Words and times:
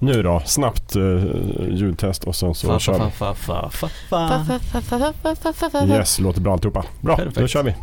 Nu 0.00 0.22
då, 0.22 0.42
snabbt 0.44 0.96
uh, 0.96 1.24
ljudtest 1.70 2.24
och 2.24 2.36
sen 2.36 2.54
så 2.54 2.66
Fa, 2.66 2.78
kör 2.78 3.04
vi. 3.04 3.10
fa. 3.10 3.34
Yes, 5.88 6.18
låter 6.18 6.40
bra 6.40 6.52
alltihopa. 6.52 6.84
Bra, 7.00 7.16
då 7.16 7.24
Perfekt. 7.24 7.50
kör 7.50 7.62
vi. 7.62 7.74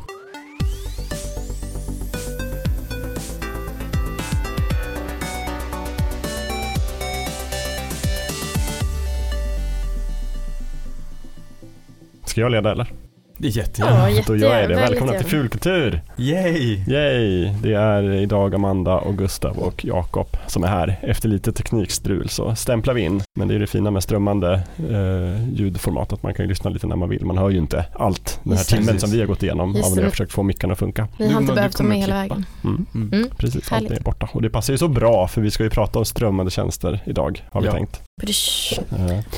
Ska 12.25 12.41
jag 12.41 12.51
leda 12.51 12.71
eller? 12.71 13.02
Det 13.37 13.47
är 13.47 13.57
jättegärna. 13.57 13.95
Ja, 13.99 14.03
Då 14.05 14.09
jättegärna. 14.35 14.45
gör 14.55 14.59
jag 14.61 14.69
det. 14.69 14.75
Välkomna 14.75 15.13
till. 15.13 15.25
Fulkultur! 15.25 16.01
Yay! 16.17 16.83
Yay! 16.87 17.49
Det 17.61 17.73
är 17.73 18.11
idag 18.13 18.55
Amanda 18.55 18.95
och 18.97 19.17
Gustav 19.17 19.57
och 19.57 19.85
Jakob 19.85 20.27
som 20.47 20.63
är 20.63 20.67
här. 20.67 20.99
Efter 21.01 21.29
lite 21.29 21.51
teknikstrul 21.53 22.29
så 22.29 22.55
stämplar 22.55 22.93
vi 22.93 23.01
in. 23.01 23.21
Men 23.35 23.47
det 23.47 23.55
är 23.55 23.59
det 23.59 23.67
fina 23.67 23.91
med 23.91 24.03
strömmande 24.03 24.53
eh, 24.89 25.49
ljudformat 25.53 26.13
att 26.13 26.23
man 26.23 26.33
kan 26.33 26.45
ju 26.45 26.49
lyssna 26.49 26.69
lite 26.69 26.87
när 26.87 26.95
man 26.95 27.09
vill. 27.09 27.25
Man 27.25 27.37
hör 27.37 27.49
ju 27.49 27.57
inte 27.57 27.85
allt 27.93 28.39
den 28.43 28.51
här 28.53 28.59
Just 28.59 28.69
det. 28.69 28.75
timmen 28.75 28.87
Precis. 28.87 29.01
som 29.01 29.11
vi 29.11 29.19
har 29.19 29.27
gått 29.27 29.43
igenom 29.43 29.71
Just 29.75 29.83
av 29.85 29.89
när 29.91 29.95
vi 29.95 30.01
det. 30.01 30.05
har 30.07 30.11
försökt 30.11 30.31
få 30.31 30.43
mickarna 30.43 30.73
att 30.73 30.79
funka. 30.79 31.07
Vi 31.17 31.23
har 31.25 31.31
Du- 31.33 31.37
inte 31.39 31.51
du 31.51 31.55
behövt 31.55 31.77
ta 31.77 31.83
med 31.83 31.97
hela 31.97 32.21
klippa. 32.21 32.35
vägen. 32.35 32.45
Mm. 32.63 32.85
Mm. 32.95 33.13
Mm. 33.13 33.29
Precis, 33.37 33.69
Härligt. 33.69 33.91
allt 33.91 33.99
är 33.99 34.03
borta. 34.03 34.29
Och 34.33 34.41
det 34.41 34.49
passar 34.49 34.73
ju 34.73 34.77
så 34.77 34.87
bra 34.87 35.27
för 35.27 35.41
vi 35.41 35.51
ska 35.51 35.63
ju 35.63 35.69
prata 35.69 35.99
om 35.99 36.05
strömmande 36.05 36.51
tjänster 36.51 36.99
idag 37.05 37.43
har 37.51 37.61
vi 37.61 37.67
Ja. 37.67 37.73
tänkt. 37.73 38.01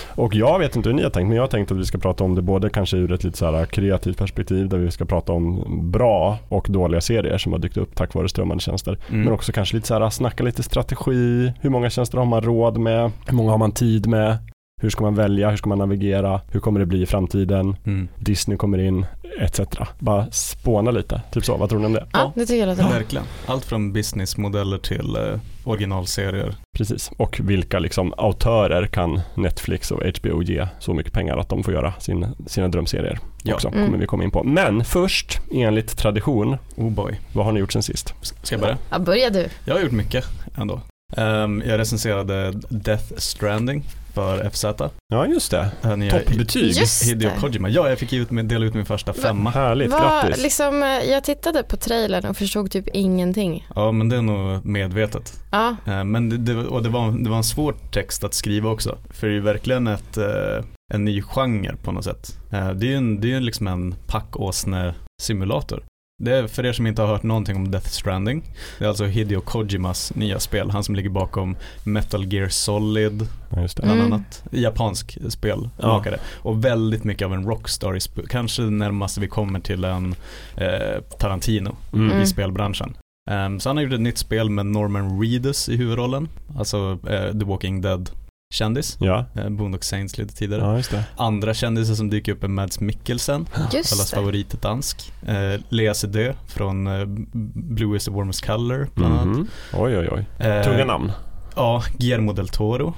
Och 0.08 0.36
jag 0.36 0.60
vet 0.60 0.76
inte 0.76 0.90
hur 0.90 0.96
ni 0.96 1.04
har 1.04 1.10
tänkt 1.10 1.28
men 1.28 1.36
jag 1.36 1.44
har 1.44 1.48
tänkt 1.48 1.72
att 1.72 1.78
vi 1.78 1.86
ska 1.86 1.98
prata 1.98 2.24
om 2.24 2.36
det 2.36 2.42
både 2.42 2.70
kanske 2.70 2.98
ur 2.98 3.12
ett 3.12 3.24
lite 3.24 3.38
så 3.38 3.52
här 3.52 3.66
kreativt 3.66 4.18
perspektiv 4.18 4.70
där 4.70 4.78
vi 4.78 4.92
ska 4.92 5.06
prata 5.06 5.34
om 5.34 5.66
bra 5.92 6.38
och 6.50 6.68
dåliga 6.70 7.02
serier 7.02 7.38
som 7.38 7.52
har 7.52 7.60
dykt 7.60 7.78
upp 7.78 7.96
tack 7.96 8.14
vare 8.14 8.30
strömmande 8.30 8.64
tjänster. 8.64 9.00
Mm. 9.10 9.24
Men 9.24 9.34
också 9.34 9.52
kanske 9.52 9.76
lite 9.76 9.88
så 9.88 10.00
här 10.00 10.10
snacka 10.10 10.44
lite 10.44 10.64
strategi, 10.64 11.54
hur 11.62 11.70
många 11.70 11.90
tjänster 11.90 12.18
har 12.18 12.26
man 12.26 12.42
råd 12.42 12.78
med, 12.78 13.12
hur 13.28 13.36
många 13.36 13.52
har 13.52 13.58
man 13.58 13.72
tid 13.72 14.08
med, 14.08 14.38
hur 14.82 14.90
ska 14.90 15.04
man 15.04 15.16
välja, 15.16 15.50
hur 15.50 15.58
ska 15.58 15.70
man 15.70 15.78
navigera, 15.78 16.42
hur 16.52 16.60
kommer 16.60 16.80
det 16.80 16.86
bli 16.86 17.02
i 17.02 17.06
framtiden, 17.06 17.76
Mm. 17.86 18.08
Disney 18.20 18.58
kommer 18.58 18.78
in, 18.78 19.06
etc. 19.40 19.60
Bara 20.00 20.32
spåna 20.32 20.92
lite, 20.92 21.22
typ 21.32 21.46
så, 21.46 21.58
vad 21.58 21.70
tror 21.70 21.80
ni 21.80 21.86
om 21.86 21.94
det? 21.94 22.06
Ja, 22.14 22.32
det 22.36 22.46
tycker 22.46 22.60
jag 22.60 22.68
låter 22.68 22.84
bra. 22.84 22.92
Verkligen. 22.92 23.26
Allt 23.46 23.66
från 23.66 23.94
businessmodeller 23.94 24.78
till 24.78 25.16
eh, 25.16 25.40
originalserier. 25.64 26.56
Precis, 26.78 27.12
och 27.18 27.40
vilka 27.44 27.80
liksom 27.80 28.14
autörer 28.18 28.88
kan 28.88 29.22
Netflix 29.36 29.92
och 29.92 30.02
HBO 30.20 30.42
ge 30.44 30.68
så 30.80 30.94
mycket 30.94 31.14
pengar 31.14 31.38
att 31.38 31.50
de 31.50 31.64
får 31.64 31.74
göra 31.74 31.94
sin, 32.00 32.26
sina 32.48 32.68
drömserier 32.68 33.20
Ja. 33.44 33.54
också, 33.54 33.68
Mm. 33.68 33.86
kommer 33.86 33.98
vi 33.98 34.06
komma 34.08 34.24
in 34.24 34.32
på. 34.32 34.44
Men 34.44 34.86
först, 34.86 35.40
enligt 35.54 35.98
tradition, 35.98 36.58
Oh 36.76 36.90
boy. 36.90 37.20
vad 37.34 37.46
har 37.46 37.52
ni 37.52 37.60
gjort 37.60 37.74
sen 37.74 37.84
sist? 37.84 38.14
Ska 38.22 38.56
jag 38.56 38.62
börja? 38.62 38.78
Ja, 38.90 39.00
börja 39.00 39.30
du. 39.30 39.48
Jag 39.66 39.74
har 39.74 39.82
gjort 39.82 39.92
mycket 39.92 40.26
ändå. 40.58 40.82
Ehm, 41.18 41.64
jag 41.66 41.80
recenserade 41.80 42.52
Death 42.70 43.14
Stranding 43.18 43.84
för 44.16 44.50
FZ. 44.50 44.66
Ja, 45.08 45.26
just 45.28 45.52
det. 45.52 45.72
Toppbetyg. 46.12 46.74
Hideo. 47.06 47.30
Kojima. 47.40 47.70
Ja, 47.70 47.90
jag 47.90 48.00
fick 48.00 48.14
ut 48.14 48.32
min, 48.32 48.48
dela 48.48 48.66
ut 48.66 48.74
min 48.74 48.86
första 48.86 49.14
femma. 49.14 49.50
Härligt, 49.50 49.92
Vad- 49.92 50.02
grattis. 50.02 50.44
liksom, 50.44 50.84
eh, 50.84 50.90
jag 50.90 51.24
tittade 51.24 51.64
på 51.64 51.78
trailern 51.78 52.26
och 52.26 52.38
förstod 52.38 52.72
typ 52.72 52.88
ingenting. 52.94 53.68
Ja, 53.76 53.92
men 53.92 54.10
det 54.10 54.16
är 54.16 54.22
nog 54.22 54.66
medvetet. 54.66 55.34
Ja, 55.52 55.76
Eh, 55.86 56.04
Men 56.04 56.30
det, 56.30 56.38
det, 56.38 56.56
och 56.68 56.84
det, 56.84 56.90
var, 56.90 57.12
det 57.24 57.30
var 57.30 57.38
en 57.38 57.44
svår 57.44 57.76
text 57.92 58.24
att 58.24 58.34
skriva 58.34 58.70
också. 58.70 58.98
För 59.10 59.28
det 59.28 59.34
är 59.34 59.36
ju 59.36 59.42
verkligen 59.42 59.88
ett, 59.88 60.18
eh, 60.18 60.66
en 60.94 61.06
ny 61.06 61.22
genre 61.22 61.76
på 61.84 61.92
något 61.92 62.04
sätt. 62.04 62.38
Det 62.50 62.58
är 62.58 62.84
ju 62.84 62.96
en, 62.96 63.22
det 63.22 63.28
är 63.28 63.30
ju 63.30 63.40
liksom 63.40 63.68
en 63.68 63.96
packåsne-simulator. 64.08 65.84
Det 66.18 66.32
är 66.36 66.48
för 66.48 66.66
er 66.66 66.74
som 66.74 66.88
inte 66.88 67.02
har 67.02 67.10
hört 67.10 67.24
någonting 67.24 67.56
om 67.56 67.72
Death 67.72 67.88
Stranding. 67.90 68.44
Det 68.80 68.86
är 68.86 68.90
alltså 68.90 69.06
Hideo 69.06 69.42
Kojimas 69.42 70.16
nya 70.16 70.40
spel. 70.40 70.70
Han 70.72 70.84
som 70.84 70.96
ligger 70.96 71.10
bakom 71.10 71.56
Metal 71.84 72.34
Gear 72.34 72.48
Solid, 72.50 73.28
Ja, 73.56 73.62
just 73.62 73.78
det. 73.78 73.84
bland 73.84 74.00
Mm. 74.00 74.14
annat. 74.14 74.44
Japansk 74.52 75.18
spelmakare. 75.30 76.20
Och 76.36 76.66
väldigt 76.66 77.04
mycket 77.04 77.26
av 77.26 77.34
en 77.34 77.44
rockstar 77.46 78.00
Kanske 78.30 78.62
närmast 78.62 79.18
vi 79.18 79.28
kommer 79.28 79.60
till 79.60 79.84
en 79.84 80.16
eh, 80.58 81.02
Tarantino 81.20 81.76
Mm. 81.94 82.10
Mm. 82.12 82.22
i 82.22 82.26
spelbranschen. 82.28 82.98
Ehm, 83.32 83.60
så 83.60 83.70
han 83.70 83.78
har 83.78 83.84
gjort 83.84 83.94
ett 83.94 84.00
nytt 84.02 84.18
spel 84.18 84.50
med 84.50 84.66
Norman 84.66 85.22
Reedus 85.22 85.70
i 85.70 85.76
huvudrollen. 85.78 86.30
Alltså 86.58 87.00
eh, 87.10 87.32
The 87.40 87.46
Walking 87.46 87.82
Dead 87.82 88.10
kändis. 88.56 88.98
Ja. 89.00 89.26
Eh, 89.36 89.50
Boondock 89.50 89.84
Saints 89.84 90.18
lite 90.18 90.36
tidigare. 90.36 90.62
ja, 90.62 90.78
just 90.78 90.92
det. 90.92 91.04
Andra 91.18 91.54
kändisar 91.54 91.94
som 91.96 92.10
dyker 92.10 92.32
upp 92.32 92.44
är 92.44 92.48
Mads 92.48 92.80
Mikkelsen, 92.80 93.46
allas 93.54 93.74
just 93.74 94.12
det. 94.12 94.16
favoritdansk. 94.16 95.14
Eh, 95.28 95.62
Lea 95.70 95.94
Sedö 95.94 96.34
från 96.48 96.88
eh, 96.88 97.06
Blue 97.54 97.98
is 97.98 98.06
the 98.06 98.12
warmest 98.12 98.46
color 98.46 98.88
bland 98.96 99.14
annat. 99.14 99.26
Mhm. 99.38 99.48
Oj, 99.74 99.98
oj, 99.98 100.10
oj. 100.12 100.26
Eh, 100.48 100.64
Tunga 100.64 100.86
namn. 100.86 101.12
Ja, 101.56 101.84
Guillermo 101.98 102.34
del 102.34 102.48
Toro, 102.48 102.94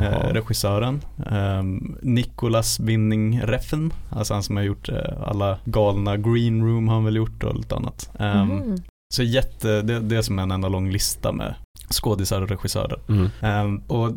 eh, 0.00 0.28
regissören. 0.32 1.00
Eh, 1.26 1.62
Nicolas 2.02 2.80
Winning 2.80 3.40
Reffen, 3.40 3.92
alltså 4.10 4.34
han 4.34 4.42
som 4.42 4.56
har 4.56 4.62
gjort 4.62 4.88
eh, 4.88 4.96
alla 5.26 5.58
galna 5.64 6.16
Green 6.16 6.62
Room 6.66 6.88
har 6.88 6.94
han 6.94 7.04
väl 7.04 7.16
gjort 7.16 7.44
och 7.44 7.56
lite 7.56 7.74
annat. 7.76 8.10
Ehm, 8.18 8.48
Mhm. 8.48 8.76
Så 9.14 9.22
jätte, 9.22 9.82
det, 9.82 10.00
det 10.00 10.16
är 10.16 10.22
som 10.22 10.38
en 10.38 10.50
enda 10.50 10.68
lång 10.68 10.90
lista 10.90 11.32
med 11.32 11.54
skådisar 11.90 12.42
och 12.42 12.48
regissörer. 12.48 12.98
Mm. 13.08 13.30
Ehm, 13.40 13.78
och 13.86 14.10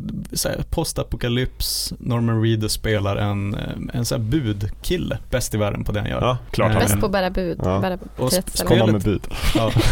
postapokalyps, 0.70 1.92
Norman 1.98 2.42
Reedus 2.42 2.72
spelar 2.72 3.16
en, 3.16 3.54
eh, 3.54 3.60
en 3.92 4.04
så 4.04 4.14
här 4.14 4.22
budkille, 4.22 5.18
bäst 5.30 5.54
i 5.54 5.56
världen 5.56 5.84
på 5.84 5.92
det 5.92 6.00
han 6.00 6.08
gör. 6.10 6.20
Ja, 6.20 6.38
klart 6.50 6.72
han 6.72 6.80
Bäst 6.80 7.00
på 7.00 7.06
att 7.06 7.12
bära 7.12 7.30
bud. 7.30 7.60
Ja. 7.64 7.80
Bära 7.80 7.98
Och 8.16 8.30
sp-. 8.30 8.64
Komma 8.66 8.86
med 8.86 9.02
bud. 9.02 9.22
Ja. 9.54 9.72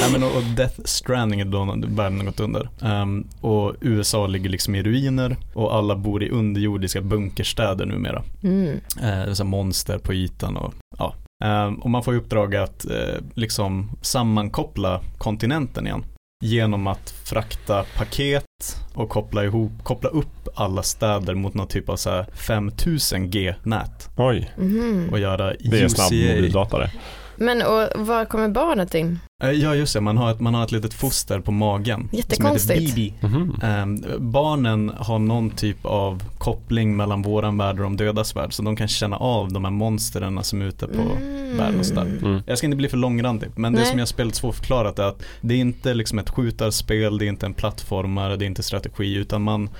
Nej, 0.00 0.12
men 0.12 0.22
och, 0.22 0.36
och 0.36 0.42
Death 0.42 0.80
Stranding 0.84 1.40
är 1.40 1.44
då 1.44 1.64
världen 1.86 2.18
har 2.18 2.26
gått 2.26 2.40
under. 2.40 2.68
Ehm, 2.82 3.26
och 3.40 3.74
USA 3.80 4.26
ligger 4.26 4.50
liksom 4.50 4.74
i 4.74 4.82
ruiner 4.82 5.36
och 5.54 5.74
alla 5.74 5.96
bor 5.96 6.22
i 6.22 6.30
underjordiska 6.30 7.00
bunkerstäder 7.00 7.86
numera. 7.86 8.22
Mm. 8.42 8.80
Det 9.00 9.06
är 9.06 9.34
så 9.34 9.44
monster 9.44 9.98
på 9.98 10.14
ytan 10.14 10.56
och 10.56 10.74
ja. 10.98 11.14
Ehm, 11.44 11.74
och 11.74 11.90
man 11.90 12.02
får 12.02 12.14
i 12.14 12.18
uppdrag 12.18 12.56
att 12.56 12.84
eh, 12.90 13.20
liksom 13.34 13.90
sammankoppla 14.02 15.00
kontinenten 15.18 15.86
igen. 15.86 16.04
Genom 16.44 16.86
att 16.86 17.10
frakta 17.10 17.84
paket 17.98 18.44
och 18.94 19.08
koppla 19.08 19.44
ihop, 19.44 19.72
koppla 19.82 20.08
upp 20.10 20.48
alla 20.54 20.82
städer 20.82 21.34
mot 21.34 21.54
någon 21.54 21.68
typ 21.68 21.88
av 21.88 21.96
så 21.96 22.10
här 22.10 22.26
5000 22.34 23.30
G-nät. 23.30 24.10
Oj, 24.16 24.50
Mhm. 24.56 25.08
Och 25.12 25.18
göra 25.18 25.52
det 25.60 25.80
är 25.80 25.88
snabb 25.88 26.12
mobildata 26.12 26.78
det. 26.78 26.90
Men 27.38 27.62
och 27.62 28.06
var 28.06 28.24
kommer 28.24 28.48
barnet 28.48 28.94
in? 28.94 29.18
Eh, 29.42 29.50
Ja 29.50 29.74
just 29.74 29.94
det, 29.94 30.00
man 30.00 30.16
har 30.18 30.30
ett, 30.30 30.40
man 30.40 30.54
har 30.54 30.64
ett 30.64 30.72
litet 30.72 30.94
foster 30.94 31.40
på 31.40 31.52
magen. 31.52 32.08
Jättekonstigt. 32.12 32.62
Som 32.62 32.80
heter 32.80 32.94
Bibi. 32.96 33.14
Mhm. 33.20 33.54
Ehm, 33.62 34.04
barnen 34.18 34.92
har 34.98 35.18
någon 35.18 35.50
typ 35.50 35.86
av 35.86 36.22
koppling 36.38 36.96
mellan 36.96 37.22
våran 37.22 37.58
värld 37.58 37.76
och 37.76 37.82
de 37.82 37.96
dödas 37.96 38.36
värld. 38.36 38.52
Så 38.52 38.62
de 38.62 38.76
kan 38.76 38.88
känna 38.88 39.16
av 39.16 39.52
de 39.52 39.64
här 39.64 39.70
monstren 39.72 40.44
som 40.44 40.62
är 40.62 40.66
ute 40.66 40.86
på 40.86 41.00
Mm. 41.02 41.56
världen 41.56 41.80
och 41.80 41.86
sådär. 41.86 42.18
Mm. 42.22 42.40
Jag 42.46 42.58
ska 42.58 42.66
inte 42.66 42.76
bli 42.76 42.88
för 42.88 42.96
långrandig, 42.96 43.48
men 43.56 43.72
det 43.72 43.78
Nej. 43.78 43.88
som 43.90 43.98
jag 43.98 44.08
spelat 44.08 44.34
svårförklarat 44.34 44.98
är 44.98 45.02
att 45.02 45.22
det 45.40 45.54
är 45.54 45.58
inte 45.58 45.94
liksom 45.94 46.18
ett 46.18 46.30
skjutarspel, 46.30 47.18
det 47.18 47.24
är 47.24 47.28
inte 47.28 47.46
en 47.46 47.54
plattformare, 47.54 48.36
det 48.36 48.44
är 48.44 48.46
inte 48.46 48.62
strategi, 48.62 49.14
utan 49.14 49.42
man 49.42 49.70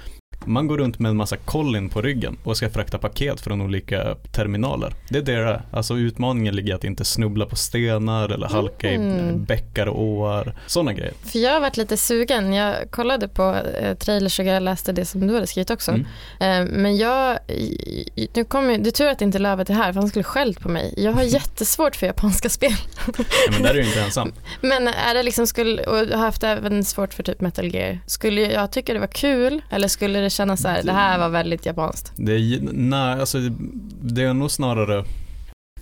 man 0.44 0.66
går 0.66 0.78
runt 0.78 0.98
med 0.98 1.10
en 1.10 1.16
massa 1.16 1.36
kollin 1.36 1.88
på 1.88 2.02
ryggen 2.02 2.36
och 2.44 2.56
ska 2.56 2.70
frakta 2.70 2.98
paket 2.98 3.40
från 3.40 3.60
olika 3.62 4.14
terminaler. 4.32 4.92
Det 5.08 5.18
är 5.18 5.22
det. 5.44 5.62
Alltså 5.70 5.94
utmaningen 5.96 6.56
ligger 6.56 6.70
i 6.70 6.72
att 6.72 6.84
inte 6.84 7.04
snubbla 7.04 7.46
på 7.46 7.56
stenar 7.56 8.28
eller 8.28 8.46
halka 8.48 8.90
i 8.92 8.94
Mm. 8.94 9.28
eh, 9.28 9.34
bäckar 9.36 9.86
och 9.86 10.02
åar. 10.02 10.54
Sådana 10.66 10.92
grejer. 10.92 11.12
För 11.24 11.38
jag 11.38 11.52
har 11.52 11.60
varit 11.60 11.76
lite 11.76 11.96
sugen. 11.96 12.52
Jag 12.52 12.90
kollade 12.90 13.28
på 13.28 13.56
eh, 13.80 13.94
trailers 13.94 14.38
och 14.38 14.44
jag 14.44 14.62
läste 14.62 14.92
det 14.92 15.04
som 15.04 15.26
du 15.26 15.34
hade 15.34 15.46
skrivit 15.46 15.70
också. 15.70 15.90
Mm. 15.90 16.06
Eh, 16.40 16.72
men 16.74 16.96
jag, 16.96 17.38
i- 17.48 18.10
i- 18.16 18.28
nu 18.34 18.44
kommer, 18.44 18.78
det 18.78 18.88
är 18.88 18.92
tur 18.92 19.06
att 19.08 19.22
inte 19.22 19.38
Lövet 19.38 19.70
är 19.70 19.74
här 19.74 19.92
för 19.92 20.00
han 20.00 20.08
skulle 20.08 20.22
skällt 20.24 20.60
på 20.60 20.68
mig. 20.68 20.94
Jag 20.96 21.12
har 21.12 21.22
jättesvårt 21.36 21.96
för 21.96 22.06
japanska 22.06 22.48
spel. 22.48 22.72
Ja, 23.06 23.24
men 23.50 23.62
där 23.62 23.70
är 23.70 23.74
du 23.74 23.86
inte 23.86 24.00
ensam. 24.00 24.32
Men 24.60 24.88
är 24.88 25.14
det 25.14 25.22
liksom, 25.22 25.46
skulle, 25.46 25.82
och 25.86 25.98
jag 25.98 26.06
har 26.18 26.24
haft 26.24 26.44
även 26.44 26.84
svårt 26.84 27.14
för 27.14 27.22
typ 27.22 27.40
Metal 27.40 27.74
Gear. 27.74 27.98
Skulle 28.06 28.40
jag 28.40 28.72
tycka 28.72 28.92
det 28.94 29.00
var 29.00 29.06
kul 29.06 29.62
eller 29.70 29.88
skulle 29.88 30.18
det 30.20 30.30
kännas 30.36 30.62
så 30.62 30.68
här, 30.68 30.82
det 30.82 30.92
här 30.92 31.18
var 31.18 31.28
väldigt 31.28 31.66
japanskt? 31.66 32.12
Det 32.16 32.32
är, 32.32 32.60
nej, 32.72 33.20
alltså, 33.20 33.38
det 34.02 34.22
är 34.22 34.34
nog 34.34 34.50
snarare 34.50 35.04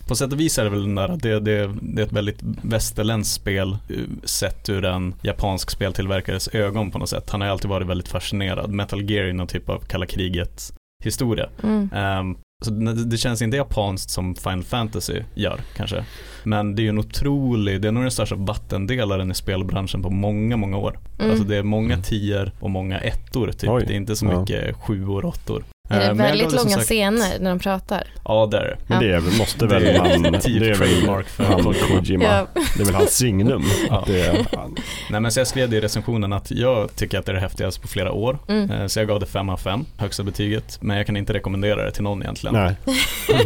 på 0.08 0.14
sätt 0.14 0.32
och 0.32 0.40
vis 0.40 0.58
är 0.58 0.64
det 0.64 0.70
väl 0.70 0.94
där, 0.94 1.08
det, 1.08 1.40
det, 1.40 1.74
det 1.82 2.02
är 2.02 2.06
ett 2.06 2.12
väldigt 2.12 2.38
västerländskt 2.62 3.34
spel 3.34 3.72
eh, 3.72 3.96
sett 4.24 4.68
ur 4.68 4.84
en 4.84 5.14
japansk 5.22 5.70
speltillverkares 5.70 6.48
ögon 6.48 6.90
på 6.90 6.98
något 6.98 7.08
sätt. 7.08 7.30
Han 7.30 7.40
har 7.40 7.48
alltid 7.48 7.70
varit 7.70 7.86
väldigt 7.86 8.08
fascinerad. 8.08 8.70
Metal 8.70 9.10
Gear 9.10 9.24
är 9.24 9.32
någon 9.32 9.46
typ 9.46 9.68
av 9.68 9.78
kalla 9.78 10.06
kriget 10.06 10.72
historia. 11.04 11.48
Mm. 11.62 11.90
Ehm, 11.94 12.36
så 12.64 12.70
det, 12.70 13.04
det 13.04 13.16
känns 13.16 13.42
inte 13.42 13.56
japanskt 13.56 14.10
som 14.10 14.34
Final 14.34 14.64
Fantasy 14.64 15.22
gör 15.34 15.60
kanske. 15.76 16.04
Men 16.44 16.74
det 16.74 16.82
är 16.82 16.84
ju 16.84 16.88
en 16.88 16.98
otrolig, 16.98 17.80
det 17.80 17.88
är 17.88 17.92
nog 17.92 18.04
den 18.04 18.10
största 18.10 18.34
vattendelaren 18.36 19.30
i 19.30 19.34
spelbranschen 19.34 20.02
på 20.02 20.10
många, 20.10 20.56
många 20.56 20.76
år. 20.76 20.98
Mm. 21.18 21.30
Alltså 21.30 21.44
det 21.46 21.56
är 21.56 21.62
många 21.62 21.92
Mm. 21.94 22.02
tior 22.02 22.52
och 22.60 22.70
många 22.70 22.98
ettor 22.98 23.52
typ. 23.52 23.70
Oj, 23.70 23.84
Det 23.86 23.92
är 23.92 23.96
inte 23.96 24.16
så 24.16 24.26
ja. 24.26 24.40
mycket 24.40 24.76
sjuor 24.76 25.24
och 25.24 25.28
åttor. 25.28 25.64
Är 25.88 26.00
det 26.00 26.06
Eh, 26.06 26.14
väldigt 26.14 26.52
långa 26.52 26.70
sagt- 26.70 26.84
scener 26.86 27.38
när 27.40 27.50
de 27.50 27.58
pratar? 27.58 28.06
Ja, 28.24 28.48
det 28.50 28.58
är 28.58 28.62
det. 28.64 28.76
Men 28.86 28.98
det 29.00 29.12
är, 29.14 29.38
måste 29.38 29.66
väl 29.66 29.82
Det 29.82 29.90
är 29.90 29.98
han, 29.98 30.40
typ 30.40 30.60
det 30.60 30.70
är 30.70 30.74
väl 30.74 31.08
han 31.08 31.24
Kojima. 31.36 31.74
Kojima. 31.88 32.24
Ja. 32.24 32.46
Det 32.76 32.80
är 32.82 32.86
väl 32.86 32.94
hans 32.94 33.10
signum. 33.16 33.62
Ja. 33.88 34.00
Att 34.00 34.06
det 34.06 34.20
är, 34.20 34.46
han. 34.56 34.76
Nej 35.10 35.20
men 35.20 35.32
så 35.32 35.40
jag 35.40 35.46
skrev 35.46 35.70
det 35.70 35.76
i 35.76 35.80
recensionen 35.80 36.32
att 36.32 36.50
jag 36.50 36.96
tycker 36.96 37.18
att 37.18 37.26
det 37.26 37.32
är 37.32 37.34
det 37.34 37.40
häftigaste 37.40 37.80
på 37.80 37.88
flera 37.88 38.12
år. 38.12 38.38
Mm. 38.48 38.70
Eh, 38.70 38.86
Så 38.86 39.00
jag 39.00 39.08
gav 39.08 39.20
det 39.20 39.26
5 39.26 39.48
av 39.48 39.56
5, 39.56 39.84
högsta 39.96 40.22
betyget. 40.22 40.78
Men 40.82 40.96
jag 40.96 41.06
kan 41.06 41.16
inte 41.16 41.32
rekommendera 41.32 41.84
det 41.84 41.90
till 41.90 42.02
någon 42.02 42.22
egentligen. 42.22 42.54
Nej. 42.54 42.76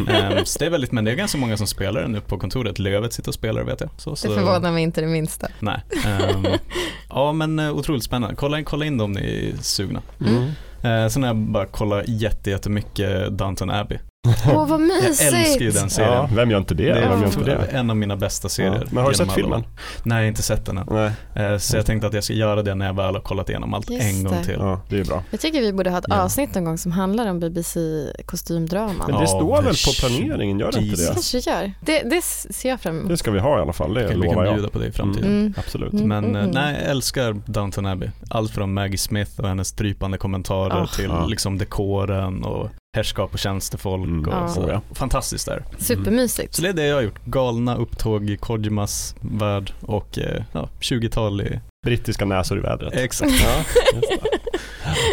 Eh, 0.09 0.45
Så 0.45 0.59
det 0.59 0.67
är 0.67 0.71
väldigt, 0.71 0.93
men 0.93 1.05
det 1.05 1.11
är 1.11 1.15
ganska 1.15 1.39
många 1.39 1.57
som 1.57 1.67
spelar 1.67 2.01
det 2.03 2.09
nu 2.09 2.21
på 2.21 2.39
kontoret. 2.39 2.79
Lövet 2.79 3.13
sitter 3.13 3.29
och 3.31 3.35
spelar 3.35 3.63
vet 3.63 3.81
jag. 3.81 3.91
Så, 3.97 4.11
Det 4.11 4.17
så, 4.17 4.35
förvånar 4.35 4.73
mig 4.73 4.83
inte 4.83 5.01
det 5.01 5.07
minsta. 5.07 5.49
Nej. 5.59 5.81
Ehm, 6.07 6.47
ja 7.09 7.33
men 7.33 7.61
otroligt 7.61 8.05
spännande. 8.05 8.37
Kolla 8.37 8.59
in, 8.59 8.65
kolla 8.65 8.85
in 8.85 8.99
dem 8.99 9.13
ni 9.13 9.53
är 9.59 9.63
sugna. 9.63 10.03
Mm. 10.27 10.51
Eh, 10.83 11.09
sen 11.09 11.23
har 11.23 11.29
jag 11.29 11.37
bara 11.37 11.67
kollat 11.67 12.09
jättemycket 12.09 13.39
Downton 13.39 13.71
Abbey. 13.71 13.99
Åh 14.47 14.67
vad 14.69 14.81
Jag 14.81 15.05
älskar 15.07 15.27
ju 15.31 15.33
mysigt! 15.39 15.75
den 15.81 15.91
serien. 15.91 16.13
Ja, 16.13 16.29
vem 16.35 16.51
gör 16.51 16.59
inte 16.59 16.75
det? 16.75 16.83
Det 16.93 16.99
är 17.01 17.03
gör 17.03 17.25
inte 17.27 17.45
det? 17.45 17.55
en 17.55 17.91
av 17.91 17.97
mina 17.97 18.17
bästa 18.17 18.49
serier. 18.49 18.75
Ja. 18.81 18.87
Men 18.91 19.03
har 19.03 19.11
du 19.11 19.17
sett 19.17 19.33
filmen? 19.33 19.65
Nej, 20.03 20.19
jag 20.19 20.29
inte 20.29 20.43
sett 20.43 20.67
den 20.67 20.79
än. 20.79 20.87
Nej. 20.91 21.13
Eh, 21.53 21.59
Så 21.59 21.77
jag 21.77 21.87
tänkte 21.87 22.07
att 22.07 22.13
jag 22.15 22.25
ska 22.25 22.33
göra 22.33 22.63
det 22.63 22.75
när 22.75 22.87
jag 22.87 22.95
väl 22.95 23.15
har 23.15 23.21
kollat 23.23 23.49
igenom 23.49 23.75
allt 23.75 23.91
Just 23.91 24.03
en 24.05 24.25
gång 24.25 24.35
det. 24.39 24.45
till. 24.45 24.57
Ja, 24.59 24.81
det 24.89 25.01
är 25.01 25.05
bra. 25.05 25.23
Jag 25.31 25.41
tycker 25.41 25.61
vi 25.61 25.73
borde 25.73 25.91
ha 25.91 25.99
ett 25.99 26.05
Ja. 26.09 26.23
avsnitt 26.23 26.55
någon 26.55 26.65
gång 26.65 26.79
som 26.79 26.93
handlar 26.93 27.27
om 27.31 27.41
BBC 27.41 27.81
kostymdraman. 28.27 28.95
Men 28.99 29.07
det 29.17 29.21
Ja, 29.23 29.27
står 29.27 29.63
väl 29.63 29.75
på 29.75 29.93
planeringen, 30.01 30.59
gör 30.59 30.73
det 30.73 30.79
inte 30.79 30.97
det? 31.03 31.13
kanske 31.13 31.39
gör. 31.39 31.73
Det, 31.81 32.03
det 32.03 32.23
ser 32.25 32.69
jag 32.69 32.81
fram 32.81 32.99
emot. 32.99 33.09
Det 33.09 33.17
ska 33.17 33.31
vi 33.31 33.39
ha 33.41 33.59
i 33.59 33.63
alla 33.63 33.73
fall, 33.73 33.95
det 33.95 34.03
Vi 34.03 34.09
kan 34.09 34.21
lovar 34.21 34.45
jag. 34.45 34.55
bjuda 34.55 34.69
på 34.69 34.79
det 34.79 34.87
i 34.87 34.93
framtiden. 34.93 35.31
Mm. 35.41 35.55
Absolut. 35.57 35.93
Mm. 35.93 36.09
Men 36.09 36.37
eh, 36.37 36.47
nej, 36.53 36.77
jag 36.83 36.91
älskar 36.91 37.37
Downton 37.47 37.87
Abbey. 37.87 38.09
Allt 38.31 38.51
från 38.51 38.75
Maggie 38.75 38.99
Smith 38.99 39.41
och 39.41 39.49
hennes 39.49 39.73
drypande 39.73 40.19
kommentarer 40.19 40.83
Ah. 40.83 40.87
till 40.87 41.05
Ja. 41.05 41.27
liksom 41.27 41.59
dekoren 41.59 42.45
och 42.45 42.71
härskap 42.97 43.33
och 43.33 43.39
tjänstefolk. 43.39 44.05
Mm. 44.05 44.29
Och 44.29 44.35
Ja. 44.35 44.49
så. 44.49 44.69
Ja. 44.69 44.81
Fantastiskt 44.95 45.47
där. 45.47 45.65
Supermysigt. 45.79 46.55
Så 46.55 46.63
det 46.63 46.69
är 46.69 46.73
det 46.73 46.87
jag 46.87 46.95
har 46.97 47.03
gjort. 47.03 47.25
Galna 47.25 47.77
upptåg 47.77 48.31
i 48.31 48.37
Kojimas 48.37 49.15
värld 49.21 49.73
och 49.81 50.19
eh, 50.19 50.43
ja, 50.53 50.69
20-tal 50.81 51.41
i... 51.41 51.61
Brittiska 51.85 52.25
näsor 52.25 52.59
i 52.59 52.61
vädret. 52.61 52.95
Exakt. 52.95 53.33
Ja, 53.43 53.65
just 53.95 54.09
det. 54.09 54.39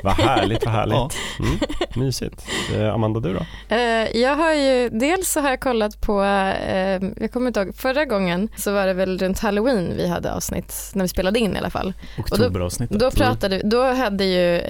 Vad 0.04 0.14
härligt, 0.14 0.66
vad 0.66 0.74
härligt. 0.74 0.96
Ja. 0.96 1.10
Mm. 1.40 1.60
Mysigt. 1.96 2.46
Eh, 2.76 2.94
Amanda, 2.94 3.20
du 3.20 3.34
då? 3.34 3.46
Eh, 3.76 4.18
jag 4.18 4.36
har 4.36 4.54
ju, 4.54 4.90
dels 4.90 5.30
så 5.32 5.40
har 5.40 5.50
jag 5.50 5.60
kollat 5.60 6.02
på, 6.02 6.24
eh, 6.24 7.04
jag 7.18 7.32
kommer 7.34 7.48
inte 7.48 7.60
ihåg, 7.60 7.76
förra 7.76 8.06
gången 8.06 8.50
så 8.58 8.72
var 8.74 8.88
det 8.88 8.94
väl 8.94 9.18
runt 9.20 9.40
halloween 9.40 9.94
vi 9.98 10.08
hade 10.08 10.34
avsnitt, 10.34 10.92
när 10.94 11.04
vi 11.04 11.08
spelade 11.08 11.40
in 11.40 11.56
i 11.56 11.58
alla 11.58 11.70
fall. 11.70 11.94
Oktoberavsnittet. 12.20 13.00
Då 13.00 13.12
pratade, 13.12 13.62
då 13.64 13.84
hade 13.94 14.24
ju 14.26 14.62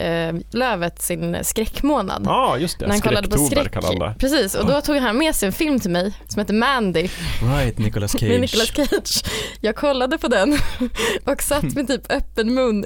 Lövet 0.52 1.02
sin 1.02 1.38
skräckmånad. 1.44 2.24
Ja, 2.26 2.58
just 2.58 2.80
det. 2.80 2.86
när 2.86 2.94
han 2.94 3.02
kollade 3.02 3.28
på 3.28 3.38
Skräcktober 3.38 3.96
skräck. 3.96 4.20
Precis, 4.20 4.56
och 4.56 4.66
då 4.68 4.82
tog 4.82 4.96
han 4.98 5.18
med 5.18 5.36
sig 5.36 5.48
en 5.48 5.54
film 5.54 5.80
till 5.80 5.92
mig 5.92 6.14
som 6.28 6.40
heter 6.40 6.54
Mandy 6.54 7.10
Right, 7.58 7.78
Nicolas 7.78 8.12
Cage. 8.12 8.30
med 8.30 8.42
Nicolas 8.42 8.68
Cage. 8.68 9.24
Jag 9.62 9.76
kollade 9.76 10.18
på 10.18 10.28
den 10.28 10.58
och 11.26 11.42
satt 11.42 11.64
med 11.64 11.85
typ 11.88 12.12
öppen 12.12 12.54
mun 12.54 12.86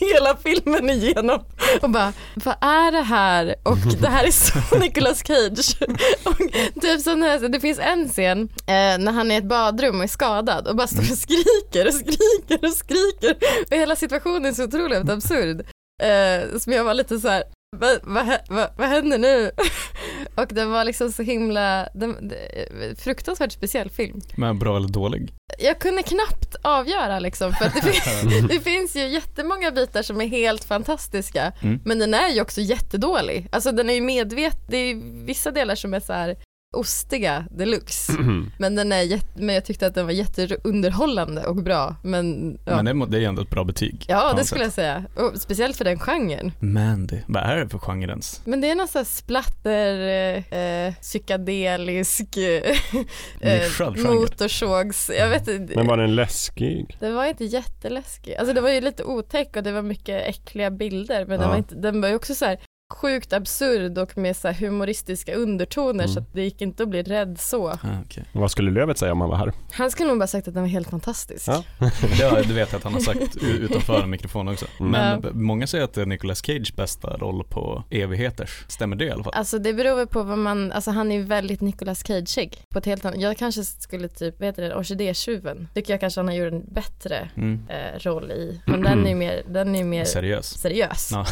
hela 0.00 0.36
filmen 0.36 0.90
igenom 0.90 1.44
och 1.82 1.90
bara, 1.90 2.12
vad 2.34 2.54
är 2.60 2.92
det 2.92 3.02
här? 3.02 3.54
Och 3.62 3.78
det 4.00 4.08
här 4.08 4.24
är 4.24 4.30
så 4.30 4.78
Nicolas 4.78 5.26
Cage. 5.26 5.76
Och 6.24 6.38
typ 6.82 7.00
sån 7.00 7.22
här, 7.22 7.48
det 7.48 7.60
finns 7.60 7.78
en 7.78 8.08
scen 8.08 8.48
eh, 8.66 8.98
när 8.98 9.12
han 9.12 9.30
är 9.30 9.34
i 9.34 9.38
ett 9.38 9.48
badrum 9.48 9.96
och 9.96 10.04
är 10.04 10.08
skadad 10.08 10.68
och 10.68 10.76
bara 10.76 10.86
står 10.86 11.00
och 11.00 11.18
skriker 11.18 11.86
och 11.86 11.94
skriker 11.94 12.68
och 12.68 12.74
skriker 12.74 13.36
och 13.70 13.76
hela 13.76 13.96
situationen 13.96 14.46
är 14.46 14.52
så 14.52 14.64
otroligt 14.64 15.10
absurd. 15.10 15.60
Eh, 16.02 16.58
som 16.58 16.72
jag 16.72 16.84
var 16.84 16.94
lite 16.94 17.18
så 17.18 17.28
här, 17.28 17.42
vad 17.80 17.98
va, 18.04 18.38
va, 18.48 18.68
vad 18.76 18.88
händer 18.88 19.18
nu? 19.18 19.50
och 20.34 20.46
den 20.50 20.70
var 20.70 20.84
liksom 20.84 21.12
så 21.12 21.22
himla, 21.22 21.88
den, 21.94 22.32
fruktansvärt 22.98 23.52
speciell 23.52 23.90
film. 23.90 24.20
Men 24.36 24.58
bra 24.58 24.76
eller 24.76 24.88
dålig? 24.88 25.32
Jag 25.58 25.78
kunde 25.78 26.02
knappt 26.02 26.56
avgöra 26.62 27.18
liksom 27.18 27.52
för 27.52 27.64
det, 27.64 27.82
fin- 27.92 28.46
det 28.48 28.60
finns 28.60 28.96
ju 28.96 29.08
jättemånga 29.08 29.70
bitar 29.70 30.02
som 30.02 30.20
är 30.20 30.26
helt 30.26 30.64
fantastiska 30.64 31.52
Mm. 31.62 31.80
men 31.84 31.98
den 31.98 32.14
är 32.14 32.28
ju 32.28 32.40
också 32.40 32.60
jättedålig. 32.60 33.48
Alltså 33.52 33.72
den 33.72 33.90
är 33.90 33.94
ju 33.94 34.00
medveten, 34.00 34.60
det 34.68 34.76
är 34.76 34.94
vissa 35.26 35.50
delar 35.50 35.74
som 35.74 35.94
är 35.94 36.00
så 36.00 36.12
här 36.12 36.36
ostiga 36.76 37.44
deluxe 37.50 38.12
men, 38.58 38.74
den 38.74 38.92
är 38.92 39.02
jätte, 39.02 39.42
men 39.42 39.54
jag 39.54 39.64
tyckte 39.64 39.86
att 39.86 39.94
den 39.94 40.06
var 40.06 40.12
jätteunderhållande 40.12 41.44
och 41.46 41.56
bra 41.56 41.96
men 42.02 42.58
ja, 42.64 42.76
Men 42.76 42.84
det, 42.84 42.94
må- 42.94 43.06
det 43.06 43.18
är 43.18 43.28
ändå 43.28 43.42
ett 43.42 43.50
bra 43.50 43.64
betyg. 43.64 44.04
ja 44.08 44.32
det 44.36 44.44
skulle 44.44 44.64
jag 44.64 44.72
säga 44.72 45.04
och 45.16 45.40
speciellt 45.40 45.76
för 45.76 45.84
den 45.84 45.98
genren. 45.98 46.52
Mandy, 46.60 47.18
vad 47.26 47.42
är 47.42 47.56
det 47.56 47.68
för 47.68 47.78
genre 47.78 48.08
ens? 48.10 48.40
Men 48.44 48.60
det 48.60 48.70
är 48.70 48.74
någon 48.74 48.88
sån 48.88 48.98
här 48.98 49.04
splatter, 49.04 50.00
eh, 50.52 50.58
eh, 50.58 50.94
psykedelisk, 50.94 52.36
eh, 52.36 53.60
genre. 53.78 54.10
motorsågs, 54.14 55.10
jag 55.18 55.28
vet 55.28 55.48
inte. 55.48 55.74
Men 55.76 55.86
var 55.86 55.96
den 55.96 56.14
läskig? 56.14 56.96
Den 57.00 57.14
var 57.14 57.24
inte 57.26 57.44
jätteläskig. 57.44 58.34
Alltså 58.34 58.54
det 58.54 58.60
var 58.60 58.70
ju 58.70 58.80
lite 58.80 59.04
otäck 59.04 59.56
och 59.56 59.62
det 59.62 59.72
var 59.72 59.82
mycket 59.82 60.26
äckliga 60.28 60.70
bilder 60.70 61.26
men 61.26 61.34
Ja. 61.36 61.40
den, 61.40 61.50
var 61.50 61.56
inte, 61.56 61.74
den 61.74 62.00
var 62.00 62.08
ju 62.08 62.14
också 62.14 62.34
så 62.34 62.44
här 62.44 62.58
sjukt 62.94 63.32
absurd 63.32 63.98
och 63.98 64.18
med 64.18 64.36
så 64.36 64.48
här 64.48 64.54
humoristiska 64.54 65.34
undertoner 65.34 66.04
Mm. 66.04 66.08
så 66.14 66.20
att 66.20 66.32
det 66.32 66.42
gick 66.42 66.62
inte 66.62 66.82
att 66.82 66.88
bli 66.88 67.02
rädd 67.02 67.36
så. 67.40 67.68
Ah, 67.68 67.76
okej. 68.04 68.24
Vad 68.32 68.50
skulle 68.50 68.70
Lövet 68.70 68.98
säga 68.98 69.12
om 69.12 69.20
han 69.20 69.30
var 69.30 69.36
här? 69.36 69.52
Han 69.72 69.90
skulle 69.90 70.08
nog 70.08 70.18
bara 70.18 70.26
sagt 70.26 70.48
att 70.48 70.54
den 70.54 70.62
var 70.62 70.68
helt 70.68 70.90
fantastisk. 70.90 71.48
Ja. 71.48 71.64
Ja, 72.20 72.42
det 72.42 72.54
vet 72.54 72.72
jag 72.72 72.78
att 72.78 72.84
han 72.84 72.92
har 72.92 73.00
sagt 73.00 73.36
utanför 73.42 74.02
en 74.02 74.10
mikrofon 74.10 74.48
också. 74.48 74.66
Mm. 74.80 74.92
Men 74.92 75.20
Ja. 75.24 75.30
många 75.32 75.66
säger 75.66 75.84
att 75.84 75.92
det 75.94 76.02
är 76.02 76.06
Nicolas 76.06 76.42
Cage 76.46 76.74
bästa 76.76 77.16
roll 77.16 77.44
på 77.44 77.84
evigheters. 77.90 78.64
Stämmer 78.68 78.96
det 78.96 79.04
i 79.04 79.10
alla 79.10 79.24
fall? 79.24 79.32
Alltså 79.36 79.58
det 79.58 79.74
beror 79.74 79.96
väl 79.96 80.06
på 80.06 80.22
vad 80.22 80.38
man, 80.38 80.72
alltså 80.72 80.90
han 80.90 81.12
är 81.12 81.22
väldigt 81.22 81.60
Nicolas 81.60 82.02
Cageig 82.02 82.62
på 82.72 82.78
ett 82.78 82.86
helt 82.86 83.04
annat, 83.04 83.20
jag 83.20 83.36
kanske 83.38 83.64
skulle 83.64 84.08
typ, 84.08 84.34
vad 84.40 84.46
heter 84.46 84.62
det, 84.62 84.74
Orkidétjuven, 84.74 85.68
tycker 85.74 85.92
jag 85.92 86.00
kanske 86.00 86.20
han 86.20 86.28
har 86.28 86.34
gjort 86.34 86.52
en 86.52 86.64
bättre 86.74 87.28
Mm. 87.36 87.60
eh, 87.68 87.98
roll 88.00 88.30
i, 88.30 88.60
men 88.66 88.82
den 88.82 89.04
är 89.04 89.08
ju 89.08 89.14
mer, 89.14 89.42
den 89.48 89.76
är 89.76 89.84
mer 89.84 90.04
Seriös. 90.04 90.58
seriös. 90.60 91.08
Ja. 91.12 91.26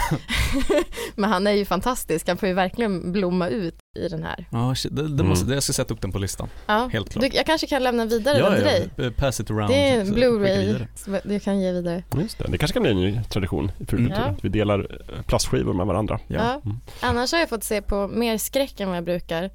men 1.14 1.30
han 1.30 1.43
är 1.46 1.52
ju 1.52 1.64
fantastisk, 1.64 2.28
han 2.28 2.36
får 2.36 2.48
ju 2.48 2.54
verkligen 2.54 3.12
blomma 3.12 3.48
ut 3.48 3.74
i 3.98 4.08
den 4.08 4.22
här. 4.22 4.46
Ja, 4.50 4.74
det, 4.90 5.02
det 5.02 5.12
Mm. 5.14 5.26
måste, 5.26 5.52
jag 5.54 5.62
ska 5.62 5.72
sätta 5.72 5.94
upp 5.94 6.00
den 6.00 6.12
på 6.12 6.18
listan. 6.18 6.48
Ja. 6.66 6.88
Helt 6.92 7.10
klart. 7.10 7.30
Du, 7.30 7.36
jag 7.36 7.46
kanske 7.46 7.66
kan 7.66 7.82
lämna 7.82 8.04
vidare 8.06 8.38
den 8.38 8.54
till 8.54 8.64
dig. 8.64 8.90
ja, 8.96 9.10
pass 9.16 9.40
it 9.40 9.50
around. 9.50 9.68
Det 9.70 9.88
är 9.88 10.00
en 10.00 10.14
Blu-ray 10.14 10.86
du 11.24 11.40
kan 11.40 11.60
ge 11.60 11.72
vidare. 11.72 12.02
Just 12.20 12.38
det, 12.38 12.44
det 12.48 12.58
kanske 12.58 12.72
kan 12.72 12.82
bli 12.82 12.90
en 12.92 13.00
ny 13.00 13.20
tradition 13.30 13.70
i 13.80 13.84
Purkultur. 13.84 14.16
Mm. 14.22 14.34
Att 14.34 14.44
vi 14.44 14.48
delar 14.48 14.78
eh, 15.16 15.22
plastskivor 15.22 15.72
med 15.72 15.86
varandra. 15.86 16.20
Ja. 16.26 16.36
Ja. 16.36 16.60
Mm. 16.64 16.76
Annars 17.00 17.32
har 17.32 17.38
jag 17.38 17.48
fått 17.48 17.64
se 17.64 17.82
på 17.82 18.08
mer 18.08 18.38
skräck 18.38 18.80
än 18.80 18.88
vad 18.88 18.96
jag 18.96 19.04
brukar. 19.04 19.42
Eh, 19.44 19.50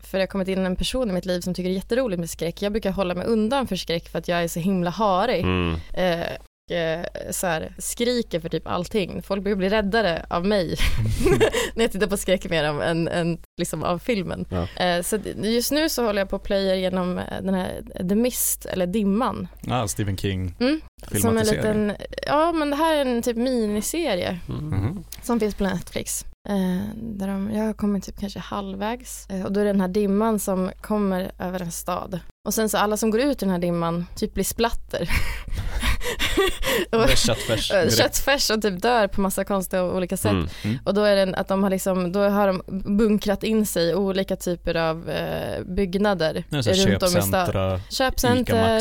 för 0.00 0.18
det 0.18 0.22
har 0.22 0.26
kommit 0.26 0.48
in 0.48 0.66
en 0.66 0.76
person 0.76 1.10
i 1.10 1.12
mitt 1.12 1.26
liv 1.26 1.40
som 1.40 1.54
tycker 1.54 1.68
det 1.68 1.72
är 1.74 1.76
jätteroligt 1.76 2.20
med 2.20 2.30
skräck. 2.30 2.62
Jag 2.62 2.72
brukar 2.72 2.90
hålla 2.92 3.14
mig 3.14 3.26
undan 3.26 3.66
för 3.66 3.76
skräck 3.76 4.08
för 4.08 4.18
att 4.18 4.28
jag 4.28 4.42
är 4.44 4.48
så 4.48 4.60
himla 4.60 4.90
harig. 4.90 5.44
Eh, 6.70 7.30
så 7.30 7.46
här, 7.46 7.74
skriker 7.78 8.40
för 8.40 8.48
typ 8.48 8.66
allting. 8.66 9.22
Folk 9.22 9.42
brukar 9.42 9.56
bli 9.56 9.68
räddare 9.68 10.26
av 10.30 10.46
mig 10.46 10.76
när 11.74 11.84
jag 11.84 11.92
tittar 11.92 12.06
på 12.06 12.16
skräck 12.16 12.50
mer 12.50 12.64
än, 12.64 12.80
än, 12.80 13.08
än 13.08 13.38
liksom 13.58 13.82
av 13.82 13.98
filmen. 13.98 14.46
Ja. 14.50 14.84
Eh, 14.84 15.02
så 15.02 15.18
just 15.42 15.72
nu 15.72 15.88
så 15.88 16.04
håller 16.06 16.20
jag 16.20 16.28
på 16.28 16.36
att 16.36 16.42
plöja 16.42 16.74
igenom 16.74 17.18
eh, 17.18 17.24
den 17.42 17.54
här 17.54 17.82
The 18.08 18.14
Mist, 18.14 18.66
eller 18.66 18.86
Dimman. 18.86 19.48
Ah, 19.68 19.88
Stephen 19.88 20.16
King. 20.16 20.56
Mm. 20.60 20.80
Som 21.20 21.38
en 21.38 21.46
liten, 21.46 21.92
ja 22.26 22.52
men 22.52 22.70
det 22.70 22.76
här 22.76 22.96
är 22.96 23.00
en 23.06 23.22
typ 23.22 23.36
miniserie 23.36 24.38
Mm. 24.48 24.64
Mhm. 24.68 25.04
som 25.22 25.40
finns 25.40 25.54
på 25.54 25.64
Netflix. 25.64 26.24
Eh, 26.48 26.88
där 26.96 27.26
de, 27.26 27.50
jag 27.54 27.64
har 27.64 27.72
kommit 27.72 28.04
typ 28.04 28.20
kanske 28.20 28.38
halvvägs 28.38 29.26
eh, 29.30 29.44
och 29.44 29.52
då 29.52 29.60
är 29.60 29.64
det 29.64 29.72
den 29.72 29.80
här 29.80 29.88
dimman 29.88 30.38
som 30.38 30.70
kommer 30.80 31.32
över 31.38 31.62
en 31.62 31.72
stad. 31.72 32.20
Och 32.46 32.54
sen 32.54 32.68
så 32.68 32.78
alla 32.78 32.96
som 32.96 33.10
går 33.10 33.20
ut 33.20 33.42
i 33.42 33.44
den 33.44 33.50
här 33.52 33.58
dimman 33.58 34.06
typ 34.16 34.34
blir 34.34 34.44
splatter. 34.44 35.08
Och, 36.92 37.02
är 37.10 37.16
köttfärs. 37.16 37.70
eh, 37.70 37.90
köttfärs 37.90 38.50
och 38.50 38.62
typ 38.62 38.82
dör 38.82 39.08
på 39.08 39.20
massa 39.20 39.44
konstiga 39.44 39.82
och 39.82 39.96
olika 39.96 40.16
sätt. 40.16 40.32
Mm. 40.32 40.48
Mm. 40.64 40.78
Och 40.84 40.94
då 40.94 41.02
är 41.04 41.26
det 41.26 41.36
att 41.36 41.48
de 41.48 41.62
har 41.62 41.70
liksom, 41.70 42.12
då 42.12 42.20
har 42.20 42.46
de 42.46 42.62
bunkrat 42.96 43.42
in 43.42 43.66
sig 43.66 43.90
i 43.90 43.94
olika 43.94 44.36
typer 44.36 44.74
av 44.74 45.10
eh, 45.10 45.64
byggnader 45.64 46.44
här 46.50 46.86
runt 46.90 47.02
om 47.02 47.18
i 47.18 47.22
stan. 47.22 47.48
Ica 47.48 47.80
Köpcenter, 47.90 48.80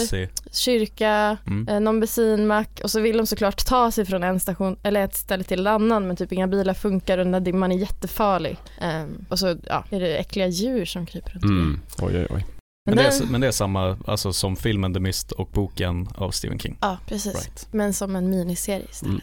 kyrka, 0.51 1.37
Mm. 1.47 1.67
eh, 1.67 1.79
någon 1.79 1.99
bensinmack 1.99 2.79
och 2.83 2.91
så 2.91 2.99
vill 2.99 3.17
de 3.17 3.25
såklart 3.27 3.65
ta 3.65 3.91
sig 3.91 4.05
från 4.05 4.23
en 4.23 4.39
station 4.39 4.77
eller 4.83 5.03
ett 5.03 5.15
ställe 5.15 5.43
till 5.43 5.59
en 5.59 5.67
annan 5.67 6.07
men 6.07 6.15
typ 6.15 6.31
inga 6.31 6.47
bilar 6.47 6.73
funkar 6.73 7.17
och 7.17 7.23
den 7.25 7.31
där 7.31 7.39
dimman 7.39 7.71
är 7.71 7.77
jättefarlig. 7.77 8.57
Ehm, 8.81 9.25
och 9.29 9.39
så 9.39 9.55
ja, 9.67 9.83
är 9.89 9.99
det 9.99 10.17
äckliga 10.17 10.47
djur 10.47 10.85
som 10.85 11.05
kryper 11.05 11.31
runt. 11.31 11.43
Mm. 11.43 11.79
Oj, 12.01 12.17
oj, 12.17 12.27
oj. 12.29 12.45
Men, 12.85 12.95
Men 12.95 13.03
det 13.05 13.09
är, 13.17 13.25
men 13.31 13.41
det 13.41 13.47
är 13.47 13.51
samma 13.51 13.97
alltså, 14.07 14.33
som 14.33 14.55
filmen 14.55 14.93
The 14.93 14.99
Mist 14.99 15.31
och 15.31 15.47
boken 15.53 16.07
av 16.15 16.31
Stephen 16.31 16.59
King. 16.59 16.77
ja, 16.81 16.97
precis. 17.07 17.33
Right. 17.35 17.67
Men 17.71 17.93
som 17.93 18.15
en 18.15 18.29
miniserie 18.29 18.85
istället. 18.91 19.13
Mm. 19.13 19.21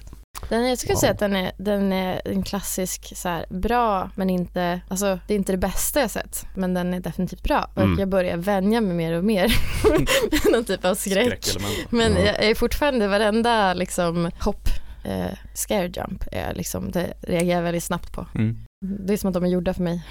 Den, 0.48 0.68
jag 0.68 0.78
skulle 0.78 0.94
Wow. 0.94 1.00
säga 1.00 1.12
att 1.12 1.18
den 1.18 1.36
är, 1.36 1.52
den 1.58 1.92
är 1.92 2.22
en 2.24 2.42
klassisk 2.42 3.12
så 3.16 3.28
här, 3.28 3.46
bra 3.50 4.10
men 4.14 4.30
inte, 4.30 4.80
alltså 4.88 5.18
det 5.26 5.34
är 5.34 5.38
inte 5.38 5.52
det 5.52 5.58
bästa 5.58 6.00
jag 6.00 6.10
sett 6.10 6.46
men 6.56 6.74
den 6.74 6.94
är 6.94 7.00
definitivt 7.00 7.42
bra 7.42 7.70
och 7.74 7.82
Mm. 7.82 7.98
jag 7.98 8.08
börjar 8.08 8.36
vänja 8.36 8.80
mig 8.80 8.94
mer 8.94 9.12
och 9.12 9.24
mer 9.24 9.54
med 10.30 10.52
någon 10.52 10.64
typ 10.64 10.84
av 10.84 10.94
skräck. 10.94 11.46
Men 11.90 12.12
Ja. 12.12 12.20
jag 12.20 12.44
är 12.44 12.54
fortfarande 12.54 13.08
varenda 13.08 13.74
liksom 13.74 14.30
hopp, 14.40 14.68
eh, 15.04 15.26
scare 15.54 15.86
jump, 15.96 16.24
är 16.32 16.54
liksom, 16.54 16.90
det 16.90 17.12
reagerar 17.20 17.56
jag 17.56 17.62
väldigt 17.62 17.84
snabbt 17.84 18.12
på. 18.12 18.26
Mm. 18.34 18.58
Det 18.86 19.12
är 19.12 19.16
som 19.16 19.28
att 19.28 19.34
de 19.34 19.44
är 19.44 19.48
gjorda 19.48 19.74
för 19.74 19.82
mig. 19.82 20.02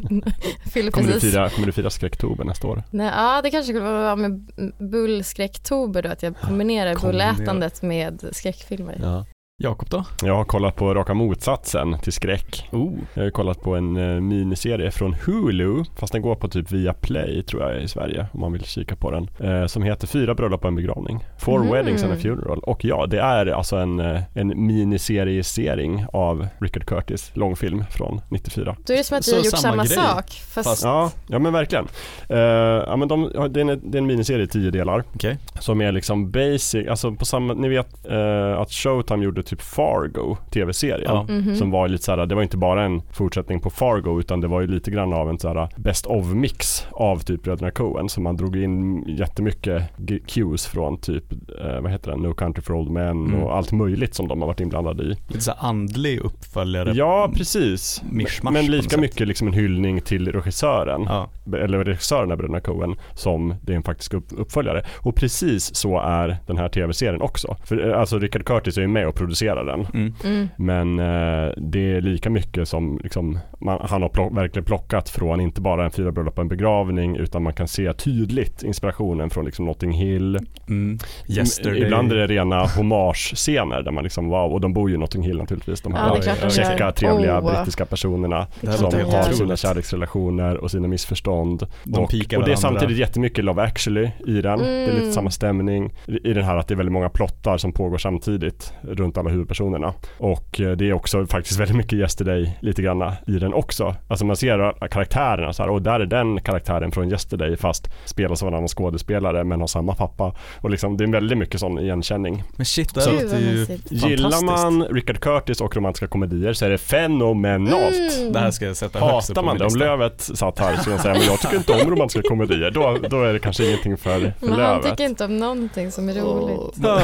Kommer 0.92 1.12
du 1.12 1.20
fira, 1.20 1.50
kommer 1.50 1.66
du 1.66 1.72
fira 1.72 1.90
skräcktober 1.90 2.44
nästa 2.44 2.66
år? 2.66 2.82
Nej, 2.90 3.06
ja, 3.16 3.40
det 3.42 3.50
kanske 3.50 3.72
skulle 3.72 3.84
vara 3.84 4.16
med 4.16 4.50
bullskräcktober 4.78 6.02
då, 6.02 6.08
att 6.08 6.22
jag 6.22 6.36
kombinerar 6.40 6.94
Kombinera. 6.94 7.32
bullätandet 7.32 7.82
med 7.82 8.24
skräckfilmer. 8.32 8.98
Ja. 9.02 9.26
Jakob 9.62 9.88
då? 9.88 10.04
Jag 10.22 10.34
har 10.36 10.44
kollat 10.44 10.76
på 10.76 10.94
raka 10.94 11.14
motsatsen 11.14 11.98
till 11.98 12.12
skräck. 12.12 12.68
Oh. 12.72 12.92
Jag 13.14 13.22
har 13.22 13.30
kollat 13.30 13.62
på 13.62 13.74
en 13.76 13.96
eh, 13.96 14.20
miniserie 14.20 14.90
från 14.90 15.14
Hulu, 15.26 15.84
fast 15.96 16.12
den 16.12 16.22
går 16.22 16.34
på 16.34 16.48
typ 16.48 16.72
via 16.72 16.92
Play 16.94 17.42
tror 17.42 17.62
jag 17.62 17.82
i 17.82 17.88
Sverige 17.88 18.26
om 18.32 18.40
man 18.40 18.52
vill 18.52 18.64
kika 18.64 18.96
på 18.96 19.10
den. 19.10 19.28
Eh, 19.40 19.66
som 19.66 19.82
heter 19.82 20.06
Fyra 20.06 20.34
bröllop 20.34 20.62
och 20.62 20.68
en 20.68 20.74
begravning. 20.76 21.24
Four 21.38 21.56
Mm. 21.60 21.72
weddings 21.72 22.02
and 22.04 22.12
a 22.12 22.16
funeral. 22.22 22.58
Och 22.58 22.84
ja, 22.84 23.06
det 23.06 23.20
är 23.20 23.46
alltså 23.46 23.76
en, 23.76 24.00
eh, 24.00 24.20
en 24.34 24.66
miniseriesering 24.66 26.04
av 26.12 26.46
Richard 26.60 26.84
Curtis, 26.86 27.30
långfilm 27.34 27.84
från 27.90 28.20
94. 28.28 28.76
Då 28.86 28.92
är 28.92 28.96
det 28.96 29.04
som 29.04 29.18
att 29.18 29.28
vi 29.28 29.32
har 29.32 29.38
gjort 29.38 29.46
samma 29.46 29.60
samma, 29.72 29.84
grej, 29.84 29.96
sak. 29.96 30.26
Fast, 30.30 30.68
fast- 30.68 30.82
Ja, 30.84 31.10
ja 31.28 31.38
men 31.38 31.52
verkligen. 31.52 31.86
Eh, 32.28 32.38
ja, 32.38 32.96
men 32.96 33.08
de, 33.08 33.30
det, 33.50 33.60
är 33.60 33.70
en, 33.70 33.90
det 33.90 33.98
är 33.98 34.00
en 34.00 34.06
miniserie 34.06 34.44
i 34.44 34.46
tio 34.48 34.70
delar 34.70 35.04
Okej. 35.14 35.38
som 35.60 35.80
är 35.80 35.92
liksom 35.92 36.30
basic, 36.30 36.88
alltså 36.88 37.12
på 37.12 37.24
samma, 37.24 37.54
ni 37.54 37.68
vet 37.68 38.06
eh, 38.10 38.58
att 38.60 38.70
Showtime 38.72 39.24
gjorde 39.24 39.42
typ 39.50 39.60
Fargo, 39.62 40.36
tv-serien. 40.50 41.02
Ja. 41.14 41.26
Mhm. 41.28 41.54
Som 41.56 41.70
var 41.70 41.88
lite 41.88 42.04
såhär, 42.04 42.26
det 42.26 42.34
var 42.34 42.42
inte 42.42 42.56
bara 42.56 42.84
en 42.84 43.02
fortsättning 43.12 43.60
på 43.60 43.70
Fargo 43.70 44.20
utan 44.20 44.40
det 44.40 44.48
var 44.48 44.60
ju 44.60 44.66
lite 44.66 44.90
grann 44.90 45.12
av 45.12 45.30
en 45.30 45.38
såhär 45.38 45.68
best 45.76 46.06
of 46.06 46.26
mix 46.26 46.86
av 46.92 47.18
typ 47.18 47.42
Bröderna 47.42 47.70
Coen. 47.70 48.08
Så 48.08 48.20
man 48.20 48.36
drog 48.36 48.56
in 48.56 49.04
jättemycket 49.08 49.82
cues 50.26 50.66
från 50.66 50.98
typ, 51.00 51.24
eh, 51.32 51.80
vad 51.80 51.90
heter 51.92 52.10
den, 52.10 52.20
No 52.20 52.32
Country 52.34 52.62
for 52.62 52.74
Old 52.74 52.90
Men 52.90 53.10
Mm. 53.10 53.34
och 53.42 53.56
allt 53.56 53.72
möjligt 53.72 54.14
som 54.14 54.28
de 54.28 54.40
har 54.40 54.46
varit 54.46 54.60
inblandade 54.60 55.02
i. 55.02 55.06
Lite 55.28 55.40
så 55.40 55.50
här 55.50 55.68
andlig 55.68 56.18
uppföljare. 56.20 56.92
Ja, 56.94 57.30
precis. 57.36 58.02
Men 58.42 58.54
något 58.54 58.68
lika 58.68 58.90
sätt. 58.90 59.00
mycket 59.00 59.28
liksom 59.28 59.46
en 59.48 59.54
hyllning 59.54 60.00
till 60.00 60.32
regissören. 60.32 61.02
Ja. 61.08 61.30
eller 61.56 61.84
regissören 61.84 62.32
av 62.32 62.38
Bröderna 62.38 62.60
Coen 62.60 62.94
som 63.14 63.54
det 63.62 63.72
är 63.72 63.76
en 63.76 63.82
faktisk 63.82 64.14
upp- 64.14 64.32
uppföljare. 64.38 64.82
Och 64.98 65.14
precis 65.14 65.74
så 65.74 65.98
är 66.00 66.36
den 66.46 66.56
här 66.58 66.68
tv-serien 66.68 67.22
också. 67.22 67.56
För 67.64 67.88
eh, 67.90 68.00
alltså 68.00 68.18
Richard 68.18 68.44
Curtis 68.44 68.76
är 68.76 68.80
ju 68.82 68.88
med 68.88 69.06
och 69.08 69.14
producerar 69.14 69.39
den. 69.46 69.86
Mm. 69.94 70.14
Mm. 70.24 70.48
Men 70.56 70.98
eh, 70.98 71.52
det 71.56 71.92
är 71.96 72.00
lika 72.00 72.30
mycket 72.30 72.68
som 72.68 73.00
liksom, 73.02 73.38
man, 73.60 73.78
han 73.90 74.02
har 74.02 74.08
plock, 74.08 74.36
verkligen 74.36 74.64
plockat 74.64 75.08
från 75.08 75.40
inte 75.40 75.60
bara 75.60 75.84
en 75.84 75.90
fyra 75.90 76.12
bröllop 76.12 76.38
och 76.38 76.42
en 76.42 76.48
begravning 76.48 77.16
utan 77.16 77.42
man 77.42 77.52
kan 77.52 77.68
se 77.68 77.92
tydligt 77.92 78.62
inspirationen 78.62 79.30
från 79.30 79.44
liksom 79.44 79.64
Notting 79.64 79.92
Hill. 79.92 80.38
Mm. 80.68 80.98
Yesterday. 81.28 81.82
Ibland 81.82 82.12
är 82.12 82.16
det 82.16 82.26
rena 82.26 82.66
hommage-scener 82.66 83.82
där 83.82 83.90
man 83.92 84.04
liksom 84.04 84.28
wow, 84.28 84.52
och 84.52 84.60
de 84.60 84.72
bor 84.72 84.88
ju 84.90 84.94
i 84.94 84.98
Notting 84.98 85.22
Hill 85.22 85.36
naturligtvis. 85.38 85.80
De 85.80 85.92
Ja, 85.92 85.98
här 86.26 86.38
de 86.42 86.50
käcka, 86.50 86.92
trevliga 86.92 87.40
Oh. 87.40 87.52
brittiska 87.54 87.86
personerna 87.86 88.46
som 88.60 88.70
har 88.84 88.86
otroligt. 89.04 89.36
sina 89.36 89.56
kärleksrelationer 89.56 90.56
och 90.56 90.70
sina 90.70 90.88
missförstånd. 90.88 91.66
De 91.84 91.98
och, 91.98 92.14
och 92.36 92.44
det 92.44 92.52
är 92.52 92.56
samtidigt 92.56 92.98
jättemycket 92.98 93.44
Love 93.44 93.62
actually 93.62 94.10
i 94.26 94.42
den. 94.42 94.58
Det 94.58 94.66
är 94.66 94.86
lite 94.86 95.00
Mm. 95.00 95.12
samma 95.12 95.30
stämning 95.30 95.92
i 96.06 96.32
den 96.32 96.44
här 96.44 96.56
att 96.56 96.68
det 96.68 96.74
är 96.74 96.76
väldigt 96.76 96.92
många 96.92 97.08
plottar 97.08 97.58
som 97.58 97.72
pågår 97.72 97.98
samtidigt 97.98 98.72
runt 98.82 99.16
alla 99.20 99.30
huvudpersonerna. 99.30 99.94
Och 100.18 100.60
eh, 100.60 100.70
det 100.70 100.88
är 100.88 100.92
också 100.92 101.26
faktiskt 101.26 101.60
väldigt 101.60 101.76
mycket 101.76 101.92
Yesterday 101.92 102.58
lite 102.60 102.82
granna 102.82 103.16
i 103.26 103.32
den 103.32 103.54
också. 103.54 103.94
Alltså 104.08 104.24
man 104.24 104.36
ser 104.36 104.88
karaktärerna 104.88 105.52
så 105.52 105.62
här, 105.62 105.70
och 105.70 105.82
där 105.82 106.00
är 106.00 106.06
den 106.06 106.40
karaktären 106.40 106.92
från 106.92 107.10
Yesterday 107.10 107.56
fast 107.56 107.88
spelas 108.04 108.42
av 108.42 108.48
en 108.48 108.54
annan 108.54 108.68
skådespelare 108.68 109.44
men 109.44 109.60
har 109.60 109.66
samma 109.66 109.94
pappa. 109.94 110.34
Och 110.60 110.70
liksom 110.70 110.96
det 110.96 111.04
är 111.04 111.08
väldigt 111.08 111.38
mycket 111.38 111.60
sån 111.60 111.78
igenkänning. 111.78 112.42
Men 112.56 112.66
shit, 112.66 112.94
det 112.94 113.12
låter 113.12 113.38
ju. 113.38 113.66
Gillar 113.90 114.44
man 114.44 114.84
Richard 114.84 115.20
Curtis 115.20 115.60
och 115.60 115.76
romantiska 115.76 116.06
komedier 116.06 116.52
så 116.52 116.64
är 116.64 116.70
det 116.70 116.78
fenomenalt. 116.78 118.18
Mm. 118.18 118.32
Det 118.32 118.38
här 118.38 118.50
ska 118.50 118.64
jag 118.64 118.76
sätta 118.76 118.98
Hatar 118.98 119.42
man 119.42 119.58
det? 119.58 119.64
Om. 119.64 119.76
Lövet 119.76 120.20
satt 120.20 120.58
här 120.58 120.74
så 120.76 120.80
skulle 120.80 120.94
jag 120.94 121.02
säga 121.02 121.14
men 121.14 121.22
jag 121.26 121.40
tycker 121.40 121.56
inte 121.56 121.72
om 121.72 121.90
romantiska 121.90 122.28
komedier. 122.28 122.70
Då, 122.70 122.98
då 123.10 123.22
är 123.22 123.32
det 123.32 123.38
kanske 123.38 123.66
ingenting 123.66 123.96
för, 123.96 124.20
för 124.20 124.46
Men 124.46 124.60
han 124.60 124.82
tycker 124.82 125.04
inte 125.04 125.24
om 125.24 125.36
någonting 125.36 125.90
som 125.90 126.08
är 126.08 126.14
roligt. 126.14 126.76
Åh, 126.84 127.00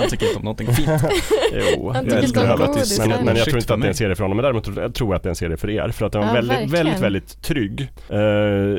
Han 0.00 0.08
tycker 0.08 0.26
inte 0.26 0.38
om 0.38 0.44
någonting 0.44 0.74
fint. 0.74 0.88
Jo, 1.52 1.92
jag 1.94 2.12
älskar 2.12 2.56
godis 2.66 2.98
Men, 2.98 3.24
men 3.24 3.36
jag 3.36 3.44
tror 3.44 3.56
inte 3.58 3.74
att 3.74 3.80
det 3.80 3.86
är 3.86 3.88
en 3.88 3.94
serie 3.94 4.14
för 4.14 4.24
honom. 4.24 4.36
Men 4.36 4.42
däremot 4.44 4.64
tror 4.64 4.80
jag 4.82 4.94
tror 4.94 5.14
att 5.14 5.22
det 5.22 5.26
är 5.26 5.30
en 5.30 5.36
serie 5.36 5.56
för 5.56 5.70
er. 5.70 5.88
För 5.88 6.06
att 6.06 6.12
den 6.12 6.20
var 6.20 6.28
Ja, 6.28 6.34
väldigt, 6.34 6.50
verkligen. 6.52 6.70
väldigt, 6.84 7.00
väldigt 7.02 7.42
trygg. 7.42 7.88
Eh, 8.08 8.18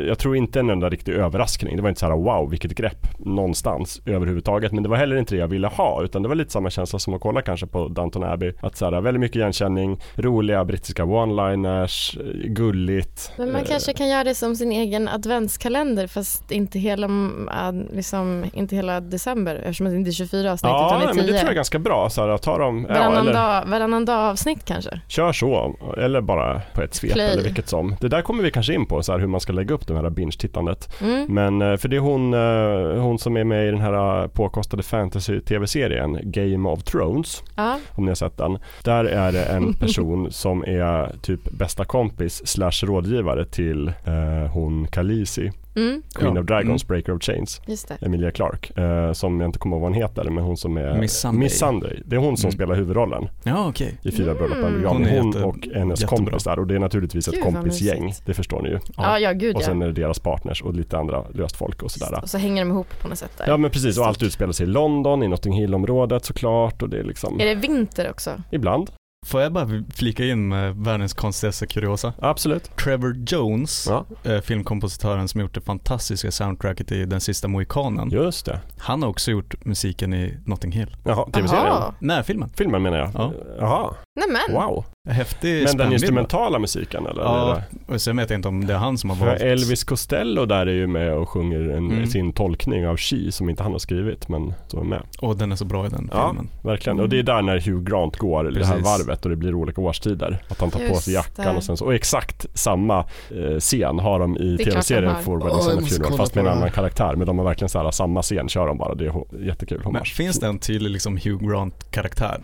jag 0.08 0.20
tror 0.20 0.36
inte 0.36 0.60
en 0.60 0.70
enda 0.70 0.90
riktig 0.90 1.14
överraskning. 1.14 1.76
Det 1.76 1.82
var 1.82 1.90
inte 1.90 2.00
så 2.00 2.06
här 2.06 2.14
wow 2.16 2.50
vilket 2.50 2.72
grepp 2.76 3.08
någonstans 3.20 4.02
överhuvudtaget. 4.06 4.72
Men 4.72 4.84
det 4.84 4.90
var 4.90 4.98
heller 4.98 5.16
inte 5.16 5.36
det 5.36 5.40
jag 5.40 5.48
ville 5.48 5.68
ha. 5.68 6.04
Utan 6.04 6.22
det 6.24 6.28
var 6.28 6.36
lite 6.36 6.52
samma 6.52 6.70
känsla 6.70 7.00
som 7.00 7.14
att 7.14 7.22
kolla 7.22 7.42
kanske 7.42 7.68
på 7.68 7.88
Downton 7.88 8.24
Abbey. 8.24 8.54
Att 8.62 8.78
så 8.78 8.86
här, 8.92 9.02
väldigt 9.02 9.22
mycket 9.22 9.36
igenkänning, 9.36 10.00
roliga 10.16 10.66
brittiska 10.66 11.04
one-liners, 11.04 12.18
gulligt. 12.48 13.32
Men 13.38 13.52
man 13.52 13.62
Eh, 13.62 13.68
kanske 13.68 13.94
kan 13.94 14.10
göra 14.10 14.24
det 14.24 14.36
som 14.36 14.56
sin 14.56 14.72
egen 14.72 15.08
adventskalender 15.08 16.08
fast 16.08 16.52
inte 16.52 16.80
hela, 16.80 17.06
äh, 17.06 17.72
liksom, 17.94 18.46
inte 18.54 18.76
hela 18.76 19.00
december 19.00 19.56
eftersom 19.56 19.86
det 19.90 19.96
inte 19.96 20.10
är 20.10 20.12
24 20.12 20.52
avsnitt 20.52 20.70
Ja, 20.70 20.88
utan 20.88 21.00
det 21.00 21.06
är 21.06 21.08
men 21.16 21.26
det 21.26 21.32
10. 21.32 21.32
tror 21.32 21.40
jag 21.48 21.52
är 21.52 21.56
ganska 21.56 21.80
bra. 21.80 22.10
Så 22.10 22.22
här, 22.22 22.38
ta 22.52 22.58
dem, 22.58 22.86
ja, 22.90 22.94
varannan, 22.96 23.18
eller, 23.28 23.34
dag, 23.34 23.64
varannan 23.68 24.06
dag 24.06 24.20
avsnitt 24.30 24.66
kanske. 24.66 25.02
Kör 25.08 25.32
så, 25.32 25.76
eller 25.98 26.22
bara 26.22 26.62
på 26.74 26.82
ett 26.82 26.94
svep 26.94 27.14
Play. 27.14 27.32
eller 27.34 27.44
vilket 27.44 27.70
som. 27.70 27.96
Det 28.02 28.08
där 28.08 28.22
kommer 28.22 28.44
vi 28.44 28.52
kanske 28.52 28.74
in 28.74 28.86
på, 28.86 29.04
så 29.04 29.12
här, 29.12 29.20
hur 29.20 29.28
man 29.28 29.42
ska 29.42 29.54
lägga 29.54 29.76
upp 29.76 29.88
det 29.88 29.94
här 29.96 30.10
binge-tittandet. 30.10 31.02
Mm. 31.02 31.26
Men 31.30 31.62
eh, 31.72 31.78
för 31.78 31.88
det 31.90 31.96
är 31.96 32.00
hon, 32.00 32.34
eh, 32.34 33.02
hon 33.04 33.20
som 33.20 33.38
är 33.38 33.44
med 33.44 33.68
i 33.68 33.72
den 33.72 33.82
här 33.82 34.22
eh, 34.22 34.28
påkostade 34.28 34.84
fantasy-tv-serien 34.84 36.20
Game 36.24 36.70
of 36.70 36.84
Thrones, 36.84 37.44
Ja. 37.56 37.78
om 37.96 38.04
ni 38.06 38.10
har 38.10 38.16
sett 38.16 38.38
den. 38.38 38.58
Där 38.84 39.06
är 39.06 39.32
det 39.32 39.44
en 39.46 39.74
person 39.80 40.32
som 40.32 40.64
är 40.64 41.16
typ 41.22 41.52
bästa 41.52 41.86
kompis 41.86 42.48
slash 42.48 42.72
rådgivare 42.84 43.46
till 43.46 43.88
eh, 43.88 44.52
hon 44.54 44.88
Khaleesi, 44.88 45.52
Mm. 45.76 46.02
Queen 46.16 46.36
Ja. 46.36 46.42
of 46.42 46.48
Dragons, 46.48 46.84
Mm. 46.84 46.88
Breaker 46.88 47.14
of 47.14 47.22
Chains. 47.24 47.62
Just 47.68 47.88
det. 47.88 48.06
Emilia 48.06 48.32
Clark, 48.32 48.78
eh, 48.78 49.12
som 49.14 49.40
jag 49.42 49.48
inte 49.48 49.60
kommer 49.60 49.76
ihåg 49.76 49.82
vad 49.82 49.92
hon 49.92 50.02
heter, 50.02 50.24
men 50.30 50.44
hon 50.44 50.58
som 50.58 50.78
är 50.78 50.98
Miss 50.98 51.14
Sunday. 51.20 51.40
Miss 51.40 51.60
Sunday. 51.60 52.02
Det 52.06 52.16
är 52.16 52.20
hon 52.20 52.38
som 52.38 52.48
Mm. 52.48 52.52
spelar 52.52 52.76
huvudrollen 52.76 53.28
Ja, 53.44 53.68
okej. 53.70 54.00
i 54.04 54.12
Fyra 54.12 54.34
bröllop 54.34 54.58
Mm. 54.58 54.86
Hon 54.86 55.06
Hon 55.06 55.26
jätte- 55.26 55.44
och 55.44 55.68
hennes 55.74 56.02
jättebra. 56.02 56.18
kompisar 56.26 56.60
och 56.60 56.68
det 56.68 56.76
är 56.76 56.80
naturligtvis 56.80 57.28
ett 57.28 57.34
Gud, 57.34 57.44
vad 57.44 57.54
kompisgäng, 57.54 58.14
det 58.26 58.34
förstår 58.34 58.62
ni 58.62 58.70
ju. 58.70 58.80
Ja, 58.98 59.20
ja 59.20 59.32
gud 59.32 59.56
Och 59.56 59.62
sen 59.64 59.82
är 59.82 59.86
det 59.88 59.94
deras 59.94 60.20
partners 60.20 60.62
och 60.62 60.74
lite 60.74 60.98
andra 60.98 61.24
löst 61.34 61.56
folk 61.56 61.84
och 61.84 61.92
sådär. 61.92 62.20
Och 62.24 62.30
så 62.30 62.38
hänger 62.38 62.66
de 62.66 62.72
ihop 62.72 62.88
på 63.02 63.08
något 63.08 63.18
sätt 63.18 63.38
där. 63.38 63.46
Ja 63.48 63.58
men 63.58 63.72
precis 63.72 63.98
och 63.98 64.06
allt 64.06 64.24
utspelar 64.24 64.52
sig 64.52 64.64
i 64.66 64.70
London, 64.70 65.24
i 65.24 65.28
Notting 65.28 65.54
Hill-området 65.54 66.26
såklart 66.26 66.82
och 66.82 66.90
det 66.90 67.00
är 67.00 67.04
liksom 67.04 67.40
Är 67.40 67.46
det 67.46 67.56
vinter 67.56 68.10
också? 68.10 68.32
Ibland, 68.52 68.92
Får 69.26 69.42
jag 69.42 69.54
bara 69.54 69.68
flika 69.94 70.26
in 70.26 70.48
med 70.48 70.76
världens 70.76 71.14
konstigaste 71.14 71.68
kuriosa? 71.68 72.14
absolut. 72.22 72.78
Trevor 72.78 73.16
Jones, 73.28 73.88
Ja, 73.90 74.06
eh, 74.24 74.42
filmkompositören 74.42 75.28
som 75.28 75.42
gjort 75.42 75.54
det 75.56 75.62
fantastiska 75.62 76.32
soundtracket 76.32 76.92
i 76.92 77.06
Den 77.06 77.22
sista 77.22 77.48
mohikanen. 77.48 78.10
just 78.10 78.46
det. 78.46 78.60
Han 78.78 79.02
har 79.02 79.10
också 79.10 79.32
gjort 79.32 79.66
musiken 79.66 80.14
i 80.14 80.38
Notting 80.46 80.72
Hill. 80.72 80.96
Jaha, 81.04 81.26
tv-serien? 81.32 81.66
Jaha. 81.66 81.94
Nej, 82.00 82.24
filmen. 82.24 82.50
Filmen 82.58 82.82
menar 82.82 82.98
jag? 82.98 83.12
Ja. 83.14 83.34
Jaha, 83.60 83.94
Nämen. 84.16 84.42
wow. 84.70 84.86
Häftig 85.10 85.64
Men 85.64 85.78
den 85.78 85.94
instrumentala 85.94 86.60
musiken 86.60 87.06
eller? 87.08 87.22
Ja, 87.24 87.62
och 87.88 88.02
sen 88.02 88.18
vet 88.18 88.30
jag 88.30 88.38
inte 88.38 88.48
om 88.48 88.68
det 88.68 88.74
är 88.74 88.78
han 88.78 88.98
som 88.98 89.10
har 89.10 89.18
För 89.18 89.26
valt. 89.26 89.42
Elvis 89.42 89.84
Costello 89.84 90.46
där 90.46 90.66
är 90.68 90.72
ju 90.72 90.88
med 90.88 91.14
och 91.14 91.30
sjunger 91.30 91.60
en, 91.60 91.92
Mm. 91.92 92.08
sin 92.08 92.34
tolkning 92.34 92.88
av 92.88 92.98
She 92.98 93.32
som 93.32 93.50
inte 93.50 93.64
han 93.64 93.72
har 93.72 93.80
skrivit 93.80 94.28
men 94.30 94.54
som 94.68 94.80
är 94.80 94.84
med. 94.84 95.02
Och 95.20 95.38
den 95.38 95.52
är 95.52 95.56
så 95.56 95.66
bra 95.66 95.86
i 95.86 95.90
den 95.90 96.10
Ja. 96.14 96.28
filmen. 96.30 96.50
Verkligen, 96.64 97.00
och 97.00 97.10
det 97.10 97.20
är 97.20 97.24
där 97.24 97.42
när 97.42 97.60
Hugh 97.60 97.84
Grant 97.84 98.18
går 98.18 98.44
det 98.44 98.66
här 98.66 98.74
Precis. 98.78 98.86
varvet 99.08 99.24
och 99.24 99.30
det 99.30 99.36
blir 99.36 99.56
olika 99.56 99.82
årstider. 99.82 100.44
Att 100.50 100.60
han 100.62 100.72
tar 100.72 100.80
på 100.80 100.86
Just 100.86 101.04
sig 101.04 101.14
jackan 101.14 101.56
och 101.56 101.64
sen 101.64 101.78
så, 101.78 101.86
och 101.86 101.94
exakt 101.96 102.46
samma 102.54 103.00
eh, 103.36 103.58
scen 103.60 104.00
har 104.00 104.20
de 104.20 104.38
i 104.38 104.58
tv-serien. 104.58 105.16
For 105.24 105.38
Åh, 105.38 105.46
Weddings 105.46 105.66
jag 105.66 105.72
and 105.72 105.78
a 105.78 105.82
måste 105.82 105.96
Funeral 105.96 106.18
fast 106.18 106.36
med 106.36 106.44
på 106.46 106.50
en 106.52 106.58
annan 106.58 106.72
karaktär. 106.72 107.16
Men 107.16 107.28
de 107.28 107.38
har 107.38 107.46
verkligen 107.46 107.70
så 107.70 107.80
här, 107.84 107.92
samma 107.92 108.22
scen 108.22 108.50
kör 108.50 108.68
de 108.68 108.78
bara. 108.78 108.96
Det 108.96 109.06
är 109.06 109.46
jättekul 109.46 109.82
Men 109.92 110.06
finns 110.06 110.40
det 110.40 110.48
en 110.48 110.60
tydlig 110.60 110.90
liksom 110.92 111.18
Hugh 111.18 111.48
Grant-karaktär? 111.50 112.40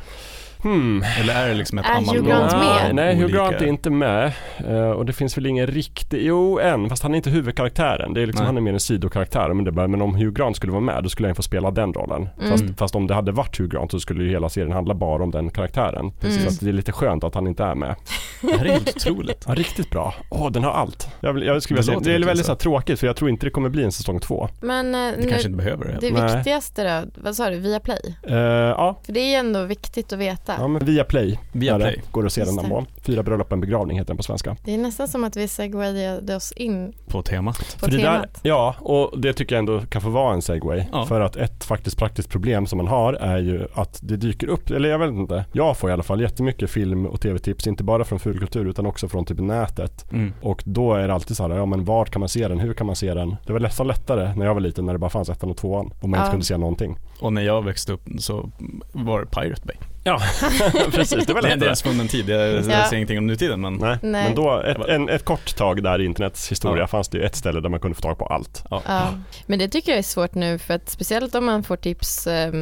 Hmm. 0.63 1.03
Eller 1.21 1.33
är 1.35 1.47
det 1.47 1.53
liksom 1.53 1.77
ett 1.77 1.85
Är 1.85 2.13
Hugh 2.13 2.27
Grant 2.27 2.51
med? 2.51 2.95
Nej, 2.95 3.15
Hugh 3.15 3.33
Grant 3.33 3.55
är 3.61 3.65
inte 3.65 3.89
med. 3.89 4.31
Eh, 4.67 4.89
och 4.89 5.05
det 5.05 5.13
finns 5.13 5.37
väl 5.37 5.45
ingen 5.45 5.67
riktig, 5.67 6.25
jo 6.25 6.59
en, 6.59 6.89
fast 6.89 7.03
han 7.03 7.11
är 7.11 7.15
inte 7.15 7.29
huvudkaraktären. 7.29 8.13
Det 8.13 8.21
är 8.21 8.25
liksom, 8.25 8.43
Nej. 8.43 8.45
han 8.47 8.57
är 8.57 8.61
mer 8.61 8.73
en 8.73 8.79
sidokaraktär. 8.79 9.53
Men, 9.53 9.65
det 9.65 9.87
men 9.87 10.01
om 10.01 10.15
Hugh 10.15 10.33
Grant 10.33 10.55
skulle 10.55 10.71
vara 10.71 10.81
med, 10.81 11.03
då 11.03 11.09
skulle 11.09 11.27
han 11.27 11.35
få 11.35 11.41
spela 11.41 11.71
den 11.71 11.93
rollen. 11.93 12.29
Mm. 12.39 12.51
Fast, 12.51 12.63
fast 12.79 12.95
om 12.95 13.07
det 13.07 13.13
hade 13.13 13.31
varit 13.31 13.59
Hugh 13.59 13.69
Grant 13.75 13.91
så 13.91 13.99
skulle 13.99 14.23
ju 14.23 14.29
hela 14.29 14.49
serien 14.49 14.71
handla 14.71 14.93
bara 14.93 15.23
om 15.23 15.31
den 15.31 15.49
karaktären. 15.49 16.11
Precis. 16.19 16.43
Så 16.43 16.49
att 16.49 16.59
det 16.59 16.69
är 16.69 16.73
lite 16.73 16.91
skönt 16.91 17.23
att 17.23 17.35
han 17.35 17.47
inte 17.47 17.63
är 17.63 17.75
med. 17.75 17.95
Det 18.41 18.57
här 18.57 18.65
är 18.65 18.69
helt 18.69 18.95
otroligt. 18.95 19.43
Ja, 19.47 19.53
riktigt 19.55 19.89
bra. 19.89 20.13
Åh, 20.29 20.51
den 20.51 20.63
har 20.63 20.71
allt. 20.71 21.07
Jag, 21.19 21.43
jag 21.43 21.63
skulle 21.63 21.81
Det 21.81 21.85
vilja 21.91 21.99
det 21.99 22.13
är 22.13 22.19
väldigt 22.19 22.37
så. 22.37 22.43
så 22.43 22.51
här, 22.51 22.57
tråkigt 22.57 22.99
för 22.99 23.07
jag 23.07 23.15
tror 23.15 23.29
inte 23.29 23.45
det 23.45 23.49
kommer 23.49 23.69
bli 23.69 23.83
en 23.83 23.91
säsong 23.91 24.19
två. 24.19 24.49
Men 24.61 24.95
eh, 24.95 25.01
Det 25.01 25.23
nu, 25.23 25.29
kanske 25.29 25.47
inte 25.47 25.57
behöver 25.63 25.85
det. 25.85 25.97
det 26.01 26.13
Nej. 26.13 26.35
viktigaste 26.35 27.01
då, 27.01 27.21
vad 27.21 27.35
sa 27.35 27.49
du, 27.49 27.57
via 27.57 27.79
play? 27.79 28.15
Eh, 28.27 28.35
ja, 28.37 28.99
För 29.05 29.13
det 29.13 29.19
är 29.19 29.29
ju 29.29 29.33
ändå 29.35 29.63
viktigt 29.63 30.13
att 30.13 30.19
veta. 30.19 30.46
Ja, 30.59 30.67
men 30.67 30.85
via 30.85 31.03
Play, 31.03 31.39
Via. 31.51 31.75
Play. 31.77 32.01
går 32.11 32.21
det 32.23 32.25
att 32.25 32.33
se 32.33 32.41
den 32.41 32.47
Just 32.55 32.61
där 32.69 32.75
det. 32.75 32.85
på. 32.85 33.01
Fyra 33.01 33.23
bröllop 33.23 33.51
en 33.51 33.61
begravning 33.61 33.97
heter 33.97 34.07
den 34.07 34.17
på 34.17 34.23
svenska. 34.23 34.55
Det 34.63 34.73
är 34.73 34.77
nästan 34.77 35.07
som 35.07 35.23
att 35.23 35.35
vi 35.37 35.47
segwayade 35.47 36.35
oss 36.35 36.51
in 36.51 36.93
På 37.07 37.21
temat. 37.21 37.57
på 37.57 37.85
För 37.85 37.91
det 37.91 37.97
där, 37.97 38.03
temat. 38.13 38.39
ja, 38.41 38.75
och 38.79 39.19
det 39.21 39.33
tycker 39.33 39.55
jag 39.55 39.59
ändå 39.59 39.81
kan 39.81 40.01
få 40.01 40.09
vara 40.09 40.33
en 40.33 40.41
segway. 40.41 40.83
Ja. 40.91 41.05
För 41.05 41.21
att 41.21 41.35
ett 41.35 41.63
faktiskt 41.63 41.97
praktiskt 41.97 42.29
problem 42.29 42.65
som 42.67 42.77
man 42.77 42.87
har 42.87 43.13
är 43.13 43.37
ju 43.37 43.67
att 43.73 43.99
det 44.03 44.17
dyker 44.17 44.47
upp, 44.47 44.69
eller 44.69 44.89
jag 44.89 44.99
vet 44.99 45.09
inte, 45.09 45.45
jag 45.51 45.77
får 45.77 45.89
i 45.89 45.93
alla 45.93 46.03
fall 46.03 46.21
jättemycket 46.21 46.69
film 46.69 47.05
och 47.05 47.21
tv-tips, 47.21 47.67
inte 47.67 47.83
bara 47.83 48.03
från 48.03 48.19
fulkultur 48.19 48.65
utan 48.65 48.85
också 48.85 49.07
från 49.07 49.25
typ 49.25 49.39
nätet. 49.39 50.11
Mm. 50.11 50.33
Och 50.41 50.63
då 50.65 50.93
är 50.93 51.07
det 51.07 51.13
alltid 51.13 51.37
så 51.37 51.47
här, 51.47 51.55
ja 51.55 51.65
men 51.65 51.85
vart 51.85 52.09
kan 52.09 52.19
man 52.19 52.29
se 52.29 52.47
den, 52.47 52.59
hur 52.59 52.73
kan 52.73 52.87
man 52.87 52.95
se 52.95 53.13
den? 53.13 53.35
Det 53.45 53.53
var 53.53 53.59
nästan 53.59 53.87
lättare 53.87 54.33
när 54.35 54.45
jag 54.45 54.53
var 54.53 54.61
liten 54.61 54.85
när 54.85 54.93
det 54.93 54.99
bara 54.99 55.09
fanns 55.09 55.29
ettan 55.29 55.49
och 55.49 55.57
tvåan 55.57 55.93
och 56.01 56.09
man 56.09 56.17
Ja. 56.19 56.23
inte 56.23 56.31
kunde 56.31 56.45
se 56.45 56.57
någonting. 56.57 56.97
Och 57.19 57.33
när 57.33 57.41
jag 57.41 57.61
växte 57.65 57.93
upp 57.93 58.01
så 58.19 58.49
var 58.91 59.19
det 59.19 59.25
Pirate 59.25 59.61
Bay. 59.65 59.75
Ja, 60.07 60.21
precis, 60.91 61.25
det 61.25 61.33
var 61.33 61.41
Det 61.41 61.47
är 61.47 61.51
en 61.51 61.59
lättare. 61.59 61.69
del 61.69 61.75
svunnen 61.75 62.07
tid, 62.07 62.29
jag, 62.29 62.47
jag 62.47 62.55
Ja. 62.57 62.61
säger 62.63 62.93
ingenting 62.93 63.17
om 63.17 63.27
nutiden 63.27 63.61
men 63.61 63.73
Nej, 63.73 63.97
Nej. 64.01 64.23
men 64.23 64.35
då 64.35 64.61
ett, 64.61 64.77
en, 64.89 65.09
ett 65.09 65.25
kort 65.25 65.55
tag 65.55 65.83
där 65.83 66.01
i 66.01 66.05
internets 66.05 66.51
historia 66.51 66.83
Ja. 66.83 66.87
fanns 66.87 67.09
det 67.09 67.17
ju 67.17 67.23
ett 67.23 67.35
ställe 67.35 67.59
där 67.61 67.69
man 67.69 67.79
kunde 67.79 67.95
få 67.95 68.01
tag 68.01 68.17
på 68.17 68.25
allt. 68.25 68.63
ja. 68.69 68.81
Ja, 68.85 69.07
men 69.45 69.59
det 69.59 69.67
tycker 69.67 69.91
jag 69.91 69.99
är 69.99 70.03
svårt 70.03 70.35
nu 70.35 70.57
för 70.57 70.73
att 70.73 70.89
speciellt 70.89 71.35
om 71.35 71.45
man 71.45 71.63
får 71.63 71.75
tips, 71.77 72.27
eh, 72.27 72.53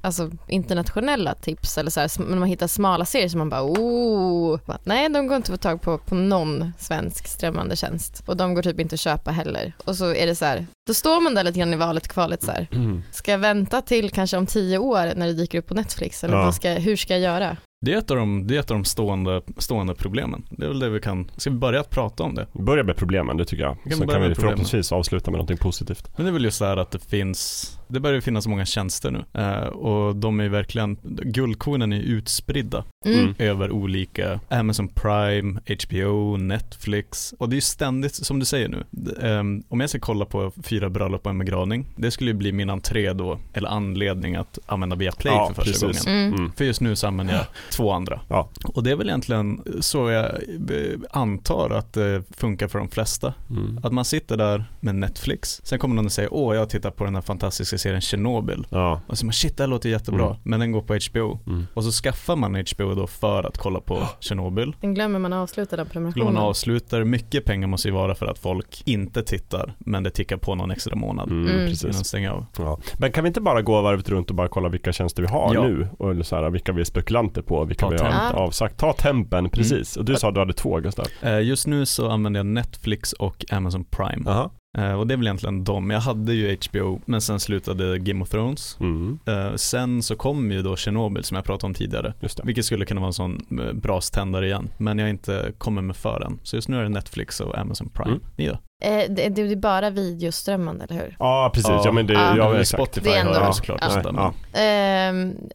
alltså 0.00 0.30
internationella 0.48 1.34
tips 1.34 1.78
eller 1.78 1.90
så 1.90 2.00
här, 2.00 2.10
när 2.30 2.36
man 2.36 2.48
hittar 2.48 2.66
smala 2.66 3.04
serier 3.04 3.28
som 3.28 3.38
man 3.38 3.48
bara 3.50 3.62
oh, 3.62 4.58
nej 4.84 5.08
de 5.08 5.26
går 5.26 5.36
inte 5.36 5.52
att 5.52 5.58
få 5.58 5.62
tag 5.68 5.82
på 5.82 5.98
på 5.98 6.14
någon 6.14 6.72
svensk 6.78 7.26
strömmande 7.26 7.76
tjänst 7.76 8.22
och 8.26 8.36
de 8.36 8.54
går 8.54 8.62
typ 8.62 8.80
inte 8.80 8.94
att 8.94 9.00
köpa 9.00 9.30
heller 9.30 9.72
och 9.84 9.96
så 9.96 10.14
är 10.14 10.26
det 10.26 10.34
så 10.34 10.44
här, 10.44 10.66
då 10.86 10.94
står 10.94 11.20
man 11.20 11.34
där 11.34 11.44
lite 11.44 11.58
grann 11.58 11.72
i 11.72 11.76
valet 11.76 12.08
kvalet 12.08 12.42
så 12.42 12.50
här, 12.50 12.68
ska 13.12 13.30
jag 13.30 13.38
vänta 13.38 13.82
till 13.82 14.10
kanske 14.10 14.36
om 14.36 14.46
tio 14.46 14.78
år 14.78 15.12
när 15.16 15.26
det 15.26 15.32
dyker 15.32 15.58
upp 15.58 15.66
på 15.66 15.74
Netflix 15.74 16.24
eller 16.24 16.34
Ja. 16.36 16.44
vad 16.44 16.54
ska, 16.54 16.70
hur 16.70 16.96
ska 16.96 17.12
jag 17.14 17.20
göra? 17.22 17.56
Det 17.84 17.92
är 17.92 17.98
ett 17.98 18.10
av 18.10 18.16
de, 18.16 18.46
det 18.46 18.56
är 18.56 18.60
ett 18.60 18.70
av 18.70 18.76
de 18.76 18.84
stående, 18.84 19.42
stående 19.58 19.94
problemen. 19.94 20.42
Det 20.50 20.64
är 20.64 20.68
väl 20.68 20.78
det 20.78 20.90
vi 20.90 21.00
kan, 21.00 21.30
ska 21.36 21.50
vi 21.50 21.56
börja 21.56 21.80
att 21.80 21.90
prata 21.90 22.22
om 22.22 22.34
det? 22.34 22.46
Börja 22.52 22.82
med 22.84 22.96
problemen, 22.96 23.36
det 23.36 23.44
tycker 23.44 23.62
jag. 23.64 23.76
Vi 23.84 23.90
kan 23.90 23.98
Sen 23.98 24.06
börja 24.06 24.16
kan 24.16 24.22
vi 24.22 24.28
med 24.28 24.36
problemen. 24.36 24.56
förhoppningsvis 24.56 24.92
avsluta 24.92 25.30
med 25.30 25.38
någonting 25.38 25.56
positivt. 25.58 26.08
Men 26.16 26.24
det 26.26 26.30
är 26.30 26.32
väl 26.32 26.44
just 26.44 26.56
så 26.58 26.64
här 26.64 26.76
att 26.76 26.90
det 26.90 26.98
finns, 26.98 27.70
det 27.88 28.00
börjar 28.00 28.14
ju 28.14 28.20
finnas 28.20 28.46
många 28.46 28.64
tjänster 28.64 29.10
nu 29.10 29.40
eh, 29.40 29.58
och 29.66 30.16
de 30.16 30.40
är 30.40 30.48
verkligen, 30.48 30.96
guldkornen 31.22 31.92
är 31.92 32.00
utspridda 32.00 32.84
Mm. 33.06 33.18
Mm. 33.20 33.34
över 33.38 33.70
olika 33.70 34.40
Amazon 34.48 34.88
Prime, 34.88 35.60
HBO, 35.84 36.36
Netflix 36.36 37.34
och 37.38 37.48
det 37.48 37.54
är 37.54 37.56
ju 37.56 37.60
ständigt, 37.60 38.14
som 38.14 38.38
du 38.38 38.44
säger 38.46 38.68
nu, 38.68 38.84
ehm, 39.22 39.62
om 39.68 39.80
jag 39.80 39.90
ska 39.90 39.98
kolla 39.98 40.24
på 40.24 40.52
fyra 40.62 40.90
bröllop 40.90 41.24
och 41.26 41.30
en 41.30 41.38
begravning, 41.38 41.86
det 41.96 42.10
skulle 42.10 42.30
ju 42.30 42.34
bli 42.36 42.52
min 42.52 42.70
entré 42.70 43.12
då, 43.12 43.38
eller 43.52 43.68
anledning 43.68 44.36
att 44.36 44.58
använda 44.66 44.96
Viaplay 44.96 45.34
Ja, 45.34 45.46
för 45.54 45.62
första 45.62 45.86
precis. 45.86 46.04
gången. 46.04 46.20
Mm. 46.26 46.38
Mm. 46.38 46.52
För 46.56 46.64
just 46.64 46.80
nu 46.80 46.96
så 46.96 47.06
använder 47.06 47.34
jag 47.34 47.44
två 47.76 47.92
andra. 47.92 48.20
Ja. 48.28 48.48
Och 48.74 48.82
det 48.82 48.90
är 48.90 48.96
väl 48.96 49.08
egentligen 49.08 49.62
så 49.80 50.10
jag 50.10 50.24
eh, 50.24 50.98
antar 51.10 51.70
att 51.70 51.92
det 51.92 52.22
funkar 52.30 52.68
för 52.68 52.78
de 52.78 52.88
flesta. 52.88 53.34
Mm. 53.50 53.80
Att 53.82 53.92
man 53.92 54.04
sitter 54.04 54.36
där 54.36 54.64
med 54.80 54.94
Netflix, 54.94 55.60
sen 55.64 55.78
kommer 55.78 55.94
någon 55.94 56.04
och 56.06 56.12
säger 56.12 56.34
åh 56.34 56.56
jag 56.56 56.70
tittar 56.70 56.90
på 56.90 57.04
den 57.04 57.14
här 57.14 57.22
fantastiska 57.22 57.78
serien 57.78 58.00
Chernobyl. 58.00 58.66
Ja. 58.70 59.00
Och 59.06 59.18
så 59.18 59.26
man 59.26 59.32
shit 59.32 59.56
det 59.56 59.62
här 59.62 59.68
låter 59.68 59.88
jättebra, 59.88 60.24
Mm. 60.26 60.36
men 60.42 60.60
den 60.60 60.72
går 60.72 60.82
på 60.82 60.94
HBO. 61.10 61.38
Mm. 61.46 61.66
Och 61.74 61.84
så 61.84 61.90
skaffar 61.90 62.36
man 62.36 62.54
HBO 62.54 62.94
då 62.94 63.06
för 63.06 63.46
att 63.46 63.58
kolla 63.58 63.80
på 63.80 63.98
Chernobyl. 64.20 64.74
Sen 64.80 64.94
glömmer 64.94 65.18
man 65.18 65.32
avsluta 65.32 65.76
den 65.76 65.86
Skulle 65.86 66.04
man 66.04 66.12
prenumerationen. 66.12 66.48
avslutar, 66.48 67.04
mycket 67.04 67.44
pengar 67.44 67.68
måste 67.68 67.88
ju 67.88 67.94
vara 67.94 68.14
för 68.14 68.26
att 68.26 68.38
folk 68.38 68.82
inte 68.84 69.22
tittar, 69.22 69.74
men 69.78 70.02
det 70.02 70.10
tickar 70.10 70.36
på 70.36 70.54
någon 70.54 70.70
extra 70.70 70.96
månad 70.96 71.28
Mm, 71.30 71.44
Mm. 71.44 71.56
innan 71.56 71.68
Precis. 71.68 72.06
stänger 72.06 72.30
av. 72.30 72.46
Ja. 72.58 72.78
Men 72.98 73.12
kan 73.12 73.24
vi 73.24 73.28
inte 73.28 73.40
bara 73.40 73.62
gå 73.62 73.80
varvet 73.82 74.08
runt 74.08 74.30
och 74.30 74.36
bara 74.36 74.48
kolla 74.48 74.68
vilka 74.68 74.92
tjänster 74.92 75.22
vi 75.22 75.28
har 75.28 75.54
Ja. 75.54 75.62
nu? 75.62 75.88
Och 75.98 76.26
så 76.26 76.36
här, 76.36 76.50
vilka 76.50 76.72
vi 76.72 76.80
är 76.80 76.84
spekulanter 76.84 77.42
på, 77.42 77.53
vilka 77.64 77.86
Ta 77.86 77.90
vi 77.92 77.98
har 77.98 78.10
temp. 78.28 78.34
avsagt. 78.34 78.78
Ta 78.78 78.92
tempen, 78.92 79.50
precis. 79.50 79.96
Och 79.96 80.04
du 80.04 80.16
sa 80.16 80.28
att 80.28 80.34
du 80.34 80.40
hade 80.40 80.52
två 80.52 80.80
Gustav. 80.80 81.06
Eh, 81.22 81.40
Just 81.40 81.66
nu 81.66 81.86
så 81.86 82.10
använder 82.10 82.38
jag 82.38 82.46
Netflix 82.46 83.12
och 83.12 83.44
Amazon 83.50 83.84
Prime. 83.84 84.30
Aha. 84.30 84.50
Eh, 84.78 84.92
Och 84.92 85.06
det 85.06 85.14
är 85.14 85.16
väl 85.16 85.26
egentligen 85.26 85.64
de. 85.64 85.90
Jag 85.90 86.00
hade 86.00 86.32
ju 86.34 86.56
HBO, 86.70 87.00
men 87.06 87.20
sen 87.20 87.40
slutade 87.40 87.98
Game 87.98 88.22
of 88.22 88.28
Thrones. 88.30 88.76
Mm. 88.80 89.18
Eh, 89.26 89.54
Sen 89.54 90.02
så 90.02 90.16
kom 90.16 90.52
ju 90.52 90.62
då 90.62 90.76
Chernobyl 90.76 91.24
som 91.24 91.34
jag 91.34 91.44
pratade 91.44 91.66
om 91.66 91.74
tidigare. 91.74 92.14
Just 92.20 92.36
det. 92.36 92.42
Vilket 92.46 92.64
skulle 92.64 92.84
kunna 92.86 93.00
vara 93.00 93.08
en 93.08 93.12
sån 93.12 93.46
eh, 93.60 93.72
braständare 93.72 94.46
igen. 94.46 94.68
Men 94.78 94.98
jag 94.98 95.04
har 95.06 95.10
inte 95.10 95.52
kommit 95.58 95.84
med 95.84 95.96
för 95.96 96.20
än. 96.26 96.38
Så 96.42 96.56
just 96.56 96.68
nu 96.68 96.78
är 96.78 96.82
det 96.82 96.88
Netflix 96.88 97.40
och 97.40 97.58
Amazon 97.58 97.88
Prime. 97.88 98.10
Mm. 98.10 98.22
Ni 98.36 98.46
då? 98.46 98.58
Eh, 98.84 99.04
det, 99.10 99.28
det 99.28 99.42
är 99.42 99.56
bara 99.56 99.90
videoströmmande, 99.90 100.84
eller 100.84 101.00
hur? 101.00 101.16
Ja, 101.18 101.50
precis. 101.54 101.70
Ja, 101.84 101.92
men 101.92 102.06
det, 102.06 102.12
Ja. 102.14 102.36
ja, 102.36 102.60
exakt. 102.60 102.82
Spotify 102.82 103.10
Det 103.10 103.16
är 103.16 103.24
har 103.24 103.30
ändå- 103.34 103.46
jag 103.46 103.54
såklart. 103.56 103.80
ja. 103.82 104.02
det, 104.02 104.12
men- 104.12 104.14
Ja. 104.14 104.32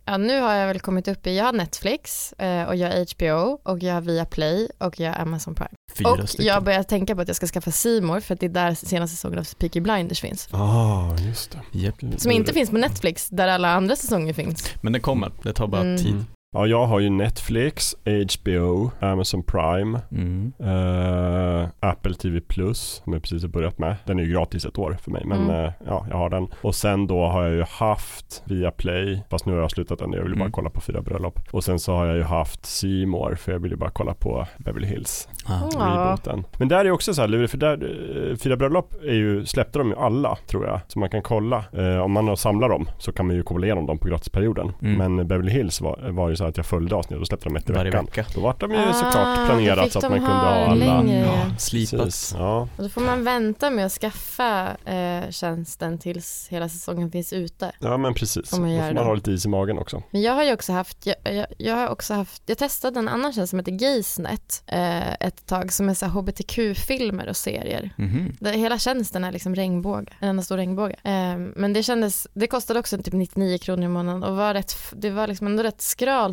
Ja, 0.05 0.17
nu 0.17 0.41
har 0.41 0.53
jag 0.55 0.67
väl 0.67 0.79
kommit 0.79 1.07
upp 1.07 1.27
i, 1.27 1.37
jag 1.37 1.45
har 1.45 1.53
Netflix 1.53 2.33
eh, 2.33 2.63
och 2.63 2.75
jag 2.75 2.87
har 2.91 3.05
HBO 3.15 3.59
och 3.63 3.83
jag 3.83 3.93
har 3.93 4.01
Viaplay 4.01 4.69
och 4.77 4.99
jag 4.99 5.11
har 5.13 5.21
Amazon 5.21 5.55
Prime. 5.55 5.69
Fyra 5.97 6.09
och 6.09 6.29
stycken. 6.29 6.45
jag 6.45 6.63
börjar 6.63 6.83
tänka 6.83 7.15
på 7.15 7.21
att 7.21 7.27
jag 7.27 7.35
ska 7.35 7.47
skaffa 7.47 7.71
More 8.01 8.21
för 8.21 8.33
att 8.33 8.39
det 8.39 8.45
är 8.45 8.49
där 8.49 8.73
senaste 8.73 9.08
säsongen 9.09 9.39
av 9.39 9.43
Peaky 9.57 9.79
Blinders 9.79 10.21
finns. 10.21 10.47
Ah, 10.51 11.17
just 11.27 11.51
det. 11.71 11.79
Japp. 11.79 11.95
Som 12.17 12.31
inte 12.31 12.53
finns 12.53 12.69
på 12.69 12.77
Netflix 12.77 13.29
där 13.29 13.47
alla 13.47 13.69
andra 13.73 13.95
säsonger 13.95 14.33
finns. 14.33 14.69
Men 14.81 14.93
det 14.93 14.99
kommer, 14.99 15.31
det 15.43 15.53
tar 15.53 15.67
bara 15.67 15.81
Mm. 15.81 15.97
tid. 16.03 16.25
Mm. 16.55 16.61
Ja, 16.61 16.67
jag 16.67 16.85
har 16.85 16.99
ju 16.99 17.09
Netflix, 17.09 17.95
HBO, 18.05 18.91
Amazon 18.99 19.43
Prime, 19.43 19.99
Mm. 20.11 20.53
eh, 20.59 21.67
Apple 21.79 22.13
TV 22.13 22.39
Plus 22.41 23.01
som 23.03 23.13
jag 23.13 23.21
precis 23.21 23.41
har 23.41 23.49
börjat 23.49 23.77
med. 23.79 23.95
Den 24.05 24.19
är 24.19 24.23
ju 24.23 24.31
gratis 24.33 24.65
ett 24.65 24.77
år 24.77 24.97
för 25.01 25.11
mig 25.11 25.23
men 25.25 25.43
Mm. 25.43 25.65
eh, 25.65 25.71
ja, 25.87 26.05
jag 26.09 26.17
har 26.17 26.29
den. 26.29 26.47
Och 26.61 26.75
sen 26.75 27.07
då 27.07 27.25
har 27.25 27.43
jag 27.43 27.53
ju 27.55 27.63
haft 27.63 28.43
Viaplay, 28.45 29.23
fast 29.29 29.45
nu 29.45 29.53
har 29.53 29.59
jag 29.59 29.71
slutat 29.71 29.99
den. 29.99 30.13
Jag 30.13 30.21
vill 30.21 30.31
ju 30.31 30.35
bara 30.37 30.43
Mm. 30.45 30.51
kolla 30.51 30.69
på 30.69 30.81
fyra 30.81 31.01
bröllop. 31.01 31.39
Och 31.51 31.63
sen 31.63 31.79
så 31.79 31.93
har 31.95 32.05
jag 32.05 32.15
ju 32.17 32.23
haft 32.23 32.65
C 32.65 32.87
More 33.07 33.35
för 33.35 33.51
jag 33.51 33.59
vill 33.59 33.71
ju 33.71 33.77
bara 33.77 33.89
kolla 33.89 34.13
på 34.13 34.45
Beverly 34.57 34.87
Hills. 34.87 35.27
Ah. 35.45 36.09
Rebooten. 36.09 36.43
Men 36.59 36.67
där 36.67 36.85
är 36.85 36.91
också 36.91 37.13
så 37.13 37.21
här 37.21 37.27
lurigt 37.27 37.51
för 37.51 37.57
där, 37.57 38.29
eh, 38.31 38.35
Fyra 38.37 38.55
bröllop 38.57 38.93
är 39.03 39.13
ju, 39.13 39.45
släppte 39.45 39.79
de 39.79 39.87
ju 39.89 39.95
alla 39.95 40.35
tror 40.47 40.65
jag. 40.67 40.79
Så 40.87 40.99
man 40.99 41.09
kan 41.09 41.21
kolla. 41.21 41.63
Eh, 41.77 41.97
om 41.99 42.11
man 42.11 42.27
har 42.27 42.35
samlar 42.35 42.69
dem 42.69 42.89
så 42.99 43.11
kan 43.11 43.27
man 43.27 43.35
ju 43.35 43.43
kolla 43.43 43.65
igenom 43.65 43.85
dem 43.85 43.97
på 43.97 44.07
gratisperioden. 44.07 44.71
Mm. 44.81 44.97
Men 45.15 45.27
Beverly 45.27 45.51
Hills 45.51 45.81
var, 45.81 46.09
var 46.09 46.29
ju 46.29 46.35
så 46.39 46.45
att 46.45 46.57
jag 46.57 46.65
följde 46.65 46.95
avsnittet 46.95 47.21
och 47.21 47.27
släppte 47.27 47.45
dem 47.49 47.55
ett 47.55 47.69
i 47.69 47.73
Varje 47.73 47.91
veckan. 47.91 48.05
vecka. 48.05 48.25
Då 48.35 48.41
var 48.41 48.55
de 48.59 48.71
ju 48.71 48.77
Ah, 48.77 48.93
såklart 48.93 49.45
planerat 49.47 49.91
så 49.91 49.99
att 49.99 50.09
man 50.09 50.19
kunde 50.19 50.33
ha 50.33 50.65
alla. 50.65 51.01
längre. 51.01 51.19
Ja. 51.19 52.35
Ja. 52.37 52.67
Och 52.77 52.83
då 52.83 52.89
får 52.89 53.01
man 53.01 53.23
vänta 53.23 53.69
med 53.69 53.85
att 53.85 53.91
skaffa 53.91 54.67
eh, 54.85 55.29
tjänsten 55.29 55.97
tills 55.97 56.47
hela 56.49 56.69
säsongen 56.69 57.11
finns 57.11 57.33
ute. 57.33 57.71
ja 57.79 57.97
men 57.97 58.13
precis. 58.13 58.53
Om 58.53 58.61
man 58.61 58.75
Då 58.77 58.81
får 58.83 58.93
man 58.93 59.05
ha 59.05 59.13
lite 59.13 59.31
is 59.31 59.45
i 59.45 59.49
magen 59.49 59.77
också. 59.79 60.03
Men 60.11 60.21
jag 60.21 60.33
har 60.33 60.43
ju 60.43 60.53
också 60.53 60.73
haft, 60.73 61.05
jag, 61.05 61.15
jag, 61.23 61.45
jag 61.57 61.75
har 61.75 61.87
också 61.87 62.13
haft, 62.13 62.43
jag 62.45 62.57
testade 62.57 62.99
en 62.99 63.07
annan 63.07 63.33
tjänst 63.33 63.49
som 63.49 63.59
heter 63.59 63.71
Gaysnet 63.71 64.63
eh, 64.67 65.13
ett 65.13 65.45
tag 65.45 65.73
som 65.73 65.89
är 65.89 65.93
så 65.93 66.05
hbtq-filmer 66.05 67.29
och 67.29 67.37
serier. 67.37 67.89
Mhm. 67.97 68.35
Det, 68.39 68.51
hela 68.51 68.77
tjänsten 68.77 69.23
är 69.23 69.31
liksom 69.31 69.55
regnbåge, 69.55 70.13
en 70.19 70.29
enda 70.29 70.43
stor 70.43 70.57
regnbåge. 70.57 70.95
Eh, 71.03 71.37
men 71.55 71.73
det 71.73 71.83
kändes, 71.83 72.27
det 72.33 72.47
kostade 72.47 72.79
också 72.79 72.97
typ 72.97 73.13
99 73.13 73.57
kronor 73.57 73.83
i 73.85 73.87
månaden 73.87 74.23
och 74.23 74.35
var 74.35 74.53
rätt, 74.53 74.75
det 74.91 75.09
var 75.09 75.27
liksom 75.27 75.47
ändå 75.47 75.63
rätt 75.63 75.81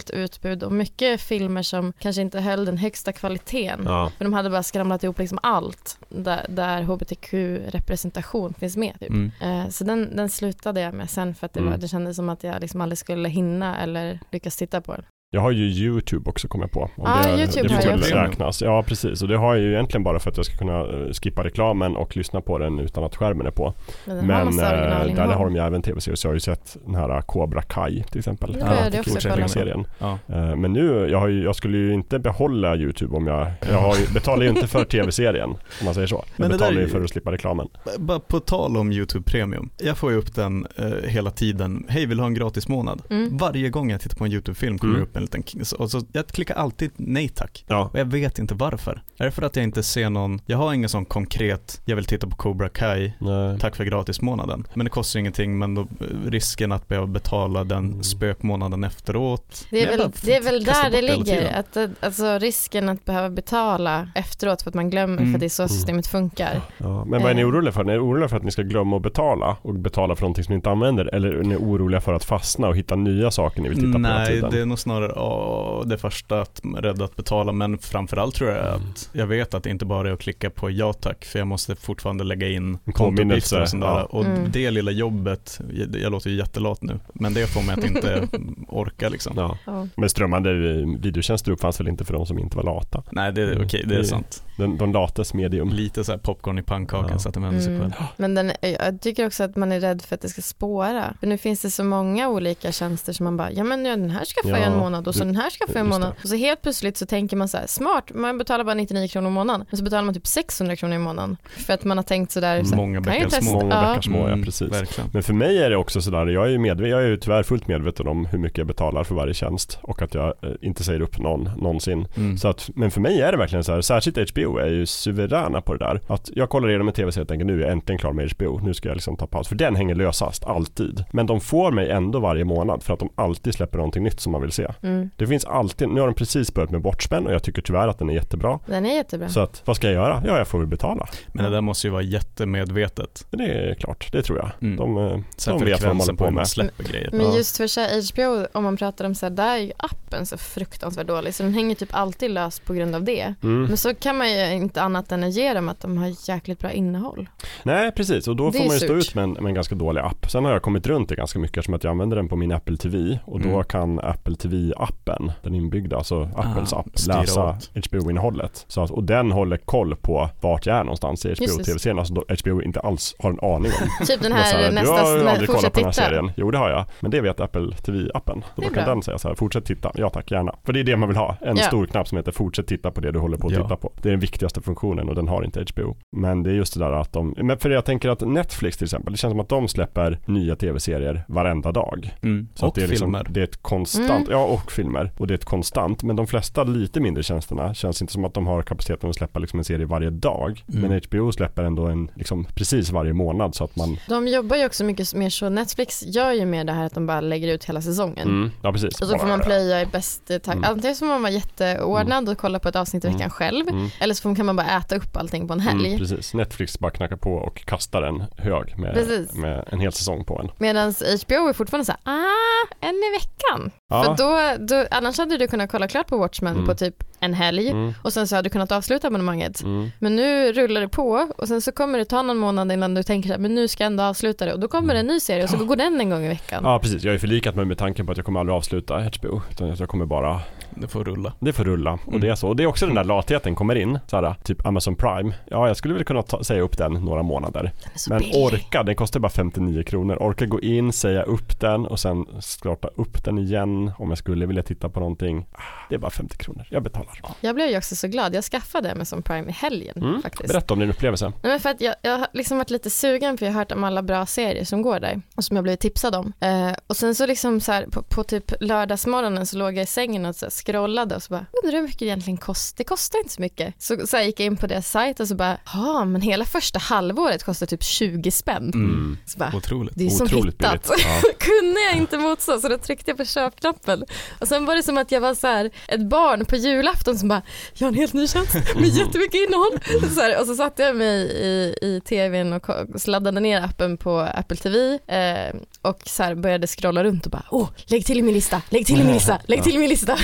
skralt 0.00 0.11
utbud 0.11 0.62
och 0.62 0.72
mycket 0.72 1.20
filmer 1.20 1.62
som 1.62 1.92
kanske 1.98 2.22
inte 2.22 2.40
höll 2.40 2.64
den 2.64 2.78
högsta 2.78 3.12
kvaliteten. 3.12 3.82
Ja. 3.85 4.12
För 4.18 4.24
de 4.24 4.32
hade 4.32 4.50
bara 4.50 4.62
skramlat 4.62 5.04
ihop 5.04 5.18
liksom 5.18 5.38
allt 5.42 5.98
där, 6.09 6.46
där 6.48 6.82
hbtq-representation 6.82 8.54
finns 8.54 8.76
med. 8.76 9.00
Typ. 9.00 9.11
Mm. 9.11 9.30
Eh, 9.42 9.68
Så 9.68 9.85
den, 9.85 10.16
den 10.16 10.28
slutade 10.28 10.80
jag 10.80 10.94
med 10.94 11.11
sen 11.11 11.35
för 11.35 11.46
att 11.46 11.52
det, 11.52 11.61
var, 11.61 11.66
Mm. 11.68 11.80
det 11.80 11.88
kändes 11.88 12.16
som 12.16 12.28
att 12.28 12.44
jag 12.44 12.61
liksom 12.61 12.80
aldrig 12.80 12.98
skulle 12.98 13.28
hinna 13.28 13.78
eller 13.82 14.20
lyckas 14.32 14.56
titta 14.56 14.80
på 14.80 14.92
den. 14.92 15.04
Jag 15.37 15.40
har 15.42 15.51
ju 15.51 15.64
YouTube 15.64 16.31
också 16.31 16.49
kom 16.49 16.61
jag 16.61 16.70
på. 16.70 16.81
Om 16.83 16.90
Ja, 16.96 17.20
det, 17.22 17.38
YouTube 17.42 17.68
det 17.68 17.83
får 17.83 17.90
väl 17.90 18.01
räknas. 18.03 18.62
Ja 18.62 18.83
precis. 18.83 19.22
Och 19.22 19.29
det 19.29 19.37
har 19.37 19.55
jag 19.55 19.62
ju 19.64 19.72
egentligen 19.72 20.05
bara 20.05 20.18
för 20.18 20.31
att 20.31 20.37
jag 20.37 20.46
ska 20.46 20.57
kunna 20.57 20.81
eh, 20.81 21.12
skippa 21.22 21.44
reklamen 21.44 21.96
och 21.96 22.16
lyssna 22.16 22.40
på 22.40 22.59
den 22.59 22.79
utan 22.79 23.05
att 23.05 23.16
skärmen 23.16 23.46
är 23.46 23.51
på. 23.51 23.75
Men, 24.05 24.27
Men 24.27 24.37
eh, 24.37 24.42
originalinnehåll. 24.46 25.14
där 25.29 25.35
har 25.37 25.44
de 25.44 25.55
ju 25.55 25.61
även 25.62 25.83
tv-serier. 25.83 26.16
Så 26.16 26.27
jag 26.27 26.31
har 26.31 26.35
ju 26.35 26.40
sett 26.40 26.77
den 26.87 26.94
här 26.94 27.20
Cobra 27.22 27.62
Kai 27.62 28.03
till 28.03 28.18
exempel. 28.18 28.53
Börjar 28.53 28.75
ja, 28.85 28.90
det 28.90 29.01
också 29.01 29.49
serien. 29.49 29.87
Ja. 29.99 30.18
Eh, 30.29 30.57
Men 30.57 30.72
nu, 30.72 31.09
jag, 31.11 31.18
har 31.20 31.29
ju, 31.29 31.42
jag 31.42 31.57
skulle 31.57 31.77
ju 31.79 31.94
inte 31.94 32.18
behålla 32.18 32.77
YouTube 32.77 33.16
om 33.16 33.27
jag, 33.27 33.46
jag 33.70 33.79
har 33.81 33.96
ju, 33.96 34.07
betalar 34.14 34.42
ju 34.42 34.49
inte 34.49 34.66
för 34.66 34.85
tv-serien 34.85 35.51
om 35.51 35.85
man 35.85 35.94
säger 35.94 36.07
så. 36.07 36.14
Jag 36.16 36.25
Men 36.37 36.49
där 36.51 36.59
betalar 36.59 36.77
är 36.77 36.81
ju 36.83 36.88
för 36.88 37.05
att 37.05 37.11
slippa 37.11 37.33
reklamen. 37.33 37.68
Bara 37.99 38.18
på 38.20 38.40
tal 38.40 38.77
om 38.77 38.92
YouTube 38.92 39.25
Premium. 39.31 39.70
Jag 39.79 39.96
får 39.99 40.11
ju 40.12 40.16
upp 40.18 40.35
den 40.35 40.66
eh, 40.77 40.87
hela 41.09 41.31
tiden. 41.31 41.87
Hej, 41.88 42.07
vill 42.07 42.16
du 42.16 42.22
ha 42.22 42.27
en 42.29 42.35
gratis 42.35 42.68
månad? 42.68 43.03
Mm. 43.11 43.37
Varje 43.37 43.68
gång 43.70 43.90
jag 43.90 44.01
tittar 44.01 44.16
på 44.16 44.25
en 44.25 44.33
YouTube-film 44.33 44.79
kommer 44.79 44.94
Mm. 44.96 45.03
upp 45.09 45.16
en 45.16 45.26
liten... 45.27 45.65
Och 45.79 45.91
så, 45.91 46.01
jag 46.12 46.27
klickar 46.27 46.55
alltid 46.55 46.91
nej 46.97 47.29
tack. 47.29 47.65
Ja, 47.69 47.91
Och 47.93 47.99
jag 47.99 48.05
vet 48.05 48.39
inte 48.39 48.55
varför. 48.55 49.03
Är 49.19 49.25
det 49.25 49.31
för 49.31 49.43
att 49.43 49.57
jag 49.57 49.62
inte 49.62 49.83
ser 49.83 50.11
någon... 50.11 50.41
Jag 50.47 50.57
har 50.59 50.73
ingen 50.75 50.89
sån 50.89 51.05
konkret, 51.05 51.81
jag 51.85 51.97
vill 51.97 52.05
titta 52.05 52.27
på 52.27 52.37
Cobra 52.37 52.69
Kai, 52.69 53.12
nej. 53.19 53.59
tack 53.61 53.77
för 53.77 53.85
gratismånaden. 53.85 54.67
Men 54.75 54.85
det 54.85 54.91
kostar 54.91 55.21
ingenting, 55.21 55.59
men 55.59 55.75
då, 55.75 55.81
eh, 55.81 55.87
risken 56.31 56.73
att 56.73 56.89
behöva 56.89 57.07
betala 57.07 57.65
den 57.65 57.87
Mm. 57.87 58.03
spökmånaden 58.03 58.85
efteråt. 58.85 59.67
Det 59.71 59.83
är, 59.83 59.87
väl, 59.89 59.99
bara 59.99 60.11
det 60.23 60.35
är 60.37 60.43
väl 60.43 60.65
där 60.65 60.91
det 60.91 61.03
ligger, 61.03 61.53
att, 61.59 61.73
det- 61.73 61.91
alltså 62.01 62.39
risken 62.39 62.89
att 62.89 63.05
behöva 63.05 63.31
betala 63.31 64.09
efteråt 64.15 64.62
för 64.62 64.71
att 64.71 64.75
man 64.75 64.91
glömmer 64.91 65.17
Mm. 65.19 65.31
för 65.33 65.37
att 65.37 65.41
det 65.41 65.47
är 65.47 65.49
så 65.49 65.69
systemet 65.69 66.07
funkar. 66.07 66.61
Ja, 66.79 67.05
men 67.05 67.23
vad 67.23 67.31
är 67.31 67.35
ni 67.35 67.41
Eh. 67.43 67.49
oroliga 67.49 67.73
för? 67.73 67.81
Är 67.81 67.85
ni 67.85 67.97
oroliga 67.99 68.29
för 68.29 68.37
att 68.37 68.43
ni 68.45 68.51
ska 68.51 68.62
glömma 68.62 68.97
att 68.97 69.03
betala 69.03 69.57
och 69.62 69.75
betala 69.75 70.17
för 70.17 70.23
någonting 70.23 70.45
som 70.45 70.53
ni 70.53 70.57
inte 70.57 70.71
använder? 70.71 71.15
Eller 71.15 71.29
är 71.33 71.43
ni 71.43 71.57
oroliga 71.57 72.01
för 72.01 72.15
att 72.15 72.25
fastna 72.25 72.69
och 72.69 72.77
hitta 72.77 72.97
nya 72.97 73.31
saker 73.31 73.62
ni 73.62 73.69
vill 73.69 73.79
titta 73.79 73.93
på 73.93 73.99
hela 73.99 74.19
Nej, 74.19 74.33
tiden? 74.33 74.51
det 74.51 74.61
är 74.61 74.67
nog 74.67 74.79
snarare 74.79 75.06
åh, 75.16 75.87
det 75.87 75.99
första 75.99 76.40
att 76.40 76.61
rädda 76.77 77.05
att 77.05 77.16
betala 77.16 77.53
men 77.53 77.79
framförallt 77.79 78.35
tror 78.35 78.51
jag 78.51 78.59
Mm. 78.66 78.90
att 78.90 79.11
jag 79.12 79.27
vet 79.27 79.55
att 79.55 79.62
det 79.62 79.71
inte 79.71 79.85
bara 79.85 80.09
är 80.09 80.12
att 80.12 80.21
klicka 80.21 80.51
på 80.51 80.71
ja 80.71 80.92
tack 80.92 81.25
för 81.25 81.38
jag 81.38 81.49
måste 81.49 81.77
fortfarande 81.77 82.25
lägga 82.25 82.49
in 82.49 82.79
kontouppgifter 82.95 83.62
och 83.62 83.69
sånt 83.69 83.83
där. 83.83 83.88
ja. 83.88 84.03
Och 84.05 84.25
Mm. 84.25 84.51
det 84.53 84.71
lilla 84.71 84.90
jobbet, 84.90 85.61
jag, 85.73 85.97
jag 86.03 86.12
låter 86.12 86.31
ju 86.31 86.37
jättelat 86.37 86.83
nu, 86.83 87.01
men 87.14 87.35
det 87.35 87.47
får 87.47 87.62
mig 87.62 87.75
att 87.79 87.85
inte 87.85 88.29
orka 88.69 89.09
liksom. 89.09 89.33
Ja. 89.37 89.59
Ja. 89.66 89.87
Men 89.97 90.09
strömmande 90.11 90.53
videotjänster 90.99 91.53
uppfanns 91.53 91.81
väl 91.81 91.88
inte 91.88 92.05
för 92.05 92.12
de 92.14 92.27
som 92.27 92.38
inte 92.38 92.57
var 92.57 92.64
lata? 92.64 93.03
Nej 93.12 93.33
det 93.33 93.42
är 93.42 93.53
Mm. 93.53 93.64
okej, 93.64 93.85
det 93.87 93.97
är 93.97 94.03
sant. 94.03 94.42
Den, 94.57 94.77
de 94.79 94.92
lates 94.92 95.35
medium. 95.35 95.69
Lite 95.69 96.05
så 96.05 96.12
här 96.12 96.19
popcorn 96.19 96.59
i 96.59 96.62
pannkakan 96.62 97.09
Ja. 97.12 97.19
så 97.19 97.29
att 97.29 97.35
de 97.35 97.42
vänder 97.42 97.61
sig 97.61 97.75
Mm. 97.77 97.83
själv. 97.92 98.05
Men 98.16 98.35
den, 98.35 98.53
jag 98.61 99.01
tycker 99.01 99.27
också 99.27 99.45
att 99.45 99.57
man 99.57 99.73
är 99.73 99.81
rädd 99.81 100.03
för 100.03 100.14
att 100.14 100.21
det 100.21 100.29
ska 100.29 100.42
spåra. 100.42 101.05
För 101.21 101.27
nu 101.27 101.38
finns 101.38 101.62
det 101.62 101.71
så 101.71 101.85
många 101.85 102.29
olika 102.29 102.73
tjänster 102.73 103.12
som 103.12 103.25
man 103.25 103.37
bara, 103.37 103.53
ja 103.53 103.64
men 103.64 103.85
den 103.85 104.11
här 104.11 104.25
skaffar 104.25 104.51
jag 104.51 104.61
Ja, 104.61 104.64
en 104.64 104.77
månad 104.79 105.09
och 105.09 105.14
så 105.14 105.21
du- 105.21 105.27
den 105.27 105.37
här 105.37 105.51
skaffar 105.51 105.75
jag 105.75 105.81
en 105.81 105.88
månad. 105.88 106.12
Och 106.23 106.29
så 106.29 106.37
helt 106.37 106.62
plötsligt 106.62 106.97
så 106.97 107.07
tänker 107.07 107.37
man 107.37 107.49
så 107.49 107.57
här, 107.57 107.66
smart, 107.66 108.05
man 108.14 108.38
betalar 108.38 108.64
bara 108.64 108.75
99 108.75 109.09
kronor 109.09 109.29
i 109.29 109.33
månaden. 109.33 109.66
Men 109.71 109.79
så 109.79 109.85
betalar 109.85 110.03
man 110.03 110.14
typ 110.14 110.27
600 110.27 110.77
kronor 110.77 110.95
i 110.95 110.99
månaden. 110.99 111.37
För 111.66 111.73
att 111.73 111.85
man 111.85 111.99
har 111.99 112.03
tänkt 112.03 112.33
sådär, 112.33 112.62
så 112.64 112.77
Många 112.77 113.01
bäckar 113.01 113.29
små. 113.31 113.53
Många 113.61 113.75
Ja. 113.75 114.03
små, 114.03 114.19
ja 114.19 114.27
Mm, 114.27 114.45
precis. 114.45 114.73
Verkligen. 114.73 115.11
Men 115.12 115.23
för 115.23 115.33
mig 115.33 115.59
är 115.62 115.71
det 115.71 115.77
också 115.77 116.01
sådär, 116.01 116.27
jag 116.27 116.47
är 116.47 116.51
ju 116.51 116.59
medve- 116.59 116.87
jag 116.87 117.03
är 117.03 117.07
ju 117.07 117.16
tyvärr 117.16 117.42
fullt 117.42 117.69
medveten 117.69 118.09
om 118.09 118.27
hur 118.27 118.38
mycket 118.38 118.59
jag 118.59 118.66
betalar 118.66 119.05
för 119.05 119.14
varje 119.14 119.35
tjänst 119.35 119.79
och 119.83 120.03
att 120.03 120.14
jag 120.14 120.27
eh, 120.42 120.51
inte 120.61 120.85
säger 120.85 121.01
upp 121.01 121.19
någon 121.19 121.51
någonsin. 121.57 122.09
Mm. 122.16 122.38
Så 122.38 122.49
att, 122.49 122.71
men 122.75 122.90
för 122.90 123.01
mig 123.01 123.21
är 123.21 123.33
det 123.33 123.38
verkligen 123.38 123.64
så 123.64 123.73
här, 123.73 123.81
särskilt 123.81 124.31
HBO 124.31 124.45
är 124.59 124.66
ju 124.66 124.87
suveräna 124.87 125.61
på 125.61 125.74
det 125.74 125.85
där. 125.85 126.00
Att 126.06 126.30
jag 126.35 126.50
kollar 126.50 126.68
igenom 126.68 126.88
en 126.88 126.94
tv-serie 126.94 127.22
och 127.22 127.28
tänker 127.28 127.44
nu 127.44 127.59
är 127.59 127.62
jag 127.62 127.72
äntligen 127.72 127.98
klar 127.98 128.12
med 128.12 128.32
HBO, 128.32 128.59
nu 128.62 128.74
ska 128.74 128.88
jag 128.88 128.94
liksom 128.94 129.16
ta 129.16 129.26
paus. 129.26 129.48
För 129.48 129.54
den 129.56 129.76
hänger 129.76 129.94
lösast, 129.94 130.44
alltid. 130.44 131.04
Men 131.12 131.26
de 131.26 131.40
får 131.40 131.70
mig 131.72 131.90
ändå 131.90 132.18
varje 132.18 132.44
månad 132.44 132.82
för 132.82 132.92
att 132.94 133.00
de 133.00 133.09
alltid 133.14 133.54
släpper 133.54 133.78
någonting 133.78 134.02
nytt 134.02 134.20
som 134.20 134.32
man 134.32 134.40
vill 134.42 134.52
se. 134.52 134.66
Mm, 134.82 135.11
Det 135.16 135.26
finns 135.26 135.44
alltid, 135.44 135.88
nu 135.88 136.00
har 136.00 136.09
de 136.09 136.14
precis 136.14 136.54
börjat 136.54 136.70
med 136.70 136.82
Watchmen 136.82 137.26
och 137.26 137.32
jag 137.32 137.42
tycker 137.42 137.62
tyvärr 137.62 137.88
att 137.88 137.98
den 137.98 138.11
är 138.11 138.14
jättebra. 138.14 138.59
den 138.66 138.87
är 138.87 138.94
jättebra. 138.94 139.28
Så 139.28 139.40
att, 139.40 139.62
vad 139.64 139.76
ska 139.76 139.87
jag 139.87 139.94
göra? 139.94 140.22
Ja, 140.26 140.38
jag 140.38 140.48
får 140.48 140.59
väl 140.59 140.66
betala. 140.68 141.06
Men 141.32 141.44
det 141.44 141.50
där 141.50 141.61
måste 141.61 141.87
ju 141.87 141.90
vara 141.90 142.02
jättemedvetet. 142.02 143.26
Det 143.30 143.44
är 143.44 143.74
klart, 143.74 144.09
det 144.12 144.22
tror 144.22 144.38
jag. 144.38 144.50
Mm. 144.62 144.76
De, 144.76 144.96
eh, 144.98 145.18
de 145.46 145.64
vet 145.64 145.82
vad 145.82 145.90
de 145.90 146.00
håller 146.00 146.12
på 146.14 146.30
med. 146.30 146.48
släpper 146.48 146.85
grejer. 146.85 147.11
Men 147.12 147.32
just 147.35 147.56
för 147.56 147.66
HBO, 148.12 148.46
om 148.52 148.64
man 148.64 148.76
pratar 148.76 149.04
om 149.04 149.14
så 149.14 149.26
här, 149.26 149.30
där 149.30 149.54
är 149.54 149.59
ju 149.59 149.72
appen 149.76 150.26
så 150.26 150.37
fruktansvärt 150.38 151.06
dålig. 151.06 151.35
Så 151.35 151.42
den 151.42 151.54
hänger 151.54 151.74
typ 151.74 151.88
alltid 151.92 152.30
löst 152.30 152.64
på 152.64 152.74
grund 152.74 152.94
av 152.94 153.02
det. 153.04 153.35
Mm. 153.42 153.62
Men 153.64 153.76
så 153.76 153.94
kan 153.94 154.18
man 154.18 154.30
ju 154.32 154.36
inte 154.37 154.83
annat 154.83 155.12
än 155.12 155.25
att 155.25 155.33
ge 155.35 155.55
dem 155.55 155.68
att 155.68 155.81
de 155.81 155.96
har 155.99 156.31
jäkligt 156.31 156.59
bra 156.59 156.70
innehåll. 156.72 157.29
Nej 157.62 157.92
precis 157.92 158.29
och 158.29 158.37
då 158.37 158.51
Det 158.51 158.59
får 158.59 158.64
man 158.66 158.75
ju 158.75 158.81
stå 158.81 158.94
ut 158.94 159.14
med 159.14 159.22
en, 159.25 159.31
med 159.33 159.46
en 159.46 159.55
ganska 159.55 159.75
dålig 159.75 160.01
app. 160.01 160.31
Sen 160.31 160.44
har 160.44 160.53
jag 160.53 160.62
kommit 160.62 160.87
runt 160.87 161.09
det 161.09 161.14
ganska 161.16 161.38
mycket 161.38 161.57
eftersom 161.57 161.75
att 161.75 161.85
jag 161.85 161.90
använder 161.90 162.16
den 162.16 162.29
på 162.29 162.37
min 162.37 162.53
Apple 162.53 162.77
TV 162.77 163.18
och 163.25 163.40
då 163.40 163.49
Mm. 163.49 163.64
kan 163.64 164.01
Apple 164.01 164.35
TV-appen, 164.37 165.33
den 165.42 165.55
inbyggda, 165.55 165.96
alltså 165.96 166.29
Apples 166.37 166.72
Ah, 166.72 166.79
app, 166.79 166.87
läsa. 167.09 167.59
HBO-innehållet. 167.90 168.64
Så 168.68 168.83
att, 168.83 168.90
och 168.90 169.05
den 169.05 169.33
håller 169.33 169.57
koll 169.57 169.96
på 169.96 170.29
vart 170.40 170.66
jag 170.66 170.77
är 170.77 170.85
någonstans 170.85 171.27
i. 171.27 171.35
HBO-TV-serien, 171.35 171.99
alltså 171.99 172.14
då 172.14 172.25
HBO 172.42 172.62
inte 172.62 172.81
alls 172.81 173.14
har 173.18 173.31
en 173.31 173.38
aning 173.42 173.72
om. 173.83 174.07
Typ 174.07 174.20
den 174.22 174.31
så 174.33 174.37
här 174.38 174.62
här, 174.62 174.72
nästa, 174.72 175.14
du 175.14 175.20
har 175.25 175.31
aldrig 175.31 175.49
kollat 175.49 175.72
på 175.72 175.81
den 175.81 175.85
här 175.85 175.92
titta. 175.92 175.92
serien. 175.92 176.31
Jo 176.37 176.51
det 176.51 176.59
har 176.59 176.70
jag, 176.70 176.85
men 177.01 177.11
det 177.11 177.20
vet 177.20 177.40
Apple 177.40 177.72
TV-appen. 177.85 178.44
Då 178.57 178.62
kan 178.62 178.72
bra. 178.72 178.85
den 178.85 179.03
säga 179.03 179.18
så 179.18 179.29
här, 179.29 179.35
fortsätt 179.35 179.64
titta, 179.64 179.92
ja 179.94 180.11
tack 180.11 180.31
gärna. 180.31 180.55
För 180.64 180.72
det 180.72 180.81
är 180.81 180.85
det 180.85 180.96
man 180.96 181.09
vill 181.09 181.18
ha, 181.18 181.37
en 181.40 181.57
Ja. 181.57 181.62
stor 181.62 181.87
knapp 181.87 182.09
som 182.09 182.16
heter 182.18 182.33
fortsätt 182.33 182.66
titta 182.66 182.90
på 182.90 183.01
det 183.01 183.12
du 183.12 183.18
håller 183.18 183.37
på 183.38 183.46
att 183.46 183.53
Ja. 183.53 183.62
titta 183.62 183.77
på. 183.77 183.92
Det 184.03 184.11
är 184.12 184.16
viktigaste 184.27 184.61
funktionen 184.61 185.09
och 185.09 185.15
den 185.15 185.29
har 185.29 185.45
inte 185.45 185.65
HBO. 185.75 185.97
Men 186.17 186.43
det 186.43 186.51
är 186.51 186.55
just 186.55 186.75
det 186.75 186.81
där 186.81 186.93
att 186.93 187.12
de, 187.12 187.35
men 187.37 187.59
för 187.59 187.71
jag 187.71 187.85
tänker 187.85 188.09
att 188.09 188.21
Netflix 188.21 188.77
till 188.77 188.85
exempel, 188.85 189.12
det 189.12 189.19
känns 189.19 189.33
som 189.33 189.41
att 189.41 189.49
de 189.49 189.69
släpper 189.69 190.19
nya 190.27 190.57
tv-serier 190.57 191.25
varenda 191.29 191.73
dag. 191.73 192.15
Mm. 192.23 192.49
Så 192.55 192.62
och 192.62 192.69
att 192.69 192.75
det 192.75 192.83
är 192.83 192.89
liksom, 192.89 193.07
filmer. 193.07 193.27
Det 193.31 193.41
är 193.41 193.45
ett 193.45 193.62
konstant, 193.62 194.11
Mm. 194.29 194.31
ja 194.31 194.45
och 194.45 194.73
filmer. 194.73 195.12
Och 195.19 195.27
det 195.27 195.35
är 195.35 195.39
ett 195.39 195.45
konstant, 195.45 196.03
men 196.03 196.17
de 196.17 196.27
flesta 196.27 196.65
lite 196.65 197.01
mindre 197.01 197.23
tjänsterna 197.23 197.75
känns 197.75 198.01
inte 198.03 198.12
som 198.12 198.25
att 198.25 198.35
de 198.35 198.47
har 198.47 198.62
kapaciteten 198.62 199.11
att 199.11 199.17
släppa 199.17 199.39
liksom 199.39 199.59
en 199.59 199.65
serie 199.65 199.87
varje 199.87 200.11
dag. 200.11 200.65
Mm. 200.75 200.81
Men 200.91 201.01
HBO 201.09 201.33
släpper 201.33 201.65
ändå 201.65 201.87
en, 201.87 202.11
liksom 202.15 202.45
precis 202.55 202.91
varje 202.91 203.12
månad 203.12 203.55
så 203.55 203.65
att 203.65 203.77
man, 203.77 203.97
De 204.09 204.29
jobbar 204.29 204.57
ju 204.57 204.67
också 204.67 204.85
mycket 204.85 205.15
mer 205.15 205.31
så, 205.31 205.49
Netflix 205.49 206.03
gör 206.07 206.33
ju 206.33 206.47
mer 206.47 206.65
det 206.65 206.73
här 206.73 206.87
att 206.87 206.95
de 206.95 207.07
bara 207.07 207.21
lägger 207.21 207.55
ut 207.55 207.65
hela 207.65 207.81
säsongen. 207.83 208.29
mm, 208.29 208.51
ja 208.62 208.73
precis. 208.73 209.01
Och 209.01 209.07
så 209.09 209.19
får 209.19 209.27
man 209.27 209.41
plöja 209.41 209.83
i 209.83 209.87
bäst 209.87 210.27
takt. 210.27 210.47
Mm. 210.47 210.65
Antingen 210.65 210.95
så 210.97 210.99
får 210.99 211.07
man 211.07 211.23
vara 211.23 211.33
jätteordnad 211.33 212.29
och 212.29 212.39
kolla 212.39 212.59
på 212.59 212.69
ett 212.69 212.77
avsnitt 212.77 213.05
i 213.05 213.07
veckan 213.09 213.21
Mm. 213.21 213.31
själv. 213.31 213.69
Mm. 213.69 213.89
Eller 214.01 214.15
så 214.16 214.35
kan 214.35 214.46
man 214.46 214.57
bara 214.57 214.66
äta 214.79 214.96
upp 214.96 215.16
allting 215.16 215.46
på 215.48 215.52
en 215.55 215.61
helg. 215.61 215.87
Mm, 215.87 215.98
precis, 215.98 216.35
Netflix 216.35 216.79
bara 216.79 216.90
knackar 216.90 217.16
på 217.16 217.33
och 217.35 217.64
kastar 217.64 218.02
en 218.02 218.24
hög 218.38 218.79
med, 218.79 219.26
med 219.35 219.64
en 219.72 219.81
hel 219.81 219.92
säsong 219.92 220.24
på 220.24 220.38
en. 220.40 220.50
Medan 220.59 220.94
HBO 221.26 221.48
är 221.48 221.52
fortfarande 221.52 221.85
så 221.85 221.92
här, 221.92 222.12
ah, 222.14 222.66
en 222.87 222.94
i 222.94 223.11
veckan. 223.18 223.70
Ja. 223.88 224.05
För 224.05 224.16
då, 224.59 224.64
då, 224.66 224.87
annars 224.90 225.18
hade 225.18 225.38
du 225.38 225.48
kunnat 225.48 225.70
kolla 225.70 225.88
klart 225.88 226.07
på 226.07 226.18
Watchmen 226.18 226.52
Mm. 226.55 226.66
på 226.66 226.74
typ 226.74 226.94
en 227.20 227.35
helg 227.35 227.68
Mm, 227.68 227.92
och 228.02 228.12
sen 228.12 228.29
så 228.29 228.37
hade 228.37 228.46
du 228.46 228.50
kunnat 228.52 228.72
avsluta 228.72 229.07
abonnemanget. 229.07 229.62
mm. 229.62 229.90
Men 229.98 230.16
nu 230.16 230.52
rullar 230.52 230.81
det 230.81 230.88
på 230.88 231.29
och 231.38 231.48
sen 231.48 231.61
så 231.61 231.72
kommer 231.72 231.98
det 231.98 232.05
ta 232.05 232.22
någon 232.22 232.37
månad 232.37 232.72
innan 232.72 232.94
du 232.94 233.02
tänker 233.02 233.29
så 233.29 233.33
här, 233.33 233.40
men 233.40 233.55
nu 233.55 233.68
ska 233.68 233.85
jag 233.85 233.87
ändå 233.90 234.02
avsluta 234.02 234.44
det 234.46 234.52
och 234.52 234.61
då 234.61 234.68
kommer 234.68 234.94
det 234.94 235.00
en 235.00 235.07
ny 235.07 235.20
serie 235.20 235.44
och 235.44 235.50
så 235.50 235.64
går 235.64 235.76
den 235.76 236.00
en 236.00 236.11
gång 236.11 236.24
i 236.24 236.29
veckan. 236.29 236.62
Ja 236.64 236.79
precis, 236.79 237.05
jag 237.05 237.14
är 237.14 237.18
förlikat 237.18 237.55
mig 237.57 237.64
med 237.64 237.79
tanken 237.79 238.07
på 238.07 238.12
att 238.12 238.18
jag 238.18 238.24
kommer 238.26 238.40
aldrig 238.40 238.57
avsluta 238.57 238.94
HBO 238.94 239.42
utan 239.50 239.70
att 239.70 239.81
jag 239.81 239.88
kommer 239.88 240.07
bara, 240.07 240.40
Det 240.77 240.89
får 240.89 241.05
rulla. 241.05 241.33
det 241.41 241.53
får 241.53 241.65
rulla 241.65 241.93
och 241.93 242.09
Mm. 242.09 242.21
det 242.21 242.29
är 242.29 242.35
så. 242.35 242.49
Och 242.49 242.57
det 242.57 242.62
är 242.62 242.67
också 242.67 242.87
den 242.87 242.95
där 242.95 243.05
latheten 243.05 243.55
kommer 243.55 243.75
in, 243.75 243.99
såhär, 244.07 244.35
typ 244.45 244.67
Amazon 244.67 244.97
Prime. 244.97 245.35
Ja 245.51 245.67
jag 245.69 245.77
skulle 245.77 245.95
väl 245.95 246.05
kunna 246.05 246.23
ta, 246.23 246.45
säga 246.45 246.61
upp 246.62 246.79
den 246.79 246.93
några 246.93 247.23
månader. 247.23 247.73
Så 247.95 248.11
Men 248.11 248.19
billig. 248.19 248.37
orka, 248.45 248.83
den 248.83 248.95
kostar 248.97 249.21
bara 249.21 249.29
59 249.29 249.83
kronor. 249.83 250.17
Orka 250.23 250.47
gå 250.47 250.61
in, 250.61 250.93
säga 250.93 251.23
upp 251.23 251.61
den 251.61 251.87
och 251.87 252.01
sen 252.01 252.27
starta 252.41 252.89
upp 252.95 253.25
den 253.25 253.39
igen 253.39 253.91
om 253.99 254.09
jag 254.09 254.19
skulle 254.19 254.47
vilja 254.47 254.62
titta 254.62 254.89
på 254.89 255.01
någonting. 255.01 255.47
Ah, 255.53 255.59
Det 255.89 255.95
är 255.95 255.99
bara 255.99 256.11
50 256.11 256.37
kronor, 256.37 256.65
jag 256.71 256.83
betalar. 256.83 257.21
Jag 257.41 257.55
blev 257.55 257.69
ju 257.71 257.79
också 257.79 257.97
så 257.97 258.09
glad, 258.09 258.35
jag 258.35 258.45
skaffade 258.45 258.93
Amazon 258.93 259.23
Prime 259.23 259.49
i 259.49 259.53
helgen 259.53 259.95
Mm. 259.97 260.23
faktiskt. 260.23 260.53
Berätta 260.53 260.75
om 260.75 260.81
din 260.81 260.91
upplevelse. 260.91 261.25
Nej, 261.27 261.35
men 261.53 261.61
för 261.61 261.71
att 261.71 261.81
jag, 261.81 261.95
jag 262.03 262.19
har 262.19 262.27
liksom 262.33 262.59
varit 262.59 262.71
lite 262.71 262.91
sugen 262.91 263.39
för 263.39 263.47
jag 263.47 263.53
har 263.53 263.59
hört 263.61 263.73
om 263.73 263.85
alla 263.85 264.03
bra 264.03 264.27
serier 264.27 264.65
som 264.65 264.83
går 264.83 265.01
där 265.01 265.21
och 265.37 265.45
som 265.45 265.57
jag 265.57 265.62
blivit 265.62 265.81
tipsad 265.81 266.15
om. 266.15 266.33
Eh, 266.41 266.71
och 266.87 266.97
sen 266.97 267.15
så 267.15 267.27
liksom 267.27 267.61
så 267.61 267.73
här 267.73 267.87
på, 267.87 268.03
på 268.03 268.25
typ 268.25 268.53
lördagsmorgonen 268.61 269.47
så 269.47 269.57
låg 269.59 269.77
jag 269.77 269.83
i 269.83 269.87
sängen 269.87 270.27
och 270.27 270.37
så 270.37 270.45
här 270.47 270.51
scrollade 270.66 271.16
och 271.16 271.22
så 271.22 271.31
bara 271.31 271.46
undrar 271.62 271.76
hur 271.79 271.83
mycket 271.83 271.98
det 271.98 272.05
egentligen 272.05 272.37
kostar. 272.37 272.79
Det 272.79 272.85
kostar 272.85 273.18
inte 273.18 273.33
så 273.33 273.42
mycket. 273.42 273.74
Så, 273.79 274.07
så 274.07 274.18
gick 274.18 274.40
jag 274.40 274.46
in 274.46 274.57
på 274.57 274.66
deras 274.66 274.90
sajt 274.90 275.20
och 275.20 275.29
så 275.29 275.35
bara 275.35 275.59
ja 275.74 276.05
men 276.05 276.20
hela 276.20 276.44
första 276.44 276.79
halvåret 276.79 277.44
kostar 277.44 277.66
typ 277.66 277.83
20 277.83 278.31
spänn. 278.31 278.70
Mm. 278.74 279.18
Så 279.26 279.38
bara, 279.38 279.57
Otroligt. 279.57 279.94
det 279.96 280.07
är 280.07 280.11
som 280.11 280.26
Otroligt 280.26 280.55
hittat. 280.55 280.90
Ja. 280.98 281.22
kunde 281.38 281.81
jag 281.81 281.96
inte 281.96 282.18
motstå 282.18 282.61
så 282.61 282.68
då 282.68 282.79
tryckte 282.79 283.11
jag 283.11 283.18
på 283.18 283.24
köpknappen. 283.24 284.05
Och 284.40 284.48
sen 284.48 284.64
var 284.64 284.74
det 284.74 284.83
som 284.83 284.98
att 284.98 285.12
jag 285.12 285.20
var 285.20 285.35
så 285.35 285.46
här, 285.46 285.70
ett 285.88 286.09
barn 286.09 286.44
på 286.44 286.57
julafton 286.57 287.18
som 287.18 287.29
bara, 287.29 287.42
jag 287.74 287.87
har 287.87 287.88
en 287.88 287.98
helt 287.98 288.12
ny 288.12 288.26
tjänst 288.29 288.55
med 288.55 288.88
jättemycket 288.88 289.35
innehåll. 289.35 289.81
Så 290.14 290.20
här, 290.20 290.40
och 290.40 290.46
så 290.46 290.55
satte 290.55 290.83
jag 290.83 290.96
mig 290.96 291.16
i, 291.26 291.74
i 291.83 292.00
tvn 292.09 292.52
och 292.52 292.66
sladdade 292.96 293.40
ner 293.40 293.61
appen 293.61 293.96
på 293.96 294.18
Apple 294.20 294.57
TV 294.57 294.98
eh, 295.07 295.57
och 295.83 296.00
så 296.05 296.22
här 296.22 296.35
började 296.35 296.66
scrolla 296.66 297.05
runt 297.05 297.24
och 297.24 297.31
bara, 297.31 297.44
åh, 297.50 297.68
lägg 297.87 298.07
till 298.07 298.18
i 298.18 298.22
min 298.22 298.35
lista, 298.35 298.62
lägg 298.68 298.87
till 298.87 299.00
i 299.00 299.05
min 299.05 299.14
lista, 299.14 299.38
lägg 299.46 299.62
till 299.62 299.74
i 299.74 299.79
min 299.79 299.88
lista. 299.90 300.18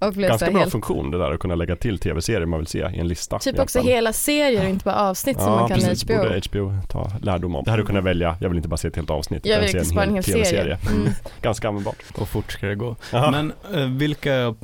Och 0.00 0.12
blev 0.12 0.26
så 0.28 0.30
Ganska 0.32 0.50
bra 0.50 0.60
helt, 0.60 0.72
funktion 0.72 1.10
det 1.10 1.18
där 1.18 1.30
att 1.32 1.40
kunna 1.40 1.54
lägga 1.54 1.76
till 1.76 1.98
tv-serier 1.98 2.46
man 2.46 2.58
vill 2.60 2.66
se 2.66 2.78
i 2.78 2.98
en 2.98 3.08
lista. 3.08 3.38
typ 3.38 3.58
också 3.58 3.80
hela 3.80 4.12
serier 4.12 4.62
och 4.64 4.68
inte 4.70 4.84
bara 4.84 4.94
avsnitt 4.96 5.36
som 5.40 5.52
Ja 5.52 5.56
man 5.58 5.68
kan 5.68 5.78
precis, 5.78 6.04
HBO. 6.04 6.16
borde 6.16 6.40
HBO 6.50 6.82
ta 6.88 7.10
lärdom 7.22 7.56
om. 7.56 7.64
Det 7.64 7.70
här 7.70 7.78
du 7.78 7.84
kunnat 7.84 8.04
välja, 8.04 8.36
jag 8.40 8.48
vill 8.48 8.56
inte 8.56 8.68
bara 8.68 8.76
se 8.76 8.88
ett 8.88 8.96
helt 8.96 9.10
avsnitt. 9.10 9.46
Jag 9.46 9.60
vill 9.60 9.68
se 9.86 9.98
en 9.98 10.14
hel 10.14 10.24
serie. 10.24 10.78
Mm. 10.90 11.08
Ganska 11.42 11.68
användbart. 11.68 11.96
Och 12.18 12.28
fort 12.28 12.52
ska 12.52 12.66
det 12.66 12.74
gå. 12.74 12.96
Jaha. 13.12 13.30
Men 13.30 13.52
eh, 13.74 13.86
vilka, 13.86 14.54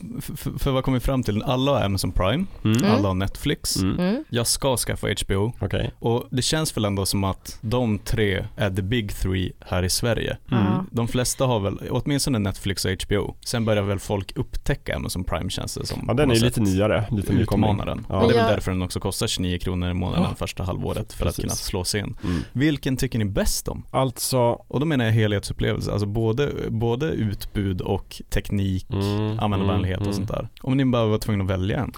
för 0.59 0.71
vad 0.71 0.85
kom 0.85 0.95
vi 0.95 1.01
fram 1.01 1.23
till? 1.23 1.43
Alla 1.43 1.73
har 1.73 1.81
Amazon 1.85 2.13
Prime, 2.13 2.45
Mm. 2.65 2.77
Mm. 2.77 2.91
alla 2.93 3.09
har 3.09 3.15
Netflix. 3.15 3.77
Mm. 3.77 3.99
Mm. 4.01 4.25
Jag 4.29 4.47
ska 4.47 4.77
skaffa 4.77 5.07
HBO 5.27 5.53
Okej. 5.61 5.91
och 5.99 6.25
det 6.31 6.43
känns 6.43 6.77
väl 6.77 6.85
ändå 6.85 7.07
som 7.07 7.25
att 7.25 7.59
de 7.61 7.99
tre 7.99 8.45
är 8.57 8.71
the 8.71 8.83
big 8.83 9.15
three 9.17 9.53
här 9.67 9.83
i 9.83 9.91
Sverige. 9.91 10.37
Mm. 10.53 10.63
De 10.91 11.09
flesta 11.09 11.45
har 11.45 11.61
väl, 11.61 11.79
åtminstone 11.91 12.39
Netflix 12.39 12.85
och 12.85 12.91
HBO. 13.09 13.35
Sen 13.41 13.65
börjar 13.65 13.83
väl 13.83 13.99
folk 13.99 14.37
upptäcka 14.37 14.76
Amazon 14.97 15.25
Prime 15.25 15.51
känns 15.51 15.75
det 15.75 15.87
som. 15.87 16.05
Ja 16.09 16.15
den 16.15 16.31
är 16.31 16.35
ju 16.35 16.41
lite 16.41 16.61
nyare, 16.61 17.07
lite 17.11 17.33
nykomling. 17.33 17.77
Den. 17.77 18.07
Ja. 18.09 18.21
Och 18.23 18.29
det 18.33 18.39
är 18.39 18.43
väl 18.43 18.53
därför 18.53 18.71
den 18.71 18.83
också 18.83 19.01
kostar 19.01 19.27
29 19.27 19.59
kronor 19.59 19.91
i 19.91 19.95
månaden 19.95 20.27
Ja. 20.31 20.35
första 20.35 20.63
halvåret 20.63 21.13
för 21.13 21.25
Precis. 21.25 21.39
att 21.39 21.43
kunna 21.45 21.55
slå 21.55 21.85
sig 21.85 22.01
in. 22.01 22.17
Mm. 22.25 22.41
Vilken 22.53 22.97
tycker 22.97 23.19
ni 23.19 23.25
bäst 23.25 23.69
om? 23.69 23.83
Alltså, 23.91 24.39
Och 24.69 24.81
då 24.81 24.87
menar 24.87 25.05
jag 25.05 25.13
helhetsupplevelse, 25.13 25.93
alltså 25.93 26.07
både, 26.07 26.53
både 26.69 27.07
utbud 27.07 27.81
och 27.81 28.23
teknik, 28.31 28.87
mm, 28.91 29.39
användarvänlighet 29.39 29.99
mm, 29.99 30.09
och 30.09 30.15
sånt 30.15 30.29
där. 30.29 30.49
Om 30.63 30.77
ni 30.77 30.85
bara 30.85 31.07
var 31.07 31.19
tvungna 31.19 31.45
att 31.45 31.51
välja 31.51 31.79
en. 31.81 31.93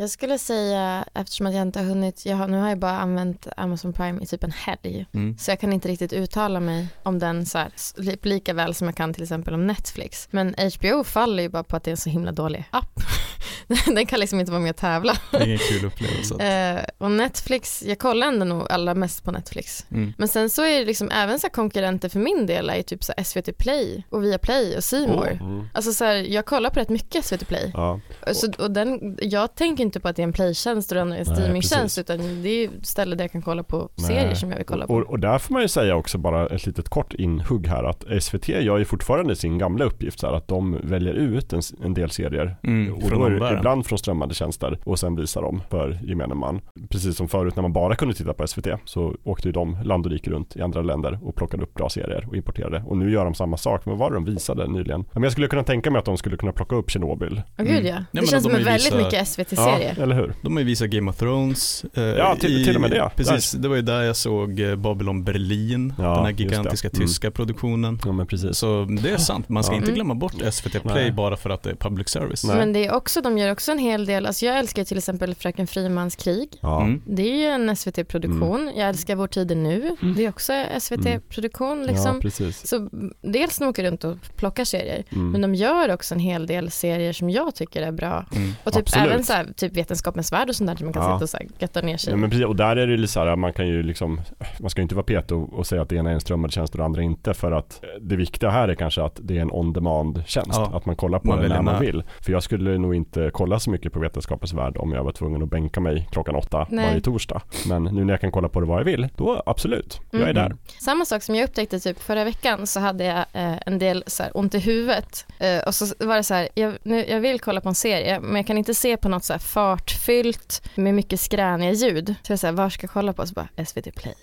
Jag 0.00 0.10
skulle 0.10 0.38
säga, 0.38 1.04
eftersom 1.14 1.46
att 1.46 1.54
jag 1.54 1.62
inte 1.62 1.78
har 1.78 1.86
hunnit, 1.86 2.26
jag 2.26 2.36
har, 2.36 2.48
nu 2.48 2.58
har 2.58 2.68
jag 2.68 2.78
bara 2.78 2.98
använt 2.98 3.46
Amazon 3.56 3.92
Prime 3.92 4.22
i 4.22 4.26
typ 4.26 4.44
en 4.44 4.50
helg. 4.52 5.06
Mm. 5.14 5.38
Så 5.38 5.50
jag 5.50 5.60
kan 5.60 5.72
inte 5.72 5.88
riktigt 5.88 6.12
uttala 6.12 6.60
mig 6.60 6.88
om 7.02 7.18
den 7.18 7.46
så 7.46 7.58
här, 7.58 7.70
li- 7.96 8.18
lika 8.22 8.54
väl 8.54 8.74
som 8.74 8.86
jag 8.86 8.96
kan 8.96 9.14
till 9.14 9.22
exempel 9.22 9.54
om 9.54 9.66
Netflix. 9.66 10.28
Men 10.30 10.54
HBO 10.78 11.04
faller 11.04 11.42
ju 11.42 11.48
bara 11.48 11.64
på 11.64 11.76
att 11.76 11.84
det 11.84 11.88
är 11.90 11.92
en 11.92 11.96
så 11.96 12.10
himla 12.10 12.32
dålig 12.32 12.64
app. 12.70 13.00
den 13.86 14.06
kan 14.06 14.20
liksom 14.20 14.40
inte 14.40 14.52
vara 14.52 14.62
med 14.62 14.70
och 14.70 14.76
tävla. 14.76 15.16
Det 15.30 15.36
är 15.36 15.46
ingen 15.46 15.58
kul 15.58 15.84
upplevelse. 15.84 16.34
Eh, 16.48 16.84
och 16.98 17.10
Netflix, 17.10 17.82
jag 17.86 17.98
kollar 17.98 18.26
ändå 18.26 18.44
nog 18.44 18.72
allra 18.72 18.94
mest 18.94 19.24
på 19.24 19.30
Netflix. 19.30 19.86
Mm. 19.90 20.12
Men 20.18 20.28
sen 20.28 20.50
så 20.50 20.62
är 20.62 20.78
det 20.78 20.84
liksom 20.84 21.10
även 21.10 21.38
så 21.40 21.46
här 21.46 21.52
konkurrenter 21.52 22.08
för 22.08 22.18
min 22.18 22.46
del 22.46 22.70
är 22.70 22.82
typ 22.82 23.04
så 23.04 23.12
SVT 23.24 23.58
Play 23.58 24.04
och 24.10 24.24
Viaplay 24.24 24.76
och 24.76 24.84
C 24.84 25.06
More. 25.08 25.30
Mm. 25.30 25.68
Alltså 25.74 25.92
så 25.92 26.04
här, 26.04 26.14
jag 26.14 26.46
kollar 26.46 26.70
på 26.70 26.80
rätt 26.80 26.88
mycket 26.88 27.24
SVT 27.24 27.48
Play. 27.48 27.70
Ja. 27.74 28.00
Så, 28.32 28.52
och 28.58 28.70
den, 28.70 29.18
jag 29.22 29.54
tänker 29.54 29.84
inte 29.88 30.00
på 30.00 30.08
att 30.08 30.16
det 30.16 30.22
är 30.22 30.24
en 30.26 30.32
playtjänst 30.32 30.92
och 30.92 30.98
en 30.98 31.24
streamingtjänst 31.24 31.98
utan 31.98 32.18
det 32.42 32.48
är 32.48 32.62
ju 32.62 32.70
ställen 32.82 33.18
där 33.18 33.24
jag 33.24 33.32
kan 33.32 33.42
kolla 33.42 33.62
på 33.62 33.88
Nej. 33.94 34.06
serier 34.06 34.34
som 34.34 34.50
jag 34.50 34.56
vill 34.56 34.66
kolla 34.66 34.86
på. 34.86 34.94
Och, 34.94 35.02
och 35.02 35.20
där 35.20 35.38
får 35.38 35.52
man 35.52 35.62
ju 35.62 35.68
säga 35.68 35.96
också 35.96 36.18
bara 36.18 36.46
ett 36.46 36.66
litet 36.66 36.88
kort 36.88 37.14
inhugg 37.14 37.66
här 37.66 37.84
att 37.84 38.04
SVT 38.22 38.48
gör 38.48 38.78
ju 38.78 38.84
fortfarande 38.84 39.36
sin 39.36 39.58
gamla 39.58 39.84
uppgift 39.84 40.20
så 40.20 40.26
här 40.26 40.34
att 40.34 40.48
de 40.48 40.76
väljer 40.82 41.14
ut 41.14 41.52
en, 41.52 41.60
en 41.84 41.94
del 41.94 42.10
serier 42.10 42.56
Mm, 42.62 42.94
och 42.94 43.10
då 43.10 43.24
är 43.24 43.30
det 43.30 43.54
ibland 43.58 43.86
från 43.86 43.98
strömmande 43.98 44.34
tjänster 44.34 44.78
och 44.84 44.98
sen 44.98 45.16
visar 45.16 45.42
de 45.42 45.62
för 45.70 45.98
gemene 46.02 46.34
man. 46.34 46.60
Precis 46.88 47.16
som 47.16 47.28
förut 47.28 47.56
när 47.56 47.62
man 47.62 47.72
bara 47.72 47.94
kunde 47.96 48.14
titta 48.14 48.32
på 48.34 48.46
SVT 48.46 48.66
så 48.84 49.14
åkte 49.24 49.48
ju 49.48 49.52
de 49.52 49.78
land 49.84 50.06
och 50.06 50.12
rike 50.12 50.30
runt 50.30 50.56
i 50.56 50.62
andra 50.62 50.82
länder 50.82 51.18
och 51.22 51.34
plockade 51.34 51.62
upp 51.62 51.74
bra 51.74 51.88
serier 51.88 52.26
och 52.28 52.36
importerade. 52.36 52.82
Och 52.86 52.96
nu 52.96 53.10
gör 53.10 53.24
de 53.24 53.34
samma 53.34 53.56
sak. 53.56 53.86
Men 53.86 53.98
vad 53.98 53.98
var 53.98 54.10
det 54.10 54.16
de 54.16 54.32
visade 54.32 54.66
nyligen? 54.68 55.04
Men 55.12 55.22
jag 55.22 55.32
skulle 55.32 55.46
kunna 55.48 55.62
tänka 55.64 55.90
mig 55.90 55.98
att 55.98 56.04
de 56.04 56.16
skulle 56.16 56.36
kunna 56.36 56.52
plocka 56.52 56.76
upp 56.76 56.90
Tjernobyl. 56.90 57.42
Åh 57.58 57.64
gud 57.64 57.84
ja, 57.86 57.96
det 58.12 58.26
känns 58.26 58.42
som 58.42 58.52
väldigt 58.52 58.74
visat- 58.74 58.98
mycket 58.98 59.28
SVT-serie. 59.28 59.72
Ja, 59.72 59.77
eller 59.82 60.14
hur? 60.16 60.34
De 60.42 60.52
har 60.52 60.60
ju 60.60 60.66
visat 60.66 60.88
Game 60.90 61.10
of 61.10 61.16
Thrones. 61.16 61.84
eh, 61.94 62.02
Ja, 62.02 62.36
till- 62.40 62.64
till 62.64 62.74
och 62.74 62.80
med 62.80 62.90
det. 62.90 63.10
Precis, 63.16 63.52
det 63.52 63.68
var 63.68 63.76
ju 63.76 63.82
där 63.82 64.02
jag 64.02 64.16
såg 64.16 64.60
eh, 64.60 64.76
Babylon 64.76 65.24
Berlin, 65.24 65.94
Ja, 65.98 66.14
den 66.14 66.24
här 66.24 66.32
gigantiska 66.32 66.88
Mm. 66.88 67.00
tyska 67.06 67.30
produktionen. 67.30 67.98
Ja 68.04 68.12
men 68.12 68.26
precis. 68.26 68.56
Så 68.56 68.86
det 69.02 69.10
är 69.10 69.16
sant, 69.16 69.48
man 69.48 69.64
ska 69.64 69.72
Ja. 69.72 69.76
inte 69.76 69.86
Mm. 69.88 69.94
glömma 69.94 70.14
bort 70.14 70.34
SVT 70.52 70.80
Play 70.80 70.94
Nej. 71.02 71.12
bara 71.12 71.36
för 71.36 71.50
att 71.50 71.62
det 71.62 71.70
är 71.70 71.74
public 71.74 72.08
service. 72.08 72.44
Nej. 72.44 72.56
Men 72.56 72.72
det 72.72 72.86
är 72.86 72.94
också, 72.94 73.20
de 73.20 73.38
gör 73.38 73.52
också 73.52 73.72
en 73.72 73.78
hel 73.78 74.06
del, 74.06 74.26
alltså 74.26 74.46
jag 74.46 74.58
älskar 74.58 74.84
till 74.84 74.98
exempel 74.98 75.34
Fröken 75.34 75.66
Frimans 75.66 76.16
krig. 76.16 76.48
Ja. 76.60 76.82
Mm. 76.82 77.02
Det 77.06 77.22
är 77.22 77.36
ju 77.36 77.44
en 77.44 77.76
SVT-produktion. 77.76 78.72
Jag 78.76 78.88
älskar 78.88 79.16
Vår 79.16 79.26
tid 79.26 79.50
är 79.50 79.56
nu. 79.56 79.96
Mm. 80.02 80.14
Det 80.14 80.24
är 80.24 80.28
också 80.28 80.52
SVT-produktion 80.80 81.82
liksom. 81.86 82.14
ja, 82.14 82.20
precis. 82.22 82.68
Så 82.68 82.76
mm, 82.76 83.12
dels 83.22 83.58
de 83.58 83.68
åker 83.68 83.82
runt 83.84 84.04
och 84.04 84.16
plockar 84.36 84.64
serier, 84.64 85.04
Mm. 85.12 85.30
men 85.30 85.40
de 85.40 85.54
gör 85.54 85.92
också 85.94 86.14
en 86.14 86.20
hel 86.20 86.46
del 86.46 86.70
serier 86.70 87.12
som 87.12 87.30
jag 87.30 87.54
tycker 87.54 87.82
är 87.82 87.92
bra. 87.92 88.24
Mm. 88.36 88.52
Och 88.64 88.72
typ 88.72 88.82
Absolut. 88.82 89.10
även 89.10 89.24
så 89.24 89.32
här, 89.32 89.46
typ 89.56 89.67
Vetenskapens 89.72 90.32
värld 90.32 90.48
och 90.48 90.56
sånt 90.56 90.68
där, 90.68 90.74
där 90.76 90.84
man 90.84 90.92
kan 90.92 91.02
Ja. 91.02 91.08
sitta 91.16 91.24
och 91.24 91.28
så 91.30 91.36
här, 91.36 91.46
götta 91.58 91.80
ner 91.80 91.96
sig. 91.96 92.10
Ja, 92.12 92.16
men 92.16 92.30
precis, 92.30 92.46
och 92.46 92.56
där 92.56 92.76
är 92.76 92.86
det 92.86 92.92
ju 92.94 93.06
så 93.06 93.20
här, 93.24 93.36
man 93.36 93.52
kan 93.52 93.68
ju 93.68 93.82
liksom, 93.82 94.20
man 94.60 94.70
ska 94.70 94.80
ju 94.80 94.82
inte 94.82 94.94
vara 94.94 95.04
peto 95.04 95.36
och 95.52 95.66
säga 95.66 95.82
att 95.82 95.88
det 95.88 95.96
ena 95.96 96.10
är 96.10 96.14
en 96.14 96.20
strömmad 96.20 96.52
tjänst 96.52 96.74
och 96.74 96.78
det 96.78 96.84
andra 96.84 97.02
inte 97.02 97.34
för 97.34 97.52
att 97.52 97.82
det 98.00 98.16
viktiga 98.16 98.50
här 98.50 98.68
är 98.68 98.74
kanske 98.74 99.02
att 99.02 99.18
det 99.22 99.36
är 99.38 99.42
en 99.42 99.50
on 99.52 99.72
demand 99.72 100.22
tjänst, 100.26 100.50
Ja. 100.54 100.70
att 100.74 100.86
man 100.86 100.96
kollar 100.96 101.18
på 101.18 101.26
Man 101.28 101.38
den 101.40 101.48
när 101.48 101.62
man 101.62 101.80
vill. 101.80 102.02
För 102.20 102.32
jag 102.32 102.42
skulle 102.42 102.78
nog 102.78 102.94
inte 102.94 103.30
kolla 103.32 103.58
så 103.60 103.70
mycket 103.70 103.92
på 103.92 104.00
Vetenskapens 104.00 104.52
värld 104.52 104.76
om 104.76 104.92
jag 104.92 105.04
var 105.04 105.12
tvungen 105.12 105.42
att 105.42 105.50
bänka 105.50 105.80
mig 105.80 106.08
klockan 106.12 106.34
åtta 106.36 106.66
Nej. 106.70 106.86
varje 106.86 107.00
torsdag. 107.00 107.42
Men 107.68 107.84
nu 107.84 108.04
när 108.04 108.12
jag 108.12 108.20
kan 108.20 108.30
kolla 108.32 108.48
på 108.48 108.60
det 108.60 108.66
vad 108.66 108.80
jag 108.80 108.84
vill, 108.84 109.08
då 109.16 109.42
absolut, 109.46 110.00
jag 110.10 110.20
är 110.20 110.24
Mm. 110.30 110.34
där. 110.34 110.56
Samma 110.80 111.04
sak 111.04 111.22
som 111.22 111.34
jag 111.34 111.44
upptäckte 111.44 111.80
typ 111.80 112.00
förra 112.00 112.24
veckan 112.24 112.66
så 112.66 112.80
hade 112.80 113.04
jag 113.04 113.18
eh, 113.32 113.54
en 113.66 113.78
del 113.78 114.04
så 114.06 114.22
här, 114.22 114.32
ont 114.34 114.54
i 114.54 114.58
huvudet 114.58 115.26
eh, 115.38 115.58
och 115.66 115.74
så 115.74 115.86
var 116.06 116.16
det 116.16 116.22
så 116.22 116.34
här, 116.34 116.48
jag, 116.54 116.74
nu, 116.82 117.04
jag 117.08 117.20
vill 117.20 117.40
kolla 117.40 117.60
på 117.60 117.68
en 117.68 117.74
serie 117.74 118.20
men 118.20 118.36
jag 118.36 118.46
kan 118.46 118.58
inte 118.58 118.74
se 118.74 118.96
på 118.96 119.08
något 119.08 119.24
så 119.24 119.32
här 119.32 119.40
fartfyllt 119.48 120.62
med 120.74 120.94
mycket 120.94 121.20
skräniga 121.20 121.72
ljud. 121.72 122.14
Så 122.22 122.32
jag 122.32 122.38
så 122.38 122.46
här, 122.46 122.54
var 122.54 122.70
ska 122.70 122.84
jag 122.84 122.90
kolla 122.90 123.12
på? 123.12 123.26
Så 123.26 123.34
bara 123.34 123.48
SVT 123.66 123.94
Play. 123.94 124.14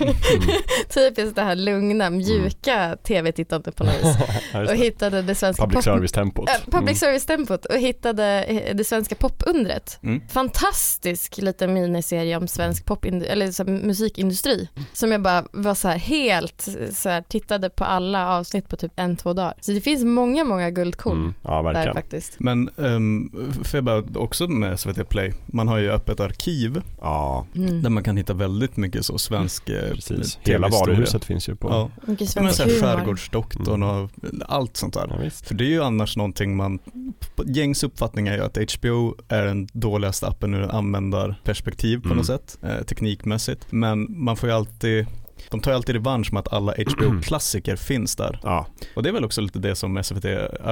Mm. 0.00 0.14
Typiskt 0.94 1.36
det 1.36 1.42
här 1.42 1.54
lugna, 1.56 2.10
mjuka 2.10 2.96
tv-tittandet 3.02 3.76
på 3.76 3.84
något 3.84 3.94
vis. 3.94 4.16
Och 4.70 4.76
hittade 4.76 5.22
det 5.22 5.34
svenska 5.34 5.62
Public 5.62 5.84
service-tempot. 5.84 6.48
Äh, 6.48 6.54
public 6.64 6.86
Mm. 6.86 6.94
service-tempot 6.94 7.64
och 7.64 7.78
hittade 7.78 8.42
eh, 8.44 8.74
det 8.76 8.84
svenska 8.84 9.14
popundret. 9.14 9.98
Mm. 10.02 10.20
Fantastisk 10.28 11.38
liten 11.38 11.74
miniserie 11.74 12.36
om 12.36 12.48
svensk 12.48 12.84
pop 12.84 13.04
eller 13.04 13.52
så 13.52 13.64
här, 13.64 13.70
musikindustri 13.70 14.68
som 14.92 15.12
jag 15.12 15.22
bara 15.22 15.44
var 15.52 15.74
så 15.74 15.88
här 15.88 15.98
helt 15.98 16.68
så 16.92 17.08
här, 17.08 17.22
tittade 17.22 17.70
på 17.70 17.84
alla 17.84 18.28
avsnitt 18.38 18.68
på 18.68 18.76
typ 18.76 18.92
en, 18.96 19.16
två 19.16 19.32
dagar. 19.32 19.54
Så 19.60 19.72
det 19.72 19.80
finns 19.80 20.04
många, 20.04 20.44
många 20.44 20.70
guldkorn 20.70 21.16
Mm. 21.16 21.34
Ja, 21.42 21.72
där 21.72 21.92
faktiskt. 21.92 22.40
Men 22.40 22.70
um, 22.76 23.52
för 23.64 23.78
jag 23.78 23.84
bara, 23.84 24.04
också 24.20 24.46
med 24.68 24.80
SVT 24.80 25.08
Play, 25.08 25.32
man 25.46 25.68
har 25.68 25.78
ju 25.78 25.90
öppet 25.90 26.20
arkiv 26.20 26.82
Ja, 27.00 27.46
Mm. 27.56 27.82
där 27.82 27.90
man 27.90 28.02
kan 28.04 28.16
hitta 28.16 28.34
väldigt 28.34 28.76
mycket 28.76 29.04
så 29.06 29.18
svensk 29.18 29.68
eh, 29.68 29.90
precis. 29.90 30.38
Hela 30.42 30.68
varuhuset 30.68 31.24
finns 31.24 31.48
ju 31.48 31.56
på. 31.56 31.68
Ja, 31.68 31.90
Mycket 32.06 32.36
men 32.36 32.52
svensk. 32.52 32.80
Skärgårdsdoktorn 32.80 33.82
Mm. 33.82 33.98
och 34.04 34.10
allt 34.48 34.76
sånt 34.76 34.94
där. 34.94 35.20
Ja. 35.24 35.30
För 35.30 35.54
det 35.54 35.64
är 35.64 35.68
ju 35.68 35.82
annars 35.82 36.16
någonting 36.16 36.56
man, 36.56 36.78
gängs 37.46 37.84
uppfattning 37.84 38.28
är 38.28 38.34
ju 38.36 38.42
att 38.44 38.56
HBO 38.80 39.14
är 39.28 39.44
den 39.44 39.68
dåligaste 39.72 40.26
appen 40.26 40.54
ur 40.54 40.62
en 40.62 40.70
användarperspektiv 40.70 41.98
på 42.00 42.06
Mm. 42.06 42.16
något 42.16 42.26
sätt, 42.26 42.58
eh, 42.62 42.82
teknikmässigt. 42.84 43.66
Men 43.70 44.06
man 44.24 44.36
får 44.36 44.48
ju 44.48 44.54
alltid, 44.54 45.06
de 45.50 45.60
tar 45.60 45.70
ju 45.70 45.74
alltid 45.76 45.94
revansch 45.94 46.32
med 46.32 46.40
att 46.40 46.52
alla 46.52 46.72
HBO-klassiker 46.72 47.76
finns 47.76 48.16
där. 48.16 48.40
Ja, 48.42 48.66
Och 48.96 49.02
det 49.02 49.08
är 49.08 49.12
väl 49.12 49.24
också 49.24 49.40
lite 49.40 49.58
det 49.58 49.74
som 49.74 50.02
SVT, 50.04 50.24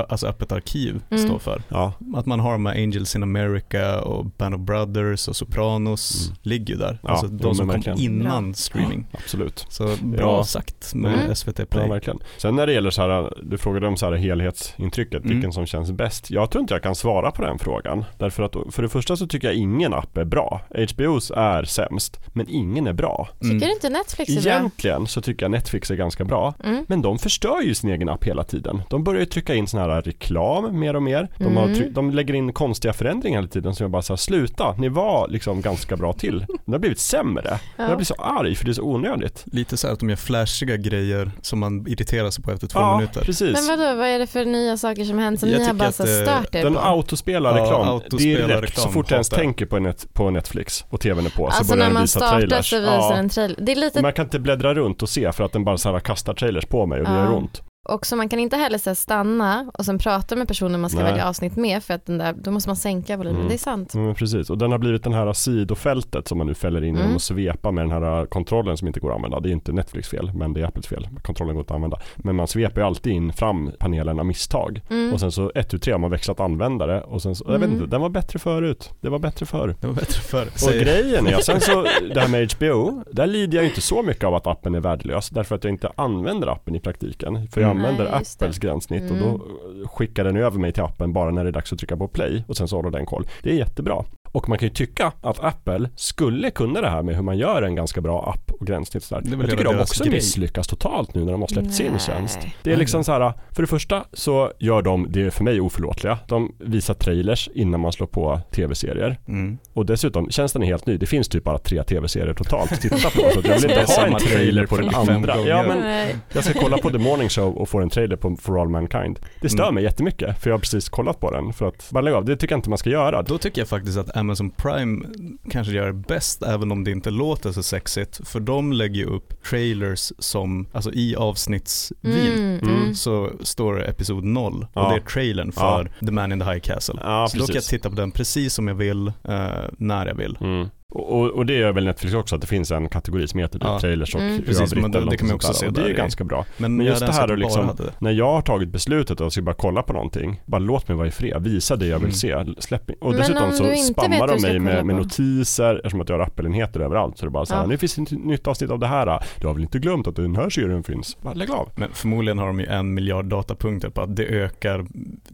alltså 0.09 0.27
öppet 0.27 0.53
arkiv, 0.53 1.01
Mm. 1.11 1.25
står 1.25 1.39
för. 1.39 1.63
ja, 1.69 1.93
Att 2.17 2.27
man 2.27 2.41
har 2.41 2.53
de 2.53 2.67
här 2.67 2.75
Angels 2.75 3.17
in 3.17 3.23
America 3.23 4.01
och 4.01 4.25
Band 4.27 4.55
of 4.55 4.61
Brothers 4.61 5.29
och 5.29 5.37
Sopranos 5.37 6.27
Mm. 6.27 6.37
ligger 6.43 6.75
ju 6.75 6.81
där. 6.81 6.99
Ja, 7.03 7.09
alltså 7.11 7.27
jo, 7.31 7.37
de 7.39 7.55
som 7.55 7.69
kom 7.83 7.95
innan 7.99 8.55
streaming. 8.55 9.07
absolut. 9.13 9.67
Så 9.69 9.97
bra 10.03 10.21
Ja. 10.39 10.45
sagt 10.45 10.95
med 10.95 11.15
Mm. 11.15 11.31
SVT 11.35 11.59
Ja, 11.59 11.65
Play. 11.67 11.89
verkligen. 11.89 12.19
Sen 12.37 12.57
när 12.57 12.67
det 12.67 12.73
gäller 12.73 12.91
så 12.91 13.03
här, 13.03 13.33
du 13.43 13.59
frågade 13.59 13.87
om 13.87 13.97
så 13.97 14.07
här 14.07 14.13
helhetsintrycket, 14.13 15.25
Mm. 15.25 15.31
vilken 15.35 15.53
som 15.53 15.67
känns 15.67 15.91
bäst. 15.93 16.31
Jag 16.31 16.51
tror 16.51 16.61
inte 16.63 16.75
jag 16.75 16.83
kan 16.83 16.95
svara 16.95 17.31
på 17.31 17.43
den 17.43 17.59
frågan. 17.59 18.05
Därför 18.19 18.43
att 18.43 18.55
för 18.75 18.83
det 18.83 18.89
första 18.89 19.17
så 19.17 19.27
tycker 19.27 19.49
jag 19.49 19.57
ingen 19.57 19.95
app 19.95 20.17
är 20.19 20.25
bra. 20.25 20.61
HBOs 20.75 21.31
är 21.37 21.65
sämst, 21.65 22.21
men 22.33 22.47
ingen 22.49 22.87
är 22.87 22.93
bra. 22.93 23.29
Tycker 23.33 23.47
Mm. 23.47 23.59
du 23.61 23.73
inte 23.73 23.89
Netflix 23.89 24.31
är 24.47 24.61
bra? 24.61 24.64
Egentligen 24.65 25.07
så 25.07 25.21
tycker 25.21 25.45
jag 25.45 25.51
Netflix 25.51 25.91
är 25.91 25.95
ganska 25.97 26.25
bra. 26.25 26.55
Mm. 26.65 26.85
Men 26.89 27.03
de 27.03 27.19
förstör 27.19 27.61
ju 27.61 27.75
sin 27.75 27.91
egen 27.91 28.09
app 28.09 28.25
hela 28.25 28.45
tiden. 28.45 28.83
De 28.91 29.05
börjar 29.05 29.21
ju 29.21 29.27
trycka 29.27 29.55
in 29.55 29.67
sån 29.67 29.81
här 29.81 30.03
reklam 30.03 30.79
mer 30.81 30.97
och 30.97 31.03
mer. 31.03 31.29
De, 31.39 31.57
har 31.57 31.65
Mm. 31.65 31.75
try- 31.77 31.91
de 31.91 32.11
lägger 32.11 32.35
in 32.35 32.53
konstiga 32.53 32.93
förändringar 32.93 33.39
hela 33.39 33.49
tiden 33.49 33.75
som 33.75 33.85
jag 33.85 33.91
bara 33.91 34.03
säger 34.03 34.17
sluta, 34.17 34.73
ni 34.79 34.89
var 34.89 35.29
liksom 35.29 35.61
ganska 35.61 35.97
bra 35.97 36.13
till. 36.13 36.47
Det 36.65 36.73
har 36.73 36.79
blivit 36.79 36.99
sämre. 36.99 37.59
Ja. 37.77 37.85
Jag 37.89 37.97
blir 37.97 38.05
så 38.07 38.15
arg 38.15 38.55
för 38.55 38.65
det 38.65 38.71
är 38.71 38.73
så 38.73 38.83
onödigt. 38.83 39.45
Lite 39.53 39.77
så 39.77 39.87
här 39.87 39.95
att 39.95 40.01
de 40.01 40.09
gör 40.09 40.17
flashiga 40.17 40.77
grejer 40.77 41.31
som 41.43 41.59
man 41.59 41.87
irriterar 41.89 42.31
sig 42.31 42.45
på 42.45 42.51
efter 42.51 42.67
två 42.67 42.81
ja, 42.81 42.97
minuter. 42.97 43.21
precis. 43.25 43.69
Men 43.69 43.79
vadå, 43.79 43.95
vad 43.97 44.07
är 44.09 44.19
det 44.19 44.27
för 44.27 44.45
nya 44.45 44.77
saker 44.77 45.05
som 45.05 45.19
hänt 45.19 45.41
som 45.41 45.49
Jag 45.49 45.59
ni 45.61 45.67
har 45.67 45.75
bara 45.75 45.93
så 45.93 46.03
eh, 46.03 46.09
stört 46.23 46.55
er 46.55 46.63
Den 46.65 46.75
på? 46.75 46.81
autospelar 46.81 47.59
Ja, 47.59 47.65
reklam 47.65 47.89
autospelar 47.89 48.49
direkt 48.49 48.63
reklam 48.63 48.85
så 48.87 48.93
fort 48.93 49.11
jag 49.11 49.17
ens 49.17 49.29
tänker 49.29 49.67
på, 49.67 49.79
net, 49.79 50.07
på 50.13 50.31
Netflix 50.31 50.85
och 50.91 51.01
tvn 51.01 51.27
är 51.27 51.31
på 51.31 51.37
så 51.37 51.45
Alltså 51.47 51.65
börjar 51.65 51.77
när 51.79 51.85
den 51.85 51.95
man 51.95 52.03
visa 52.03 52.19
startar 52.19 52.39
trailers. 52.39 52.71
så 52.71 52.77
visar 52.81 52.93
Ja. 52.95 53.15
en 53.17 53.29
trailer. 53.29 53.57
Det 53.61 53.73
är 53.73 53.77
lite 53.77 54.03
Man 54.03 54.13
kan 54.13 54.25
inte 54.25 54.39
bläddra 54.39 54.54
runt 54.63 55.03
och 55.03 55.09
se 55.09 55.33
för 55.33 55.45
att 55.45 55.53
den 55.53 55.65
bara 55.65 55.77
så 55.79 55.93
här 55.93 56.01
kastar 56.01 56.35
trailers 56.35 56.65
på 56.67 56.87
mig 56.87 57.01
och 57.01 57.07
det 57.07 57.13
Ja. 57.13 57.25
gör 57.25 57.35
ont. 57.35 57.63
Också, 57.85 58.17
man 58.17 58.29
kan 58.29 58.39
inte 58.39 58.57
heller 58.57 58.79
så 58.79 58.91
här 58.91 58.95
stanna 58.95 59.71
och 59.75 59.85
sen 59.85 59.99
prata 59.99 60.37
med 60.37 60.49
personen 60.49 60.81
man 60.81 60.91
ska 60.91 61.01
Nej. 61.03 61.11
välja 61.13 61.29
avsnitt 61.29 61.57
med 61.57 61.83
för 61.83 61.95
att 61.95 62.07
den 62.07 62.19
där, 62.19 62.33
då 62.33 62.51
måste 62.51 62.69
man 62.69 62.77
sänka 62.77 63.17
volymen. 63.17 63.37
Mm. 63.37 63.49
Det 63.49 63.55
är 63.55 63.59
sant. 63.59 63.95
Mm, 63.95 64.15
precis, 64.15 64.51
och 64.51 64.59
den 64.59 64.73
har 64.73 64.79
blivit 64.79 65.03
den 65.05 65.13
här 65.13 65.33
sidofältet 65.33 66.29
som 66.29 66.39
man 66.39 66.47
nu 66.47 66.55
fäller 66.55 66.79
in 66.85 66.87
genom 66.87 67.03
Mm. 67.03 67.17
att 67.17 67.23
svepa 67.23 67.71
med 67.71 67.85
den 67.85 67.91
här 68.03 68.27
kontrollen 68.27 68.77
som 68.77 68.87
inte 68.89 69.01
går 69.01 69.11
att 69.11 69.17
använda. 69.17 69.41
Det 69.41 69.49
är 69.49 69.53
inte 69.53 69.73
Netflix 69.73 70.09
fel, 70.09 70.33
men 70.35 70.53
det 70.53 70.61
är 70.61 70.65
Apples 70.65 70.87
fel. 70.87 71.09
Kontrollen 71.23 71.55
går 71.55 71.61
inte 71.63 71.73
att 71.73 71.77
använda. 71.77 71.99
Men 72.17 72.37
man 72.37 72.47
svepar 72.47 72.81
ju 72.81 72.87
alltid 72.87 73.13
in 73.13 73.33
fram 73.33 73.71
panelen 73.79 74.19
av 74.19 74.27
misstag. 74.27 74.81
Mm. 74.91 75.13
Och 75.13 75.21
sen 75.21 75.33
så 75.33 75.53
ett, 75.55 75.69
tu, 75.71 75.79
tre 75.79 75.93
har 75.93 75.99
man 76.01 76.11
växlat 76.11 76.41
användare 76.41 77.01
och 77.03 77.23
sen 77.23 77.35
så, 77.35 77.45
jag 77.47 77.53
vet 77.53 77.63
Mm. 77.63 77.73
inte, 77.79 77.91
den 77.91 78.01
var 78.01 78.09
bättre 78.09 78.39
förut. 78.39 78.91
Det 79.01 79.09
var 79.09 79.19
bättre 79.19 79.47
förr. 79.47 79.77
Det 79.81 79.87
var 79.87 79.95
bättre 79.95 80.21
förr. 80.21 80.47
Och 80.53 80.59
Säg- 80.61 80.81
grejen 80.85 81.27
är, 81.27 81.39
sen 81.41 81.61
så 81.61 81.83
det 82.15 82.21
här 82.21 82.29
med 82.29 82.53
HBO, 82.53 83.05
där 83.13 83.27
lider 83.27 83.59
jag 83.59 83.67
inte 83.67 83.81
så 83.81 84.03
mycket 84.03 84.25
av 84.25 84.35
att 84.35 84.47
appen 84.47 84.75
är 84.75 84.81
värdelös 84.81 85.31
därför 85.31 85.55
att 85.55 85.65
jag 85.65 85.73
inte 85.73 85.91
använder 85.97 86.47
appen 86.49 86.75
i 86.75 86.81
praktiken. 86.81 87.49
För 87.49 87.61
jag 87.61 87.74
Nej, 87.77 87.87
använder 87.91 88.05
det. 88.05 88.17
Apples 88.17 88.59
gränssnitt 88.59 89.11
och 89.11 89.17
Mm. 89.17 89.29
då 89.29 89.41
skickar 89.89 90.25
den 90.25 90.37
över 90.37 90.59
mig 90.59 90.73
till 90.73 90.83
appen 90.83 91.13
bara 91.13 91.31
när 91.31 91.45
det 91.45 91.51
är 91.51 91.53
dags 91.53 91.73
att 91.73 91.79
trycka 91.79 91.97
på 91.97 92.09
play 92.09 92.45
och 92.49 92.57
sen 92.57 92.69
så 92.69 92.77
håller 92.77 92.91
den 92.91 93.07
koll. 93.07 93.27
Det 93.43 93.51
är 93.51 93.55
jättebra. 93.55 94.05
Och 94.35 94.49
man 94.49 94.59
kan 94.59 94.69
ju 94.69 94.75
tycka 94.75 95.13
att 95.21 95.45
Apple 95.45 95.91
skulle 95.97 96.51
kunna 96.51 96.81
det 96.81 96.89
här 96.91 97.03
med 97.03 97.15
hur 97.17 97.23
man 97.23 97.39
gör 97.39 97.63
en 97.63 97.75
ganska 97.75 98.01
bra 98.01 98.33
app 98.35 98.51
och 98.61 98.67
gränssnitt 98.67 99.03
sådär. 99.05 99.23
Jag 99.41 99.51
tycker 99.51 99.65
de 99.65 99.81
också 99.81 100.05
grej. 100.05 100.13
misslyckas 100.15 100.67
totalt 100.67 101.15
nu 101.15 101.25
när 101.25 101.33
de 101.33 101.41
har 101.41 101.49
släppt 101.49 101.75
sin 101.75 101.91
Nej. 101.91 102.01
tjänst. 102.01 102.39
Det 102.63 102.73
är 102.73 102.77
liksom 102.77 103.05
så 103.05 103.13
här, 103.13 103.33
för 103.53 103.63
det 103.63 103.67
första 103.67 104.05
så 104.13 104.53
gör 104.59 104.83
de 104.83 105.07
det 105.13 105.31
för 105.31 105.45
mig 105.45 105.61
oförlåtliga. 105.61 106.19
De 106.29 106.55
visar 106.59 106.95
trailers 106.95 107.49
innan 107.55 107.81
man 107.81 107.93
slår 107.93 108.07
på 108.07 108.41
tv-serier. 108.51 109.19
Mm. 109.29 109.59
Och 109.73 109.87
dessutom, 109.87 110.31
tjänsten 110.31 110.63
är 110.63 110.67
helt 110.67 110.87
ny. 110.87 110.97
Det 110.97 111.07
finns 111.07 111.29
typ 111.29 111.45
bara 111.45 111.59
tre 111.59 111.83
tv-serier 111.85 112.35
totalt 112.35 112.73
att 112.73 112.81
titta 112.81 112.97
på. 112.97 113.11
Så 113.11 113.21
jag 113.21 113.33
vill 113.43 113.45
Det 113.45 113.51
är 113.51 113.55
inte 113.65 113.75
ha 113.75 113.81
en 113.81 113.87
samma 113.89 114.19
trailer 114.19 114.67
på 114.67 114.77
den 114.77 114.91
45 114.91 115.17
andra. 115.17 115.37
Ja, 115.41 115.63
men 115.69 116.09
jag 116.33 116.45
ska 116.45 116.61
kolla 116.61 116.79
på 116.79 116.91
The 116.91 116.99
Morning 116.99 117.29
Show 117.29 117.57
och 117.57 117.69
få 117.69 117.81
en 117.81 117.91
trailer 117.91 118.17
på 118.17 118.37
For 118.43 118.61
All 118.61 118.69
Mankind. 118.69 119.19
Det 119.41 119.49
stör 119.49 119.63
Mm. 119.65 119.75
mig 119.75 119.85
jättemycket 119.85 120.39
för 120.43 120.51
jag 120.51 120.55
har 120.55 120.61
precis 120.61 120.89
kollat 120.89 121.21
på 121.21 121.31
den. 121.31 121.53
För 121.53 121.69
att, 121.69 121.91
bara 121.91 122.01
lägg 122.01 122.15
av, 122.15 122.25
det 122.25 122.37
tycker 122.37 122.53
jag 122.53 122.59
inte 122.59 122.69
man 122.69 122.79
ska 122.79 122.91
göra. 122.91 123.23
Då 123.23 123.39
tycker 123.39 123.61
jag 123.61 123.69
faktiskt 123.69 123.99
att 123.99 124.17
Amazon 124.25 124.51
Prime 124.51 125.05
kanske 125.51 125.73
gör 125.73 125.93
bäst 125.93 126.43
även 126.43 126.73
om 126.73 126.85
det 126.85 126.91
inte 126.91 127.11
låter 127.11 127.53
så 127.53 127.63
sexigt. 127.63 128.29
För 128.29 128.41
de 128.41 128.73
lägger 128.73 128.97
ju 128.97 129.05
upp 129.07 129.43
trailers 129.51 130.13
som, 130.19 130.67
alltså 130.73 130.93
i 130.93 131.17
avsnittsvin 131.17 132.33
Mm, 132.33 132.59
Mm. 132.59 132.77
mm. 132.77 132.95
så 132.95 133.31
står 133.41 133.75
det 133.75 133.85
episod 133.85 134.25
0 134.25 134.67
Ja. 134.75 134.83
och 134.87 134.93
det 134.93 134.97
är 135.01 135.05
trailern 135.07 135.53
för 135.53 135.93
The 136.07 136.11
Man 136.13 136.33
in 136.33 136.41
the 136.41 136.45
High 136.47 136.61
Castle. 136.61 136.95
Ja, 137.03 137.29
så 137.31 137.39
då 137.39 137.45
kan 137.47 137.55
jag 137.55 137.55
precis. 137.57 137.71
titta 137.71 137.91
på 137.91 137.97
den 137.97 138.11
precis 138.11 138.55
som 138.55 138.69
jag 138.69 138.75
vill, 138.75 139.07
eh, 139.07 139.49
när 139.79 140.07
jag 140.07 140.15
vill. 140.15 140.39
Mm. 140.41 140.69
Och, 140.95 141.31
och- 141.31 141.47
det 141.47 141.53
gör 141.55 141.73
väl 141.73 141.85
Netflix 141.85 142.15
också, 142.15 142.35
att 142.35 142.41
det 142.41 142.47
finns 142.47 142.71
en 142.71 142.89
kategori 142.89 143.29
som 143.29 143.41
heter 143.41 143.59
typ 143.59 143.69
Ja. 143.69 143.81
trailers 143.81 144.15
och 144.15 144.21
Mm. 144.21 144.43
Precis, 144.43 144.75
men 144.75 144.91
det- 144.91 145.11
det 145.11 145.17
kan 145.17 145.27
man 145.27 145.37
också 145.37 145.53
se 145.55 145.65
där. 145.67 145.69
Och 145.69 145.75
det 145.75 145.83
är 145.83 145.89
ju 145.89 145.95
ganska 145.95 146.25
bra. 146.25 146.45
Men, 146.57 146.77
Men 146.77 146.87
just 146.87 147.07
det 147.07 147.13
här 147.13 147.33
att 147.33 147.39
liksom, 147.39 147.67
hade 147.67 147.83
när 147.99 148.11
jag 148.11 148.33
har 148.33 148.43
tagit 148.43 148.69
beslutet 148.69 149.11
att 149.11 149.21
jag 149.21 149.33
ska 149.33 149.43
bara 149.43 149.55
kolla 149.55 149.83
på 149.83 149.93
någonting, 149.93 150.41
bara 150.47 150.59
låt 150.59 150.89
mig 150.89 150.97
vara 150.97 151.07
i 151.07 151.11
fred, 151.11 151.43
visa 151.43 151.77
det 151.77 151.87
jag 151.87 151.99
vill 151.99 152.27
Mm. 152.27 152.47
se, 152.55 152.63
släpp. 152.63 152.91
Och 153.01 153.11
Men 153.11 153.21
dessutom 153.21 153.45
om 153.45 153.53
så 153.53 153.65
spammar 153.77 154.29
de 154.29 154.43
mig 154.43 154.59
med, 154.59 154.87
med 154.87 154.97
notiser, 154.97 155.75
eftersom 155.77 156.01
att 156.01 156.09
jag 156.09 156.19
har 156.19 156.25
Apple-enheter 156.25 156.81
överallt, 156.81 157.19
så 157.19 157.25
det 157.27 157.29
är 157.29 157.31
bara 157.31 157.47
så 157.47 157.55
här, 157.55 157.63
Ja. 157.63 157.67
nu 157.67 157.77
finns 157.79 157.99
ett 157.99 158.11
nytt 158.11 158.47
avsnitt 158.47 158.71
av 158.71 158.79
det 158.79 158.87
här, 158.87 159.23
du 159.41 159.47
har 159.47 159.55
väl 159.55 159.63
inte 159.63 159.79
glömt 159.79 160.07
att 160.07 160.17
den 160.17 160.37
här 160.37 160.51
serien 160.51 160.83
finns? 160.83 161.17
Bara 161.23 161.35
lägg 161.35 161.51
av. 161.51 161.69
Men 161.77 161.89
förmodligen 161.93 162.39
har 162.39 162.47
de 162.47 162.61
ju 162.61 162.67
en 162.67 162.95
miljard 162.95 163.25
datapunkter 163.25 163.89
på 163.91 164.01
att 164.01 164.17
det 164.17 164.25
ökar 164.25 164.87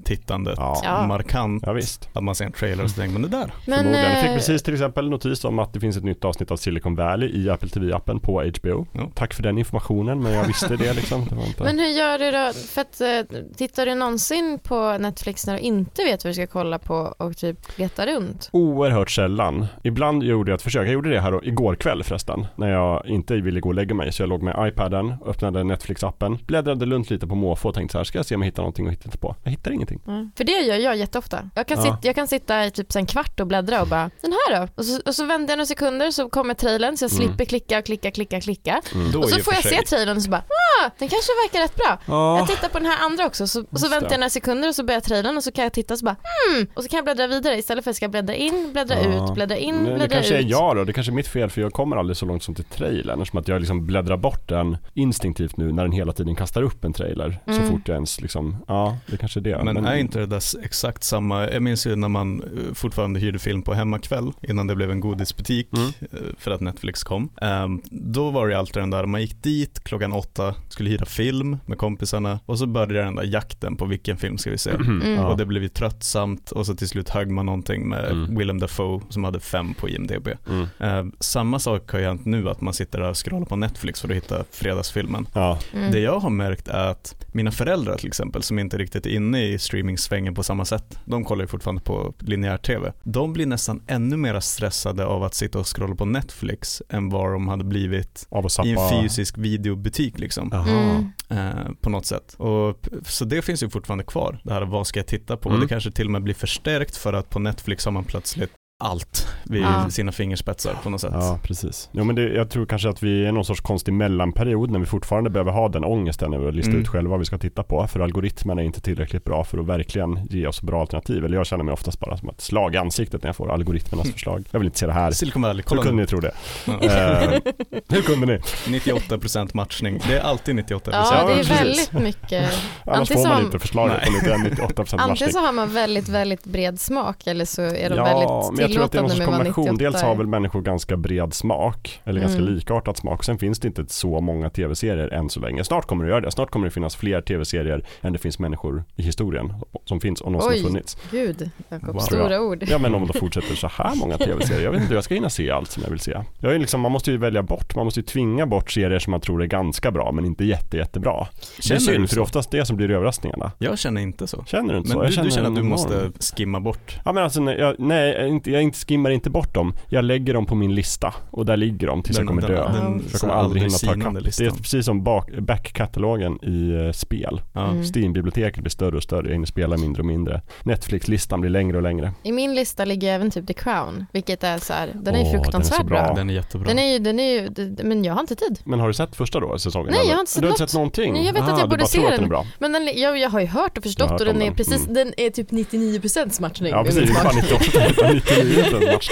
tittandet 0.05 0.55
Ja. 0.59 0.81
Ja. 0.85 1.07
markant. 1.07 1.63
Ja, 1.67 1.73
visst. 1.73 2.09
Att 2.13 2.25
man 2.25 2.35
ser 2.35 2.45
en 2.45 2.53
trailer 2.53 2.85
och 2.85 2.91
så 2.91 2.97
tänker 3.01 3.13
man 3.21 3.31
det 3.31 3.37
där. 3.39 3.53
Men, 3.67 3.79
Förmodligen. 3.79 4.11
Jag 4.13 4.21
fick 4.21 4.31
eh, 4.31 4.35
precis 4.37 4.63
till 4.63 4.75
exempel 4.75 5.11
notis 5.11 5.41
om 5.51 5.59
att 5.59 5.73
det 5.73 5.81
finns 5.81 5.97
ett 5.97 6.05
nytt 6.05 6.25
avsnitt 6.25 6.51
av 6.51 6.57
Silicon 6.57 6.95
Valley 6.95 7.29
i 7.29 7.51
Apple 7.51 7.69
TV-appen 7.69 8.21
på 8.21 8.43
HBO. 8.43 8.87
Ja. 8.93 9.11
Tack 9.15 9.35
för 9.35 9.43
den 9.43 9.59
informationen, 9.59 10.23
men 10.23 10.33
jag 10.33 10.45
visste 10.45 10.77
det 10.77 10.93
liksom. 10.93 11.25
Det 11.31 11.47
inte... 11.47 11.65
Men 11.65 11.79
hur 11.79 11.87
gör 11.89 12.19
du 12.19 12.31
då? 12.31 12.53
För 12.53 12.81
att, 12.81 13.01
eh, 13.01 13.39
tittar 13.57 13.87
du 13.87 13.95
någonsin 13.95 14.59
på 14.63 14.99
Netflix 14.99 15.47
när 15.47 15.55
du 15.55 15.61
inte 15.61 16.05
vet 16.05 16.25
vad 16.25 16.31
du 16.31 16.35
ska 16.35 16.47
kolla 16.47 16.79
på 16.79 17.15
och 17.19 17.37
typ 17.37 17.79
leta 17.79 18.07
runt? 18.07 18.49
Oerhört 18.53 19.11
sällan. 19.11 19.67
Ibland 19.85 20.23
gjorde 20.23 20.51
jag 20.51 20.57
ett 20.57 20.63
försök. 20.63 20.87
Jag 20.87 20.93
gjorde 20.93 21.11
det 21.11 21.21
här 21.21 21.49
igår 21.49 21.75
kväll 21.75 22.03
förresten. 22.05 22.47
När 22.57 22.71
jag 22.71 23.07
inte 23.07 23.35
ville 23.37 23.61
gå 23.61 23.69
och 23.69 23.75
lägga 23.75 23.95
mig. 23.95 24.13
Så 24.13 24.23
jag 24.23 24.29
låg 24.29 24.43
med 24.43 24.69
iPaden, 24.69 25.15
öppnade 25.27 25.63
Netflix-appen, 25.63 26.39
bläddrade 26.47 26.87
runt 26.87 27.11
lite 27.11 27.27
på 27.27 27.35
måfå 27.35 27.69
och 27.69 27.75
tänkte 27.75 27.93
så 27.93 27.99
här, 27.99 28.05
ska 28.05 28.19
jag 28.19 28.27
se 28.27 28.35
om 28.35 28.43
jag 28.43 28.47
hittar 28.47 28.63
någonting 28.63 28.87
att 28.87 28.93
hitta 28.93 29.19
på. 29.19 29.37
Jag 29.43 29.51
hittar 29.51 29.71
ingenting. 29.71 30.01
Mm. 30.07 30.31
För 30.37 30.45
det 30.45 30.53
gör 30.53 30.77
jag 30.77 30.97
jätteofta. 30.97 31.51
Jag 31.55 31.67
kan, 31.67 31.77
Ja. 31.77 31.83
sitta, 31.83 31.99
jag 32.03 32.15
kan 32.15 32.29
sitta 32.29 32.67
i 32.67 32.71
typ 32.71 32.97
en 32.97 33.07
kvart 33.07 33.41
och 33.41 33.47
bläddra 33.47 33.83
och 33.83 33.89
bara, 33.89 34.11
den 34.21 34.33
här 34.33 34.61
då? 34.61 34.69
Och 34.75 34.85
så, 34.85 35.01
och 35.07 35.15
så 35.15 35.25
vänder 35.41 35.53
jag 35.53 35.59
några 35.59 35.67
sekunder 35.67 36.11
så 36.11 36.29
kommer 36.29 36.55
trailern 36.55 36.97
så 36.97 37.05
jag 37.05 37.13
Mm. 37.13 37.27
slipper 37.29 37.45
klicka 37.45 37.79
och 37.79 37.85
klicka, 37.85 38.11
klicka, 38.11 38.41
klicka. 38.41 38.81
Mm. 38.95 39.21
Och 39.21 39.31
så 39.31 39.41
får 39.41 39.55
jag 39.55 39.63
se 39.65 39.83
trailern 39.83 40.17
och 40.17 40.23
så 40.23 40.31
bara, 40.31 40.41
ah, 40.83 40.91
den 40.99 41.09
kanske 41.09 41.33
verkar 41.45 41.61
rätt 41.61 41.77
bra. 41.77 41.99
Ja, 42.07 42.39
Jag 42.39 42.49
tittar 42.49 42.69
på 42.69 42.79
den 42.79 42.87
här 42.87 42.99
andra 43.05 43.27
också 43.27 43.47
så, 43.47 43.61
och 43.61 43.81
så 43.81 43.87
Just 43.87 43.93
väntar 43.95 44.09
det. 44.09 44.15
jag 44.15 44.21
några 44.21 44.31
sekunder 44.31 44.69
och 44.69 44.75
så 44.75 44.85
börjar 44.85 45.01
trailern 45.01 45.37
och 45.37 45.45
så 45.45 45.53
kan 45.53 45.63
jag 45.65 45.73
titta 45.73 45.95
och 45.95 45.99
så 45.99 46.05
bara 46.05 46.17
hmm 46.55 46.67
och 46.75 46.83
så 46.83 46.89
kan 46.89 46.97
jag 46.97 47.05
bläddra 47.05 47.27
vidare 47.27 47.59
istället 47.59 47.85
för 47.85 47.91
att 47.91 47.95
jag 47.95 47.97
ska 47.97 48.09
bläddra 48.09 48.35
in, 48.35 48.69
bläddra 48.73 48.95
Ja. 49.03 49.27
ut, 49.29 49.35
bläddra 49.35 49.57
in, 49.57 49.75
Men 49.75 49.85
det 49.85 49.91
bläddra 49.95 50.09
kanske 50.15 50.35
är 50.37 50.41
ut. 50.41 50.49
jag 50.51 50.77
då, 50.77 50.85
det 50.85 50.93
kanske 50.93 51.13
är 51.13 51.15
mitt 51.15 51.29
fel 51.29 51.51
för 51.51 51.61
jag 51.61 51.73
kommer 51.73 51.97
aldrig 51.97 52.17
så 52.17 52.27
långt 52.27 52.43
som 52.43 52.55
till 52.55 52.65
trailern 52.65 53.21
eftersom 53.23 53.41
att 53.41 53.49
jag 53.49 53.61
liksom 53.61 53.87
bläddrar 53.87 54.17
bort 54.17 54.49
den 54.49 54.77
instinktivt 54.95 55.57
nu 55.57 55.73
när 55.73 55.83
den 55.83 55.93
hela 55.93 56.13
tiden 56.13 56.35
kastar 56.37 56.63
upp 56.63 56.85
en 56.85 56.93
trailer 56.93 57.39
så 57.47 57.53
Mm. 57.53 57.69
fort 57.71 57.89
jag 57.89 57.95
ens 57.95 58.21
liksom, 58.21 58.57
ja 58.69 58.97
det 59.07 59.17
kanske 59.17 59.41
är 59.41 59.43
det. 59.43 59.65
Men 59.65 59.87
är 59.87 59.97
inte 59.97 60.19
det 60.19 60.27
där 60.27 60.43
exakt 60.65 61.05
samma, 61.05 61.51
jag 61.51 61.63
minns 61.63 61.87
ju 61.87 61.97
när 61.97 62.09
man 62.09 62.43
eh, 62.43 62.75
fortfarande 62.75 63.21
hyrde 63.21 63.39
film 63.39 63.63
på 63.63 63.75
hemmakväll 63.75 64.33
innan 64.43 64.67
det 64.67 64.75
blev 64.77 64.91
en 64.91 65.01
godisbutik 65.25 65.69
Mm. 65.77 65.89
eh, 66.01 66.19
för 66.39 66.51
att 66.51 66.61
Netflix 66.61 67.03
kom. 67.05 67.31
Ehm, 67.41 67.83
Då 67.91 68.31
var 68.31 68.49
det 68.49 68.59
alltid 68.59 68.83
den 68.83 68.91
där, 68.91 69.07
man 69.07 69.21
gick 69.21 69.43
dit 69.43 69.85
klockan 69.85 70.13
åtta, 70.13 70.55
skulle 70.69 70.91
hyra 70.91 71.05
film 71.07 71.57
med 71.67 71.79
kompisarna 71.79 72.41
och 72.47 72.59
så 72.59 72.67
började 72.67 72.95
den 73.03 73.15
där 73.15 73.25
jakten 73.25 73.77
på 73.77 73.85
vilken 73.87 74.17
film 74.17 74.39
ska 74.39 74.51
vi 74.51 74.59
se. 74.59 74.71
Mm. 74.71 75.15
ja. 75.15 75.27
Och 75.29 75.37
det 75.37 75.47
blev 75.47 75.63
ju 75.63 75.69
tröttsamt 75.69 76.51
och 76.51 76.67
så 76.67 76.75
till 76.75 76.89
slut 76.89 77.09
högg 77.09 77.31
man 77.31 77.47
någonting 77.47 77.89
med 77.89 78.05
Mm. 78.11 78.37
Willem 78.39 78.59
Dafoe 78.61 79.01
som 79.09 79.25
hade 79.25 79.41
fem 79.41 79.75
på 79.75 79.89
IMDB. 79.89 80.29
mm. 80.49 80.67
Eh, 80.79 81.05
samma 81.21 81.59
sak 81.59 81.93
har 81.93 81.99
ju 81.99 82.05
hänt 82.05 82.25
nu 82.25 82.49
att 82.51 82.61
man 82.61 82.75
sitter 82.75 83.01
där 83.01 83.11
och 83.11 83.25
scrollar 83.27 83.47
på 83.47 83.57
Netflix 83.57 84.01
för 84.01 84.09
att 84.09 84.15
hitta 84.17 84.45
fredagsfilmen. 84.51 85.27
Ja, 85.35 85.59
Mm. 85.75 85.93
Det 85.93 85.99
jag 86.01 86.19
har 86.21 86.31
märkt 86.31 86.69
är 86.69 86.87
att 86.89 87.15
mina 87.33 87.51
föräldrar 87.51 87.97
till 87.97 88.07
exempel 88.09 88.43
som 88.43 88.59
inte 88.59 88.79
riktigt 88.79 89.07
är 89.07 89.11
inne 89.11 89.45
i 89.45 89.59
streamingsvängen 89.59 90.35
på 90.35 90.43
samma 90.43 90.65
sätt, 90.65 90.99
de 91.05 91.25
kollar 91.25 91.43
ju 91.45 91.49
fortfarande 91.49 91.83
på 91.83 92.15
linjär 92.19 92.57
tv. 92.57 92.93
De 93.03 93.33
blir 93.33 93.47
nästan 93.47 93.83
ännu 93.87 94.17
mer 94.17 94.41
stressade 94.41 95.05
av 95.11 95.25
att 95.25 95.35
sitta 95.35 95.59
och 95.59 95.77
scrolla 95.77 95.95
på 95.95 96.05
Netflix 96.05 96.83
än 96.89 97.09
vad 97.09 97.33
de 97.33 97.49
hade 97.49 97.65
blivit 97.65 98.29
i 98.65 98.71
en 98.71 99.03
fysisk 99.03 99.39
videobutik 99.39 100.19
liksom. 100.19 100.53
Mm. 100.53 101.11
Eh, 101.29 101.73
på 101.81 101.91
något 101.91 102.07
sätt. 102.07 102.35
Och, 102.35 102.89
så 103.03 103.25
det 103.25 103.43
finns 103.43 103.63
ju 103.63 103.71
fortfarande 103.71 104.05
kvar, 104.05 104.41
det 104.45 104.53
här 104.53 104.63
vad 104.63 104.87
ska 104.87 104.99
jag 104.99 105.07
titta 105.07 105.37
på? 105.37 105.49
Mm. 105.49 105.61
Det 105.61 105.69
kanske 105.69 105.91
till 105.91 106.07
och 106.07 106.13
med 106.13 106.23
blir 106.23 106.35
förstärkt 106.35 106.97
för 106.97 107.13
att 107.13 107.31
på 107.31 107.39
Netflix 107.39 107.85
har 107.85 107.93
man 107.93 108.05
plötsligt 108.05 108.53
allt 108.81 109.29
vid 109.45 109.63
Ja. 109.63 109.91
sina 109.91 110.13
fingerspetsar 110.13 110.75
på 110.83 110.91
något 110.91 111.01
sätt. 111.01 111.11
Ja, 111.15 111.39
precis. 111.43 111.89
Jo, 111.93 112.05
men 112.05 112.17
det, 112.17 112.23
jag 112.35 112.51
tror 112.51 112.67
kanske 112.67 112.89
att 112.89 113.03
vi 113.03 113.27
är 113.27 113.33
någon 113.33 113.45
sorts 113.45 113.61
konstig 113.61 113.93
mellanperiod 113.93 114.71
när 114.71 114.79
vi 114.79 114.87
fortfarande 114.87 115.31
behöver 115.31 115.53
ha 115.53 115.69
den 115.69 115.85
ångesten 115.85 116.35
över 116.35 116.49
att 116.49 116.55
lista 116.55 116.71
Mm. 116.71 116.83
ut 116.83 116.89
själva 116.89 117.11
vad 117.11 117.19
vi 117.19 117.25
ska 117.25 117.39
titta 117.39 117.63
på. 117.63 117.87
För 117.87 118.01
algoritmerna 118.01 118.63
är 118.63 118.67
inte 118.67 118.81
tillräckligt 118.81 119.25
bra 119.25 119.45
för 119.45 119.59
att 119.59 119.67
verkligen 119.67 120.27
ge 120.31 120.47
oss 120.47 120.63
bra 120.63 120.81
alternativ. 120.81 121.25
Eller 121.25 121.37
jag 121.37 121.47
känner 121.47 121.65
mig 121.65 121.73
oftast 121.73 122.01
bara 122.01 122.17
som 122.17 122.29
ett 122.29 122.41
slag 122.41 122.75
i 122.75 122.79
ansiktet 122.79 123.23
när 123.23 123.29
jag 123.29 123.37
får 123.37 123.53
algoritmernas 123.53 124.05
Mm. 124.05 124.13
förslag. 124.13 124.45
Jag 124.51 124.59
vill 124.61 124.67
inte 124.67 124.79
se 124.79 124.87
det 124.87 124.93
här. 124.93 125.11
Silicon 125.11 125.43
Valley, 125.43 125.57
Hur 125.57 125.63
kolla 125.63 125.83
kunde 125.83 125.97
nu. 125.97 126.03
ni 126.03 126.07
tro 126.07 126.21
det? 126.21 126.33
Eh, 126.67 127.53
hur 127.89 128.03
kunde 128.03 128.27
ni? 128.27 128.39
98% 128.67 129.55
matchning. 129.55 130.01
Det 130.09 130.17
är 130.19 130.21
alltid 130.23 130.55
98%. 130.55 130.81
Ja, 130.93 131.15
Ja, 131.29 131.35
det 131.35 131.41
är 131.41 131.45
väldigt 131.45 131.93
mycket. 131.93 132.53
Annars 132.85 132.99
Antingen 132.99 133.23
får 133.23 133.29
man 133.29 133.39
så- 133.39 133.45
inte 133.45 133.59
förslaget 133.59 134.05
på 134.05 134.13
lite 134.13 134.37
98% 134.37 134.79
Antingen 134.79 135.09
matchning. 135.09 135.33
så 135.33 135.39
har 135.39 135.53
man 135.53 135.75
väldigt, 135.75 136.09
väldigt 136.09 136.45
bred 136.45 136.81
smak 136.81 137.27
eller 137.27 137.45
så 137.45 137.63
är 137.63 137.89
de 137.91 137.97
Ja, 137.97 138.51
väldigt 138.57 138.70
jag 138.75 138.75
tror 138.75 138.85
att 138.85 138.93
det 138.93 138.99
är 138.99 139.03
någon 139.03 139.11
sorts 139.11 139.25
kombination. 139.25 139.65
98 139.65 139.85
Dels 139.91 140.03
har 140.03 140.15
väl 140.15 140.27
människor 140.27 140.61
ganska 140.63 140.97
bred 140.97 141.35
smak, 141.35 142.01
eller 142.05 142.21
ganska 142.21 142.41
Mm. 142.41 142.55
likartad 142.55 142.97
smak. 142.97 143.25
Sen 143.25 143.39
finns 143.39 143.59
det 143.61 143.69
inte 143.69 143.85
så 143.89 144.21
många 144.21 144.51
tv-serier 144.51 145.09
än 145.09 145.31
så 145.31 145.41
länge. 145.41 145.65
Snart 145.65 145.87
kommer 145.87 146.05
det 146.05 146.11
göra 146.11 146.21
det. 146.21 146.31
Snart 146.31 146.51
kommer 146.51 146.67
det 146.67 146.71
finnas 146.71 146.97
fler 146.97 147.21
tv-serier 147.21 147.85
än 148.01 148.13
det 148.13 148.19
finns 148.19 148.39
människor 148.39 148.85
i 148.97 149.03
historien 149.03 149.53
som 149.85 150.01
finns 150.01 150.21
och 150.21 150.33
någonsin 150.33 150.53
Oj. 150.53 150.63
har 150.63 150.69
funnits. 150.69 150.97
Gud, 151.11 151.51
Jakob, 151.69 151.89
Wow. 151.95 152.01
stora 152.01 152.41
ord. 152.43 152.65
Ja 152.69 152.79
men 152.79 152.95
om 152.95 153.07
de 153.07 153.19
fortsätter 153.19 153.55
så 153.55 153.69
här 153.69 153.95
många 153.97 154.19
tv-serier. 154.19 154.65
Jag 154.65 154.73
vet 154.73 154.83
inte, 154.83 154.95
jag 154.95 155.05
ska 155.05 155.15
hinna 155.15 155.31
se 155.31 155.51
allt 155.51 155.71
som 155.71 155.83
jag 155.83 155.91
vill 155.91 156.01
se. 156.01 156.17
Jag 156.41 156.55
är 156.55 156.59
liksom, 156.59 156.81
man 156.81 156.93
måste 156.93 157.11
ju 157.11 157.17
välja 157.17 157.43
bort, 157.43 157.75
man 157.77 157.85
måste 157.85 158.01
ju 158.01 158.05
tvinga 158.07 158.47
bort 158.47 158.71
serier 158.71 158.99
som 158.99 159.11
man 159.11 159.21
tror 159.21 159.43
är 159.43 159.47
ganska 159.47 159.91
bra 159.91 160.13
men 160.13 160.25
inte 160.25 160.45
jätte, 160.45 160.77
jättebra. 160.77 161.27
Det 161.41 161.59
är 161.59 161.63
Känner 161.63 161.81
du 161.81 161.85
synd, 161.87 162.09
för 162.09 162.17
det 162.17 162.21
är 162.21 162.23
oftast 162.23 162.51
det 162.51 162.65
som 162.67 162.77
blir 162.77 162.91
överraskningarna. 162.91 163.53
Jag 163.59 163.79
känner 163.79 164.01
inte 164.01 164.27
så. 164.27 164.45
Känner 164.47 164.73
du 164.73 164.79
inte 164.79 164.89
Men 164.89 164.97
så? 164.97 165.11
du, 165.11 165.17
Jag 165.17 165.25
du 165.25 165.31
känner 165.31 165.49
att 165.49 165.57
du 165.57 165.63
måste 165.63 166.11
skimma 166.37 166.61
bort. 166.61 166.99
Ja 167.05 167.13
men 167.13 167.25
alltså, 167.25 167.41
nej, 167.41 167.57
jag, 167.59 167.75
nej 167.79 168.29
inte, 168.29 168.51
jag 168.51 168.60
jag 168.63 168.75
skimmar 168.75 169.11
inte 169.11 169.31
bort 169.31 169.55
dem. 169.55 169.75
Jag 169.89 170.05
lägger 170.05 170.35
dem 170.35 170.47
på 170.47 170.55
min 170.55 170.75
lista 170.75 171.15
och 171.31 171.47
där 171.47 171.57
ligger 171.57 171.87
de 171.87 172.03
tills 172.03 172.17
den, 172.17 172.27
jag 172.27 172.29
kommer 172.29 172.43
den, 172.43 172.51
dö. 172.51 172.73
Den, 172.73 173.05
jag 173.13 173.21
kommer 173.21 173.35
aldrig 173.35 173.63
hinna 173.63 173.79
ta. 173.79 174.11
Det 174.21 174.41
är 174.41 174.51
precis 174.51 174.85
som 174.85 175.05
backkatalogen 175.39 176.45
i 176.45 176.87
eh, 176.87 176.93
spel. 176.93 177.43
Ja. 177.53 177.69
Mm. 177.71 177.83
Steam-biblioteket 177.83 178.61
blir 178.61 178.71
större 178.71 178.97
och 178.97 179.03
större, 179.03 179.27
jag 179.27 179.33
hinner 179.33 179.47
spela 179.47 179.77
mindre 179.77 180.03
och 180.03 180.07
mindre. 180.07 180.43
Netflix-listan 180.63 181.41
blir 181.41 181.51
längre 181.51 181.77
och 181.77 181.83
längre. 181.83 182.13
I 182.23 182.33
min 182.33 182.55
lista 182.55 182.85
ligger 182.85 183.13
även 183.13 183.31
typ 183.31 183.47
The 183.47 183.53
Crown, 183.53 184.07
vilket 184.13 184.45
är 184.45 184.59
så 184.59 184.73
här, 184.73 184.91
den 184.95 185.15
är 185.15 185.25
oh, 185.25 185.31
fruktansvärt 185.31 185.79
den 185.79 185.87
är 185.87 185.91
bra. 185.91 186.03
bra. 186.03 186.15
Den 186.15 186.31
är 186.31 186.35
jättebra. 186.35 186.69
Den 186.69 186.79
är 186.79 186.93
ju, 186.93 186.99
den 186.99 187.21
är 187.21 187.85
men 187.85 188.05
jag 188.05 188.15
har 188.15 188.21
inte 188.21 188.35
tid. 188.35 188.61
Men 188.65 188.81
har 188.81 188.89
du 188.89 188.95
sett 188.95 189.17
första 189.17 189.41
då, 189.41 189.59
säsongen? 189.59 189.93
Nej, 189.93 190.07
jag 190.07 190.15
har 190.15 190.21
inte 190.21 190.33
sett 190.33 190.43
Du 190.43 190.47
har 190.47 190.53
inte 190.53 190.67
sett 190.67 190.75
någonting? 190.75 191.13
Nej, 191.13 191.27
jag 191.27 191.33
vet 191.33 191.43
Aha, 191.43 191.53
att 191.53 191.59
jag 191.59 191.67
ah, 191.67 191.71
borde 191.71 191.87
se 191.87 192.11
den. 192.11 192.29
den 192.29 192.47
men 192.59 192.73
den, 192.73 192.91
jag, 192.95 193.19
jag 193.19 193.31
har 193.31 193.41
ju 193.41 193.47
hört 193.47 193.79
och 193.79 193.85
förstått 193.85 194.11
hört 194.11 194.21
och 194.21 194.27
den 194.27 194.43
är 194.43 194.47
den. 194.47 194.55
precis, 194.55 194.83
mm. 194.83 194.95
den 194.95 195.13
är 195.17 195.31
typ 195.31 195.51
99% 195.51 196.41
matchning. 196.41 196.73
Ja, 196.73 196.85
precis. 196.85 197.11
98% 197.11 198.50
ju 198.51 198.65
inför 198.65 199.05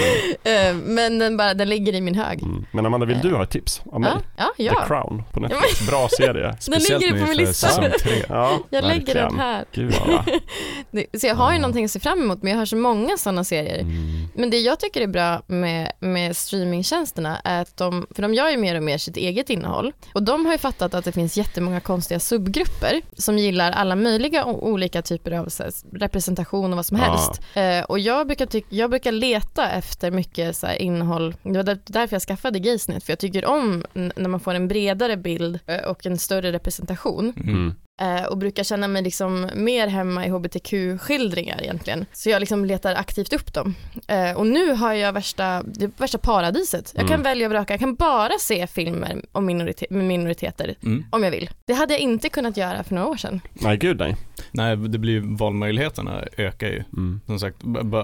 en 0.43 0.79
Men 0.93 1.19
den, 1.19 1.37
bara, 1.37 1.53
den 1.53 1.69
ligger 1.69 1.95
i 1.95 2.01
min 2.01 2.15
hög. 2.15 2.43
Mm. 2.43 2.65
Men 2.71 2.85
Amanda, 2.85 3.05
vill 3.05 3.19
du 3.19 3.35
ha 3.35 3.43
ett 3.43 3.49
tips 3.49 3.81
av 3.91 4.01
mig? 4.01 4.11
Ja, 4.37 4.53
ja. 4.57 4.73
The 4.73 4.87
Crown 4.87 5.23
på 5.33 5.39
Netflix, 5.39 5.87
bra 5.87 6.09
serie. 6.17 6.57
Den 6.67 6.79
ligger 6.79 7.19
på 7.21 7.27
min 7.27 7.37
lista. 7.37 7.69
Ja, 8.29 8.59
jag 8.69 8.83
lägger 8.83 9.15
den 9.15 9.39
här. 9.39 9.65
Gud, 9.73 9.93
så 11.21 11.27
jag 11.27 11.35
har 11.35 11.53
ju 11.53 11.59
någonting 11.59 11.85
att 11.85 11.91
se 11.91 11.99
fram 11.99 12.19
emot, 12.19 12.43
men 12.43 12.51
jag 12.51 12.59
har 12.59 12.65
så 12.65 12.75
många 12.75 13.17
sådana 13.17 13.43
serier. 13.43 13.79
Mm. 13.79 14.27
Men 14.35 14.49
det 14.49 14.59
jag 14.59 14.79
tycker 14.79 15.01
är 15.01 15.07
bra 15.07 15.41
med, 15.47 15.91
med 15.99 16.37
streamingtjänsterna 16.37 17.41
är 17.43 17.61
att 17.61 17.77
de, 17.77 18.07
för 18.15 18.21
de 18.21 18.33
gör 18.33 18.49
ju 18.49 18.57
mer 18.57 18.75
och 18.75 18.83
mer 18.83 18.97
sitt 18.97 19.17
eget 19.17 19.49
innehåll 19.49 19.93
och 20.13 20.23
de 20.23 20.45
har 20.45 20.53
ju 20.53 20.57
fattat 20.57 20.93
att 20.93 21.05
det 21.05 21.11
finns 21.11 21.37
jättemånga 21.37 21.79
konstiga 21.79 22.19
subgrupper 22.19 23.01
som 23.17 23.37
gillar 23.37 23.71
alla 23.71 23.95
möjliga 23.95 24.45
olika 24.45 25.01
typer 25.01 25.31
av 25.31 25.49
representation 25.93 26.71
och 26.71 26.75
vad 26.75 26.85
som 26.85 26.97
helst. 26.97 27.41
Ah. 27.55 27.83
Och 27.83 27.99
jag 27.99 28.27
brukar, 28.27 28.45
tyck, 28.45 28.65
jag 28.69 28.89
brukar 28.89 29.11
leta 29.19 29.69
efter 29.69 30.11
mycket 30.11 30.57
så 30.57 30.67
här, 30.67 30.81
innehåll, 30.81 31.35
det 31.43 31.63
var 31.63 31.77
därför 31.85 32.15
jag 32.15 32.21
skaffade 32.21 32.59
Gaysnet 32.59 33.03
för 33.03 33.11
jag 33.11 33.19
tycker 33.19 33.45
om 33.45 33.83
när 33.93 34.27
man 34.27 34.39
får 34.39 34.53
en 34.53 34.67
bredare 34.67 35.17
bild 35.17 35.59
eh, 35.65 35.89
och 35.89 36.05
en 36.05 36.17
större 36.17 36.51
representation. 36.51 37.33
Mm 37.37 37.73
eh, 37.99 38.23
och 38.25 38.37
brukar 38.37 38.63
känna 38.63 38.87
mig 38.87 39.01
liksom 39.01 39.49
mer 39.55 39.87
hemma 39.87 40.25
i 40.25 40.29
hbtq-skildringar 40.29 41.61
egentligen. 41.63 42.05
Så 42.13 42.29
jag 42.29 42.39
liksom 42.39 42.65
letar 42.65 42.95
aktivt 42.95 43.33
upp 43.33 43.53
dem. 43.53 43.75
Eh, 44.07 44.31
och 44.37 44.47
nu 44.47 44.73
har 44.73 44.93
jag 44.93 45.13
värsta, 45.13 45.63
det 45.63 45.99
värsta 45.99 46.17
paradiset. 46.17 46.91
Jag 46.95 47.07
kan 47.07 47.13
Mm. 47.13 47.23
välja 47.23 47.47
och 47.47 47.51
vraka, 47.53 47.73
jag 47.73 47.79
kan 47.79 47.95
bara 47.95 48.33
se 48.39 48.67
filmer 48.67 49.21
om 49.31 49.45
minorite- 49.49 49.85
med 49.89 50.05
minoriteter 50.05 50.75
Mm. 50.83 51.05
om 51.11 51.23
jag 51.23 51.31
vill. 51.31 51.49
Det 51.65 51.73
hade 51.73 51.93
jag 51.93 52.01
inte 52.01 52.29
kunnat 52.29 52.57
göra 52.57 52.83
för 52.83 52.95
några 52.95 53.07
år 53.07 53.17
sedan. 53.17 53.41
Nej, 53.53 53.77
gud 53.77 53.99
nej. 53.99 54.15
Nej, 54.51 54.75
det 54.77 54.97
blir 54.97 55.19
valmöjligheterna 55.37 56.23
ökar 56.37 56.67
ju. 56.67 56.83
Mm. 56.97 57.21
Som 57.25 57.39
sagt, 57.39 57.57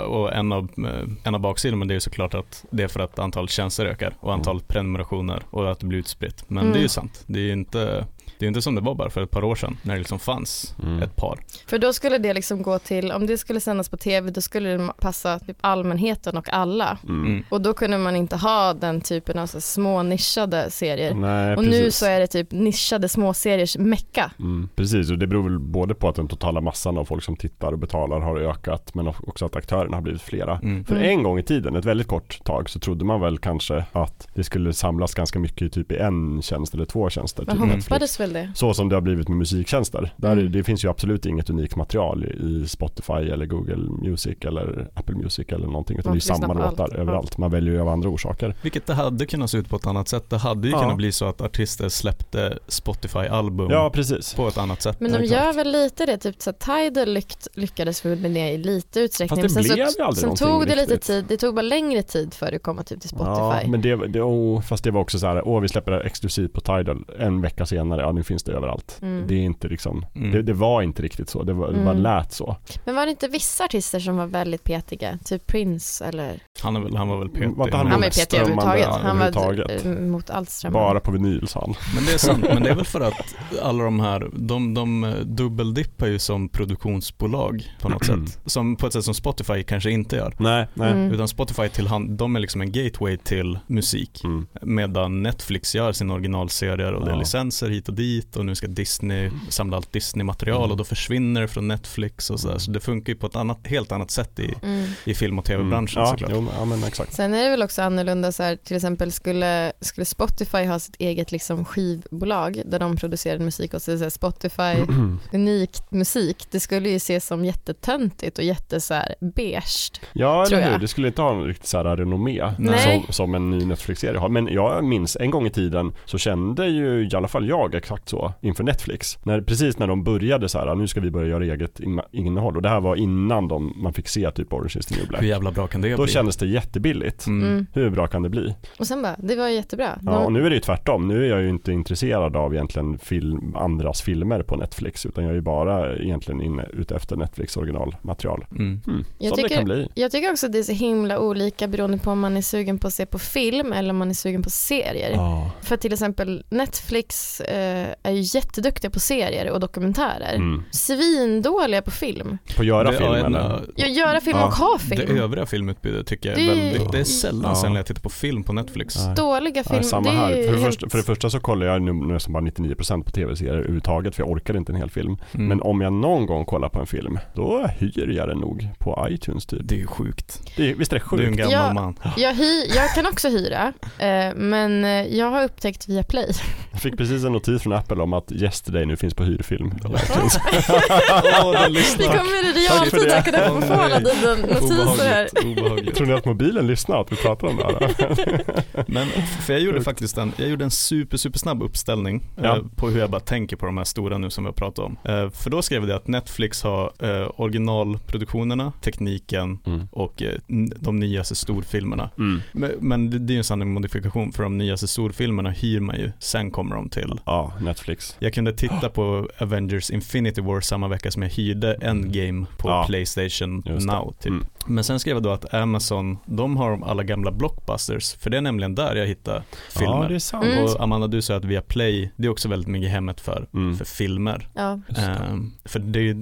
och 0.08 0.34
en 0.34 0.52
av, 0.52 0.64
eh, 0.78 1.10
en 1.28 1.36
av 1.36 1.42
baksidorna 1.42 1.86
det 1.86 1.92
är 1.92 1.96
ju 1.96 2.00
såklart 2.00 2.34
att 2.34 2.66
det 2.72 2.84
är 2.84 2.88
för 2.88 3.00
att 3.00 3.20
antalet 3.20 3.50
tjänster 3.52 3.86
ökar 3.86 4.14
och 4.20 4.34
antalet 4.34 4.68
prenumerationer 4.68 5.44
och 5.50 5.72
att 5.72 5.80
det 5.80 5.86
blir 5.86 6.00
utspritt. 6.00 6.44
Men 6.48 6.58
Mm. 6.64 6.74
det 6.74 6.80
är 6.80 6.82
ju 6.82 6.88
sant. 6.88 7.24
Det 7.28 7.40
är 7.40 7.44
ju 7.44 7.52
inte, 7.52 8.06
det 8.46 8.48
är 8.48 8.50
inte 8.50 8.62
som 8.62 8.76
det 8.76 8.82
var 8.82 8.96
bara 8.96 9.10
för 9.10 9.24
ett 9.24 9.32
par 9.32 9.44
år 9.44 9.56
sedan 9.56 9.78
när 9.82 9.94
det 9.94 10.00
liksom 10.00 10.20
fanns 10.20 10.76
Mm. 10.84 11.02
ett 11.04 11.16
par. 11.16 11.40
För 11.68 11.78
då 11.78 11.94
skulle 11.94 12.18
det 12.18 12.34
liksom 12.34 12.62
gå 12.62 12.80
till, 12.80 13.12
om 13.12 13.28
det 13.28 13.38
skulle 13.38 13.60
sändas 13.60 13.90
på 13.90 13.98
tv, 13.98 14.32
då 14.32 14.42
skulle 14.42 14.70
det 14.78 14.90
passa 15.00 15.40
typ 15.40 15.58
allmänheten 15.62 16.38
och 16.38 16.54
alla. 16.54 16.98
Mm. 17.04 17.26
Mm. 17.26 17.44
Och 17.50 17.62
då 17.62 17.74
kunde 17.74 17.98
man 17.98 18.16
inte 18.16 18.36
ha 18.36 18.74
den 18.74 19.02
typen 19.02 19.40
av 19.40 19.48
så 19.48 19.62
små 19.62 20.04
nischade 20.04 20.72
serier. 20.72 21.14
Nej, 21.14 21.52
och 21.56 21.64
precis. 21.64 21.82
nu 21.82 21.92
så 21.92 22.06
är 22.06 22.20
det 22.20 22.28
typ 22.28 22.52
nischade 22.52 23.10
småseriers 23.10 23.78
mecka. 23.78 24.32
Mm, 24.40 24.70
precis, 24.76 25.12
och 25.12 25.18
det 25.20 25.28
beror 25.28 25.44
väl 25.44 25.60
både 25.60 25.96
på 25.96 26.10
att 26.10 26.16
den 26.16 26.28
totala 26.28 26.62
massan 26.62 26.98
av 26.98 27.06
folk 27.06 27.24
som 27.24 27.36
tittar 27.36 27.72
och 27.72 27.80
betalar 27.80 28.20
har 28.20 28.38
ökat 28.40 28.96
men 28.96 29.08
också 29.08 29.46
att 29.46 29.56
aktörerna 29.56 29.98
har 29.98 30.02
blivit 30.02 30.22
flera. 30.22 30.60
Mm. 30.64 30.86
För 30.86 30.96
Mm. 30.96 31.10
en 31.10 31.24
gång 31.24 31.40
i 31.40 31.44
tiden, 31.44 31.76
ett 31.76 31.86
väldigt 31.86 32.08
kort 32.08 32.44
tag, 32.44 32.70
så 32.70 32.80
trodde 32.80 33.06
man 33.06 33.22
väl 33.22 33.38
kanske 33.38 33.86
att 33.92 34.28
det 34.36 34.44
skulle 34.44 34.74
samlas 34.74 35.14
ganska 35.14 35.40
mycket 35.40 35.74
typ 35.74 35.92
i 35.92 35.98
en 35.98 36.42
tjänst 36.42 36.74
eller 36.74 36.86
två 36.86 37.10
tjänster. 37.10 37.46
Man 37.46 37.56
Typ. 37.58 37.66
Netflix. 37.66 37.86
hoppades 37.88 38.20
väl 38.20 38.34
det. 38.36 38.52
Så 38.56 38.74
som 38.74 38.90
det 38.90 38.96
har 38.96 39.02
blivit 39.02 39.28
med 39.30 39.38
musiktjänster. 39.38 40.14
Där 40.18 40.32
Mm. 40.32 40.52
det 40.52 40.64
finns 40.64 40.86
ju 40.86 40.90
absolut 40.90 41.26
inget 41.26 41.50
unikt 41.50 41.76
material 41.76 42.26
i 42.26 42.68
Spotify 42.68 43.14
eller 43.14 43.46
Google 43.46 43.78
Music 44.10 44.38
eller 44.42 44.88
Apple 44.94 45.16
Music 45.16 45.48
eller 45.50 45.68
någonting. 45.68 45.98
Utan 46.00 46.10
Man 46.10 46.18
det 46.18 46.20
är 46.20 46.36
samma 46.36 46.54
låtar 46.54 46.84
allt. 46.84 46.94
överallt. 46.94 47.38
Man 47.38 47.52
väljer 47.52 47.74
ju 47.74 47.82
av 47.82 47.88
andra 47.90 48.10
orsaker. 48.10 48.56
Vilket 48.62 48.88
det 48.88 48.94
hade 48.94 49.26
kunnat 49.26 49.50
se 49.50 49.58
ut 49.58 49.70
på 49.70 49.76
ett 49.76 49.88
annat 49.88 50.08
sätt. 50.08 50.30
Det 50.30 50.38
hade 50.38 50.68
ju 50.68 50.74
Ja. 50.74 50.82
kunnat 50.82 50.98
bli 50.98 51.12
så 51.12 51.26
att 51.26 51.42
artister 51.42 51.90
släppte 51.90 52.58
Spotify-album 52.68 53.72
Ja, 53.72 53.92
på 54.36 54.48
ett 54.48 54.58
annat 54.58 54.82
sätt. 54.82 55.00
Men 55.00 55.12
de 55.12 55.24
gör 55.26 55.54
väl 55.54 55.72
lite 55.72 56.06
det, 56.06 56.18
typ 56.18 56.36
så 56.42 56.50
att 56.50 56.60
Tidal 56.60 57.14
lyck, 57.14 57.34
lyckades 57.54 58.06
väl 58.06 58.20
med 58.20 58.32
det 58.32 58.50
i 58.52 58.58
lite 58.58 59.00
utsträckning. 59.00 59.44
Fast 59.44 59.56
det 59.56 59.62
Men 59.62 59.64
sen 59.64 59.76
blev 59.76 59.86
så, 60.12 60.16
sen 60.16 60.36
tog 60.36 60.68
det 60.68 60.76
lite 60.76 60.98
tid, 60.98 61.26
det 61.28 61.38
tog 61.38 61.56
bara 61.56 61.62
längre 61.62 62.04
tid 62.04 62.34
för 62.34 62.50
det 62.52 62.56
att 62.56 62.64
komma 62.64 62.84
typ 62.84 63.02
till 63.02 63.10
Spotify. 63.10 63.32
Ja, 63.32 63.62
men 63.68 63.82
det, 63.82 63.96
det 64.08 64.22
oh, 64.22 64.62
fast 64.62 64.84
det 64.84 64.92
var 64.92 65.02
också 65.02 65.20
så 65.20 65.28
här, 65.28 65.48
åh 65.48 65.62
vi 65.62 65.68
släpper 65.68 65.92
det 65.92 66.00
exklusivt 66.02 66.54
på 66.54 66.62
Tidal 66.62 67.06
en 67.20 67.42
vecka 67.42 67.66
senare, 67.66 68.02
ja 68.02 68.12
nu 68.16 68.24
finns 68.24 68.44
det 68.44 68.52
överallt. 68.52 69.00
Mm. 69.02 69.28
Det 69.28 69.36
är 69.36 69.40
inte 69.42 69.68
liksom, 69.68 70.06
Mm. 70.16 70.32
det, 70.32 70.42
det 70.42 70.54
var 70.54 70.82
inte 70.82 71.02
riktigt 71.02 71.30
så, 71.30 71.44
det, 71.44 71.54
var, 71.54 71.68
det 71.72 71.78
bara 71.80 71.90
Mm. 71.92 72.04
lät 72.04 72.32
så. 72.34 72.58
Men 72.86 72.96
var 72.96 73.06
det 73.06 73.12
inte 73.12 73.28
vissa 73.28 73.64
artister 73.66 74.00
som 74.00 74.18
var 74.18 74.26
väldigt 74.28 74.64
petiga? 74.64 75.20
Typ 75.26 75.48
Prince 75.48 76.06
eller? 76.06 76.40
Han, 76.62 76.76
är 76.76 76.80
väl, 76.80 76.96
han 76.96 77.08
var 77.08 77.18
väl 77.20 77.30
petig. 77.30 77.50
Var 77.56 77.72
han 77.72 77.88
Han 77.88 78.02
var 78.02 78.08
petig 78.08 78.38
överhuvudtaget. 78.38 78.86
Han 78.88 79.18
var 79.20 79.26
överhuvudtaget? 79.26 79.86
eh, 79.86 79.92
mot 79.92 80.30
allt 80.30 80.50
strömmande. 80.50 80.80
Bara 80.86 81.00
på 81.00 81.12
vinyl 81.12 81.48
sa 81.48 81.60
han. 81.62 81.76
Men 81.96 82.06
det 82.06 82.14
är 82.14 82.18
sant, 82.18 82.46
men 82.54 82.64
det 82.64 82.70
är 82.70 82.76
väl 82.76 82.86
för 82.86 83.02
att 83.02 83.36
alla 83.64 83.84
de 83.84 84.00
här, 84.00 84.30
de, 84.34 84.74
de 84.74 85.04
eh, 85.04 85.14
dubbeldippar 85.16 86.08
ju 86.08 86.20
som 86.20 86.50
produktionsbolag 86.50 87.64
på 87.82 87.90
något 87.90 88.06
sätt. 88.06 88.40
Som, 88.46 88.76
på 88.76 88.88
ett 88.88 88.94
sätt 88.94 89.04
som 89.06 89.14
Spotify 89.14 89.64
kanske 89.64 89.92
inte 89.92 90.16
gör. 90.16 90.34
Nej, 90.40 90.68
nej. 90.74 90.92
Mm. 90.92 91.12
Utan 91.12 91.28
Spotify 91.28 91.70
till 91.70 91.88
hand, 91.88 92.18
de 92.18 92.36
är 92.36 92.40
liksom 92.40 92.62
en 92.62 92.72
gateway 92.72 93.18
till 93.18 93.60
musik. 93.68 94.24
Mm. 94.24 94.48
Medan 94.62 95.24
Netflix 95.24 95.76
gör 95.76 95.92
sin 95.92 96.12
originalserier 96.12 96.94
och 96.94 97.06
det 97.06 97.12
är 97.12 97.14
Ja. 97.16 97.20
licenser 97.20 97.70
hit 97.70 97.88
och 97.88 97.94
dit 97.94 98.05
och 98.36 98.46
nu 98.46 98.56
ska 98.56 98.68
Disney 98.68 99.32
samla 99.50 99.78
allt 99.78 99.92
Disney-material 99.94 100.58
Mm. 100.60 100.72
och 100.72 100.78
då 100.78 100.84
försvinner 100.84 101.42
det 101.42 101.48
från 101.48 101.68
Netflix 101.68 102.30
och 102.30 102.40
sådär. 102.40 102.58
Så 102.58 102.72
det 102.72 102.80
funkar 102.80 103.14
ju 103.14 103.20
på 103.20 103.28
ett 103.28 103.36
annat, 103.36 103.68
helt 103.68 103.92
annat 103.92 104.12
sätt 104.12 104.40
i, 104.40 104.54
Mm. 104.64 104.86
i 105.04 105.14
film 105.14 105.40
och 105.40 105.46
tv-branschen 105.46 106.02
ja, 106.02 106.08
såklart. 106.08 106.32
jo, 106.34 106.48
ja, 106.60 106.66
men 106.66 106.84
exakt. 106.84 107.14
Sen 107.14 107.34
är 107.34 107.44
det 107.44 107.50
väl 107.50 107.64
också 107.64 107.82
annorlunda 107.82 108.32
så 108.32 108.44
här, 108.44 108.56
till 108.56 108.76
exempel 108.76 109.12
skulle, 109.12 109.72
skulle 109.82 110.06
Spotify 110.06 110.66
ha 110.66 110.80
sitt 110.80 110.96
eget 111.00 111.32
liksom 111.32 111.66
skivbolag 111.66 112.62
där 112.66 112.80
de 112.80 112.96
producerade 112.98 113.44
musik 113.46 113.74
och 113.74 113.82
så, 113.82 113.98
så 113.98 114.04
här, 114.04 114.10
Spotify 114.10 114.94
unikt 115.34 115.92
musik, 115.92 116.48
det 116.52 116.60
skulle 116.60 116.90
ju 116.90 116.96
ses 116.96 117.26
som 117.28 117.46
jättetöntigt 117.46 118.38
och 118.38 118.44
jätte 118.44 118.82
så 118.82 118.94
här 118.94 119.16
beige. 119.36 119.92
Ja, 120.14 120.46
eller 120.46 120.72
hur? 120.72 120.78
Det 120.80 120.88
skulle 120.88 121.08
inte 121.08 121.22
ha 121.22 121.32
en 121.32 121.44
riktigt 121.44 121.68
så 121.68 121.78
här 121.78 121.98
renommé 121.98 122.54
som, 122.58 123.06
som 123.14 123.36
en 123.36 123.50
ny 123.50 123.66
Netflix-serie 123.66 124.20
har. 124.20 124.30
Men 124.30 124.48
jag 124.48 124.84
minns 124.84 125.16
en 125.20 125.32
gång 125.32 125.46
i 125.48 125.50
tiden 125.50 125.94
så 126.06 126.18
kände 126.18 126.66
ju 126.68 127.08
i 127.12 127.16
alla 127.16 127.28
fall 127.28 127.48
jag 127.50 127.76
exakt 127.96 128.10
så 128.10 128.34
inför 128.42 128.64
Netflix. 128.64 129.18
När, 129.24 129.42
precis 129.42 129.80
när 129.80 129.88
de 129.88 130.04
började 130.04 130.50
så 130.50 130.60
här, 130.60 130.76
nu 130.76 130.88
ska 130.88 131.00
vi 131.02 131.12
börja 131.12 131.28
göra 131.28 131.46
eget 131.46 131.80
in- 131.80 132.02
innehåll. 132.12 132.56
Och 132.56 132.62
det 132.62 132.70
här 132.70 132.80
var 132.82 132.96
innan 132.96 133.48
de, 133.48 133.74
man 133.78 133.94
fick 133.94 134.08
se 134.08 134.32
typ 134.32 134.54
Orange 134.54 134.74
is 134.80 134.86
the 134.86 134.96
new 134.96 135.02
Hur 135.04 135.10
black. 135.10 135.24
jävla 135.24 135.52
bra 135.52 135.68
kan 135.68 135.82
det 135.82 135.96
Då 135.96 136.04
bli? 136.04 136.12
kändes 136.12 136.38
det 136.38 136.48
jättebilligt. 136.48 137.28
Mm. 137.28 137.48
Mm. 137.48 137.66
Hur 137.74 137.90
bra 137.90 138.08
kan 138.08 138.24
det 138.24 138.30
bli? 138.30 138.56
Och 138.80 138.88
sen 138.88 139.02
bara, 139.02 139.16
det 139.20 139.36
var 139.36 139.48
jättebra. 139.48 140.00
Ja, 140.06 140.18
och 140.18 140.32
nu 140.34 140.46
är 140.46 140.50
det 140.50 140.56
ju 140.56 140.62
tvärtom. 140.62 141.08
Nu 141.08 141.26
är 141.26 141.30
jag 141.30 141.42
ju 141.42 141.50
inte 141.50 141.72
intresserad 141.72 142.36
av 142.36 142.54
egentligen 142.54 142.98
film, 143.00 143.56
andras 143.56 144.02
filmer 144.02 144.44
på 144.44 144.56
Netflix. 144.56 145.06
Utan 145.06 145.24
jag 145.24 145.32
är 145.32 145.36
ju 145.36 145.42
bara 145.42 145.96
egentligen 145.96 146.42
inne 146.42 146.66
ute 146.74 146.96
efter 146.96 147.16
Netflix 147.16 147.58
originalmaterial. 147.58 148.46
Mm. 148.52 148.82
Mm. 148.88 149.04
Jag 149.20 149.30
Som 149.30 149.36
det 149.38 149.44
tycker- 149.44 149.56
kan 149.56 149.66
bli. 149.66 149.88
Jag 149.96 150.12
tycker 150.12 150.32
också 150.32 150.46
att 150.46 150.52
det 150.52 150.60
är 150.60 150.64
så 150.64 150.72
himla 150.72 151.20
olika 151.20 151.68
beroende 151.68 151.98
på 151.98 152.12
om 152.12 152.20
man 152.20 152.38
är 152.38 152.42
sugen 152.42 152.80
på 152.80 152.88
att 152.88 152.94
se 152.94 153.06
på 153.06 153.20
film 153.20 153.74
eller 153.74 153.90
om 153.90 153.98
man 153.98 154.10
är 154.10 154.14
sugen 154.14 154.42
på 154.44 154.50
serier. 154.50 155.12
Ja. 155.14 155.52
För 155.62 155.78
till 155.78 155.94
exempel 155.94 156.44
Netflix 156.50 157.42
eh, 157.42 157.85
är 158.04 158.12
ju 158.12 158.22
jätteduktiga 158.38 158.92
på 158.92 159.00
serier 159.00 159.52
och 159.52 159.60
dokumentärer. 159.60 160.36
Mm. 160.36 160.64
Svindåliga 160.72 161.82
på 161.82 161.92
film. 161.92 162.38
På 162.56 162.62
att 162.62 162.68
göra 162.68 162.92
Det- 162.92 162.98
film 162.98 163.10
ja, 163.12 163.18
en, 163.18 163.26
eller? 163.36 163.62
Ja, 163.76 163.88
göra 163.88 164.22
film 164.22 164.38
Ja, 164.38 164.46
och 164.46 164.54
ha 164.54 164.78
Det 164.90 164.96
film. 164.96 165.18
övriga 165.18 165.46
filmutbudet 165.46 166.08
tycker 166.08 166.30
jag 166.30 166.40
är 166.40 166.56
Det- 166.56 166.62
väldigt, 166.62 166.92
det 166.92 167.00
är 167.00 167.04
sällan 167.04 167.44
Ja. 167.50 167.56
sen 167.56 167.76
jag 167.76 167.86
tittar 167.86 168.02
på 168.02 168.10
film 168.10 168.44
på 168.44 168.54
Netflix. 168.54 168.96
Nej. 169.06 169.16
Dåliga 169.16 169.64
Ja, 169.66 169.72
film. 169.72 169.84
samma 169.84 170.12
det 170.12 170.18
är 170.18 170.20
här. 170.20 170.28
För 170.30 170.38
det, 170.38 170.48
helt- 170.48 170.64
första, 170.66 170.90
för 170.90 170.98
det 170.98 171.04
första 171.04 171.30
så 171.30 171.40
kollar 171.40 171.66
jag 171.68 171.82
nu 171.82 171.94
nästan 171.94 172.34
bara 172.34 172.44
99% 172.44 173.04
på 173.06 173.12
tv-serier 173.12 173.54
överhuvudtaget 173.54 174.16
för 174.16 174.22
jag 174.24 174.30
orkar 174.30 174.58
inte 174.58 174.72
en 174.72 174.76
hel 174.76 174.90
film. 174.90 175.18
Mm. 175.34 175.48
Men 175.48 175.62
om 175.62 175.82
jag 175.82 175.94
någon 175.94 176.26
gång 176.26 176.46
kollar 176.46 176.70
på 176.70 176.80
en 176.80 176.88
film, 176.88 177.20
då 177.36 177.68
hyr 177.80 178.10
jag 178.18 178.28
den 178.28 178.38
nog 178.38 178.68
på 178.80 179.08
iTunes 179.12 179.46
typ. 179.46 179.60
Det 179.64 179.76
är 179.76 179.80
ju 179.80 179.88
sjukt. 179.88 180.42
Det, 180.58 180.70
är- 180.72 180.76
visst 180.76 180.94
är 180.94 181.00
det 181.00 181.18
Du 181.18 181.24
är 181.24 181.28
en 181.28 181.38
sjukt? 181.38 181.50
gammal 181.52 181.68
Ja. 181.68 181.74
man. 181.74 181.96
jag, 182.18 182.34
hy, 182.34 182.66
jag 182.76 182.90
kan 182.96 183.06
också 183.06 183.30
hyra, 183.30 183.74
eh, 184.00 184.36
men 184.36 184.86
eh, 184.86 184.90
jag 185.18 185.32
har 185.32 185.44
upptäckt 185.44 185.88
via 185.90 186.04
Play. 186.04 186.32
Jag 186.72 186.82
fick 186.82 186.98
precis 186.98 187.24
en 187.26 187.32
notis 187.32 187.62
från 187.62 187.74
Apple 187.76 188.02
om 188.02 188.14
att 188.14 188.32
Yesterday 188.32 188.86
nu 188.86 188.96
finns 188.96 189.14
på 189.14 189.24
hyrfilm. 189.24 189.72
Åh, 189.86 191.52
den 191.52 191.74
Vi 191.74 191.80
lyssnar. 191.80 192.06
kommer 192.18 192.50
i 192.50 192.54
realtid 192.68 193.12
att 193.12 193.26
kunna 193.26 193.38
få 193.40 193.62
få 193.62 193.74
alla 193.74 194.00
dina 194.00 194.36
notiser 194.36 195.04
här. 195.10 195.92
Tror 195.92 196.08
ni 196.08 196.14
att 196.14 196.26
mobilen 196.26 196.68
lyssnar 196.68 197.02
att 197.02 197.12
vi 197.12 197.16
pratar 197.16 197.48
om 197.48 197.58
det 197.58 197.64
här? 197.64 198.44
Men 198.92 199.08
för 199.46 199.54
jag 199.54 199.62
gjorde 199.62 199.82
faktiskt 199.82 200.18
en, 200.18 200.32
jag 200.38 200.50
gjorde 200.50 200.64
en 200.64 200.72
super, 200.72 201.18
super 201.18 201.40
snabb 201.40 201.64
uppställning 201.64 202.24
Ja. 202.44 202.58
eh, 202.58 202.64
på 202.76 202.90
hur 202.90 203.00
jag 203.00 203.10
bara 203.10 203.20
tänker 203.22 203.56
på 203.56 203.66
de 203.66 203.78
här 203.78 203.84
stora 203.84 204.18
nu 204.18 204.30
som 204.30 204.44
vi 204.44 204.48
har 204.48 204.54
pratat 204.54 204.86
om. 204.86 204.98
Eh, 205.04 205.30
för 205.30 205.50
då 205.50 205.62
skrev 205.62 205.90
jag 205.90 205.96
att 205.98 206.08
Netflix 206.08 206.64
har 206.64 206.92
eh, 207.00 207.30
originalproduktionerna, 207.36 208.72
tekniken 208.82 209.60
Mm. 209.66 209.88
och 209.92 210.22
eh, 210.22 210.32
de 210.80 210.96
nyaste 211.00 211.36
storfilmerna. 211.36 212.10
Mm. 212.18 212.42
Men, 212.52 212.72
men 212.80 213.10
det, 213.26 213.32
är 213.32 213.34
ju 213.34 213.38
en 213.38 213.44
sann 213.44 213.70
modifikation 213.74 214.32
för 214.32 214.44
de 214.44 214.58
nyaste 214.58 214.88
storfilmerna 214.88 215.50
hyr 215.50 215.80
man 215.80 215.96
ju, 215.96 216.12
sen 216.20 216.52
kommer 216.52 216.76
de 216.76 216.90
till. 216.90 217.20
Ja, 217.26 217.54
Netflix. 217.66 218.16
Jag 218.20 218.34
kunde 218.34 218.54
titta 218.54 218.90
på 218.90 219.30
Avengers 219.38 219.90
Infinity 219.90 220.42
War 220.42 220.62
samma 220.62 220.88
vecka 220.88 221.12
som 221.12 221.22
jag 221.22 221.30
hyrde 221.30 221.74
Endgame 221.82 222.46
på 222.58 222.70
Ja. 222.70 222.86
Playstation. 222.88 223.64
Now 223.66 224.14
typ. 224.20 224.26
Mm. 224.32 224.46
Men 224.68 224.84
sen 224.84 225.00
skrev 225.00 225.16
jag 225.16 225.24
då 225.24 225.32
att 225.32 225.54
Amazon, 225.54 226.18
de 226.26 226.58
har 226.58 226.82
alla 226.86 227.04
gamla 227.04 227.32
blockbusters, 227.32 228.16
för 228.16 228.30
det 228.30 228.38
är 228.38 228.42
nämligen 228.42 228.76
där 228.76 228.96
jag 228.96 229.08
hittar 229.08 229.44
filmer. 229.70 230.02
Ja, 230.04 230.08
det 230.10 230.16
är 230.16 230.20
sant. 230.20 230.46
Mm. 230.46 230.64
Och 230.64 230.82
Amanda 230.82 231.08
du 231.08 231.22
sa 231.22 231.36
att 231.36 231.46
via 231.46 231.62
Play, 231.62 232.12
det 232.16 232.28
är 232.28 232.32
också 232.32 232.50
väldigt 232.50 232.68
mycket 232.70 232.90
hemmet 232.92 233.22
för, 233.22 233.48
Mm. 233.54 233.78
för 233.78 233.86
filmer. 233.86 234.48
Ja. 234.54 234.80
Ehm, 234.98 235.52
för 235.66 235.80
det, 235.80 236.16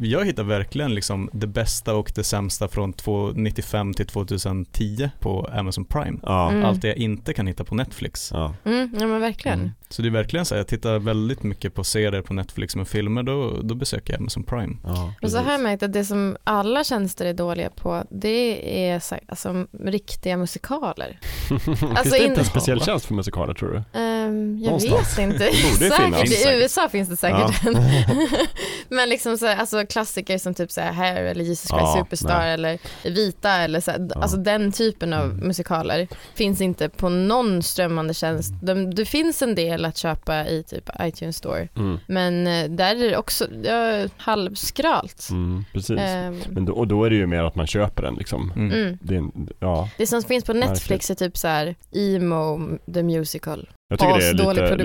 jag 0.00 0.24
hittar 0.24 0.42
verkligen 0.44 0.94
liksom 0.94 1.30
det 1.32 1.46
bästa 1.46 1.94
och 1.94 2.12
det 2.14 2.24
sämsta 2.24 2.68
från 2.68 2.90
1995 2.90 3.94
till 3.94 4.06
2010 4.06 5.10
på 5.20 5.48
Amazon 5.52 5.84
Prime. 5.84 6.18
Ja. 6.22 6.50
Mm. 6.50 6.64
Allt 6.64 6.82
det 6.82 6.88
jag 6.88 6.96
inte 6.96 7.32
kan 7.34 7.46
hitta 7.46 7.64
på 7.64 7.74
Netflix. 7.74 8.30
Ja. 8.34 8.54
Mm, 8.64 8.94
ja 9.00 9.06
men 9.06 9.20
verkligen. 9.20 9.58
Mm. 9.60 9.70
Så 9.88 10.02
det 10.02 10.08
är 10.08 10.10
verkligen 10.10 10.44
så 10.46 10.54
jag 10.54 10.66
tittar 10.66 10.98
väldigt 10.98 11.42
mycket 11.42 11.74
på 11.74 11.84
serier 11.84 12.22
på 12.22 12.34
Netflix 12.34 12.76
med 12.76 12.88
filmer, 12.88 13.22
då, 13.22 13.60
då 13.62 13.74
besöker 13.74 14.12
jag 14.12 14.20
Amazon 14.20 14.42
Prime. 14.42 14.76
Ja, 14.84 15.14
Och 15.22 15.30
så 15.30 15.38
har 15.38 15.52
jag 15.52 15.60
märkt 15.60 15.82
att 15.82 15.92
det 15.92 16.04
som 16.04 16.36
alla 16.44 16.84
tjänster 16.84 17.26
är 17.26 17.34
dåliga 17.34 17.70
på, 17.70 17.81
det 18.10 18.88
är 18.90 19.00
så- 19.00 19.16
alltså, 19.28 19.66
riktiga 19.84 20.36
musikaler. 20.36 21.18
Finns 21.48 21.82
Alltså 21.82 22.10
det 22.10 22.18
in- 22.18 22.24
inte 22.28 22.40
en 22.40 22.44
speciell 22.46 22.80
tjänst 22.80 23.06
för 23.06 23.14
musikaler 23.14 23.54
tror 23.54 23.68
du? 23.92 23.98
Ehm, 24.00 24.58
jag 24.58 24.64
Någonstans. 24.66 25.18
vet 25.18 25.24
inte. 25.24 25.38
säkert. 25.78 26.46
I 26.46 26.54
USA 26.62 26.88
finns 26.88 27.08
det 27.08 27.16
säkert. 27.16 27.62
Men 28.88 29.08
liksom 29.08 29.38
så, 29.38 29.46
alltså 29.48 29.86
klassiker 29.86 30.38
som 30.38 30.54
typ 30.54 30.70
så 30.70 30.80
här 30.80 30.92
Hair 30.92 31.24
eller 31.24 31.44
Jesus 31.44 31.68
Christ 31.70 31.82
Ja, 31.82 31.96
Superstar 31.98 32.38
nej. 32.38 32.52
eller 32.54 32.78
Vita 33.04 33.50
eller 33.52 33.80
så 33.80 33.90
Ja. 34.14 34.20
alltså 34.22 34.36
den 34.36 34.72
typen 34.72 35.12
av 35.12 35.24
Mm. 35.24 35.36
musikaler 35.46 36.08
finns 36.34 36.60
inte 36.60 36.88
på 36.88 37.08
någon 37.08 37.62
strömmande 37.62 38.14
tjänst. 38.14 38.52
De, 38.62 38.94
det 38.94 39.04
finns 39.04 39.42
en 39.42 39.54
del 39.54 39.84
att 39.84 39.96
köpa 39.96 40.46
i 40.46 40.62
typ 40.62 40.90
iTunes 41.02 41.36
store. 41.36 41.68
Mm. 41.76 41.98
Men 42.06 42.46
eh, 42.46 42.70
där 42.70 42.96
är 43.04 43.10
det 43.10 43.16
också 43.16 43.46
ja, 43.64 44.08
halvskralt. 44.16 45.28
Mm, 45.30 45.64
precis. 45.72 45.98
Ehm, 45.98 46.40
Men 46.48 46.64
då, 46.64 46.72
och 46.72 46.88
då 46.88 47.04
är 47.04 47.10
det 47.10 47.16
ju 47.16 47.26
mer 47.26 47.42
att 47.44 47.54
man 47.54 47.66
köper 47.72 48.02
den 48.02 48.14
liksom. 48.14 48.52
Mm. 48.56 48.72
mm. 48.72 48.98
Det, 49.02 49.16
är 49.16 49.30
ja, 49.60 49.90
Det 49.98 50.06
som 50.06 50.22
finns 50.22 50.44
på 50.44 50.52
Netflix 50.52 51.10
är 51.10 51.14
typ 51.14 51.36
så 51.36 51.48
här 51.48 51.74
Emo 51.92 52.78
the 52.94 53.02
Musical. 53.02 53.68
Jag 53.92 53.98
tycker 53.98 54.18
det 54.18 54.28
är 54.28 54.76
lite, 54.76 54.84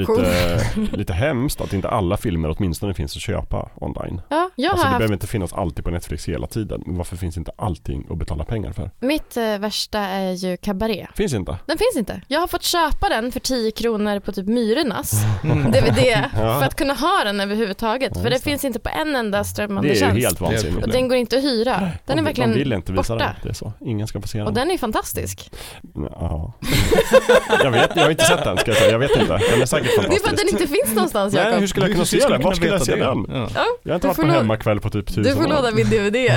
lite, 0.79 0.97
lite 0.97 1.13
hemskt 1.13 1.61
att 1.61 1.73
inte 1.73 1.89
alla 1.89 2.17
filmer 2.17 2.55
åtminstone 2.57 2.93
finns 2.93 3.15
att 3.15 3.21
köpa 3.21 3.69
online. 3.75 4.21
Ja, 4.29 4.49
jag 4.55 4.71
Alltså 4.71 4.83
det 4.85 4.89
haft 4.89 4.99
behöver 4.99 5.13
inte 5.13 5.27
finnas 5.27 5.53
alltid 5.53 5.85
på 5.85 5.91
Netflix 5.91 6.27
hela 6.29 6.47
tiden. 6.47 6.83
Men 6.85 6.97
varför 6.97 7.17
finns 7.17 7.37
inte 7.37 7.51
allting 7.57 8.07
att 8.09 8.17
betala 8.17 8.43
pengar 8.43 8.71
för? 8.71 8.91
Mitt 8.99 9.37
eh, 9.37 9.57
värsta 9.57 9.99
är 9.99 10.31
ju 10.31 10.57
Cabaret. 10.57 11.07
Finns 11.15 11.33
inte. 11.33 11.57
Den 11.65 11.77
finns 11.77 11.95
inte. 11.97 12.21
Jag 12.27 12.39
har 12.39 12.47
fått 12.47 12.63
köpa 12.63 13.09
den 13.09 13.31
för 13.31 13.39
10 13.39 13.71
kronor 13.71 14.19
på 14.19 14.31
typ 14.31 14.47
Myrornas 14.47 15.13
Mm. 15.43 15.71
DVD 15.71 15.99
Ja. 16.37 16.59
för 16.59 16.65
att 16.65 16.75
kunna 16.75 16.93
ha 16.93 17.23
den 17.23 17.39
överhuvudtaget. 17.39 18.11
Ja, 18.15 18.21
för 18.21 18.29
det 18.29 18.35
det. 18.35 18.41
finns 18.43 18.63
inte 18.65 18.79
på 18.79 18.89
en 19.01 19.15
enda 19.15 19.43
strömmande 19.43 19.89
Det 19.89 19.95
är 19.95 19.99
tjänst. 19.99 20.17
helt 20.25 20.41
vansinnigt. 20.41 20.85
Och 20.85 20.91
den 20.91 21.07
går 21.07 21.17
inte 21.17 21.37
att 21.37 21.43
hyra. 21.43 21.89
Den 22.05 22.19
är 22.19 22.23
verkligen 22.23 22.49
Man 22.49 22.59
vill 22.59 22.73
inte 22.73 22.91
visa 22.91 23.13
borta. 23.13 23.25
den. 23.25 23.35
Det 23.43 23.49
är 23.49 23.53
så. 23.53 23.73
Ingen 23.85 24.07
ska 24.07 24.21
få 24.21 24.27
se 24.27 24.37
den. 24.37 24.47
Och 24.47 24.53
den 24.53 24.71
är 24.71 24.77
fantastisk. 24.77 25.51
Ja. 25.95 26.53
jag 27.63 27.71
vet, 27.71 27.91
jag 27.95 28.03
har 28.03 28.09
inte 28.11 28.23
sett 28.25 28.43
den 28.43 28.57
ska 28.57 28.71
jag 28.71 28.77
säga. 28.77 28.96
Jag 29.01 29.07
vet 29.07 29.17
inte. 29.21 29.39
Den 29.51 29.61
är 29.61 29.65
säkert 29.65 29.85
Det 29.85 29.91
är 29.91 30.01
för 30.01 30.01
att 30.01 30.21
fantastisk. 30.21 30.37
den 30.37 30.61
inte 30.61 30.67
finns 30.67 30.95
någonstans 30.95 31.33
Nej, 31.33 31.43
Jakob. 31.43 31.59
hur 31.59 31.67
skulle 31.67 31.85
jag 31.85 31.93
kunna 31.93 32.05
se 32.05 32.19
den? 32.29 32.41
Var 32.41 32.53
skulle 32.53 32.71
jag 32.71 32.81
se 32.81 32.95
den? 32.95 33.25
Ja. 33.29 33.49
Ja, 33.55 33.65
Jag 33.83 33.91
har 33.91 33.95
inte 33.95 34.07
Du 34.07 34.13
varit 34.13 34.17
på 34.21 34.27
hemmakväll 34.27 34.79
på 34.79 34.89
typ 34.89 35.07
tusen 35.07 35.23
du 35.23 35.31
får 35.31 35.43
år. 35.45 35.49
låna 35.49 35.71
min 35.71 35.85
DVD. 35.89 36.15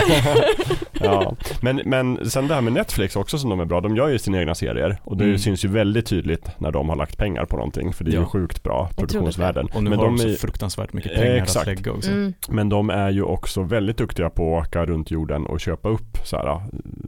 Ja, 1.03 1.37
men, 1.63 1.81
men 1.85 2.31
sen 2.31 2.49
det 2.49 2.55
här 2.55 2.61
med 2.61 2.73
Netflix 2.73 3.17
också 3.17 3.39
som 3.39 3.51
de 3.51 3.61
är 3.61 3.65
bra, 3.65 3.81
de 3.81 3.97
gör 3.97 4.09
ju 4.09 4.19
sina 4.19 4.39
egna 4.41 4.55
serier 4.55 5.01
och 5.05 5.17
det 5.17 5.25
Mm. 5.25 5.39
syns 5.39 5.65
ju 5.65 5.69
väldigt 5.69 6.07
tydligt 6.07 6.49
när 6.59 6.71
de 6.73 6.89
har 6.89 6.97
lagt 6.97 7.17
pengar 7.19 7.45
på 7.45 7.57
någonting 7.57 7.93
för 7.93 8.05
det 8.05 8.11
är 8.11 8.21
ju 8.21 8.25
sjukt 8.27 8.63
bra 8.63 8.91
produktionsvärden. 8.97 9.67
Och 9.75 9.83
nu 9.83 9.91
Men 9.91 9.99
har 9.99 10.07
de 10.07 10.19
så 10.19 10.29
är, 10.29 10.35
fruktansvärt 10.35 10.93
mycket 10.93 11.13
Eh, 11.13 11.19
pengar 11.19 11.35
exakt. 11.43 11.57
att 11.69 11.77
lägga 11.77 11.93
också. 11.93 12.11
Mm. 12.11 12.33
men 12.49 12.69
de 12.69 12.91
är 12.91 13.11
ju 13.11 13.23
också 13.23 13.63
väldigt 13.63 13.97
duktiga 13.97 14.31
på 14.31 14.59
att 14.59 14.67
åka 14.67 14.87
runt 14.87 15.11
jorden 15.11 15.47
och 15.47 15.61
köpa 15.61 15.89
upp 15.89 16.19
så 16.25 16.37
här, 16.37 16.47
äh, 16.49 16.61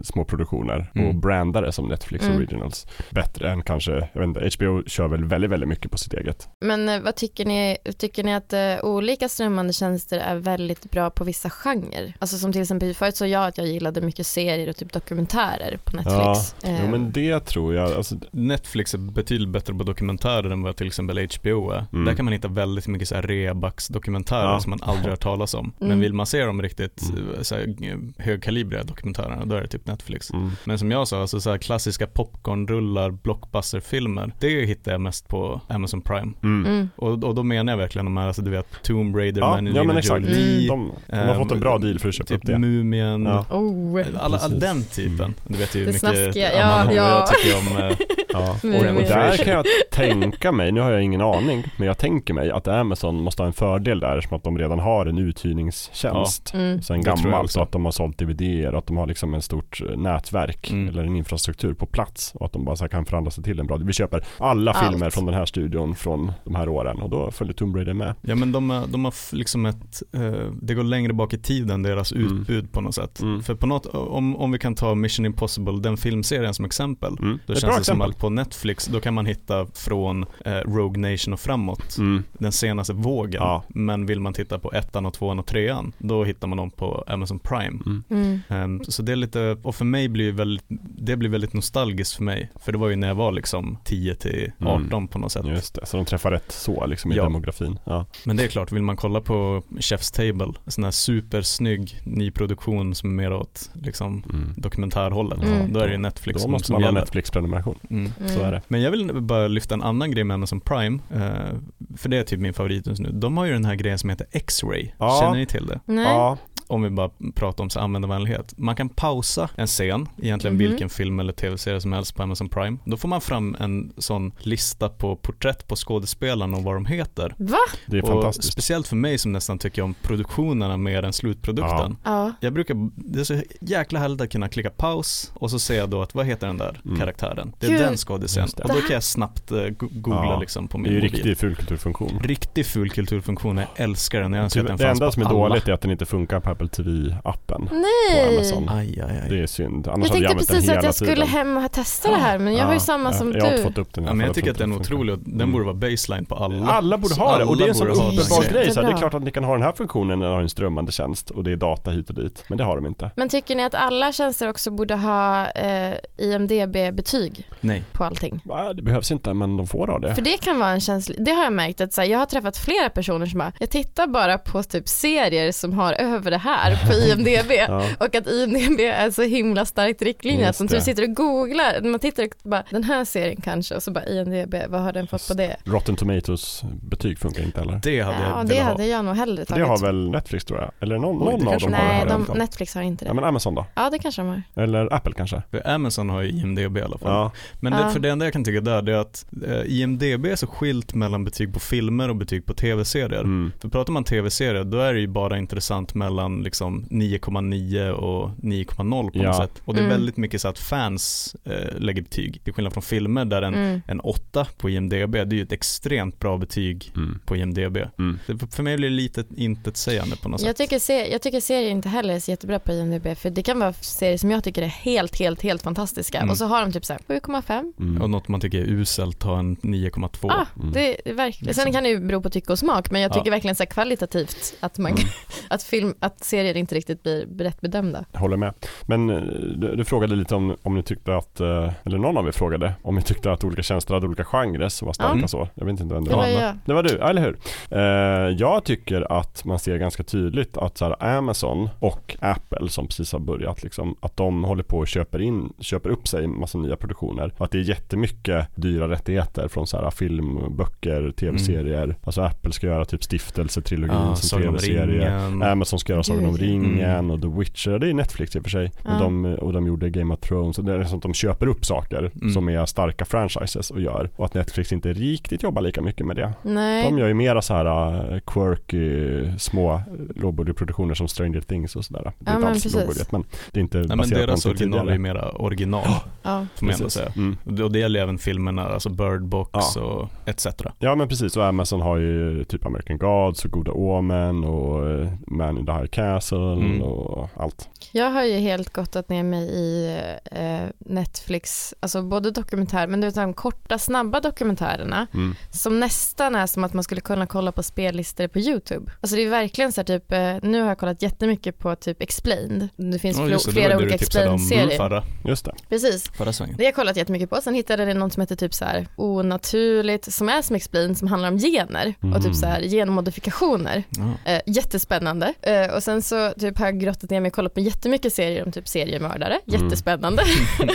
små 0.04 0.24
produktioner 0.24 0.90
och 0.94 0.96
Mm. 1.00 1.20
branda 1.20 1.60
det 1.60 1.72
som 1.72 1.88
Netflix 1.88 2.24
Mm. 2.24 2.36
originals. 2.36 2.86
Bättre 3.10 3.50
än 3.50 3.62
kanske, 3.62 4.08
jag 4.12 4.20
vet 4.20 4.28
inte, 4.28 4.40
HBO 4.58 4.82
kör 4.86 5.08
väl 5.08 5.24
väldigt, 5.32 5.50
väldigt 5.50 5.68
mycket 5.68 5.90
på 5.90 5.98
sitt 5.98 6.14
eget. 6.14 6.48
Men 6.60 6.88
eh, 6.88 7.00
vad 7.00 7.14
tycker 7.16 7.44
ni, 7.44 7.76
tycker 7.98 8.24
ni 8.24 8.34
att 8.34 8.52
eh, 8.52 8.60
olika 8.82 9.28
strömmande 9.28 9.72
tjänster 9.72 10.18
är 10.18 10.36
väldigt 10.36 10.90
bra 10.90 11.10
på 11.10 11.24
vissa 11.24 11.50
genrer? 11.50 12.14
Alltså 12.18 12.36
som 12.38 12.52
till 12.52 12.62
exempel, 12.62 12.94
förut 12.94 13.16
sa 13.16 13.26
jag 13.26 13.46
att 13.46 13.58
jag 13.58 13.66
gillade 13.66 14.00
mycket 14.00 14.26
serier 14.26 14.68
och 14.68 14.76
typ 14.76 14.92
dokumentärer 14.92 15.78
på 15.84 15.96
Netflix. 15.96 16.54
Jo 16.64 16.68
Eh, 16.70 16.90
men 16.90 17.12
det 17.12 17.40
tror 17.40 17.74
jag, 17.74 17.92
alltså, 17.92 18.14
Netflix 18.32 18.94
är 18.94 18.98
betydligt 18.98 19.48
bättre 19.48 19.74
på 19.74 19.82
dokumentärer 19.84 20.50
än 20.50 20.62
vad 20.62 20.76
till 20.76 20.86
exempel 20.86 21.28
HBO 21.40 21.70
är. 21.70 21.86
Mm. 21.92 22.04
Där 22.04 22.14
kan 22.14 22.24
man 22.24 22.32
hitta 22.32 22.48
väldigt 22.48 22.86
mycket 22.86 23.08
så 23.08 23.14
här 23.14 23.22
rebax-dokumentärer 23.22 24.52
Ja. 24.52 24.60
som 24.60 24.70
man 24.70 24.82
aldrig 24.82 25.12
har 25.12 25.16
talas 25.16 25.54
om. 25.54 25.72
Mm. 25.80 25.88
Men 25.88 26.00
vill 26.00 26.12
man 26.14 26.26
se 26.26 26.44
de 26.44 26.62
riktigt 26.62 27.02
Mm. 27.10 27.34
eh, 27.34 27.42
så 27.42 27.54
här, 27.54 27.62
eh, 27.82 28.24
högkalibriga 28.24 28.82
dokumentärerna, 28.82 29.44
då 29.44 29.54
är 29.56 29.60
det 29.60 29.68
typ 29.68 29.86
Netflix. 29.86 30.30
mm. 30.30 30.50
Men 30.64 30.78
som 30.78 30.90
jag 30.90 31.08
sa, 31.08 31.20
alltså 31.20 31.40
så 31.40 31.50
här 31.50 31.58
klassiska 31.58 32.06
popcornrullar, 32.06 33.10
blockbusterfilmer, 33.10 34.32
det 34.40 34.66
hittar 34.66 34.92
jag 34.92 35.00
mest 35.00 35.21
på 35.28 35.60
Amazon 35.68 36.00
Prime. 36.00 36.32
Mm. 36.42 36.66
Mm. 36.66 36.88
Och, 36.96 37.24
och 37.24 37.34
då 37.34 37.42
menar 37.42 37.72
jag 37.72 37.78
verkligen 37.78 38.04
de 38.04 38.16
här, 38.16 38.26
alltså 38.26 38.42
du 38.42 38.50
vet, 38.50 38.82
Tomb 38.82 39.16
Raider, 39.16 39.40
Ja, 39.40 39.60
med 39.60 39.76
ja 39.76 39.84
men 39.84 39.96
exakt. 39.96 40.26
Jolie, 40.26 40.68
De, 40.68 40.92
de 41.06 41.16
har 41.16 41.24
ehm, 41.34 41.36
fått 41.38 41.52
en 41.52 41.60
bra 41.60 41.78
deal 41.78 41.98
för 41.98 42.08
att 42.08 42.14
köpa 42.14 42.28
typ 42.28 42.36
upp 42.38 42.46
det. 42.46 42.58
Mumien, 42.58 43.26
Ja. 43.26 43.44
Oh. 43.50 44.04
alla, 44.20 44.38
all 44.38 44.60
den 44.60 44.84
typen. 44.84 45.24
Mm. 45.24 45.34
Du 45.46 45.58
vet 45.58 45.74
ju 45.74 45.78
hur 45.80 45.86
mycket 45.86 46.00
snaskiga, 46.00 46.52
ja, 46.52 46.62
Amanda 46.64 46.90
och 46.90 46.96
ja. 46.96 47.08
jag 47.18 47.26
tycker 47.26 47.58
om 47.58 47.86
eh, 47.88 47.96
Ja. 48.32 48.56
Mm. 48.64 48.76
Och, 48.96 49.02
och 49.02 49.08
där 49.08 49.36
kan 49.36 49.52
jag 49.52 49.66
tänka 49.90 50.52
mig, 50.52 50.72
nu 50.72 50.80
har 50.80 50.90
jag 50.90 51.02
ingen 51.02 51.20
aning, 51.20 51.64
men 51.76 51.86
jag 51.86 51.98
tänker 51.98 52.34
mig 52.34 52.50
att 52.50 52.68
Amazon 52.68 53.22
måste 53.22 53.42
ha 53.42 53.46
en 53.46 53.52
fördel 53.52 54.00
där 54.00 54.20
som 54.20 54.36
att 54.36 54.44
de 54.44 54.58
redan 54.58 54.78
har 54.78 55.06
en 55.06 55.18
uthyrningstjänst. 55.18 56.54
Mm. 56.54 56.82
Sen 56.82 57.02
gammalt 57.02 57.50
så 57.50 57.62
att 57.62 57.72
de 57.72 57.84
har 57.84 57.92
sålt 57.92 58.18
DVDer 58.18 58.72
och 58.72 58.78
att 58.78 58.86
de 58.86 58.96
har 58.96 59.06
liksom 59.06 59.34
en 59.34 59.42
stort 59.42 59.82
eh, 59.90 59.96
nätverk 59.96 60.70
Mm. 60.72 60.88
eller 60.88 61.04
en 61.04 61.16
infrastruktur 61.16 61.74
på 61.74 61.86
plats 61.86 62.32
och 62.34 62.46
att 62.46 62.52
de 62.52 62.64
bara 62.64 62.88
kan 62.88 63.04
förhandla 63.04 63.30
sig 63.30 63.44
till 63.44 63.60
en 63.60 63.66
bra 63.66 63.76
Vi 63.76 63.92
köper 63.92 64.24
alla 64.38 64.74
filmer 64.74 65.10
från 65.12 65.26
den 65.26 65.34
här 65.34 65.46
studion 65.46 65.94
från 65.94 66.32
de 66.44 66.54
här 66.54 66.68
åren 66.68 66.98
och 67.02 67.10
då 67.10 67.30
följer 67.30 67.54
Tomb 67.54 67.76
Raider 67.76 67.94
med. 67.94 68.14
Ja 68.20 68.34
men 68.34 68.52
de, 68.52 68.70
har- 68.70 68.86
de 68.86 69.04
har 69.04 69.14
liksom 69.36 69.66
ett, 69.66 70.02
eh, 70.12 70.32
det 70.62 70.74
går 70.74 70.82
längre 70.84 71.12
bak 71.12 71.34
i 71.34 71.38
tiden 71.38 71.82
deras 71.82 72.12
Mm. 72.12 72.40
utbud 72.40 72.72
på 72.72 72.80
något 72.80 72.94
sätt. 72.94 73.20
Mm. 73.20 73.42
För 73.42 73.54
på 73.54 73.66
något, 73.66 73.86
om, 73.86 74.36
om 74.36 74.52
vi 74.52 74.58
kan 74.58 74.74
ta 74.74 74.94
Mission 74.94 75.26
Impossible, 75.26 75.80
den 75.80 75.96
filmserien 75.96 76.54
som 76.54 76.64
exempel. 76.64 77.16
Mm. 77.18 77.38
Då 77.46 77.52
Ett 77.52 77.58
känns 77.60 77.60
det 77.60 77.70
som 77.70 77.80
exempel. 77.80 78.10
att 78.10 78.18
på 78.18 78.30
Netflix, 78.30 78.86
då 78.86 79.00
kan 79.00 79.14
man 79.14 79.26
hitta 79.26 79.66
från 79.74 80.22
eh, 80.44 80.52
Rogue 80.52 81.10
Nation 81.10 81.34
och 81.34 81.40
framåt. 81.40 81.96
Mm. 81.98 82.22
Den 82.32 82.52
senaste 82.52 82.92
vågen. 82.92 83.42
Ja. 83.42 83.62
Men 83.68 84.06
vill 84.06 84.20
man 84.20 84.32
titta 84.32 84.58
på 84.58 84.72
ettan 84.72 85.06
och 85.06 85.14
tvåan 85.14 85.38
och 85.38 85.46
trean, 85.46 85.92
då 85.98 86.24
hittar 86.24 86.48
man 86.48 86.58
dem 86.58 86.70
på 86.70 87.04
Amazon 87.06 87.38
Prime. 87.38 87.78
Mm. 87.86 88.02
Mm. 88.10 88.38
Ehm, 88.48 88.84
så 88.84 89.02
det 89.02 89.12
är 89.12 89.16
lite, 89.16 89.56
och 89.62 89.74
för 89.74 89.84
mig 89.84 90.08
blir 90.08 90.26
det 90.26 90.32
väldigt, 90.32 90.64
det 90.98 91.16
blir 91.16 91.28
väldigt 91.30 91.52
nostalgiskt 91.52 92.14
för 92.16 92.22
mig. 92.24 92.50
För 92.60 92.72
det 92.72 92.78
var 92.78 92.88
ju 92.88 92.96
när 92.96 93.08
jag 93.08 93.14
var 93.14 93.32
liksom 93.32 93.78
10 93.84 94.14
till 94.14 94.52
18 94.60 95.01
Mm. 95.02 95.08
på 95.08 95.18
något 95.18 95.32
sätt. 95.32 95.46
Just 95.46 95.74
det, 95.74 95.86
så 95.86 95.96
de 95.96 96.06
träffar 96.06 96.30
rätt 96.30 96.52
så 96.52 96.86
liksom 96.86 97.12
i 97.12 97.16
Ja. 97.16 97.22
demografin. 97.22 97.78
Ja. 97.84 98.06
Men 98.24 98.36
det 98.36 98.44
är 98.44 98.48
klart, 98.48 98.72
vill 98.72 98.82
man 98.82 98.96
kolla 98.96 99.20
på 99.20 99.62
Chef's 99.70 100.14
Table, 100.16 100.52
en 100.64 100.72
sån 100.72 100.84
här 100.84 100.90
supersnygg 100.90 102.00
nyproduktion 102.04 102.94
som 102.94 103.10
är 103.10 103.14
mer 103.22 103.32
åt 103.32 103.70
liksom 103.82 104.22
Mm. 104.32 104.54
dokumentärhållet, 104.56 105.42
Mm. 105.42 105.72
då 105.72 105.80
är 105.80 105.86
det 105.86 105.92
ju 105.92 105.98
Netflix 105.98 106.36
Då 106.36 106.42
som, 106.42 106.50
måste 106.50 106.66
som 106.66 106.74
man 106.74 106.82
ha 106.82 106.88
gäller. 106.88 107.00
Netflix-prenumeration. 107.00 107.78
Mm. 107.90 108.12
Mm. 108.20 108.28
Så 108.28 108.40
är 108.40 108.52
det. 108.52 108.62
Men 108.68 108.82
jag 108.82 108.90
vill 108.90 109.12
bara 109.22 109.48
lyfta 109.48 109.74
en 109.74 109.82
annan 109.82 110.10
grej 110.10 110.24
med 110.24 110.34
Amazon 110.34 110.60
Prime, 110.60 110.98
eh, 111.14 111.56
för 111.96 112.08
det 112.08 112.16
är 112.18 112.22
typ 112.24 112.40
min 112.40 112.54
favorit 112.54 112.86
just 112.86 113.00
nu. 113.00 113.10
De 113.12 113.36
har 113.36 113.44
ju 113.44 113.52
den 113.52 113.64
här 113.64 113.74
grejen 113.74 113.98
som 113.98 114.10
heter 114.10 114.26
X-ray, 114.32 114.90
Ja. 114.98 115.18
känner 115.20 115.36
ni 115.38 115.46
till 115.46 115.66
det? 115.66 115.80
Nej. 115.84 116.04
Ja, 116.04 116.38
Om 116.72 116.82
vi 116.82 116.90
bara 116.90 117.10
pratar 117.34 117.64
om 117.64 117.70
så 117.70 117.80
användarvänlighet. 117.80 118.54
Man 118.58 118.76
kan 118.76 118.88
pausa 118.88 119.48
en 119.56 119.66
scen, 119.66 120.08
egentligen 120.22 120.56
Mhm. 120.56 120.68
vilken 120.68 120.88
film 120.88 121.20
eller 121.20 121.32
tv-serie 121.32 121.80
som 121.80 121.92
helst 121.92 122.14
på 122.16 122.22
Amazon 122.22 122.48
Prime. 122.48 122.78
Då 122.84 122.96
får 122.96 123.08
man 123.08 123.20
fram 123.20 123.56
en 123.60 123.92
sån 123.98 124.32
lista 124.38 124.88
på 124.88 125.16
porträtt 125.16 125.68
på 125.68 125.76
skådespelarna 125.76 126.56
och 126.56 126.62
vad 126.62 126.74
de 126.74 126.86
heter. 126.86 127.34
Va? 127.38 127.56
det 127.86 127.98
är 127.98 128.02
och 128.02 128.08
fantastiskt. 128.08 128.52
Speciellt 128.52 128.88
för 128.88 128.96
mig 128.96 129.18
som 129.18 129.32
nästan 129.32 129.58
tycker 129.58 129.82
om 129.82 129.94
produktionerna 130.02 130.76
mer 130.76 131.02
än 131.02 131.12
slutprodukten. 131.12 131.96
Ja. 132.04 132.32
Jag 132.40 132.52
brukar, 132.52 132.90
det 132.96 133.20
är 133.20 133.24
så 133.24 133.40
jäkla 133.60 133.98
härligt 134.00 134.20
att 134.20 134.30
kunna 134.32 134.48
klicka 134.48 134.70
paus 134.70 135.32
och 135.34 135.50
så 135.50 135.58
ser 135.58 135.78
jag 135.78 135.90
då 135.90 136.02
att 136.02 136.14
vad 136.14 136.26
heter 136.26 136.46
den 136.46 136.58
där 136.58 136.80
Mm. 136.84 136.98
karaktären? 136.98 137.52
Det 137.58 137.66
är 137.66 137.70
Gud. 137.70 137.80
den 137.80 137.96
skådisen. 137.96 138.48
Det. 138.56 138.62
Och 138.62 138.68
då 138.68 138.74
kan 138.74 138.90
jag 138.94 139.02
snabbt 139.02 139.52
eh, 139.52 139.58
go- 139.68 139.88
googla 139.92 140.24
Ja. 140.24 140.40
liksom 140.40 140.68
på 140.68 140.78
Det 140.78 140.80
är 140.80 140.82
min 140.82 140.92
ju 140.92 140.98
mobil. 140.98 141.12
riktig 141.12 141.38
fulkulturfunktion. 141.38 142.20
Riktig 142.22 142.66
ful 142.66 142.90
kulturfunktion, 142.90 143.56
jag 143.56 143.66
älskar 143.76 144.20
den. 144.20 144.32
Jag 144.32 144.44
önskar 144.44 144.60
att 144.60 144.66
den 144.66 144.76
Det 144.76 144.84
fanns 144.84 144.96
enda 145.00 145.06
på 145.06 145.12
som 145.12 145.22
är 145.22 145.26
alla. 145.26 145.48
dåligt 145.48 145.68
är 145.68 145.72
att 145.72 145.80
den 145.80 145.90
inte 145.90 146.06
funkar 146.06 146.40
på 146.40 146.50
Apple 146.64 146.84
TV-appen. 146.84 147.68
På 147.68 147.74
Nej. 147.74 148.36
Amazon. 148.36 148.68
Aj, 148.68 149.00
aj, 149.00 149.20
aj. 149.22 149.28
Det 149.30 149.38
är 149.42 149.46
synd. 149.46 149.88
Annars 149.88 150.08
Jag 150.08 150.14
hade 150.14 150.24
jag 150.24 150.30
tänkte 150.30 150.30
använt 150.30 150.48
den 150.48 150.56
precis 150.56 150.70
att 150.70 150.84
jag 150.84 150.94
skulle 150.94 151.14
tiden. 151.14 151.28
hem 151.28 151.56
och 151.64 151.72
testa 151.72 152.10
det 152.10 152.16
här 152.16 152.38
men 152.38 152.54
jag 152.54 152.64
har 152.66 152.72
ju 152.74 152.80
samma 152.80 153.10
ja, 153.10 153.18
som 153.18 153.32
Jag 153.32 153.40
har 153.44 153.50
inte 153.50 153.56
du. 153.56 153.68
fått 153.68 153.78
upp 153.78 153.94
den. 153.94 154.04
Ja, 154.04 154.12
men 154.14 154.26
jag 154.26 154.34
tycker 154.34 154.50
att 154.50 154.58
den 154.58 154.70
är 154.72 154.76
funkar. 154.76 154.94
otrolig 154.94 155.12
och 155.14 155.18
den 155.24 155.34
Mm. 155.34 155.52
borde 155.52 155.64
vara 155.64 155.74
baseline 155.74 156.24
på 156.26 156.34
alla. 156.34 156.66
Alla 156.66 156.98
borde 156.98 157.14
ha 157.14 157.38
det 157.38 157.44
och 157.44 157.56
det 157.56 157.64
är 157.64 157.68
en 157.68 157.74
sån 157.74 157.86
Alla 157.86 157.94
borde 157.96 158.06
ha 158.06 158.12
uppenbar 158.12 158.42
grej. 158.42 158.52
Så 158.52 158.52
här, 158.52 158.54
det 158.54 158.58
är 158.60 158.64
Jättebra. 158.90 158.98
klart 158.98 159.14
att 159.14 159.22
ni 159.22 159.30
kan 159.30 159.44
ha 159.44 159.52
den 159.52 159.62
här 159.62 159.72
funktionen 159.72 160.18
när 160.18 160.26
ni 160.28 160.34
har 160.34 160.40
en 160.42 160.48
strömmande 160.48 160.92
tjänst 160.92 161.30
och 161.30 161.44
det 161.44 161.52
är 161.52 161.56
data 161.56 161.90
hit 161.90 162.08
och 162.08 162.14
dit. 162.14 162.44
Men 162.48 162.58
det 162.58 162.64
har 162.64 162.76
de 162.76 162.86
inte. 162.86 163.10
Men 163.16 163.28
tycker 163.28 163.56
ni 163.56 163.64
att 163.64 163.74
alla 163.74 164.12
tjänster 164.12 164.48
också 164.48 164.70
borde 164.70 164.94
ha 164.94 165.46
eh, 165.50 165.94
IMDB-betyg 166.18 167.48
Nej. 167.60 167.84
på 167.92 168.04
allting? 168.04 168.40
Va, 168.44 168.72
Det 168.72 168.82
behövs 168.82 169.10
inte 169.12 169.34
men 169.34 169.56
de 169.56 169.66
får 169.66 169.86
ha 169.86 169.98
det. 169.98 170.14
För 170.14 170.22
det 170.22 170.36
kan 170.36 170.58
vara 170.58 170.70
en 170.70 170.80
känslig, 170.80 171.24
det 171.24 171.30
har 171.32 171.44
jag 171.44 171.52
märkt 171.52 171.80
att 171.80 171.92
så 171.92 172.00
här, 172.00 172.08
jag 172.08 172.18
har 172.18 172.26
träffat 172.26 172.56
flera 172.56 172.90
personer 172.90 173.26
som 173.26 173.38
bara, 173.38 173.52
jag 173.58 173.70
tittar 173.70 174.06
bara 174.06 174.38
på 174.38 174.62
typ 174.62 174.88
serier 174.88 175.52
som 175.52 175.72
har 175.72 175.92
över 175.92 176.30
det 176.30 176.38
här 176.52 176.86
på 176.86 176.92
IMDB 176.92 177.50
Ja. 177.68 177.84
och 178.00 178.14
att 178.14 178.26
IMDB 178.26 178.80
är 178.80 179.10
så 179.10 179.22
himla 179.22 179.64
starkt 179.64 180.02
riktlinje 180.02 180.48
att 180.48 180.58
det. 180.68 180.80
sitter 180.80 181.02
och 181.02 181.14
googlar, 181.14 181.80
man 181.90 182.00
tittar 182.00 182.22
och 182.22 182.30
bara 182.42 182.62
den 182.70 182.84
här 182.84 183.04
serien 183.04 183.40
kanske 183.44 183.74
och 183.74 183.82
så 183.82 183.90
bara 183.90 184.06
IMDB, 184.06 184.54
vad 184.68 184.80
har 184.80 184.92
den 184.92 185.06
fått 185.06 185.28
på 185.28 185.34
det? 185.34 185.56
Rotten 185.64 185.96
Tomatoes 185.96 186.62
betyg 186.82 187.18
funkar 187.18 187.42
inte 187.42 187.60
heller. 187.60 187.80
Det 187.82 188.00
hade 188.00 188.16
Ja, 188.22 188.36
jag 188.38 188.46
det 188.48 188.58
hade 188.60 188.86
jag 188.86 189.04
nog 189.04 189.16
hellre 189.16 189.44
För 189.46 189.54
det 189.54 189.64
tagit. 189.66 189.80
har 189.80 189.86
väl 189.86 190.10
Netflix 190.10 190.44
tror 190.44 190.60
jag? 190.60 190.70
Eller 190.80 190.98
någon, 190.98 191.18
någon 191.18 191.48
av 191.48 191.58
dem 191.60 191.72
har 191.72 192.04
det 192.06 192.16
Nej, 192.18 192.24
de. 192.28 192.38
Netflix 192.38 192.74
har 192.74 192.82
inte 192.82 193.04
Ja 193.04 193.08
det. 193.08 193.14
men 193.14 193.24
Amazon 193.24 193.54
då? 193.54 193.66
Ja, 193.74 193.90
det 193.90 193.98
kanske 193.98 194.22
de 194.22 194.28
har. 194.28 194.62
Eller 194.62 194.92
Apple 194.94 195.12
kanske? 195.16 195.42
För 195.50 195.68
Amazon 195.68 196.10
har 196.10 196.22
ju 196.22 196.28
IMDB 196.30 196.76
i 196.76 196.82
alla 196.82 196.98
fall. 196.98 197.10
Ja. 197.12 197.30
Men 197.60 197.72
Ja. 197.72 197.78
det, 197.84 197.90
för 197.92 198.00
det 198.00 198.10
enda 198.10 198.26
jag 198.26 198.32
kan 198.32 198.44
tycka 198.44 198.60
där 198.60 198.82
det 198.82 198.92
är 198.92 198.96
att 198.96 199.26
eh, 199.48 199.80
IMDB 199.80 200.26
är 200.26 200.36
så 200.36 200.46
skilt 200.46 200.94
mellan 200.94 201.24
betyg 201.24 201.54
på 201.54 201.60
filmer 201.60 202.08
och 202.08 202.16
betyg 202.16 202.46
på 202.46 202.54
tv-serier. 202.54 203.20
Mm. 203.20 203.52
För 203.60 203.68
pratar 203.68 203.92
man 203.92 204.04
tv-serier 204.04 204.64
då 204.64 204.78
är 204.78 204.94
det 204.94 205.00
ju 205.00 205.06
bara 205.06 205.38
intressant 205.38 205.94
mellan 205.94 206.31
mellan 206.32 206.42
liksom 206.44 206.84
9,9 206.90 207.90
och 207.90 208.30
9,0 208.42 209.10
på 209.10 209.18
Ja. 209.18 209.22
något 209.22 209.36
sätt. 209.36 209.62
Och 209.64 209.74
det 209.74 209.80
är 209.80 209.84
Mm. 209.84 209.96
väldigt 209.96 210.16
mycket 210.16 210.40
så 210.40 210.48
att 210.48 210.58
fans 210.58 211.36
eh, 211.44 211.78
lägger 211.78 212.02
betyg. 212.02 212.40
Till 212.44 212.52
skillnad 212.52 212.72
från 212.72 212.82
filmer 212.82 213.24
där 213.24 213.42
en, 213.42 213.54
Mm. 213.54 213.82
en 213.86 214.00
8 214.00 214.46
på 214.58 214.70
IMDB, 214.70 215.12
det 215.12 215.18
är 215.20 215.32
ju 215.34 215.42
ett 215.42 215.52
extremt 215.52 216.18
bra 216.18 216.36
betyg 216.38 216.92
Mm. 216.96 217.18
på 217.26 217.36
IMDB. 217.36 217.76
Mm. 217.98 218.18
Det, 218.26 218.54
för 218.54 218.62
mig 218.62 218.76
blir 218.76 218.88
det 218.90 218.94
lite 218.96 219.24
intetsägande 219.36 220.16
på 220.16 220.28
något 220.28 220.40
Jag 220.40 220.48
sätt. 220.48 220.56
tycker, 220.56 220.78
se, 220.78 221.12
jag 221.12 221.22
tycker 221.22 221.40
serier 221.40 221.70
inte 221.70 221.88
heller 221.88 222.14
är 222.14 222.20
så 222.20 222.30
jättebra 222.30 222.58
på 222.58 222.72
IMDB 222.72 223.14
för 223.18 223.30
det 223.30 223.42
kan 223.42 223.58
vara 223.58 223.72
serier 223.72 224.18
som 224.18 224.30
jag 224.30 224.44
tycker 224.44 224.62
är 224.62 224.66
helt, 224.66 225.18
helt, 225.18 225.42
helt 225.42 225.62
fantastiska 225.62 226.18
Mm. 226.18 226.30
och 226.30 226.38
så 226.38 226.44
har 226.46 226.60
de 226.62 226.72
typ 226.72 226.84
så 226.84 226.92
här 226.92 227.00
7,5. 227.08 227.72
Mm. 227.80 228.02
Och 228.02 228.10
något 228.10 228.28
man 228.28 228.40
tycker 228.40 228.58
är 228.58 228.66
uselt 228.66 229.22
har 229.22 229.38
en 229.38 229.56
9,2. 229.56 230.30
Ah, 230.30 230.46
Mm. 230.56 230.72
det 230.72 231.08
är 231.10 231.14
verkligen. 231.14 231.54
Sen 231.54 231.64
Liksom. 231.64 231.72
kan 231.72 231.82
det 231.82 231.88
ju 231.90 232.00
bero 232.00 232.22
på 232.22 232.30
tycke 232.30 232.52
och 232.52 232.58
smak 232.58 232.90
men 232.90 233.00
jag 233.00 233.12
tycker 233.12 233.26
Ja. 233.26 233.30
verkligen 233.30 233.56
så 233.56 233.66
kvalitativt 233.66 234.54
att, 234.60 234.78
man, 234.78 234.92
Mm. 234.92 235.04
att, 235.48 235.62
film, 235.62 235.94
att 235.98 236.21
serier 236.24 236.56
inte 236.56 236.74
riktigt 236.74 237.02
blir 237.02 237.44
rätt 237.44 237.60
bedömda. 237.60 238.04
Jag 238.12 238.20
håller 238.20 238.36
med. 238.36 238.54
Men 238.82 239.10
eh, 239.10 239.20
du, 239.56 239.76
du 239.76 239.84
frågade 239.84 240.16
lite 240.16 240.34
om, 240.34 240.56
om 240.62 240.74
ni 240.74 240.82
tyckte 240.82 241.16
att, 241.16 241.40
eh, 241.40 241.72
eller 241.84 241.98
någon 241.98 242.16
av 242.16 242.26
er 242.28 242.32
frågade, 242.32 242.72
om 242.82 242.94
ni 242.94 243.02
tyckte 243.02 243.32
att 243.32 243.44
olika 243.44 243.62
tjänster 243.62 243.94
hade 243.94 244.06
olika 244.06 244.24
genrer 244.24 244.68
som 244.68 244.86
var 244.86 244.92
starka 244.92 245.18
Ja. 245.20 245.28
så. 245.28 245.48
Jag 245.54 245.64
vet 245.66 245.80
inte 245.80 245.94
vem 245.94 246.04
det 246.04 246.10
Det 246.10 246.16
var. 246.16 246.22
var 246.22 246.28
jag. 246.30 246.54
Det 246.64 246.72
var 246.72 246.82
du, 246.82 246.98
eller 246.98 247.22
hur? 247.22 247.38
Eh, 247.70 248.36
jag 248.38 248.64
tycker 248.64 249.12
att 249.12 249.44
man 249.44 249.58
ser 249.58 249.78
ganska 249.78 250.02
tydligt 250.02 250.56
att 250.56 250.78
så 250.78 250.84
här, 250.84 251.16
Amazon 251.18 251.68
och 251.78 252.16
Apple 252.20 252.68
som 252.68 252.86
precis 252.86 253.12
har 253.12 253.18
börjat 253.20 253.62
liksom, 253.62 253.96
att 254.00 254.16
de 254.16 254.44
håller 254.44 254.62
på 254.62 254.78
och 254.78 254.88
köper 254.88 255.20
in, 255.22 255.52
köper 255.60 255.90
upp 255.90 256.08
sig 256.08 256.24
en 256.24 256.38
massa 256.40 256.58
nya 256.58 256.76
produktioner. 256.76 257.32
Att 257.38 257.50
det 257.50 257.58
är 257.58 257.62
jättemycket 257.62 258.46
dyra 258.54 258.88
rättigheter 258.88 259.48
från 259.48 259.66
så 259.66 259.76
här 259.76 259.90
film, 259.90 260.56
böcker, 260.56 261.10
tv-serier. 261.16 261.96
Alltså 262.04 262.20
Apple 262.22 262.52
ska 262.52 262.66
göra 262.66 262.84
typ 262.84 263.04
stiftelsetrilogin 263.04 263.96
Ja, 263.96 264.16
som 264.16 264.42
tv-serie. 264.42 265.16
Amazon 265.52 265.78
ska 265.78 265.92
göra 265.92 266.02
Sagan 266.14 266.24
om 266.28 266.36
Gud. 266.36 266.40
ringen 266.40 266.80
Mm. 266.98 267.10
och 267.10 267.20
The 267.22 267.28
Witcher, 267.28 267.78
det 267.78 267.88
är 267.90 267.94
Netflix 267.94 268.36
i 268.36 268.38
och 268.38 268.42
för 268.42 268.50
sig. 268.50 268.72
Ja. 268.84 268.94
Och, 268.94 269.00
de, 269.00 269.24
och 269.24 269.52
de 269.52 269.66
gjorde 269.66 269.90
Game 269.90 270.14
of 270.14 270.20
Thrones, 270.20 270.58
och 270.58 270.64
det 270.64 270.72
är 270.72 270.78
att 270.80 271.02
de 271.02 271.14
köper 271.14 271.46
upp 271.46 271.64
saker 271.64 272.10
Mm. 272.20 272.30
som 272.32 272.48
är 272.48 272.66
starka 272.66 273.04
franchises 273.04 273.70
och 273.70 273.80
gör. 273.80 274.10
Och 274.16 274.24
att 274.24 274.34
Netflix 274.34 274.72
inte 274.72 274.92
riktigt 274.92 275.42
jobbar 275.42 275.62
lika 275.62 275.82
mycket 275.82 276.06
med 276.06 276.16
det. 276.16 276.32
Nej. 276.42 276.84
De 276.84 276.98
gör 276.98 277.08
ju 277.08 277.14
mera 277.14 277.42
så 277.42 277.54
här 277.54 278.12
uh, 278.14 278.18
quirky, 278.26 279.22
små 279.38 279.82
lågbudgetproduktioner 280.16 280.94
som 280.94 281.08
Stranger 281.08 281.40
Things 281.40 281.76
och 281.76 281.84
sådär. 281.84 282.02
Det 282.02 282.08
är 282.08 282.12
Ja, 282.18 282.36
inte 282.36 282.40
men 282.40 282.48
alls 282.50 282.74
lågbudget 282.74 283.12
men 283.12 283.24
det 283.52 283.60
är 283.60 283.62
inte 283.62 283.78
Nej, 283.78 283.86
men 283.88 283.98
baserat 283.98 284.20
på 284.20 284.26
deras 284.26 284.44
någonting 284.44 284.66
original 284.74 284.88
är 284.88 284.92
tidigare. 284.92 284.94
ju 284.94 285.14
mera 285.14 285.30
original, 285.32 285.84
Ja. 286.22 286.46
får 286.56 286.66
man 286.66 286.90
säga. 286.90 287.08
Mm. 287.16 287.36
Och 287.44 287.52
det- 287.52 287.64
Och 287.64 287.72
det 287.72 287.78
gäller 287.78 288.00
även 288.00 288.18
filmerna, 288.18 288.62
alltså 288.68 288.88
Bird 288.90 289.22
Box 289.22 289.50
Ja. 289.76 289.82
och 289.82 290.08
etc. 290.28 290.46
Ja 290.78 290.94
men 290.94 291.08
precis 291.08 291.36
och 291.36 291.44
Amazon 291.44 291.80
har 291.80 291.96
ju 291.96 292.44
typ 292.44 292.66
American 292.66 292.98
Gods 292.98 293.44
och 293.44 293.50
Goda 293.50 293.72
Omen 293.72 294.44
och 294.44 294.90
eh, 294.90 295.08
Man 295.26 295.58
in 295.58 295.66
the 295.66 295.72
High 295.72 295.86
Castle 296.02 296.38
Mm. 296.38 296.82
och 296.82 297.28
allt. 297.36 297.68
Jag 297.92 298.10
har 298.10 298.24
ju 298.24 298.38
helt 298.38 298.70
gottat 298.72 299.08
ner 299.08 299.22
mig 299.22 299.42
i 299.50 299.96
eh, 300.32 300.68
Netflix, 300.78 301.74
alltså 301.80 302.02
både 302.02 302.30
dokumentär, 302.30 302.86
men 302.86 303.00
du 303.00 303.06
vet 303.06 303.14
de 303.14 303.34
korta 303.34 303.78
snabba 303.78 304.20
dokumentärerna 304.20 305.06
Mm. 305.14 305.34
som 305.50 305.80
nästan 305.80 306.34
är 306.34 306.46
som 306.46 306.64
att 306.64 306.72
man 306.72 306.84
skulle 306.84 307.00
kunna 307.00 307.26
kolla 307.26 307.52
på 307.52 307.62
spellistor 307.62 308.26
på 308.28 308.38
YouTube. 308.38 308.92
Alltså 309.00 309.16
det 309.16 309.22
är 309.22 309.30
verkligen 309.30 309.72
så 309.72 309.80
här 309.80 309.86
typ, 309.86 310.12
eh, 310.12 310.36
nu 310.50 310.60
har 310.60 310.68
jag 310.68 310.78
kollat 310.78 311.02
jättemycket 311.02 311.58
på 311.58 311.76
typ 311.76 312.02
Explained. 312.02 312.68
Det 312.76 312.98
finns 312.98 313.18
just 313.20 313.46
det, 313.46 313.52
flera 313.52 313.68
det 313.68 313.76
olika 313.76 313.94
Explained-serier. 313.94 314.76
förra, 314.76 315.04
Just 315.24 315.44
det. 315.44 315.54
Precis, 315.68 316.08
förra 316.16 316.32
svängen. 316.32 316.54
det 316.56 316.62
har 316.64 316.68
jag 316.68 316.74
kollat 316.74 316.96
jättemycket 316.96 317.30
på. 317.30 317.40
Sen 317.42 317.54
hittade 317.54 317.84
jag 317.84 317.96
någon 317.96 318.10
som 318.10 318.20
heter 318.20 318.36
typ 318.36 318.54
så 318.54 318.64
här 318.64 318.86
onaturligt, 318.96 320.12
som 320.12 320.28
är 320.28 320.42
som 320.42 320.56
Explained, 320.56 320.98
som 320.98 321.08
handlar 321.08 321.28
om 321.28 321.38
gener 321.38 321.94
och 322.00 322.04
Mhm. 322.04 322.22
typ 322.22 322.34
så 322.34 322.46
här 322.46 322.62
genmodifikationer. 322.62 323.82
Ja. 323.90 324.32
Eh, 324.32 324.40
jättespännande. 324.46 325.34
Eh, 325.42 325.74
och 325.74 325.82
sen 325.82 325.91
så 326.00 326.32
typ 326.38 326.58
har 326.58 326.66
jag 326.66 326.80
grottat 326.80 327.10
ner 327.10 327.20
mig 327.20 327.28
och 327.28 327.34
kollat 327.34 327.54
på 327.54 327.60
jättemycket 327.60 328.12
serier 328.12 328.44
om 328.44 328.52
typ 328.52 328.68
seriemördare. 328.68 329.38
Mm. 329.48 329.62
Jättespännande. 329.62 330.22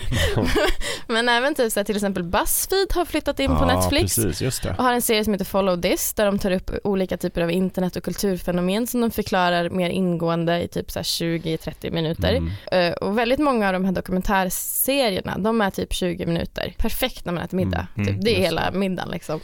Men 1.07 1.29
även 1.29 1.55
typ 1.55 1.71
så 1.71 1.79
här, 1.79 1.85
till 1.85 1.95
exempel 1.95 2.23
Buzzfeed 2.23 2.87
har 2.93 3.05
flyttat 3.05 3.39
in 3.39 3.47
på 3.47 3.65
Ja, 3.69 3.75
Netflix. 3.75 4.15
precis. 4.15 4.61
Och 4.77 4.83
har 4.83 4.93
en 4.93 5.01
serie 5.01 5.23
som 5.23 5.33
heter 5.33 5.45
Follow 5.45 5.81
This 5.81 6.13
där 6.13 6.25
de 6.25 6.39
tar 6.39 6.51
upp 6.51 6.71
olika 6.83 7.17
typer 7.17 7.41
av 7.41 7.51
internet 7.51 7.95
och 7.95 8.03
kulturfenomen 8.03 8.87
som 8.87 9.01
de 9.01 9.11
förklarar 9.11 9.69
mer 9.69 9.89
ingående 9.89 10.63
i 10.63 10.67
typ 10.67 10.91
så 10.91 10.99
här 10.99 11.03
20-30 11.03 11.91
minuter. 11.91 12.33
Mm. 12.33 12.51
Eh, 12.71 12.93
och 12.93 13.17
väldigt 13.17 13.39
många 13.39 13.67
av 13.67 13.73
de 13.73 13.85
här 13.85 13.91
dokumentärserierna, 13.91 15.37
de 15.37 15.61
är 15.61 15.69
typ 15.69 15.93
20 15.93 16.25
minuter. 16.25 16.73
Perfekt 16.77 17.25
när 17.25 17.33
man 17.33 17.43
äter 17.43 17.57
middag. 17.57 17.87
Mm, 17.97 18.07
typ, 18.07 18.25
det 18.25 18.35
är 18.37 18.41
hela 18.41 18.71
middagen 18.71 19.11
liksom. 19.11 19.39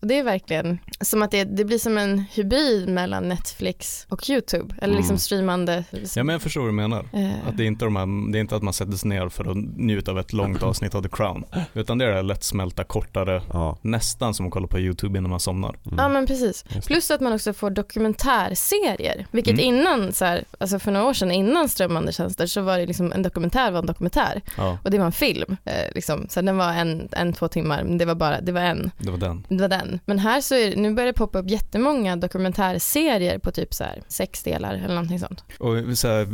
Och 0.00 0.06
det 0.06 0.18
är 0.18 0.22
verkligen 0.22 0.78
som 1.00 1.22
att 1.22 1.30
det, 1.30 1.44
det 1.44 1.64
blir 1.64 1.78
som 1.78 1.98
en 1.98 2.18
hybrid 2.32 2.88
mellan 2.88 3.28
Netflix 3.28 4.06
och 4.08 4.30
YouTube. 4.30 4.74
Eller 4.82 4.94
liksom 4.94 5.08
Mm. 5.14 5.18
streamande. 5.18 5.84
ja 6.16 6.24
men 6.24 6.32
jag 6.32 6.42
förstår 6.42 6.60
vad 6.60 6.68
du 6.68 6.72
menar. 6.74 7.08
Eh, 7.12 7.48
Att 7.48 7.56
det, 7.56 7.62
är 7.62 7.66
inte 7.66 7.84
de 7.84 7.96
här, 7.96 8.32
det 8.32 8.38
är 8.38 8.40
inte 8.40 8.56
att 8.56 8.62
man 8.62 8.72
sätter 8.74 8.92
sig 8.92 9.08
ner 9.08 9.28
för 9.28 9.50
att 9.50 9.56
njuta 9.56 10.10
av 10.10 10.18
ett 10.18 10.32
långt 10.32 10.62
avsnitt 10.68 10.94
av 10.94 11.02
The 11.02 11.08
Crown. 11.08 11.44
Utan 11.74 11.98
det 11.98 12.04
är 12.04 12.08
det 12.08 12.14
här 12.14 12.22
lättsmälta, 12.22 12.84
kortare, 12.84 13.42
Ja. 13.52 13.78
nästan 13.82 14.34
som 14.34 14.46
att 14.46 14.52
kolla 14.52 14.66
på 14.66 14.78
YouTube 14.78 15.18
innan 15.18 15.30
man 15.30 15.40
somnar. 15.40 15.76
Mm. 15.86 15.98
Ja 15.98 16.08
men 16.08 16.26
precis. 16.26 16.64
Plus 16.86 17.10
att 17.10 17.20
man 17.20 17.32
också 17.32 17.52
får 17.52 17.70
dokumentärserier. 17.70 19.26
Vilket 19.30 19.52
Mm. 19.52 19.64
innan, 19.64 20.12
så 20.12 20.24
här, 20.24 20.44
alltså 20.58 20.78
för 20.78 20.90
några 20.92 21.06
år 21.06 21.12
sedan 21.12 21.30
innan 21.30 21.68
strömmande 21.68 22.12
tjänster 22.12 22.46
så 22.46 22.60
var 22.60 22.78
det 22.78 22.86
liksom 22.86 23.12
en 23.12 23.22
dokumentär 23.22 23.70
var 23.70 23.78
en 23.78 23.86
dokumentär. 23.86 24.42
Ja, 24.56 24.78
Och 24.84 24.90
det 24.90 24.98
var 24.98 25.06
en 25.06 25.12
film. 25.12 25.56
Eh, 25.64 25.72
liksom. 25.94 26.26
Så 26.30 26.40
den 26.42 26.56
var 26.56 26.72
en, 26.72 27.08
en, 27.12 27.32
två 27.32 27.48
timmar, 27.48 27.84
men 27.84 27.98
det 27.98 28.04
var 28.04 28.14
bara, 28.14 28.40
det 28.40 28.52
var 28.52 28.60
en. 28.60 28.90
det 28.98 29.10
var 29.10 29.18
den. 29.18 29.44
Det 29.48 29.60
var 29.60 29.68
den. 29.68 29.87
Men 30.04 30.18
här 30.18 30.40
så 30.40 30.54
är, 30.54 30.76
nu 30.76 30.94
börjar 30.94 31.06
det 31.06 31.12
poppa 31.12 31.38
upp 31.38 31.50
jättemånga 31.50 32.16
dokumentärserier 32.16 33.38
på 33.38 33.50
typ 33.50 33.74
så 33.74 33.84
här 33.84 34.02
sex 34.08 34.42
delar 34.42 34.74
eller 34.74 34.88
någonting 34.94 35.18
sånt. 35.18 35.44
Och 35.58 35.98
så 35.98 36.08
här, 36.08 36.26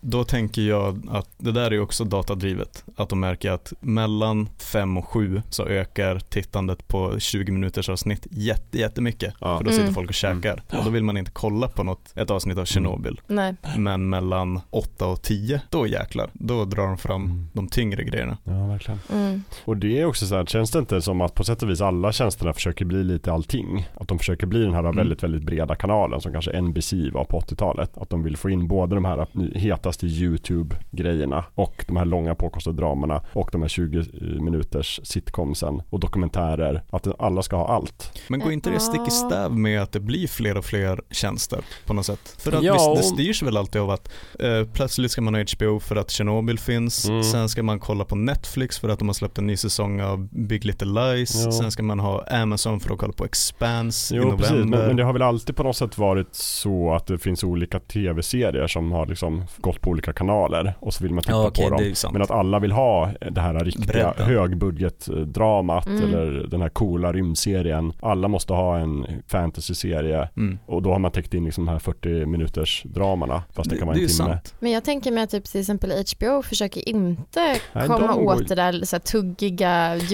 då 0.00 0.24
tänker 0.24 0.62
jag 0.62 1.02
att 1.10 1.28
det 1.38 1.52
där 1.52 1.70
är 1.72 1.80
också 1.80 2.04
datadrivet. 2.04 2.84
Att 2.96 3.08
de 3.08 3.20
märker 3.20 3.50
att 3.50 3.72
mellan 3.80 4.48
5 4.58 4.96
och 4.96 5.08
7 5.08 5.42
så 5.50 5.66
ökar 5.66 6.18
tittandet 6.18 6.88
på 6.88 7.18
20 7.18 7.52
minuters 7.52 7.88
avsnitt 7.88 8.26
jätte, 8.30 8.78
jättemycket. 8.78 9.34
Ja. 9.40 9.58
För 9.58 9.64
då 9.64 9.70
sitter 9.70 9.82
Mm. 9.82 9.94
folk 9.94 10.08
och 10.08 10.14
käkar. 10.14 10.62
Och 10.78 10.84
då 10.84 10.90
vill 10.90 11.04
man 11.04 11.16
inte 11.16 11.30
kolla 11.30 11.68
på 11.68 11.82
något, 11.82 12.12
ett 12.14 12.30
avsnitt 12.30 12.58
av 12.58 12.64
Chernobyl. 12.66 13.20
Nej. 13.26 13.54
Men 13.76 14.08
mellan 14.08 14.60
8 14.70 15.06
och 15.06 15.22
10, 15.22 15.60
då 15.70 15.86
jäklar. 15.86 16.30
Då 16.32 16.64
drar 16.64 16.86
de 16.86 16.98
fram 16.98 17.24
Mm. 17.24 17.48
de 17.52 17.68
tyngre 17.68 18.04
grejerna. 18.04 18.38
Ja, 18.44 18.66
verkligen. 18.66 19.00
Mm. 19.12 19.42
Och 19.64 19.76
det 19.76 20.00
är 20.00 20.04
också 20.04 20.26
så 20.26 20.34
här, 20.36 20.44
känns 20.46 20.70
det 20.70 20.78
inte 20.78 21.02
som 21.02 21.20
att 21.20 21.34
på 21.34 21.44
sätt 21.44 21.62
och 21.62 21.70
vis 21.70 21.80
alla 21.80 22.12
tjänsterna 22.12 22.52
försöker 22.56 22.84
bli 22.84 23.04
lite 23.04 23.32
allting? 23.32 23.88
Att 23.94 24.08
de 24.08 24.18
försöker 24.18 24.46
bli 24.46 24.62
den 24.62 24.72
här 24.74 24.80
Mm. 24.80 24.96
väldigt, 24.96 25.22
väldigt 25.22 25.42
breda 25.42 25.74
kanalen 25.74 26.20
som 26.20 26.32
kanske 26.32 26.50
NBC 26.62 26.92
var 27.12 27.24
på 27.24 27.38
80-talet. 27.40 27.98
Att 27.98 28.10
de 28.10 28.22
vill 28.22 28.36
få 28.36 28.50
in 28.50 28.68
både 28.68 28.94
de 28.94 29.04
här 29.04 29.26
hetaste 29.58 30.06
YouTube-grejerna 30.06 31.44
och 31.54 31.84
de 31.88 31.96
här 31.96 32.04
långa 32.04 32.34
påkostade 32.34 32.76
dramerna 32.76 33.22
och 33.32 33.48
de 33.52 33.62
här 33.62 33.68
20 33.68 34.04
minuters 34.40 35.00
sitcomsen 35.04 35.82
och 35.90 36.00
dokumentärer. 36.00 36.82
Att 36.90 37.20
alla 37.20 37.42
ska 37.42 37.56
ha 37.56 37.68
allt. 37.68 38.18
Men 38.28 38.40
går 38.40 38.52
inte 38.52 38.70
det 38.70 38.80
stick 38.80 39.08
i 39.08 39.10
stäv 39.10 39.52
med 39.56 39.82
att 39.82 39.92
det 39.92 40.00
blir 40.00 40.26
fler 40.26 40.56
och 40.58 40.64
fler 40.64 41.00
tjänster 41.10 41.60
på 41.86 41.94
något 41.94 42.06
sätt? 42.06 42.36
För 42.38 42.52
att 42.52 42.62
Ja, 42.62 42.94
visst, 42.96 43.16
det 43.16 43.22
styrs 43.22 43.42
väl 43.42 43.56
alltid 43.56 43.80
av 43.80 43.90
att 43.90 44.10
eh, 44.40 44.64
plötsligt 44.72 45.10
ska 45.10 45.20
man 45.22 45.34
ha 45.34 45.44
HBO 45.56 45.80
för 45.80 45.96
att 45.96 46.10
Chernobyl 46.10 46.58
finns, 46.58 47.08
Mm. 47.08 47.22
sen 47.22 47.48
ska 47.48 47.62
man 47.62 47.80
kolla 47.80 48.04
på 48.04 48.14
Netflix 48.16 48.78
för 48.78 48.88
att 48.88 48.98
de 48.98 49.08
har 49.08 49.12
släppt 49.14 49.38
en 49.38 49.46
ny 49.46 49.56
säsong 49.56 50.00
av 50.00 50.28
Big 50.32 50.64
Little 50.64 50.86
Lies, 51.14 51.44
Ja. 51.44 51.52
sen 51.52 51.70
ska 51.70 51.82
man 51.82 52.00
ha 52.00 52.22
Amazon 52.46 52.80
för 52.80 52.92
att 52.92 52.98
kolla 52.98 53.12
på 53.12 53.24
Expanse 53.24 54.14
i 54.14 54.18
Jo 54.18 54.22
november. 54.24 54.42
precis, 54.44 54.64
men, 54.66 54.86
men 54.86 54.96
det 54.96 55.04
har 55.04 55.12
väl 55.12 55.22
alltid 55.22 55.56
på 55.56 55.62
något 55.62 55.76
sätt 55.76 55.98
varit 55.98 56.34
så 56.34 56.92
att 56.94 57.06
det 57.06 57.18
finns 57.18 57.44
olika 57.44 57.80
tv-serier 57.80 58.66
som 58.66 58.92
har 58.92 59.06
liksom 59.06 59.44
gått 59.58 59.80
på 59.80 59.90
olika 59.90 60.12
kanaler 60.12 60.74
och 60.80 60.94
så 60.94 61.02
vill 61.04 61.14
man 61.14 61.22
titta 61.22 61.32
ja, 61.32 61.46
okej, 61.48 61.64
på 61.64 61.70
dem. 61.70 61.78
det 61.82 62.04
är. 62.04 62.12
Men 62.12 62.22
att 62.22 62.30
alla 62.30 62.58
vill 62.58 62.72
ha 62.72 63.10
det 63.30 63.40
här 63.40 63.54
riktiga 63.64 64.14
högbudgetdramat 64.16 65.86
Mm. 65.86 66.02
eller 66.04 66.46
den 66.46 66.62
här 66.62 66.68
coola 66.68 67.12
rymdserien. 67.12 67.92
Alla 68.00 68.28
måste 68.28 68.52
ha 68.52 68.78
en 68.78 69.06
fantasy-serie 69.28 70.28
Mm. 70.36 70.58
och 70.66 70.82
då 70.82 70.92
har 70.92 70.98
man 70.98 71.10
täckt 71.10 71.34
in 71.34 71.44
liksom 71.44 71.64
de 71.66 71.72
här 71.72 71.78
40 71.78 72.26
minuters 72.26 72.82
dramarna 72.84 73.42
fast 73.54 73.70
det, 73.70 73.76
kan 73.78 73.86
vara 73.86 73.96
det 73.96 74.00
är 74.00 74.02
en 74.02 74.08
timme. 74.08 74.28
sant. 74.30 74.54
Men 74.60 74.70
jag 74.72 74.84
tänker 74.84 75.12
mig 75.12 75.22
att 75.22 75.30
typ 75.30 75.44
till 75.44 75.60
exempel 75.60 75.92
HBO 75.92 76.42
försöker 76.42 76.88
inte 76.88 77.58
Nej, 77.72 77.86
komma 77.86 78.06
de 78.06 78.18
åt 78.26 78.48
det 78.48 78.54
där 78.54 78.72
så 78.84 78.96
här, 78.96 79.00
tuggiga, 79.00 79.88
Nej, 79.88 79.98
precis. 80.00 80.12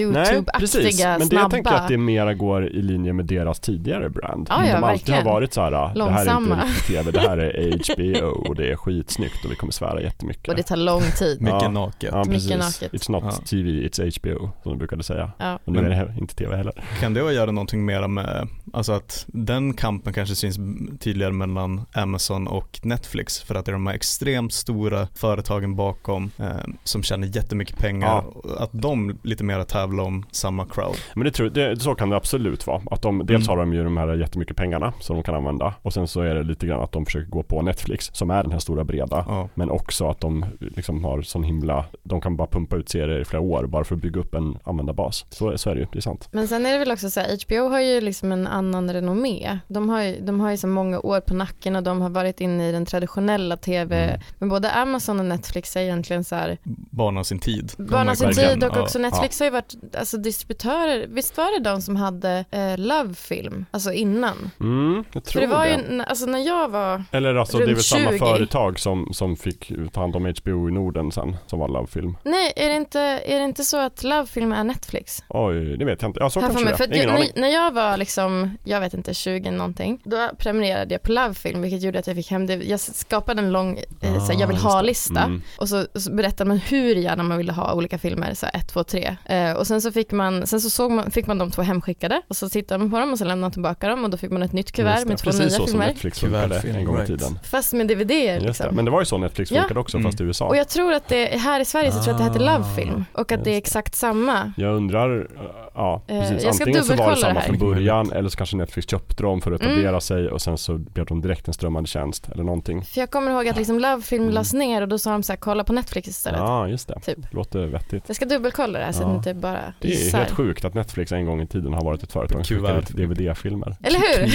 YouTube-aktiga, 0.75 1.09
Men 1.09 1.19
det 1.19 1.25
snabba. 1.25 1.41
jag 1.43 1.51
tänker 1.51 1.71
att 1.71 1.87
det 1.87 1.97
mera 2.25 2.33
går 2.33 2.65
i 2.67 2.81
linje 2.81 3.13
med 3.13 3.25
deras 3.25 3.59
tidigare 3.59 4.09
brand. 4.09 4.47
Ja, 4.49 4.65
ja, 4.65 4.73
de 4.75 4.83
alltid 4.83 4.83
har 4.83 4.89
verkligen. 4.91 5.25
varit 5.25 5.53
så 5.53 5.61
här, 5.61 5.71
det 5.71 5.77
här 5.77 5.89
är 5.91 5.95
Långsamma. 5.95 6.55
inte 6.55 6.65
riktigt 6.67 6.85
tv, 6.87 7.11
det 7.11 7.19
här 7.19 7.37
är 7.37 7.93
HBO 8.21 8.27
och 8.49 8.55
det 8.55 8.71
är 8.71 8.75
skitsnyggt 8.75 9.45
och 9.45 9.51
vi 9.51 9.55
kommer 9.55 9.73
svära 9.73 10.01
jättemycket. 10.01 10.47
Och 10.49 10.55
det 10.55 10.63
tar 10.63 10.75
lång 10.77 11.01
tid. 11.01 11.41
Mycket 11.41 11.61
Ja. 11.61 11.69
naket. 11.69 12.09
Ja, 12.11 12.17
Mycket 12.17 12.33
precis. 12.33 12.81
naket. 12.81 12.91
It's 13.01 13.11
not 13.11 13.23
Ja. 13.23 13.31
TV, 13.31 13.69
it's 13.69 14.19
HBO 14.19 14.49
som 14.63 14.71
de 14.71 14.77
brukade 14.77 15.03
säga. 15.03 15.31
Ja. 15.37 15.59
Och 15.65 15.73
nu 15.73 15.79
är 15.79 15.89
det 15.89 16.15
inte 16.19 16.35
tv 16.35 16.55
heller. 16.57 16.83
Kan 16.99 17.13
det 17.13 17.33
göra 17.33 17.51
någonting 17.51 17.85
mera 17.85 18.07
med 18.07 18.47
Alltså 18.73 18.91
att 18.93 19.25
den 19.27 19.73
kampen 19.73 20.13
kanske 20.13 20.35
syns 20.35 20.57
tydligare 20.99 21.33
mellan 21.33 21.81
Amazon 21.93 22.47
och 22.47 22.79
Netflix 22.83 23.41
för 23.43 23.55
att 23.55 23.65
det 23.65 23.71
är 23.71 23.73
de 23.73 23.87
här 23.87 23.93
extremt 23.93 24.53
stora 24.53 25.07
företagen 25.15 25.75
bakom 25.75 26.31
eh, 26.39 26.45
som 26.83 27.03
tjänar 27.03 27.27
jättemycket 27.35 27.77
pengar. 27.77 28.23
Ja. 28.43 28.55
Att 28.59 28.69
de 28.73 29.19
lite 29.23 29.43
mer 29.43 29.63
tävlar 29.63 30.03
om 30.03 30.25
samma 30.31 30.65
crowd. 30.65 30.95
Men 31.15 31.23
det 31.23 31.31
tror, 31.31 31.49
det, 31.49 31.79
så 31.79 31.95
kan 31.95 32.09
det 32.09 32.12
absolut 32.15 32.67
vara. 32.67 32.81
Att 32.91 33.01
de, 33.01 33.25
dels 33.25 33.47
Mm. 33.47 33.49
har 33.49 33.57
de 33.65 33.73
ju 33.73 33.83
de 33.83 33.97
här 33.97 34.13
jättemycket 34.13 34.57
pengarna 34.57 34.93
som 34.99 35.15
de 35.15 35.23
kan 35.23 35.35
använda 35.35 35.73
och 35.81 35.93
sen 35.93 36.07
så 36.07 36.21
är 36.21 36.35
det 36.35 36.43
lite 36.43 36.67
grann 36.67 36.81
att 36.81 36.91
de 36.91 37.05
försöker 37.05 37.29
gå 37.29 37.43
på 37.43 37.61
Netflix 37.61 38.09
som 38.13 38.29
är 38.31 38.43
den 38.43 38.51
här 38.51 38.59
stora 38.59 38.83
breda. 38.83 39.25
Ja. 39.27 39.49
Men 39.53 39.69
också 39.71 40.09
att 40.09 40.19
de 40.19 40.45
liksom 40.59 41.03
har 41.03 41.21
sån 41.21 41.43
himla, 41.43 41.85
de 42.03 42.21
kan 42.21 42.35
bara 42.35 42.47
pumpa 42.47 42.75
ut 42.75 42.89
serier 42.89 43.19
i 43.19 43.25
flera 43.25 43.41
år 43.41 43.65
bara 43.65 43.83
för 43.83 43.95
att 43.95 44.01
bygga 44.01 44.19
upp 44.19 44.35
en 44.35 44.57
användarbas. 44.63 45.25
Så, 45.29 45.57
så 45.57 45.69
är 45.69 45.75
det 45.75 45.81
ju, 45.81 45.87
det 45.91 45.99
är 45.99 46.01
sant. 46.01 46.27
Men 46.31 46.47
sen 46.47 46.65
är 46.65 46.71
det 46.73 46.77
väl 46.79 46.91
också 46.91 47.09
så 47.09 47.19
här, 47.19 47.37
HBO 47.47 47.69
har 47.69 47.79
ju 47.79 48.01
liksom 48.01 48.31
en 48.31 48.47
annan 48.47 48.93
renommé. 48.93 49.59
De 49.67 49.89
har 49.89 50.01
ju, 50.03 50.19
de 50.21 50.39
har 50.39 50.51
ju 50.51 50.57
så 50.57 50.67
många 50.67 50.99
år 50.99 51.19
på 51.19 51.33
nacken 51.33 51.75
och 51.75 51.83
de 51.83 52.01
har 52.01 52.09
varit 52.09 52.41
inne 52.41 52.69
i 52.69 52.71
den 52.71 52.85
traditionella 52.85 53.57
tv. 53.57 54.03
Mm. 54.03 54.21
Men 54.39 54.49
både 54.49 54.71
Amazon 54.71 55.19
och 55.19 55.25
Netflix 55.25 55.75
är 55.75 55.81
egentligen 55.81 56.23
så 56.23 56.35
här, 56.35 56.57
Barn 56.91 57.17
av 57.17 57.23
sin 57.23 57.39
tid. 57.39 57.71
barn 57.77 58.09
av 58.09 58.13
sin 58.13 58.31
tid 58.33 58.63
och 58.63 58.71
Ja. 58.77 58.81
också 58.81 58.99
Netflix 58.99 59.39
har 59.39 59.45
ju 59.47 59.51
varit 59.51 59.73
alltså, 59.97 60.17
distributörer. 60.17 61.05
Visst 61.09 61.37
var 61.37 61.59
det 61.59 61.69
de 61.69 61.81
som 61.81 61.95
hade 62.03 62.45
eh, 62.51 62.77
Love 62.77 63.13
Film, 63.13 63.65
alltså 63.71 63.91
innan? 63.93 64.51
Mm, 64.59 65.03
jag 65.11 65.23
tror 65.23 65.41
För 65.41 65.47
det 65.47 65.55
var 65.55 65.65
det. 65.65 65.95
ju, 65.95 66.01
alltså 66.03 66.25
när 66.25 66.39
jag 66.39 66.69
var, 66.69 67.03
Eller 67.11 67.35
alltså 67.35 67.57
det 67.57 67.63
är 67.63 67.67
runt 67.67 67.77
väl 67.77 67.83
samma 67.83 68.09
20. 68.11 68.17
företag 68.19 68.79
som, 68.79 69.07
som 69.13 69.35
fick 69.35 69.71
ta 69.93 70.01
hand 70.01 70.15
om 70.15 70.33
HBO 70.41 70.69
i 70.69 70.71
Norden 70.71 71.11
sen, 71.11 71.35
som 71.47 71.59
var 71.59 71.67
Love 71.67 71.87
Film. 71.87 72.17
nej 72.23 72.53
är 72.55 72.69
det 72.69 72.75
inte, 72.75 72.99
är 72.99 73.39
det 73.39 73.45
inte 73.45 73.63
så 73.63 73.77
att 73.77 74.03
Love 74.03 74.25
Film 74.25 74.51
är 74.51 74.63
Netflix? 74.63 75.23
Oj, 75.29 75.77
det 75.77 75.85
vet 75.85 76.01
jag 76.01 76.09
inte. 76.09 76.19
Ja, 76.19 76.29
så 76.29 76.39
Här 76.39 76.47
kanske 76.47 76.63
mig. 76.65 76.71
det 76.73 76.77
För 76.77 76.83
är. 76.83 76.87
att 76.89 76.95
Ingen 76.95 77.09
aning. 77.09 77.29
när, 77.35 77.41
när 77.41 77.47
jag 77.47 77.71
var 77.71 77.97
liksom, 77.97 78.57
jag 78.63 78.79
vet 78.79 78.93
inte, 78.93 79.13
20 79.13 79.51
någonting, 79.51 80.01
då 80.03 80.29
prenumererade 80.37 80.93
jag 80.93 81.01
på 81.01 81.11
Love 81.11 81.33
Film 81.33 81.61
vilket 81.61 81.81
gjorde 81.81 81.99
att 81.99 82.07
jag 82.07 82.15
fick 82.15 82.31
hem 82.31 82.45
det. 82.47 82.53
Jag 82.55 82.79
skapade 82.79 83.41
en 83.41 83.51
lång, 83.51 83.79
eh, 84.01 84.25
så 84.25 84.31
här, 84.33 84.39
jag 84.39 84.47
vill 84.47 84.57
Ah, 84.57 84.59
just 84.59 84.63
det. 84.63 84.69
ha-lista 84.69 85.19
Mm. 85.23 85.41
och 85.59 85.69
så, 85.69 85.85
så 85.95 86.11
berättade 86.13 86.47
man 86.47 86.57
hur 86.57 86.95
gärna 86.95 87.23
man 87.23 87.37
ville 87.37 87.51
ha 87.51 87.73
olika 87.73 87.97
filmer, 87.97 88.33
så 88.33 88.45
här 88.45 88.55
1, 88.55 88.67
2, 88.67 88.83
3. 88.83 89.17
Eh, 89.25 89.51
och 89.53 89.67
sen 89.67 89.81
så 89.81 89.91
fick 89.91 90.11
man, 90.11 90.47
sen 90.47 90.61
så 90.61 90.69
såg 90.69 90.91
man, 90.91 91.11
fick 91.11 91.27
man 91.27 91.37
de 91.37 91.51
två 91.51 91.61
hemskickade 91.61 91.92
och 92.27 92.35
så 92.35 92.49
tittade 92.49 92.77
man 92.77 92.91
på 92.91 92.99
dem 92.99 93.11
och 93.11 93.17
så 93.17 93.23
lämnade 93.25 93.41
man 93.41 93.51
tillbaka 93.51 93.87
dem 93.89 94.03
och 94.03 94.09
då 94.09 94.17
fick 94.17 94.31
man 94.31 94.43
ett 94.43 94.53
nytt 94.53 94.71
kuvert 94.71 95.05
med 95.05 95.17
två 95.17 95.25
Precis 95.25 95.39
nya 95.39 95.49
så 95.49 95.55
som 95.55 95.67
filmer. 95.67 95.87
Netflix 95.87 96.19
funkade 96.19 96.59
en 96.59 96.85
gång 96.85 97.01
i 97.01 97.05
tiden. 97.07 97.39
Fast 97.43 97.73
med 97.73 97.87
DVD 97.87 98.11
Just 98.11 98.11
det. 98.11 98.39
liksom. 98.47 98.75
Men 98.75 98.85
det 98.85 98.91
var 98.91 99.01
ju 99.01 99.05
så 99.05 99.17
Netflix 99.17 99.51
Ja. 99.51 99.61
funkade 99.61 99.79
också 99.79 99.97
Mm. 99.97 100.11
fast 100.11 100.21
i 100.21 100.23
USA. 100.23 100.45
Och 100.47 100.55
jag 100.57 100.69
tror 100.69 100.93
att 100.93 101.07
det, 101.07 101.25
här 101.25 101.59
i 101.59 101.65
Sverige 101.65 101.91
så 101.91 102.03
tror 102.03 102.07
jag 102.07 102.13
att 102.27 102.33
det 102.33 102.39
heter 102.39 102.53
Love 102.57 102.69
Ah, 102.71 102.75
Film 102.75 103.05
och 103.13 103.31
att 103.31 103.43
det 103.43 103.51
är 103.53 103.57
exakt 103.57 103.95
samma. 103.95 104.53
Jag 104.57 104.75
undrar, 104.75 105.19
uh, 105.21 105.27
ja 105.73 106.01
Eh, 106.07 106.19
precis. 106.19 106.43
jag 106.43 106.55
ska 106.55 106.63
Antingen 106.63 106.83
så 106.83 106.89
var 106.89 106.97
det 106.97 107.03
dubbelkolla 107.03 107.27
samma 107.27 107.39
det 107.39 107.45
från 107.45 107.57
början 107.69 108.11
eller 108.11 108.29
så 108.29 108.37
kanske 108.37 108.57
Netflix 108.57 108.89
köpte 108.89 109.23
dem 109.23 109.41
för 109.41 109.51
att 109.51 109.61
Mm. 109.61 109.73
etablera 109.73 110.01
sig 110.01 110.29
och 110.29 110.41
sen 110.41 110.57
så 110.57 110.77
blev 110.77 111.05
de 111.05 111.21
direkt 111.21 111.47
en 111.47 111.53
strömmande 111.53 111.87
tjänst 111.89 112.29
eller 112.29 112.43
någonting. 112.43 112.81
För 112.83 112.99
jag 112.99 113.09
kommer 113.11 113.31
ihåg 113.31 113.47
att 113.47 113.57
liksom 113.57 113.79
Love 113.79 114.01
Film 114.01 114.23
Mm. 114.23 114.33
lades 114.33 114.53
ner 114.53 114.81
och 114.81 114.87
då 114.87 114.97
sa 114.97 115.11
de 115.11 115.23
så 115.23 115.31
här, 115.33 115.37
kolla 115.37 115.63
på 115.63 115.73
Netflix 115.73 116.07
istället. 116.07 116.39
Ja, 116.39 116.67
just 116.67 116.87
det. 116.87 116.99
Typ. 116.99 117.17
Låter 117.33 117.65
vettigt. 117.65 118.03
Jag 118.07 118.15
ska 118.15 118.25
dubbelkolla 118.25 118.79
det 118.79 118.85
här 118.85 118.91
så 118.91 119.03
Ja. 119.03 119.07
att 119.07 119.23
det 119.23 119.29
inte 119.29 119.41
bara 119.41 119.59
Det 119.79 119.87
är 120.07 120.17
helt 120.17 120.31
sjukt 120.31 120.65
att 120.65 120.73
Netflix 120.73 121.11
en 121.11 121.25
gång 121.25 121.41
i 121.41 121.47
tiden 121.47 121.73
har 121.73 121.82
varit 121.83 122.03
ett 122.03 122.11
företag 122.11 122.45
som 122.45 122.57
skickar 122.57 122.79
ut 122.79 122.87
DVD-filmer. 122.89 123.75
Eller 123.83 123.99
hur? 123.99 124.25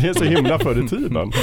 det 0.00 0.08
är 0.08 0.14
så 0.14 0.24
himla 0.24 0.58
förr 0.58 0.84
i 0.84 0.88
tiden. 0.88 1.32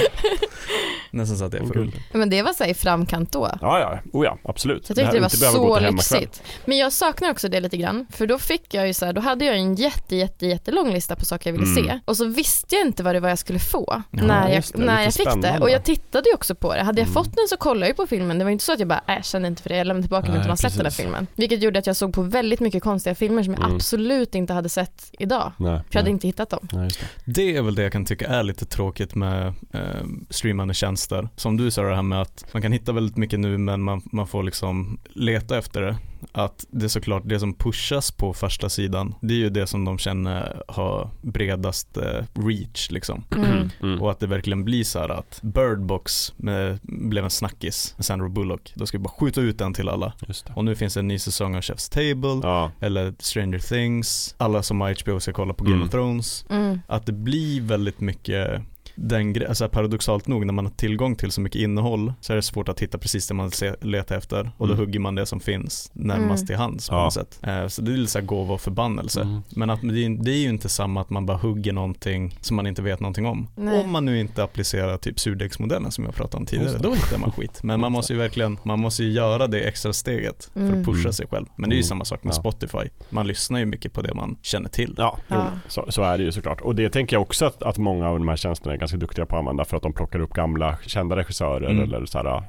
Nästan 1.14 1.38
så 1.38 1.46
att 1.46 1.52
det 1.52 1.58
är 1.58 1.66
för 1.66 1.74
Guld. 1.74 1.94
Men 2.14 2.30
det 2.30 2.42
var 2.42 2.54
så 2.54 2.64
i 2.66 2.74
framkant 2.74 3.32
då. 3.32 3.50
Ja, 3.62 3.80
ja, 3.80 4.00
oh 4.14 4.26
ja, 4.26 4.38
absolut. 4.44 4.90
Jag 4.90 4.98
tyckte 4.98 5.12
det, 5.12 5.18
här 5.18 5.22
var 5.22 5.30
så 5.30 5.92
lyxigt. 5.92 6.42
Men 6.66 6.78
jag 6.78 6.94
saknar 6.94 7.32
också 7.32 7.50
det 7.50 7.60
lite 7.60 7.78
grann. 7.78 8.06
För 8.10 8.28
då 8.28 8.38
fick 8.40 8.74
jag 8.74 8.88
ju 8.88 8.94
så 8.94 9.06
här, 9.06 9.14
då 9.14 9.22
hade 9.22 9.46
jag 9.46 9.58
en 9.58 9.76
jätte, 9.76 10.16
jätte, 10.16 10.48
jättelång 10.48 10.94
lista 10.94 11.16
på 11.16 11.26
saker 11.26 11.50
jag 11.50 11.60
ville 11.60 11.72
Mm. 11.72 11.86
se. 11.86 12.00
Och 12.06 12.18
så 12.18 12.26
visste 12.26 12.76
jag 12.76 12.86
inte 12.88 13.04
vad 13.04 13.16
det 13.16 13.20
var 13.20 13.30
jag 13.30 13.40
skulle 13.40 13.60
få 13.60 13.86
Ja, 14.12 14.24
när 14.24 14.50
jag, 14.54 14.64
det, 14.74 14.78
när 14.86 15.04
jag 15.04 15.14
fick 15.14 15.26
det. 15.26 15.32
spännande. 15.32 15.60
Och 15.60 15.70
jag 15.70 15.84
tittade 15.84 16.30
ju 16.30 16.36
också 16.36 16.56
på 16.56 16.74
det. 16.76 16.84
Hade 16.84 17.02
jag 17.02 17.08
Mm. 17.08 17.14
fått 17.14 17.36
den 17.36 17.48
så 17.50 17.58
kollade 17.58 17.86
jag 17.86 17.90
ju 17.90 17.96
på 17.96 18.08
filmen. 18.08 18.38
Det 18.38 18.44
var 18.44 18.52
inte 18.52 18.64
så 18.64 18.74
att 18.74 18.80
jag 18.80 18.88
bara, 18.88 19.02
äh, 19.08 19.16
jag 19.16 19.26
kände 19.26 19.48
inte 19.48 19.62
för 19.62 19.70
det, 19.70 19.78
jag 19.78 19.88
lämnade 19.88 20.04
tillbaka 20.04 20.28
den 20.32 20.40
utan 20.42 20.52
att 20.52 20.60
sett 20.60 20.76
den 20.78 20.86
här 20.86 20.92
filmen. 20.92 21.28
Vilket 21.36 21.62
gjorde 21.62 21.80
att 21.80 21.88
jag 21.88 21.96
såg 21.96 22.14
på 22.14 22.22
väldigt 22.22 22.60
mycket 22.60 22.84
konstiga 22.84 23.16
filmer 23.16 23.44
som 23.44 23.54
jag 23.54 23.64
Mm. 23.64 23.76
absolut 23.76 24.36
inte 24.36 24.54
hade 24.54 24.70
sett 24.70 25.12
idag. 25.20 25.52
Nej, 25.58 25.68
För 25.70 25.86
jag 25.90 26.00
hade 26.00 26.04
nej. 26.04 26.12
inte 26.12 26.28
hittat 26.28 26.50
dem. 26.50 26.68
Nej, 26.72 26.84
just 26.84 27.00
det. 27.00 27.32
Det 27.32 27.56
är 27.58 27.62
väl 27.62 27.76
det 27.76 27.84
jag 27.84 27.92
kan 27.92 28.06
tycka 28.06 28.28
är 28.28 28.44
lite 28.44 28.66
tråkigt 28.66 29.16
med 29.16 29.48
eh, 29.74 29.82
streamande 30.30 30.74
tjänster. 30.74 31.03
Som 31.36 31.58
du 31.58 31.72
sa 31.72 31.82
det 31.82 31.96
här 31.96 32.02
med 32.02 32.22
att 32.22 32.46
man 32.54 32.62
kan 32.62 32.72
hitta 32.72 32.92
väldigt 32.92 33.18
mycket 33.18 33.40
nu 33.40 33.58
men 33.58 33.82
man, 33.82 34.02
man 34.12 34.28
får 34.28 34.44
liksom 34.44 35.00
leta 35.14 35.58
efter 35.58 35.82
det. 35.82 35.98
Att 36.32 36.66
det 36.70 36.86
är 36.86 36.90
såklart 36.90 37.24
det 37.26 37.40
som 37.40 37.54
pushas 37.54 38.12
på 38.12 38.34
första 38.34 38.70
sidan 38.70 39.16
det 39.22 39.34
är 39.34 39.38
ju 39.38 39.50
det 39.50 39.68
som 39.68 39.86
de 39.86 39.98
känner 39.98 40.62
har 40.68 41.10
bredast 41.22 41.98
eh, 41.98 42.24
reach 42.34 42.92
liksom. 42.92 43.24
Mm. 43.36 43.70
Mm. 43.82 44.02
Och 44.02 44.12
att 44.12 44.20
det 44.20 44.28
verkligen 44.28 44.64
blir 44.66 44.84
så 44.84 45.00
här 45.00 45.10
att 45.10 45.40
Bird 45.42 45.80
Box 45.80 46.34
med, 46.38 46.80
blev 46.84 47.24
en 47.24 47.30
snackis 47.30 47.94
med 47.98 48.06
Sandra 48.06 48.30
Bullock. 48.30 48.74
Då 48.76 48.86
ska 48.86 48.98
vi 48.98 49.04
bara 49.04 49.10
skjuta 49.20 49.42
ut 49.42 49.58
den 49.58 49.74
till 49.74 49.90
alla. 49.90 50.14
Just 50.28 50.46
det. 50.46 50.54
Och 50.56 50.66
nu 50.66 50.76
finns 50.76 50.94
det 50.94 51.00
en 51.00 51.08
ny 51.08 51.20
säsong 51.20 51.56
av 51.56 51.62
Chef's 51.62 51.92
Table 51.94 52.48
Ja, 52.50 52.72
eller 52.80 53.14
Stranger 53.20 53.60
Things. 53.60 54.36
Alla 54.38 54.64
som 54.64 54.82
har 54.82 54.96
HBO 55.04 55.20
ska 55.20 55.34
kolla 55.34 55.54
på 55.54 55.64
Game 55.64 55.76
Mm. 55.76 55.88
of 55.88 55.92
Thrones 55.92 56.46
Mm. 56.50 56.80
att 56.88 57.06
det 57.06 57.12
blir 57.14 57.62
väldigt 57.62 58.00
mycket 58.02 58.62
den 58.96 59.36
gre- 59.36 59.48
alltså 59.48 59.70
paradoxalt 59.70 60.28
nog 60.28 60.46
när 60.46 60.54
man 60.54 60.66
har 60.66 60.72
tillgång 60.74 61.16
till 61.16 61.32
så 61.32 61.42
mycket 61.42 61.62
innehåll 61.62 62.14
så 62.22 62.34
är 62.34 62.36
det 62.36 62.42
svårt 62.42 62.70
att 62.70 62.80
hitta 62.80 62.98
precis 62.98 63.28
det 63.28 63.34
man 63.34 63.52
letar 63.82 64.18
efter 64.18 64.52
och 64.58 64.68
då 64.68 64.74
Mm. 64.74 64.86
hugger 64.86 65.00
man 65.00 65.16
det 65.16 65.26
som 65.26 65.40
finns 65.40 65.92
närmast 65.94 66.42
Mm. 66.42 66.48
till 66.48 66.56
hands 66.56 66.90
på 66.90 66.96
Ja. 66.96 67.04
något 67.04 67.14
sätt. 67.14 67.40
Eh, 67.44 67.68
så 67.68 67.82
det 67.82 67.92
är 67.94 67.98
lite 67.98 68.12
så 68.12 68.20
här 68.20 68.26
gåva 68.26 68.54
och 68.54 68.62
förbannelse. 68.62 69.22
Mm. 69.22 69.42
Men 69.50 69.70
att 69.70 69.82
det, 69.82 70.32
är, 70.32 70.38
ju 70.38 70.50
inte 70.50 70.70
samma 70.70 71.02
att 71.02 71.10
man 71.10 71.26
bara 71.26 71.38
hugger 71.38 71.74
någonting 71.74 72.38
som 72.42 72.56
man 72.56 72.68
inte 72.68 72.82
vet 72.82 73.00
någonting 73.00 73.26
om. 73.26 73.48
Nej. 73.56 73.84
Om 73.84 73.92
man 73.92 74.06
nu 74.06 74.20
inte 74.20 74.44
applicerar 74.44 74.98
typ 74.98 75.20
surdegsmodellen 75.20 75.92
som 75.92 76.04
jag 76.04 76.16
pratade 76.16 76.38
om 76.38 76.46
tidigare, 76.46 76.78
då 76.78 76.94
hittar 76.94 77.18
man 77.18 77.32
skit. 77.32 77.60
Men 77.64 77.80
man 77.80 77.92
måste 77.92 78.14
ju 78.14 78.20
verkligen, 78.20 78.58
man 78.64 78.80
måste 78.80 79.04
ju 79.04 79.12
göra 79.12 79.48
det 79.48 79.60
extra 79.62 79.94
steget 79.94 80.50
för 80.54 80.68
att 80.80 80.86
pusha 80.86 81.00
Mm. 81.00 81.14
sig 81.14 81.28
själv. 81.28 81.46
Men 81.56 81.70
det 81.70 81.74
är 81.74 81.78
ju 81.78 81.80
Mm. 81.82 81.88
samma 81.88 82.06
sak 82.06 82.24
med 82.24 82.32
Ja. 82.34 82.40
Spotify. 82.40 82.90
Man 83.10 83.28
lyssnar 83.28 83.60
ju 83.60 83.66
mycket 83.66 83.94
på 83.94 84.02
det 84.02 84.14
man 84.14 84.38
känner 84.42 84.70
till. 84.70 84.96
Ja, 84.98 85.18
Ja. 85.28 85.48
Så, 85.68 85.86
så 85.90 86.04
är 86.04 86.18
det 86.18 86.24
ju 86.24 86.32
såklart. 86.32 86.62
Och 86.62 86.76
det 86.76 86.90
tänker 86.90 87.16
jag 87.16 87.22
också 87.22 87.46
att, 87.46 87.64
att 87.64 87.78
många 87.78 88.10
av 88.10 88.20
de 88.20 88.28
här 88.28 88.36
tjänsterna 88.36 88.74
är 88.74 88.78
ganska 88.84 88.98
duktiga 88.98 89.26
på 89.26 89.36
att 89.36 89.40
använda 89.40 89.66
för 89.66 89.78
att 89.78 89.84
de 89.84 89.94
plockar 89.94 90.20
upp 90.20 90.34
gamla 90.34 90.78
kända 90.86 91.16
regissörer 91.16 91.70
Mm. 91.70 91.84
eller 91.84 92.06
så 92.06 92.18
här, 92.18 92.26
eh, 92.36 92.42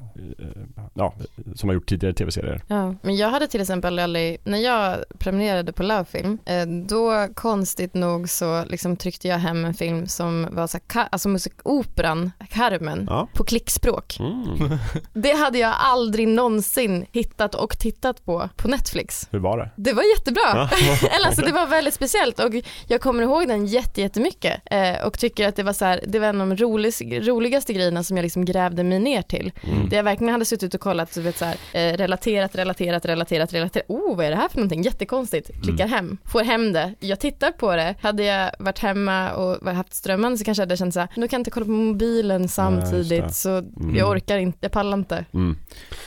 ja, 0.95 1.14
som 1.55 1.68
har 1.68 1.74
gjort 1.74 1.87
tidigare 1.89 2.14
tv-serier. 2.14 2.62
Ja, 2.68 2.95
men 3.03 3.16
jag 3.16 3.30
hade 3.30 3.47
till 3.47 3.61
exempel 3.61 3.99
aldrig, 3.99 4.39
när 4.45 4.59
jag 4.59 4.97
prenumererade 5.18 5.72
på 5.72 5.82
Love 5.82 6.05
Film, 6.05 6.39
eh, 6.47 6.66
då 6.66 7.28
konstigt 7.35 7.95
nog 7.95 8.28
så 8.28 8.64
liksom 8.64 8.97
tryckte 8.97 9.28
jag 9.28 9.39
hem 9.39 9.64
en 9.64 9.74
film 9.74 10.07
som 10.07 10.49
var 10.53 10.66
så 10.66 10.78
här, 10.78 11.03
ka- 11.03 11.09
alltså 11.12 11.28
musikoperan 11.28 12.30
Carmen 12.51 13.07
Ja. 13.11 13.28
på 13.35 13.45
klickspråk. 13.45 14.16
Mm. 14.20 14.78
Det 15.12 15.32
hade 15.32 15.59
jag 15.59 15.74
aldrig 15.78 16.28
någonsin 16.28 17.07
hittat 17.12 17.55
och 17.55 17.78
tittat 17.78 18.24
på 18.24 18.49
på 18.57 18.68
Netflix. 18.68 19.28
Hur 19.30 19.39
var 19.39 19.59
det? 19.59 19.70
Det 19.76 19.93
var 19.93 20.03
jättebra. 20.16 20.43
Ja. 20.55 20.68
Eller 21.16 21.26
alltså 21.26 21.43
det 21.43 21.53
var 21.53 21.66
väldigt 21.66 21.95
speciellt 21.95 22.39
och 22.41 22.51
jag 22.87 23.01
kommer 23.01 23.22
ihåg 23.22 23.49
den 23.49 23.66
jätte, 23.66 24.01
jättemycket 24.01 24.61
eh, 24.70 25.07
och 25.07 25.18
tycker 25.18 25.49
att 25.49 25.57
det 25.57 25.62
var 25.62 25.72
så 25.72 25.85
här, 25.85 26.01
det 26.07 26.18
var 26.18 26.24
en 26.25 26.41
av 26.41 26.49
de 26.49 26.57
rolig, 26.57 27.29
roligaste 27.29 27.72
grejerna 27.72 28.03
som 28.03 28.16
jag 28.16 28.25
liksom 28.25 28.45
grävde 28.45 28.85
mig 28.85 28.99
ner 28.99 29.22
till. 29.22 29.53
Mm. 29.62 29.89
Det 29.89 29.97
jag 29.97 30.05
verkligen 30.05 30.33
hade 30.33 30.45
suttit 30.45 30.75
och 30.75 30.81
kollat, 30.81 31.12
så 31.12 31.20
vet, 31.20 31.37
så 31.39 31.45
här, 31.45 31.57
eh, 31.72 31.97
relaterat, 31.97 32.55
relaterat, 32.57 33.05
relaterat, 33.05 33.53
relaterat. 33.55 33.87
Oh, 33.89 34.16
vad 34.16 34.27
är 34.27 34.31
det 34.31 34.37
här 34.37 34.49
för 34.49 34.57
någonting? 34.57 34.83
Jättekonstigt. 34.83 35.51
Klickar 35.62 35.87
hem, 35.87 36.18
får 36.25 36.41
hem 36.45 36.72
det. 36.72 36.95
Jag 37.01 37.20
tittar 37.20 37.51
på 37.51 37.77
det. 37.77 37.95
Hade 38.01 38.25
jag 38.25 38.51
varit 38.59 38.79
hemma 38.79 39.33
och 39.33 39.75
haft 39.75 39.95
strömmen 39.95 40.39
så 40.39 40.45
kanske 40.45 40.62
jag 40.62 40.66
hade 40.66 40.77
känt 40.77 40.95
så 40.95 41.01
här, 41.01 41.09
nu 41.16 41.29
kan 41.29 41.37
jag 41.37 41.41
inte 41.41 41.51
kolla 41.51 41.66
på 41.66 41.72
mobilen 41.72 42.49
samtidigt 42.49 43.25
det. 43.27 43.33
så 43.33 43.64
Mm. 43.81 43.97
jag 43.97 44.11
orkar 44.11 44.39
inte, 44.39 44.59
jag 44.61 44.72
pallar 44.72 44.99
inte. 44.99 45.25
Mm. 45.35 45.57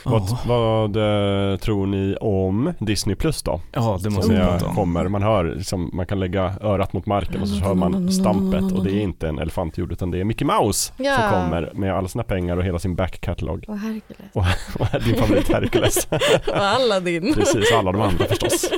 Vad, 0.04 0.38
vad 0.46 0.96
eh, 0.96 1.56
tror 1.58 1.86
ni 1.86 2.16
om 2.20 2.72
Disney 2.78 3.16
Plus 3.16 3.42
då? 3.42 3.60
Ja, 3.72 3.98
det 4.02 4.10
måste 4.10 4.32
jag 4.32 4.48
prata 4.48 4.66
om. 4.66 4.74
kommer, 4.74 5.08
man 5.08 5.22
hör 5.22 5.44
liksom, 5.44 5.90
man 5.92 6.06
kan 6.06 6.20
lägga 6.20 6.54
örat 6.60 6.92
mot 6.92 7.06
marken 7.06 7.40
och 7.40 7.48
så 7.48 7.64
hör 7.64 7.74
man 7.74 8.12
stampet 8.12 8.72
och 8.72 8.84
det 8.84 8.92
är 8.92 9.00
inte 9.00 9.28
en 9.28 9.38
elefantljud 9.38 9.92
utan 9.92 10.07
det 10.10 10.20
är 10.20 10.24
Mickey 10.24 10.44
Mouse 10.44 10.92
Ja. 10.96 11.14
som 11.16 11.30
kommer 11.30 11.70
med 11.74 11.94
alla 11.94 12.08
sina 12.08 12.24
pengar 12.24 12.56
och 12.56 12.64
hela 12.64 12.78
sin 12.78 12.94
back 12.94 13.20
catalog. 13.20 13.64
Åh 13.68 13.76
Hercules. 13.76 14.32
Och 14.34 15.02
din 15.04 15.14
favorit 15.16 15.48
Hercules. 15.48 16.08
Och 16.48 16.56
Aladdin. 16.56 17.34
Precis, 17.34 17.72
och 17.72 17.78
alla 17.78 17.92
de 17.92 18.00
andra 18.00 18.24
förstås. 18.26 18.70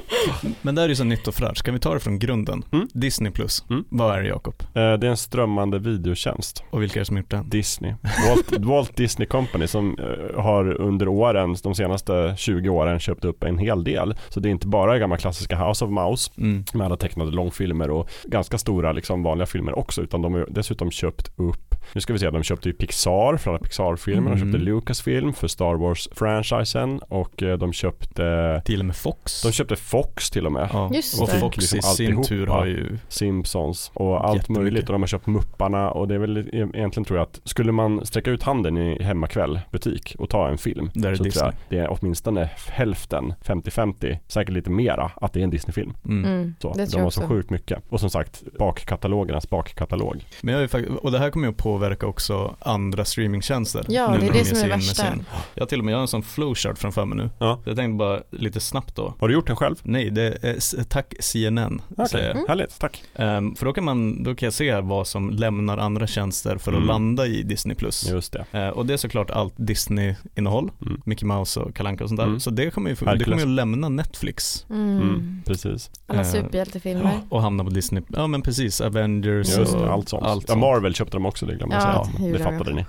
Men 0.62 0.74
det 0.74 0.80
här 0.80 0.86
är 0.86 0.90
ju 0.90 0.96
så 0.96 1.04
nytt 1.04 1.28
och 1.28 1.34
fräscht. 1.34 1.62
Kan 1.62 1.74
vi 1.74 1.80
ta 1.80 1.94
det 1.94 2.00
från 2.00 2.18
grunden? 2.18 2.64
Mm. 2.72 2.88
Disney 2.92 3.32
plus. 3.32 3.64
Mm. 3.70 3.84
Vad 3.88 4.16
är 4.18 4.22
det 4.22 4.28
Jakob? 4.28 4.54
Eh, 4.62 4.66
Det 4.74 4.80
är 4.80 5.04
en 5.04 5.16
strömmande 5.16 5.78
videotjänst. 5.78 6.64
Och 6.70 6.82
vilka 6.82 6.98
är 6.98 7.00
det 7.00 7.04
som 7.04 7.16
gjort 7.16 7.30
den? 7.30 7.48
Disney. 7.50 7.94
Walt, 8.28 8.52
Walt 8.64 8.96
Disney 8.96 9.28
Company 9.28 9.66
som 9.66 9.96
eh, 9.98 10.40
har 10.42 10.80
under 10.80 11.08
åren, 11.08 11.56
de 11.62 11.74
senaste 11.74 12.34
20 12.38 12.68
åren 12.68 12.98
köpt 12.98 13.24
upp 13.24 13.44
en 13.44 13.58
hel 13.58 13.84
del. 13.84 14.14
Så 14.28 14.40
det 14.40 14.48
är 14.48 14.50
inte 14.50 14.66
bara 14.66 14.98
gamla 14.98 15.16
klassiska 15.16 15.66
House 15.68 15.84
of 15.84 15.90
Mouse 15.90 16.30
Mm. 16.38 16.64
med 16.74 16.86
alla 16.86 16.96
tecknade 16.96 17.30
långfilmer 17.30 17.90
och 17.90 18.08
ganska 18.24 18.58
stora 18.58 18.92
liksom 18.92 19.22
vanliga 19.22 19.46
filmer 19.46 19.78
också 19.78 20.02
utan 20.02 20.22
de 20.22 20.34
har 20.34 20.46
dessutom 20.50 20.90
köpt 20.90 21.19
köpt 21.20 21.38
upp 21.40 21.66
nu 21.94 22.00
ska 22.00 22.12
vi 22.12 22.18
se, 22.18 22.30
de 22.30 22.42
köpte 22.42 22.68
ju 22.68 22.72
Pixar 22.72 23.36
för 23.36 23.50
alla 23.50 23.58
Pixar-filmer, 23.58 24.30
de 24.30 24.36
Mm. 24.36 24.38
köpte 24.52 24.58
Lucasfilm 24.64 25.32
för 25.32 25.48
Star 25.48 25.74
Wars-franchisen 25.74 26.98
och 27.08 27.42
eh, 27.42 27.58
de 27.58 27.72
köpte 27.72 28.62
Till 28.64 28.80
och 28.80 28.86
med 28.86 28.96
Fox. 28.96 29.42
de 29.42 29.52
köpte 29.52 29.76
Fox 29.76 30.30
till 30.30 30.46
och 30.46 30.52
med. 30.52 30.68
ja. 30.72 30.90
Just 30.94 31.20
och 31.22 31.28
det. 31.28 31.38
Fox 31.38 31.56
Liksom 31.58 31.78
i 31.78 31.82
sin 31.82 32.22
tur 32.22 32.46
har 32.46 32.66
ju 32.66 32.98
Simpsons 33.08 33.90
och 33.94 34.28
allt 34.28 34.48
möjligt 34.48 34.86
och 34.88 34.92
de 34.92 35.02
har 35.02 35.06
köpt 35.06 35.26
Mupparna 35.26 35.90
och 35.90 36.08
det 36.08 36.14
är 36.14 36.18
väl 36.18 36.36
e- 36.38 36.44
egentligen 36.52 37.04
tror 37.04 37.18
jag 37.18 37.22
att 37.26 37.40
skulle 37.44 37.72
man 37.72 38.06
sträcka 38.06 38.30
ut 38.30 38.42
handen 38.42 38.78
i 38.78 39.02
hemmakväll 39.02 39.60
butik 39.72 40.14
och 40.18 40.28
ta 40.30 40.48
en 40.48 40.58
film 40.58 40.90
Där 40.94 41.10
är 41.10 41.14
så 41.14 41.22
Disney. 41.22 41.40
tror 41.40 41.52
jag 41.70 41.78
det 41.78 41.84
är 41.84 41.98
åtminstone 42.00 42.50
hälften, 42.68 43.32
50-50, 43.44 44.18
säkert 44.26 44.54
lite 44.54 44.70
mera 44.70 45.10
att 45.16 45.32
det 45.32 45.40
är 45.40 45.44
en 45.44 45.50
Disney-film. 45.50 45.92
Mm. 46.04 46.24
Mm, 46.24 46.54
Så, 46.60 46.72
det 46.72 46.92
de 46.92 47.00
har 47.00 47.10
så 47.10 47.22
sjukt 47.28 47.50
mycket. 47.50 47.78
Och 47.88 48.00
som 48.00 48.10
sagt, 48.10 48.42
bakkatalogernas 48.58 49.50
bakkatalog. 49.50 50.24
Men 50.42 50.52
jag 50.54 50.58
är 50.58 50.62
ju 50.62 50.68
fakt- 50.68 51.02
och 51.10 51.12
det 51.12 51.18
här 51.24 51.30
kommer 51.30 51.46
ju 51.46 51.50
att 51.50 51.56
påverka 51.56 52.06
också 52.06 52.56
andra 52.60 53.04
streamingtjänster. 53.04 53.84
Ja, 53.88 54.10
nu 54.12 54.18
det 54.18 54.24
är 54.24 54.26
när 54.26 54.32
det 54.32 54.38
de 54.38 54.44
som 54.44 54.58
är 54.58 54.62
det 54.62 54.68
värsta. 54.68 55.02
med 55.04 55.12
sin. 55.12 55.24
Jag 55.54 55.62
har 55.62 55.66
till 55.66 55.78
och 55.78 55.84
med 55.84 55.92
jag 55.92 55.96
har 55.98 56.02
en 56.02 56.08
sån 56.08 56.22
flowchart 56.22 56.78
framför 56.78 57.04
mig 57.04 57.18
nu. 57.18 57.30
Ja. 57.38 57.58
Jag 57.64 57.76
tänkte 57.76 57.96
bara 57.98 58.20
lite 58.30 58.60
snabbt 58.60 58.96
då. 58.96 59.14
Har 59.20 59.28
du 59.28 59.34
gjort 59.34 59.46
den 59.46 59.56
själv? 59.56 59.76
Nej, 59.82 60.10
det 60.10 60.38
är, 60.44 60.84
tack 60.84 61.14
CNN 61.20 61.82
Okej, 61.96 62.22
jag. 62.22 62.30
Mm. 62.30 62.44
härligt, 62.48 62.78
tack. 62.78 63.02
Ehm, 63.14 63.54
för 63.54 63.66
då 63.66 63.72
kan, 63.72 63.84
man, 63.84 64.22
då 64.22 64.34
kan 64.34 64.46
jag 64.46 64.52
se 64.54 64.80
vad 64.80 65.06
som 65.06 65.30
lämnar 65.30 65.78
andra 65.78 66.06
tjänster 66.06 66.56
för 66.58 66.70
att 66.72 66.76
Mm. 66.76 66.88
landa 66.88 67.26
i 67.26 67.42
Disney+. 67.42 67.74
Plus. 67.76 68.10
Just 68.10 68.32
det. 68.32 68.44
Eh, 68.58 68.68
och 68.68 68.86
det 68.86 68.92
är 68.92 68.96
såklart 68.96 69.30
allt 69.30 69.54
Disney-innehåll, 69.56 70.70
Mm. 70.82 71.00
Mickey 71.04 71.24
Mouse 71.26 71.60
och 71.60 71.74
Kalanka 71.74 72.04
och 72.04 72.10
sånt 72.10 72.18
där. 72.20 72.26
Mm. 72.26 72.40
Så 72.40 72.50
det 72.50 72.70
kommer 72.70 72.90
ju, 72.90 72.96
det 72.96 73.04
Hercules. 73.06 73.24
kommer 73.24 73.36
ju 73.38 73.42
att 73.42 73.48
lämna 73.48 73.88
Netflix 73.88 74.66
Mm. 74.70 74.90
Mm, 75.00 75.42
precis. 75.46 75.90
Alla 76.06 76.20
Eh, 76.20 76.26
superhjältefilmer. 76.26 77.20
och 77.28 77.42
hamna 77.42 77.64
på 77.64 77.70
Disney. 77.70 78.02
Ja 78.08 78.26
men 78.26 78.42
precis, 78.42 78.80
Avengers 78.80 79.58
Just 79.58 79.74
och 79.74 79.80
det, 79.82 79.90
allt 79.92 80.08
sånt. 80.08 80.22
allt 80.22 80.44
ja, 80.48 80.52
sånt. 80.52 80.60
Marvel 80.60 80.94
köpte 81.00 81.16
de 81.16 81.26
också, 81.26 81.46
det 81.46 81.54
glömde 81.54 81.76
jag 81.76 81.84
Ja, 81.84 82.08
säga. 82.18 82.32
det 82.32 82.38
fattade 82.44 82.72
ni. 82.74 82.84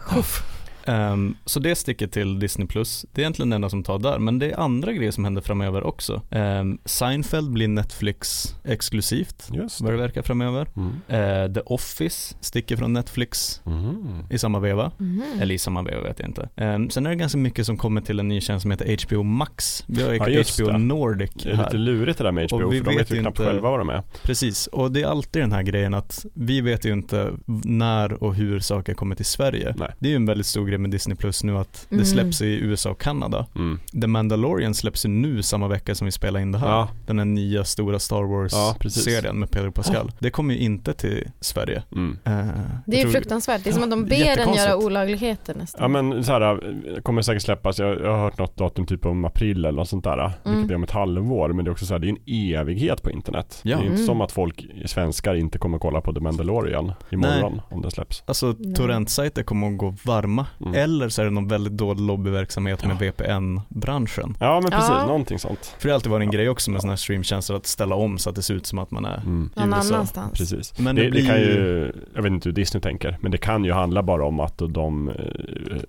Ehm, 0.86 1.36
så 1.46 1.60
det 1.60 1.76
sticker 1.76 2.08
till 2.08 2.40
Disney+. 2.40 2.68
Plus. 2.68 3.06
Det 3.12 3.22
är 3.22 3.24
egentligen 3.24 3.50
det 3.50 3.56
enda 3.56 3.70
som 3.70 3.84
tar 3.84 4.00
där, 4.00 4.20
men 4.20 4.40
det 4.40 4.52
är 4.52 4.60
andra 4.60 4.94
grejer 4.94 5.12
som 5.12 5.24
händer 5.24 5.42
framöver 5.42 5.84
också. 5.84 6.22
Ehm, 6.32 6.78
Seinfeld 6.86 7.52
blir 7.52 7.68
Netflix 7.68 8.46
exklusivt, 8.64 9.50
Just 9.54 9.82
vad 9.82 9.94
det. 9.94 9.98
verkar 9.98 10.22
framöver. 10.22 10.68
Mm. 10.76 10.92
Eh, 11.48 11.54
The 11.54 11.60
Office 11.66 12.36
sticker 12.42 12.78
från 12.78 12.94
Netflix 12.94 13.62
Mm. 13.66 14.24
i 14.30 14.38
samma 14.38 14.60
veva. 14.60 14.92
Mhm. 14.98 15.24
Eller 15.42 15.56
i 15.56 15.58
samma 15.58 15.82
veva 15.82 16.04
vet 16.04 16.20
jag 16.20 16.30
inte. 16.30 16.50
Ehm, 16.56 16.90
sen 16.90 17.06
är 17.06 17.10
det 17.10 17.16
ganska 17.16 17.38
mycket 17.38 17.66
som 17.66 17.78
kommer 17.78 18.02
till 18.02 18.20
en 18.20 18.28
ny 18.28 18.42
tjänst 18.42 18.62
som 18.62 18.72
heter 18.72 18.98
HBO 19.08 19.24
Max. 19.24 19.84
Vi 19.88 20.04
har 20.04 20.14
Ja, 20.14 20.44
HBO 20.58 20.72
det. 20.72 20.78
Nordic 20.78 21.32
Det 21.34 21.50
är 21.50 21.52
lite 21.52 21.64
här. 21.64 21.78
lurigt 21.78 22.18
det 22.18 22.24
där 22.24 22.32
med 22.32 22.52
HBO, 22.52 22.66
Och 22.66 22.74
vi 22.74 22.78
för 22.78 22.86
de 22.86 22.92
vet 22.92 23.02
vet 23.02 23.12
ju 23.12 23.16
ju 23.16 23.22
knappt 23.22 23.40
inte- 23.40 23.52
själva 23.52 23.70
vad 23.70 23.80
de 23.80 23.90
är. 23.90 24.04
Precis, 24.24 24.68
och 24.68 24.92
det 24.92 25.02
är 25.02 25.08
alltid 25.08 25.42
den 25.42 25.52
här 25.52 25.64
grejen 25.64 25.94
att 25.94 26.26
vi 26.34 26.62
vet 26.62 26.86
ju 26.86 26.94
inte 26.94 27.32
när 27.66 28.24
och 28.24 28.36
hur 28.36 28.60
saker 28.60 28.94
kommer 28.94 29.16
till 29.16 29.26
Sverige. 29.26 29.76
Nej. 29.78 29.90
Det 30.00 30.08
är 30.08 30.10
ju 30.10 30.16
en 30.16 30.26
väldigt 30.26 30.46
stor 30.48 30.66
grej 30.72 30.80
med 30.80 30.92
Disney 30.92 31.18
Plus 31.18 31.44
nu 31.44 31.58
att 31.58 31.86
det 31.90 31.96
Mm. 31.96 32.06
släpps 32.06 32.42
i 32.42 32.46
USA 32.60 32.90
och 32.90 33.02
Kanada. 33.02 33.48
Mm. 33.56 33.80
The 34.02 34.08
Mandalorian 34.08 34.74
släpps 34.74 35.06
ju 35.06 35.10
nu 35.10 35.44
samma 35.44 35.68
vecka 35.68 35.96
som 35.96 36.06
vi 36.06 36.12
spelar 36.12 36.40
in 36.40 36.52
det 36.52 36.58
här. 36.58 36.68
Ja, 36.70 36.90
Den 37.06 37.18
här 37.20 37.26
nya 37.26 37.64
stora 37.64 38.00
Star 38.00 38.16
Ja. 38.22 38.28
Wars-serien 38.28 39.40
med 39.40 39.52
Pedro 39.52 39.72
Pascal. 39.72 40.12
Det 40.20 40.30
kommer 40.30 40.54
ju 40.54 40.60
inte 40.60 40.94
till 40.94 41.28
Sverige. 41.40 41.84
mm. 41.92 42.18
Eh, 42.26 42.48
Det 42.86 43.02
är 43.02 43.06
ju 43.06 43.12
fruktansvärt. 43.12 43.64
Det 43.64 43.70
är 43.70 43.74
som 43.74 43.84
att 43.84 43.90
de 43.90 44.06
ber 44.06 44.14
en 44.16 44.20
Jättekonstigt. 44.20 44.68
göra 44.68 44.78
olagligheter 44.78 45.56
nästan. 45.56 45.82
Ja 45.82 45.88
men 45.88 46.24
så 46.24 46.32
här, 46.32 47.02
kommer 47.02 47.22
säkert 47.22 47.42
släppas, 47.44 47.80
jag, 47.80 48.02
jag 48.02 48.12
har 48.12 48.18
hört 48.20 48.38
något 48.38 48.58
datum 48.58 48.86
typ 48.86 49.06
om 49.06 49.26
april 49.26 49.58
eller 49.66 49.72
något 49.72 49.90
sånt 49.90 50.04
där. 50.04 50.18
Mm. 50.18 50.34
Vilket 50.58 50.72
är 50.72 50.76
om 50.76 50.84
ett 50.84 50.92
halvår, 50.92 51.50
men 51.54 51.66
det 51.66 51.70
är 51.70 51.72
också 51.72 51.86
så 51.86 51.94
här, 51.94 52.00
det 52.00 52.08
är 52.08 52.10
en 52.10 52.58
evighet 52.60 53.04
på 53.04 53.12
internet. 53.12 53.60
Ja. 53.64 53.78
Det 53.78 53.82
är 53.84 53.86
inte 53.86 53.94
Mm. 53.96 54.06
som 54.06 54.22
att 54.22 54.32
folk, 54.32 54.66
svenskar, 54.86 55.36
inte 55.36 55.58
kommer 55.58 55.78
kolla 55.80 56.02
på 56.02 56.14
The 56.14 56.20
Mandalorian 56.20 56.92
imorgon 57.12 57.62
om 57.70 57.82
den 57.82 57.92
släpps. 57.92 58.24
Alltså 58.26 58.56
Nej. 58.60 58.76
torrentsajter 58.76 59.44
kommer 59.44 59.68
att 59.72 59.78
gå 59.78 59.96
varma. 60.06 60.46
Mm. 60.62 60.74
Eller 60.76 61.10
så 61.10 61.22
är 61.22 61.26
det 61.26 61.32
någon 61.32 61.48
väldigt 61.48 61.74
dålig 61.74 62.02
lobbyverksamhet 62.02 62.86
med. 62.86 62.98
VPN-branschen. 63.00 64.38
Ja 64.40 64.60
men 64.62 64.72
precis, 64.72 64.90
Ja. 64.90 65.06
någonting 65.06 65.40
sånt. 65.40 65.76
För 65.80 65.88
det 65.88 65.92
har 65.92 65.96
alltid 65.96 66.12
varit 66.12 66.26
en 66.26 66.32
grej 66.32 66.50
också 66.50 66.72
med 66.72 66.82
sådana 66.82 66.92
här 66.92 66.98
streamtjänster 66.98 67.54
att 67.54 67.66
ställa 67.66 67.96
om 67.96 68.18
så 68.18 68.30
att 68.30 68.36
det 68.36 68.42
ser 68.42 68.54
ut 68.54 68.66
som 68.66 68.80
att 68.80 68.92
man 68.92 69.06
är 69.06 69.18
Mm. 69.18 69.50
i 69.56 69.60
Någon 69.60 69.70
USA. 69.74 69.96
annanstans. 69.96 70.38
Precis. 70.38 70.80
Men 70.80 70.96
det, 70.96 71.02
det, 71.02 71.08
det, 71.08 71.12
blir 71.12 71.26
kan 71.28 71.40
ju, 71.40 71.92
jag 72.16 72.22
vet 72.22 72.32
inte 72.32 72.50
hur 72.50 72.54
Disney 72.54 72.82
tänker, 72.82 73.18
men 73.22 73.32
det 73.32 73.38
kan 73.38 73.64
ju 73.66 73.72
handla 73.72 74.04
bara 74.04 74.26
om 74.26 74.40
att 74.40 74.62
de, 74.70 75.10
eh, 75.10 75.16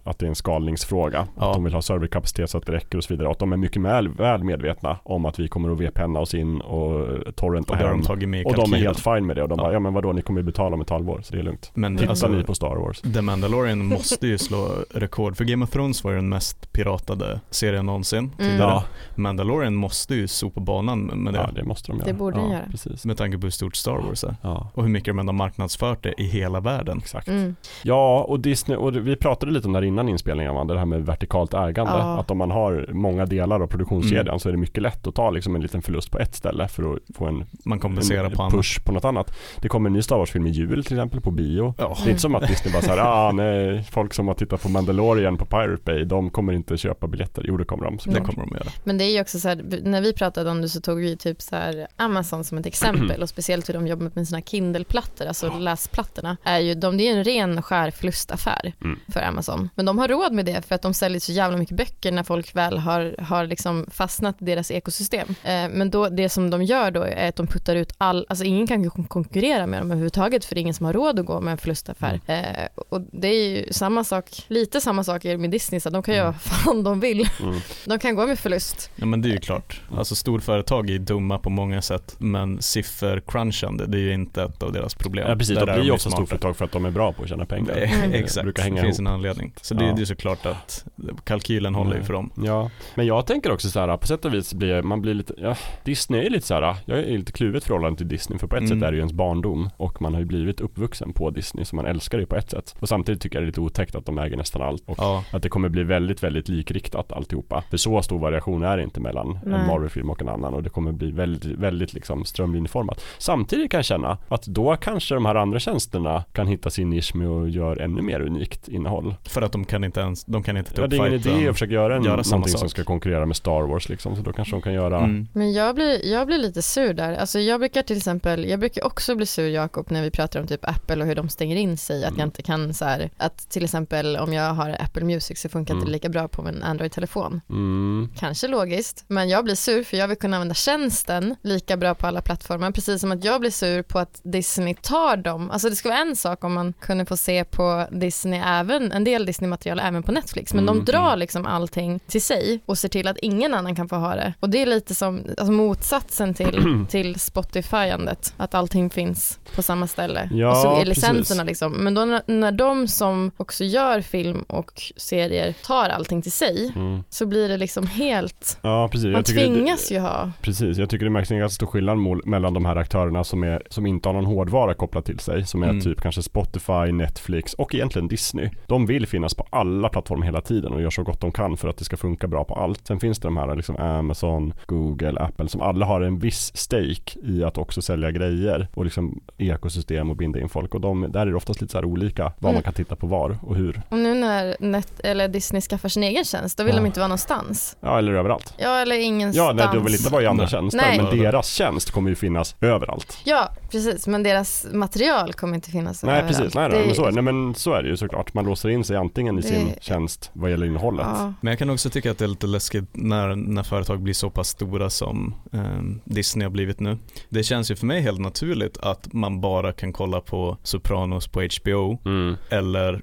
att 0.04 0.18
det 0.18 0.26
är 0.26 0.28
en 0.28 0.34
skalningsfråga. 0.34 1.26
Ja. 1.36 1.48
Att 1.48 1.54
de 1.54 1.64
vill 1.64 1.74
ha 1.74 1.82
serverkapacitet 1.82 2.50
så 2.50 2.58
att 2.58 2.66
det 2.66 2.72
räcker 2.72 2.98
och 2.98 3.04
så 3.04 3.14
vidare. 3.14 3.30
Att 3.30 3.38
de 3.38 3.52
är 3.52 3.56
mycket 3.56 3.82
väl, 3.82 4.08
väl 4.08 4.44
medvetna 4.44 4.96
om 5.02 5.24
att 5.24 5.38
vi 5.38 5.48
kommer 5.48 5.70
att 5.72 5.80
VPNa 5.80 6.20
oss 6.20 6.34
in 6.34 6.60
och 6.60 7.06
torrenta 7.36 7.72
och 7.72 7.78
det 7.78 7.84
hem. 7.88 8.00
de 8.00 8.44
Och 8.44 8.54
de 8.54 8.72
är 8.74 8.78
helt 8.78 9.00
fine 9.00 9.26
med 9.26 9.36
det 9.36 9.42
och 9.42 9.48
de 9.48 9.58
Ja. 9.58 9.64
bara, 9.64 9.72
ja 9.72 9.80
men 9.80 9.94
vadå 9.94 10.12
ni 10.12 10.22
kommer 10.22 10.40
ju 10.40 10.44
betala 10.44 10.74
om 10.74 10.80
ett 10.80 10.90
halvår 10.90 11.20
så 11.24 11.34
det 11.34 11.40
är 11.40 11.42
lugnt. 11.42 11.70
Men 11.74 11.96
Titta 11.96 12.10
alltså, 12.10 12.28
ni 12.28 12.44
på 12.44 12.54
Star 12.54 12.76
Wars. 12.76 13.00
The 13.00 13.22
Mandalorian 13.22 13.86
måste 13.86 14.26
ju 14.26 14.38
slå 14.38 14.61
rekord, 14.90 15.36
för 15.36 15.44
Game 15.44 15.64
of 15.64 15.70
Thrones 15.70 16.04
var 16.04 16.10
ju 16.10 16.16
den 16.16 16.28
mest 16.28 16.72
piratade 16.72 17.40
serien 17.50 17.86
någonsin 17.86 18.30
Mm. 18.38 18.56
Ja, 18.58 18.84
Mandalorian 19.14 19.74
måste 19.74 20.14
ju 20.14 20.28
sopa 20.28 20.60
banan 20.60 21.00
med 21.04 21.34
det, 21.34 21.38
ja 21.40 21.50
det 21.54 21.64
måste 21.64 21.92
de 21.92 21.96
göra. 21.98 22.06
Det 22.06 22.12
borde 22.14 22.40
ja, 22.40 22.52
göra. 22.52 22.62
Precis. 22.70 23.04
med 23.04 23.16
tanke 23.16 23.38
på 23.38 23.42
hur 23.46 23.50
stort 23.50 23.76
Star 23.76 23.92
Wars 23.98 24.24
är. 24.24 24.36
Ja, 24.42 24.70
Och 24.74 24.82
hur 24.82 24.90
mycket 24.90 25.06
de 25.06 25.18
ändå 25.18 25.32
har 25.32 25.36
marknadsfört 25.38 26.02
det 26.02 26.14
i 26.20 26.24
hela 26.26 26.60
världen. 26.60 26.98
exakt. 26.98 27.28
Mm. 27.28 27.56
Ja, 27.82 28.22
och 28.28 28.40
Disney, 28.40 28.76
och 28.78 28.96
vi 29.06 29.16
pratade 29.16 29.52
lite 29.52 29.66
om 29.66 29.72
det 29.72 29.78
här 29.78 29.84
innan 29.86 30.08
inspelningen, 30.08 30.50
Amanda, 30.50 30.74
det 30.74 30.80
här 30.80 30.86
med 30.86 31.06
vertikalt 31.06 31.54
ägande. 31.54 31.92
Ja. 31.92 32.18
Att 32.20 32.30
om 32.30 32.38
man 32.38 32.50
har 32.50 32.86
många 32.92 33.26
delar 33.26 33.60
av 33.60 33.66
produktionskedjan 33.66 34.26
Mm. 34.28 34.38
så 34.38 34.48
är 34.48 34.52
det 34.52 34.58
mycket 34.58 34.82
lätt 34.82 35.06
att 35.06 35.14
ta 35.14 35.30
liksom 35.30 35.54
en 35.56 35.62
liten 35.62 35.82
förlust 35.82 36.10
på 36.10 36.18
ett 36.18 36.34
ställe 36.34 36.68
för 36.68 36.92
att 36.94 36.98
få 37.16 37.26
en, 37.26 37.44
Man 37.64 37.78
kompenserar 37.78 38.24
en 38.24 38.30
på 38.32 38.42
annat. 38.42 38.54
push 38.54 38.84
på 38.84 38.92
något 38.92 39.04
annat. 39.04 39.34
Det 39.60 39.68
kommer 39.68 39.88
en 39.88 39.92
ny 39.92 40.02
Star 40.02 40.16
Wars-film 40.16 40.46
i 40.46 40.50
jul 40.50 40.84
till 40.84 40.96
exempel 40.96 41.20
på 41.20 41.30
bio. 41.30 41.74
Ja. 41.78 41.96
Det 42.04 42.08
är 42.08 42.10
inte 42.10 42.20
som 42.22 42.34
att 42.34 42.48
Disney 42.48 42.72
bara 42.72 42.82
såhär, 42.82 42.98
ah 42.98 43.32
nej, 43.32 43.82
folk 43.90 44.14
som 44.14 44.28
har 44.28 44.34
tittat 44.34 44.51
på 44.56 44.68
Mandalorian 44.68 45.36
på 45.38 45.44
Pirate 45.46 45.82
Bay, 45.84 46.04
de 46.04 46.30
kommer 46.30 46.52
inte 46.52 46.76
köpa 46.76 47.06
biljetter. 47.06 47.44
Jo 47.48 47.56
det 47.56 47.64
kommer 47.64 47.84
de 47.84 47.96
Det 47.96 48.20
kommer 48.20 48.32
de 48.46 48.52
att 48.54 48.60
göra. 48.64 48.72
Men 48.84 48.98
det 48.98 49.04
är 49.04 49.10
ju 49.10 49.20
också 49.20 49.38
så 49.40 49.48
här, 49.48 49.80
när 49.84 50.00
vi 50.00 50.12
pratade 50.12 50.50
om 50.50 50.62
det 50.62 50.68
så 50.68 50.80
tog 50.80 50.98
vi 50.98 51.16
typ 51.16 51.42
så 51.42 51.56
här 51.56 51.86
Amazon 51.96 52.44
som 52.44 52.58
ett 52.58 52.66
exempel 52.66 53.22
och 53.22 53.28
speciellt 53.28 53.68
hur 53.68 53.74
de 53.74 53.86
jobbar 53.86 54.10
med 54.14 54.28
sina 54.28 54.40
Kindle-plattor, 54.42 55.26
alltså 55.26 55.58
läsplattorna, 55.58 56.36
är 56.44 56.58
ju, 56.58 56.74
de, 56.74 56.96
det 56.96 57.04
är 57.08 57.12
ju 57.12 57.18
en 57.18 57.24
ren 57.24 57.62
skär 57.62 57.90
förlustaffär 57.90 58.72
Mm. 58.84 58.98
för 59.12 59.20
Amazon. 59.22 59.68
Men 59.74 59.86
de 59.86 59.98
har 59.98 60.08
råd 60.08 60.32
med 60.32 60.44
det 60.44 60.66
för 60.66 60.74
att 60.74 60.82
de 60.82 60.94
säljer 60.94 61.20
så 61.20 61.32
jävla 61.32 61.56
mycket 61.58 61.76
böcker 61.76 62.12
när 62.12 62.22
folk 62.22 62.56
väl 62.56 62.78
har, 62.78 63.14
har 63.18 63.46
liksom 63.46 63.86
fastnat 63.90 64.42
i 64.42 64.44
deras 64.44 64.70
ekosystem. 64.70 65.28
Eh, 65.28 65.68
men 65.70 65.90
då, 65.90 66.08
det 66.08 66.28
som 66.28 66.50
de 66.50 66.62
gör 66.62 66.90
då 66.90 67.02
är 67.02 67.28
att 67.28 67.36
de 67.36 67.46
puttar 67.46 67.76
ut 67.76 67.92
all, 67.98 68.26
alltså 68.28 68.44
ingen 68.44 68.66
kan 68.66 68.90
kon- 68.90 69.04
konkurrera 69.04 69.66
med 69.66 69.80
dem 69.80 69.90
överhuvudtaget 69.90 70.44
för 70.44 70.54
det 70.54 70.58
är 70.58 70.62
ingen 70.62 70.74
som 70.74 70.86
har 70.86 70.92
råd 70.92 71.18
att 71.20 71.26
gå 71.26 71.40
med 71.40 71.52
en 71.52 71.58
förlustaffär. 71.58 72.20
Eh, 72.26 72.68
och 72.88 73.00
det 73.12 73.28
är 73.28 73.48
ju 73.50 73.72
samma 73.72 74.04
sak, 74.04 74.41
lite 74.48 74.80
samma 74.80 75.04
sak 75.04 75.24
är 75.24 75.30
det 75.30 75.38
med 75.38 75.50
Disney, 75.50 75.80
så 75.80 75.90
de 75.90 76.02
kan 76.02 76.14
göra 76.14 76.22
Mm. 76.28 76.34
vad 76.44 76.60
fan 76.60 76.82
de 76.84 77.00
vill. 77.00 77.28
Mm. 77.42 77.54
De 77.86 77.98
kan 77.98 78.14
gå 78.16 78.26
med 78.26 78.38
förlust. 78.38 78.90
Ja 78.96 79.06
men 79.06 79.22
det 79.22 79.28
är 79.28 79.32
ju 79.32 79.38
klart. 79.38 79.80
Alltså 79.96 80.14
storföretag 80.14 80.90
är 80.90 80.98
dumma 80.98 81.38
på 81.38 81.50
många 81.50 81.82
sätt 81.82 82.14
men 82.18 82.62
siffercrunchande 82.62 83.86
det 83.86 83.98
är 83.98 84.02
ju 84.02 84.14
inte 84.14 84.42
ett 84.42 84.62
av 84.62 84.72
deras 84.72 84.94
problem. 84.94 85.24
Ja 85.28 85.36
precis, 85.36 85.58
Där 85.58 85.66
de 85.66 85.72
är 85.72 85.76
blir 85.76 85.84
ju 85.84 85.90
ofta 85.90 86.10
smarta. 86.10 86.16
storföretag 86.16 86.56
för 86.56 86.64
att 86.64 86.72
de 86.72 86.84
är 86.84 86.90
bra 86.90 87.12
på 87.12 87.22
att 87.22 87.28
tjäna 87.28 87.46
pengar. 87.46 87.76
Mm. 87.76 88.10
Det 88.10 88.18
Exakt, 88.18 88.44
brukar 88.44 88.62
det 88.62 88.68
hänga 88.68 88.82
finns 88.82 88.98
ihop. 88.98 89.08
en 89.08 89.14
anledning. 89.14 89.52
Så 89.62 89.74
det, 89.74 89.84
Ja. 89.84 89.92
det 89.94 90.02
är 90.02 90.04
såklart 90.06 90.46
att 90.46 90.84
kalkylen 91.24 91.74
håller 91.74 91.96
ju 91.96 92.02
för 92.02 92.12
dem. 92.12 92.30
Ja, 92.44 92.70
men 92.94 93.06
jag 93.06 93.26
tänker 93.26 93.52
också 93.52 93.70
så 93.70 93.80
här, 93.80 93.96
på 93.96 94.06
sätt 94.06 94.24
och 94.24 94.34
vis 94.34 94.54
blir 94.54 94.82
man 94.82 95.02
blir 95.02 95.14
lite, 95.14 95.34
ja, 95.38 95.56
Disney 95.84 96.26
är 96.26 96.30
lite 96.30 96.46
så 96.46 96.54
här, 96.54 96.76
jag 96.84 96.98
är 96.98 97.18
lite 97.18 97.32
kluvet 97.32 97.64
förhållande 97.64 97.98
till 97.98 98.08
Disney 98.08 98.38
för 98.38 98.46
på 98.46 98.56
ett 98.56 98.62
Mm. 98.62 98.80
sätt 98.80 98.86
är 98.86 98.90
det 98.92 98.96
ju 98.96 99.00
ens 99.00 99.12
barndom 99.12 99.70
och 99.76 100.02
man 100.02 100.12
har 100.12 100.20
ju 100.20 100.26
blivit 100.26 100.60
uppvuxen 100.60 101.12
på 101.12 101.30
Disney 101.30 101.64
så 101.64 101.76
man 101.76 101.86
älskar 101.86 102.18
det 102.18 102.26
på 102.26 102.36
ett 102.36 102.50
sätt. 102.50 102.74
Och 102.80 102.88
samtidigt 102.88 103.22
tycker 103.22 103.36
jag 103.36 103.42
det 103.42 103.44
är 103.44 103.46
lite 103.46 103.60
otäckt 103.60 103.94
att 103.94 104.06
de 104.06 104.18
äger 104.18 104.31
nästan 104.36 104.62
allt 104.62 104.82
och 104.86 104.94
Ja, 104.98 105.24
att 105.32 105.42
det 105.42 105.48
kommer 105.48 105.68
bli 105.68 105.82
väldigt, 105.82 106.22
väldigt 106.22 106.48
likriktat 106.48 107.12
alltihopa. 107.12 107.62
För 107.70 107.76
så 107.76 108.02
stor 108.02 108.18
variation 108.18 108.62
är 108.62 108.76
det 108.76 108.82
inte 108.82 109.00
mellan 109.00 109.38
Nej. 109.44 109.60
en 109.60 109.66
Marvel-film 109.66 110.10
och 110.10 110.22
en 110.22 110.28
annan 110.28 110.54
och 110.54 110.62
det 110.62 110.70
kommer 110.70 110.92
bli 110.92 111.10
väldigt, 111.10 111.44
väldigt 111.44 111.92
liksom 111.94 112.24
strömlinjeformat. 112.24 113.04
Samtidigt 113.18 113.70
kan 113.70 113.78
jag 113.78 113.84
känna 113.84 114.18
att 114.28 114.42
då 114.46 114.76
kanske 114.76 115.14
de 115.14 115.26
här 115.26 115.34
andra 115.34 115.58
tjänsterna 115.60 116.24
kan 116.32 116.46
hitta 116.46 116.70
sin 116.70 116.90
nisch 116.90 117.14
med 117.14 117.28
att 117.28 117.50
göra 117.50 117.84
ännu 117.84 118.02
mer 118.02 118.20
unikt 118.20 118.68
innehåll. 118.68 119.14
för 119.28 119.42
att 119.42 119.52
de 119.52 119.64
kan 119.64 119.84
inte 119.84 120.00
ens, 120.00 120.24
de 120.24 120.42
kan 120.42 120.56
inte 120.56 120.72
ta 120.74 120.80
Ja, 120.82 120.84
upp 120.84 120.90
det 120.90 120.96
är 120.96 121.00
ingen 121.06 121.12
idé 121.12 121.48
att 121.48 121.54
försöka 121.54 121.72
göra, 121.72 121.96
en, 121.96 122.04
göra 122.04 122.16
någonting 122.16 122.48
som 122.50 122.60
sak. 122.60 122.70
ska 122.70 122.84
konkurrera 122.84 123.26
med 123.26 123.36
Star 123.36 123.62
Wars 123.62 123.88
liksom, 123.88 124.16
så 124.16 124.22
då 124.22 124.32
kanske 124.32 124.54
de 124.56 124.62
kan 124.62 124.72
göra 124.74 124.98
Mm. 125.02 125.28
Men 125.32 125.52
jag 125.52 125.74
blir, 125.74 126.06
jag 126.12 126.26
blir 126.26 126.38
lite 126.38 126.62
sur 126.62 126.94
där. 126.94 127.14
Alltså 127.16 127.38
jag 127.40 127.60
brukar 127.60 127.82
till 127.82 127.96
exempel, 127.96 128.44
jag 128.48 128.60
brukar 128.60 128.84
också 128.84 129.14
bli 129.14 129.26
sur 129.26 129.48
Jakob 129.48 129.86
när 129.90 130.02
vi 130.02 130.10
pratar 130.10 130.40
om 130.40 130.46
typ 130.46 130.68
Apple 130.68 131.00
och 131.00 131.06
hur 131.06 131.14
de 131.14 131.28
stänger 131.28 131.56
in 131.56 131.76
sig. 131.78 132.04
Att 132.04 132.08
Mm. 132.10 132.18
jag 132.20 132.26
inte 132.26 132.42
kan 132.42 132.74
så 132.74 132.84
här, 132.84 133.10
att 133.16 133.50
till 133.50 133.64
exempel 133.64 134.16
om 134.22 134.32
jag 134.32 134.54
har 134.54 134.76
Apple 134.80 135.04
Music 135.04 135.40
så 135.40 135.48
funkar 135.48 135.74
inte 135.74 135.82
Mm. 135.84 135.92
lika 135.92 136.08
bra 136.08 136.28
på 136.28 136.42
min 136.42 136.62
Android-telefon. 136.62 137.40
Mm. 137.50 138.08
Kanske 138.18 138.48
logiskt, 138.48 139.04
men 139.08 139.28
jag 139.28 139.44
blir 139.44 139.54
sur 139.54 139.84
för 139.84 139.96
jag 139.96 140.08
vill 140.08 140.16
kunna 140.18 140.36
använda 140.36 140.54
tjänsten 140.54 141.36
lika 141.42 141.76
bra 141.76 141.94
på 141.94 142.06
alla 142.06 142.20
plattformar, 142.22 142.70
precis 142.70 143.00
som 143.00 143.12
att 143.12 143.24
jag 143.24 143.40
blir 143.40 143.50
sur 143.50 143.82
på 143.82 143.98
att 143.98 144.20
Disney 144.22 144.74
tar 144.74 145.16
dem. 145.16 145.50
Alltså 145.50 145.70
det 145.70 145.76
skulle 145.76 145.94
vara 145.94 146.02
en 146.02 146.16
sak 146.16 146.44
om 146.44 146.52
man 146.52 146.72
kunde 146.80 147.06
få 147.06 147.16
se 147.16 147.44
på 147.44 147.86
Disney 147.90 148.40
även, 148.46 148.92
en 148.92 149.04
del 149.04 149.26
Disney-material 149.26 149.80
även 149.80 150.02
på 150.02 150.12
Netflix, 150.12 150.54
men 150.54 150.68
Mm, 150.68 150.84
de 150.84 150.92
drar 150.92 151.16
liksom 151.16 151.46
allting 151.46 152.00
till 152.06 152.22
sig 152.22 152.60
och 152.66 152.78
ser 152.78 152.88
till 152.88 153.08
att 153.08 153.16
ingen 153.18 153.54
annan 153.54 153.74
kan 153.76 153.88
få 153.88 153.96
ha 153.96 154.14
det. 154.14 154.34
Och 154.40 154.50
det 154.50 154.62
är 154.62 154.66
lite 154.66 154.94
som 154.94 155.22
alltså 155.28 155.52
motsatsen 155.52 156.34
till, 156.34 156.86
till 156.88 157.16
Spotify-andet, 157.16 158.34
att 158.36 158.54
allting 158.54 158.90
finns 158.90 159.38
på 159.54 159.62
samma 159.62 159.86
ställe. 159.86 160.28
Ja, 160.32 160.50
och 160.50 160.56
så 160.56 160.70
är 160.80 160.84
precis. 160.84 160.88
licenserna 160.88 161.44
liksom. 161.44 161.72
Men 161.72 161.94
då 161.94 162.20
när 162.26 162.52
de 162.52 162.88
som 162.88 163.30
också 163.36 163.64
gör 163.64 164.00
film 164.12 164.44
och 164.48 164.72
serier 164.96 165.54
tar 165.66 165.88
allting 165.88 166.22
till 166.22 166.32
sig, 166.32 166.72
Mm. 166.76 167.02
så 167.08 167.26
blir 167.26 167.48
det 167.48 167.56
liksom 167.56 167.86
helt, 167.86 168.58
Ja 168.62 168.88
precis. 168.92 169.12
man 169.12 169.22
tycker 169.24 169.40
det- 169.40 169.46
tvingas 169.54 169.92
ju 169.92 169.98
ha. 169.98 170.30
Precis, 170.40 170.78
jag 170.78 170.90
tycker 170.90 171.04
det 171.04 171.10
märks 171.10 171.30
en 171.30 171.38
ganska 171.38 171.54
stor 171.54 171.66
skillnad 171.66 171.98
mellan 172.24 172.54
de 172.54 172.64
här 172.64 172.76
aktörerna 172.76 173.24
som, 173.24 173.42
är, 173.42 173.62
som 173.70 173.86
inte 173.86 174.08
har 174.08 174.14
någon 174.14 174.24
hårdvara 174.24 174.74
kopplat 174.74 175.04
till 175.04 175.18
sig, 175.18 175.46
som 175.46 175.62
är 175.62 175.68
Mm. 175.68 175.80
typ 175.80 176.00
kanske 176.00 176.22
Spotify, 176.22 176.92
Netflix 176.92 177.54
och 177.54 177.74
egentligen 177.74 178.08
Disney. 178.08 178.50
De 178.66 178.86
vill 178.86 179.06
finnas 179.06 179.34
på 179.34 179.46
alla 179.50 179.88
plattformar 179.88 180.26
hela 180.26 180.40
tiden 180.40 180.72
och 180.72 180.82
gör 180.82 180.90
så 180.90 181.02
gott 181.02 181.20
de 181.20 181.32
kan 181.32 181.56
för 181.56 181.68
att 181.68 181.76
det 181.76 181.84
ska 181.84 181.96
funka 181.96 182.26
bra 182.26 182.44
på 182.44 182.54
allt. 182.54 182.86
Sen 182.86 183.00
finns 183.00 183.18
det 183.18 183.26
de 183.28 183.36
här 183.36 183.56
liksom 183.56 183.76
Amazon, 183.76 184.54
Google, 184.66 185.20
Apple 185.20 185.48
som 185.48 185.60
alla 185.60 185.86
har 185.86 186.00
en 186.00 186.18
viss 186.18 186.56
stake 186.56 187.18
i 187.24 187.44
att 187.44 187.58
också 187.58 187.82
sälja 187.82 188.10
grejer 188.10 188.68
och 188.74 188.84
liksom 188.84 189.20
ekosystem 189.38 190.10
och 190.10 190.16
binda 190.16 190.40
in 190.40 190.48
folk 190.48 190.74
och 190.74 190.80
de, 190.80 191.06
där 191.12 191.20
är 191.20 191.26
det 191.26 191.34
oftast 191.36 191.60
lite 191.60 191.72
så 191.72 191.78
här 191.78 191.84
olika 191.84 192.22
vad 192.38 192.50
Mm. 192.50 192.54
man 192.54 192.62
kan 192.62 192.72
titta 192.72 192.96
på 192.96 193.06
var 193.06 193.38
och 193.42 193.56
hur. 193.56 193.82
Och 193.92 193.98
nu 193.98 194.14
när 194.14 194.56
Net, 194.60 195.00
eller 195.04 195.28
Disney 195.28 195.60
skaffar 195.62 195.88
sin 195.88 196.02
egen 196.02 196.24
tjänst, 196.24 196.58
då 196.58 196.64
vill 196.64 196.74
Ja. 196.74 196.80
de 196.80 196.86
inte 196.86 197.00
vara 197.00 197.08
någonstans. 197.08 197.76
Ja 197.80 197.98
eller 197.98 198.12
överallt. 198.12 198.54
Ja, 198.58 198.78
eller 198.78 198.96
ingenstans. 198.96 199.36
Ja, 199.46 199.52
nej, 199.66 199.66
de 199.74 199.84
vill 199.84 199.94
inte 199.94 200.12
vara 200.12 200.22
i 200.22 200.26
andra 200.26 200.44
Nej. 200.44 200.50
tjänster 200.50 200.78
Nej. 200.88 201.02
men 201.02 201.18
deras 201.18 201.48
tjänst 201.48 201.90
kommer 201.90 202.10
ju 202.10 202.16
finnas 202.16 202.56
överallt. 202.60 203.18
Ja, 203.24 203.48
precis, 203.70 204.06
men 204.06 204.22
deras 204.22 204.66
material 204.72 205.32
kommer 205.32 205.54
inte 205.54 205.70
finnas 205.70 206.02
Nej 206.02 206.12
överallt. 206.18 206.36
precis, 206.38 206.54
nej, 206.54 206.68
Det- 206.70 206.76
nej, 206.76 206.86
men 206.86 206.94
så, 206.96 207.04
är- 207.06 207.12
nej 207.12 207.22
men 207.22 207.54
så 207.54 207.72
är 207.74 207.82
det 207.82 207.88
ju 207.88 207.96
såklart. 207.96 208.34
Man 208.34 208.44
låser 208.44 208.68
in 208.68 208.84
sig 208.84 208.96
antingen 208.96 209.38
i 209.38 209.42
Det- 209.42 209.48
sin 209.48 209.74
tjänst 209.80 210.30
vad 210.32 210.50
gäller 210.50 210.66
innehållet. 210.66 211.06
Ja. 211.10 211.32
Men 211.40 211.50
jag 211.50 211.58
kan 211.58 211.70
också 211.70 211.90
tycka 211.90 212.10
att 212.10 212.18
det 212.18 212.24
är 212.24 212.28
lite 212.28 212.46
läskigt 212.46 212.84
när, 212.92 213.36
när 213.36 213.62
företag 213.62 214.00
blir 214.02 214.14
så 214.14 214.30
pass 214.30 214.48
stora 214.48 214.90
som 214.90 215.34
eh, 215.52 215.60
Disney 216.04 216.44
har 216.44 216.50
blivit 216.50 216.80
nu. 216.80 216.98
Det 217.28 217.42
känns 217.42 217.70
ju 217.70 217.76
för 217.76 217.86
mig 217.86 218.00
helt 218.00 218.20
naturligt 218.20 218.78
att 218.78 219.12
man 219.12 219.40
bara 219.40 219.72
kan 219.72 219.92
kolla 219.92 220.20
på 220.20 220.56
Sopranos 220.62 221.28
på 221.28 221.42
HBO 221.62 221.98
Mm. 222.04 222.36
eller 222.50 222.92
eh, 222.94 223.00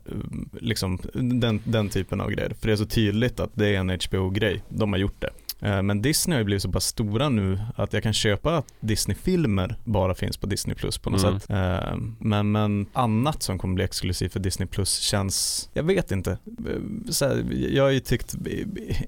liksom 0.79 1.39
den, 1.39 1.61
den 1.63 1.89
typen 1.89 2.21
av 2.21 2.31
grejer. 2.31 2.53
För 2.59 2.67
det 2.67 2.73
är 2.73 2.77
så 2.77 2.85
tydligt 2.85 3.39
att 3.39 3.49
det 3.53 3.75
är 3.75 3.79
en 3.79 3.89
HBO-grej. 3.89 4.63
De 4.69 4.93
har 4.93 4.99
gjort 4.99 5.21
det. 5.21 5.29
Eh, 5.61 5.81
Men 5.81 6.01
Disney 6.01 6.35
har 6.35 6.39
ju 6.39 6.45
blivit 6.45 6.63
så 6.63 6.71
pass 6.71 6.85
stora 6.85 7.29
nu 7.29 7.59
att 7.75 7.93
jag 7.93 8.03
kan 8.03 8.13
köpa 8.13 8.57
att 8.57 8.65
Disney-filmer 8.79 9.75
bara 9.83 10.15
finns 10.15 10.37
på 10.37 10.47
Disney 10.47 10.75
Plus 10.75 10.97
på 10.97 11.09
något 11.09 11.23
Mm. 11.23 11.39
sätt. 11.39 11.49
Eh, 11.49 11.97
Men, 12.19 12.51
men 12.51 12.85
annat 12.93 13.43
som 13.43 13.57
kommer 13.57 13.75
bli 13.75 13.83
exklusivt 13.83 14.33
för 14.33 14.39
Disney 14.39 14.67
Plus 14.67 14.99
känns, 14.99 15.69
jag 15.73 15.83
vet 15.83 16.11
inte. 16.11 16.31
Eh, 16.31 17.09
Så 17.09 17.25
här, 17.27 17.45
jag 17.71 17.83
har 17.83 17.89
ju 17.91 17.99
tyckt 17.99 18.35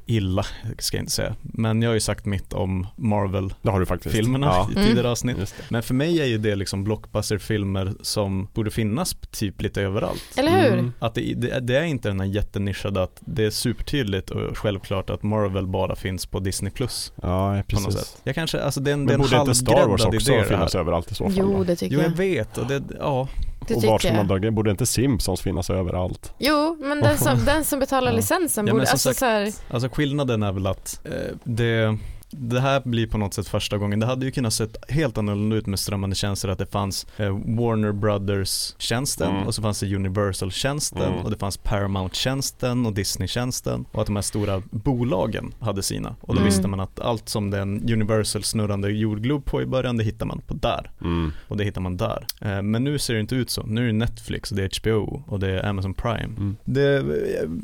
illa, 0.06 0.46
ska 0.78 0.98
jag 0.98 1.02
inte 1.02 1.12
säga. 1.14 1.36
Men 1.42 1.82
jag 1.82 1.90
har 1.90 1.94
ju 1.94 2.00
sagt 2.00 2.26
mitt 2.26 2.54
om 2.54 2.88
Marvel-filmerna 2.96 3.86
faktiskt. 4.52 4.72
i 4.72 4.76
Mm. 4.80 4.88
tidigare 4.88 5.10
avsnitt. 5.10 5.38
Just 5.38 5.58
det. 5.58 5.64
Men 5.70 5.84
för 5.84 5.94
mig 5.94 6.22
är 6.22 6.26
ju 6.26 6.38
det 6.38 6.56
liksom 6.56 6.84
blockbuster-filmer 6.84 7.94
som 8.02 8.48
borde 8.54 8.72
finnas 8.72 9.16
typ 9.32 9.62
lite 9.62 9.82
överallt. 9.82 10.24
Eller 10.38 10.52
hur? 10.64 10.74
Mm. 10.74 10.94
Att 11.00 11.16
det, 11.16 11.34
det, 11.34 11.60
det 11.60 11.78
är 11.78 11.84
inte 11.84 12.10
den 12.10 12.20
här 12.20 12.28
jättenischade 12.28 13.04
att 13.04 13.18
det 13.20 13.46
är 13.46 13.50
supertydligt 13.50 14.30
och 14.30 14.58
självklart 14.58 15.10
att 15.10 15.24
Marvel 15.24 15.68
bara 15.68 15.96
finns 15.96 16.26
på 16.26 16.40
Disney 16.42 16.72
Plus 16.72 17.12
Ja, 17.16 17.22
på 17.22 17.56
något 17.56 17.68
precis. 17.68 17.94
sätt. 17.94 18.22
Jag 18.24 18.36
kanske, 18.36 18.62
alltså 18.64 18.80
det 18.80 18.92
är 18.92 18.94
en, 18.94 19.06
det 19.06 19.14
är 19.14 19.18
Men 19.18 19.26
en 19.26 19.32
borde 19.32 19.42
inte 19.42 19.56
Star 19.56 19.88
Wars 19.88 20.06
också 20.06 20.32
idé 20.34 20.44
finnas 20.44 20.76
överallt 20.76 21.12
i 21.12 21.16
så 21.16 21.24
fall? 21.24 21.34
Jo, 21.38 21.64
det 21.64 21.76
tycker 21.76 21.96
Jo 21.96 22.02
jag 22.02 22.12
jag. 22.12 22.16
vet 22.18 22.58
och 22.58 22.68
det, 22.68 22.84
ja. 23.00 23.28
Det 23.68 23.76
och 23.76 23.84
var 23.84 24.00
ska 24.00 24.08
tycker 24.08 24.24
man 24.24 24.28
jag. 24.30 24.42
dra, 24.42 24.52
borde 24.52 24.72
inte 24.72 24.86
Simpsons 24.86 25.42
finnas 25.42 25.70
överallt? 25.70 26.34
Jo, 26.38 26.78
men 26.80 27.02
den 27.02 27.18
som, 27.18 27.38
den 27.46 27.64
som 27.64 27.80
betalar 27.80 28.12
Ja. 28.12 28.16
licensen 28.18 28.68
Ja, 28.68 28.74
borde, 28.74 28.84
alltså 28.90 28.98
sagt- 29.10 29.20
så 29.20 29.26
här, 29.26 29.52
Alltså 29.70 29.90
skillnaden 29.90 30.44
är 30.44 30.52
väl 30.52 30.68
att 30.68 31.00
eh, 31.06 31.12
det 31.44 31.98
det 32.32 32.60
här 32.60 32.82
blir 32.86 33.08
på 33.08 33.18
något 33.18 33.34
sätt 33.34 33.48
första 33.48 33.78
gången. 33.78 34.00
Det 34.00 34.06
hade 34.06 34.26
ju 34.26 34.32
kunnat 34.32 34.54
sett 34.54 34.92
helt 34.92 35.18
annorlunda 35.18 35.56
ut 35.56 35.68
med 35.68 35.80
strömmande 35.80 36.16
tjänster 36.16 36.50
att 36.50 36.58
det 36.60 36.66
fanns 36.66 37.08
eh, 37.18 37.30
Warner 37.30 37.92
Brothers-tjänsten 37.92 39.32
Mm. 39.32 39.48
och 39.48 39.56
så 39.56 39.62
fanns 39.62 39.80
det 39.80 39.96
Universal-tjänsten 39.96 41.02
Mm. 41.14 41.20
och 41.26 41.32
det 41.32 41.38
fanns 41.38 41.58
Paramount-tjänsten 41.58 42.86
och 42.86 42.94
Disney-tjänsten 42.94 43.86
och 43.92 44.02
att 44.02 44.08
de 44.08 44.16
här 44.16 44.24
stora 44.24 44.62
bolagen 44.72 45.54
hade 45.60 45.84
sina. 45.84 46.16
Och 46.22 46.28
då 46.36 46.40
Mm. 46.42 46.46
visste 46.46 46.68
man 46.68 46.80
att 46.80 47.00
allt 47.00 47.30
som 47.30 47.50
det 47.50 47.58
är 47.58 47.62
en 47.62 47.90
Universal 47.94 48.44
snurrande 48.44 48.92
jordglob 48.92 49.46
på 49.46 49.62
i 49.62 49.66
början, 49.66 49.98
det 49.98 50.04
hittar 50.04 50.26
man 50.26 50.42
på 50.48 50.54
där. 50.54 50.92
Mm. 51.02 51.32
Och 51.48 51.58
det 51.58 51.64
hittar 51.64 51.82
man 51.82 51.98
där. 51.98 52.26
Eh, 52.42 52.62
men 52.62 52.84
nu 52.84 53.00
ser 53.00 53.14
det 53.14 53.20
inte 53.20 53.36
ut 53.36 53.50
så. 53.50 53.64
Nu 53.64 53.82
är 53.84 53.88
det 53.88 53.94
Netflix 53.94 54.52
och 54.52 54.58
det 54.58 54.64
är 54.64 54.70
HBO 54.82 55.24
och 55.28 55.40
det 55.40 55.48
är 55.50 55.66
Amazon 55.66 55.94
Prime. 55.94 56.24
Mm. 56.38 56.56
Det, 56.66 56.82
jag, 56.82 57.60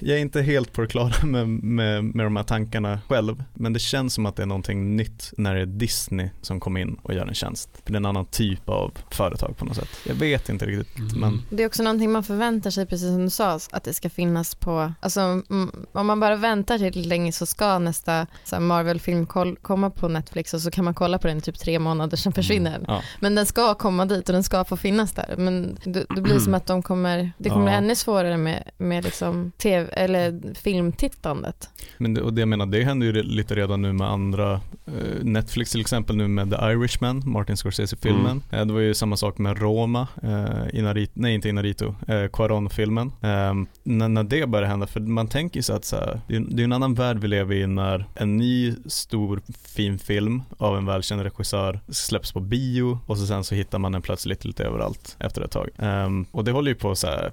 jag 0.00 0.16
är 0.16 0.20
inte 0.20 0.42
helt 0.42 0.72
på 0.72 0.80
det 0.80 0.86
klara 0.86 1.26
med, 1.26 1.48
med, 1.48 2.04
med 2.04 2.26
de 2.26 2.36
här 2.36 2.42
tankarna 2.44 3.00
själv, 3.08 3.44
men 3.54 3.72
det 3.72 3.78
känns 3.78 3.99
som 4.08 4.26
att 4.26 4.36
det 4.36 4.42
är 4.42 4.46
någonting 4.46 4.96
nytt 4.96 5.32
när 5.36 5.54
det 5.54 5.60
är 5.60 5.66
Disney 5.66 6.28
som 6.40 6.60
kommer 6.60 6.80
in 6.80 6.96
och 7.02 7.14
gör 7.14 7.26
en 7.26 7.34
tjänst. 7.34 7.68
För 7.84 7.92
det 7.92 7.96
är 7.96 8.00
en 8.00 8.06
annan 8.06 8.26
typ 8.26 8.68
av 8.68 8.92
företag 9.10 9.56
på 9.56 9.64
något 9.64 9.76
sätt. 9.76 9.88
Jag 10.06 10.14
vet 10.14 10.48
inte 10.48 10.66
riktigt, 10.66 10.98
Mm. 10.98 11.20
men 11.20 11.42
det 11.50 11.62
är 11.62 11.66
också 11.66 11.82
någonting 11.82 12.12
man 12.12 12.24
förväntar 12.24 12.70
sig, 12.70 12.86
precis 12.86 13.08
som 13.08 13.24
du 13.24 13.30
sa, 13.30 13.58
att 13.70 13.84
det 13.84 13.94
ska 13.94 14.10
finnas 14.10 14.54
på, 14.54 14.92
alltså 15.00 15.20
mm, 15.20 15.70
om 15.92 16.06
man 16.06 16.20
bara 16.20 16.36
väntar 16.36 16.78
till 16.78 17.08
länge 17.08 17.32
så 17.32 17.46
ska 17.46 17.78
nästa 17.78 18.26
Marvel-film 18.60 19.26
komma 19.62 19.90
på 19.90 20.08
Netflix 20.08 20.54
och 20.54 20.60
så 20.60 20.70
kan 20.70 20.84
man 20.84 20.94
kolla 20.94 21.18
på 21.18 21.26
den 21.28 21.38
i 21.38 21.40
typ 21.40 21.58
tre 21.58 21.78
månader, 21.78 22.16
sen 22.16 22.32
försvinner 22.32 22.70
den. 22.70 22.84
ja. 22.88 23.02
Men 23.20 23.34
den 23.34 23.46
ska 23.46 23.74
komma 23.74 24.04
dit 24.04 24.28
och 24.28 24.32
den 24.32 24.42
ska 24.44 24.64
få 24.64 24.76
finnas 24.76 25.12
där. 25.12 25.34
Men 25.38 25.78
det, 25.84 26.04
det 26.14 26.20
blir 26.20 26.38
som 26.38 26.54
att 26.54 26.66
de 26.66 26.82
kommer, 26.82 27.32
det 27.38 27.48
kommer 27.48 27.72
Ja. 27.72 27.78
bli 27.78 27.86
ännu 27.86 27.94
svårare 27.96 28.36
med, 28.36 28.70
med 28.78 29.04
liksom 29.04 29.52
tv, 29.58 29.88
eller 29.92 30.54
filmtittandet. 30.54 31.70
Men 31.98 32.14
det, 32.14 32.20
och 32.22 32.32
det 32.34 32.40
jag 32.40 32.48
menar, 32.48 32.66
det 32.66 32.84
händer 32.84 33.06
ju 33.06 33.22
lite 33.22 33.54
redan 33.54 33.82
nu 33.82 33.89
med 33.92 34.08
andra, 34.10 34.52
eh, 34.86 35.22
Netflix 35.22 35.70
till 35.70 35.80
exempel 35.80 36.16
nu 36.16 36.28
med 36.28 36.50
The 36.50 36.56
Irishman, 36.56 37.22
Martin 37.26 37.56
Scorsese-filmen. 37.56 38.42
Eh, 38.50 38.66
det 38.66 38.72
var 38.72 38.80
ju 38.80 38.94
samma 38.94 39.16
sak 39.16 39.38
med 39.38 39.58
Roma, 39.58 40.08
eh, 40.22 40.78
Inarito, 40.78 41.12
nej 41.14 41.34
inte 41.34 41.48
Inarito, 41.48 41.94
eh, 42.08 42.26
Quaron-filmen. 42.26 43.12
Eh, 43.20 43.54
när, 43.82 44.08
när 44.08 44.22
det 44.22 44.46
började 44.46 44.68
hända, 44.68 44.86
för 44.86 45.00
man 45.00 45.28
tänker 45.28 45.56
ju 45.56 45.62
så 45.62 45.72
att 45.72 45.84
så 45.84 45.96
här, 45.96 46.20
det, 46.26 46.36
är, 46.36 46.40
det 46.40 46.62
är 46.62 46.64
en 46.64 46.72
annan 46.72 46.94
värld 46.94 47.18
vi 47.18 47.28
lever 47.28 47.54
i 47.54 47.66
när 47.66 48.04
en 48.14 48.36
ny 48.36 48.74
stor 48.86 49.40
fin 49.64 49.98
film 49.98 50.42
av 50.58 50.76
en 50.76 50.86
välkänd 50.86 51.22
regissör 51.22 51.80
släpps 51.88 52.32
på 52.32 52.40
bio 52.40 52.98
och 53.06 53.18
så 53.18 53.26
sen 53.26 53.44
så 53.44 53.54
hittar 53.54 53.78
man 53.78 53.92
den 53.92 54.02
plötsligt 54.02 54.44
lite 54.44 54.64
överallt 54.64 55.16
efter 55.18 55.42
ett 55.42 55.50
tag. 55.50 55.68
Ehm, 55.78 56.26
och 56.30 56.44
det 56.44 56.52
håller 56.52 56.70
ju 56.70 56.74
på 56.74 56.90
att 56.90 56.98
så 56.98 57.06
här, 57.06 57.30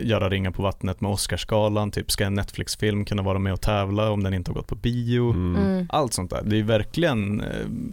göra 0.00 0.28
ringar 0.28 0.50
på 0.50 0.62
vattnet 0.62 1.00
med 1.00 1.10
Oscarsgalan, 1.10 1.90
typ 1.90 2.10
ska 2.10 2.24
en 2.24 2.34
Netflix-film 2.34 3.04
kunna 3.04 3.22
vara 3.22 3.38
med 3.38 3.52
och 3.52 3.60
tävla 3.60 4.10
om 4.10 4.22
den 4.22 4.34
inte 4.34 4.50
har 4.50 4.54
gått 4.54 4.66
på 4.66 4.74
bio? 4.74 5.30
Mm. 5.30 5.87
Allt 5.88 6.12
sånt 6.12 6.30
där. 6.30 6.40
Det 6.44 6.58
är 6.58 6.62
verkligen 6.62 7.40
eh, 7.40 7.46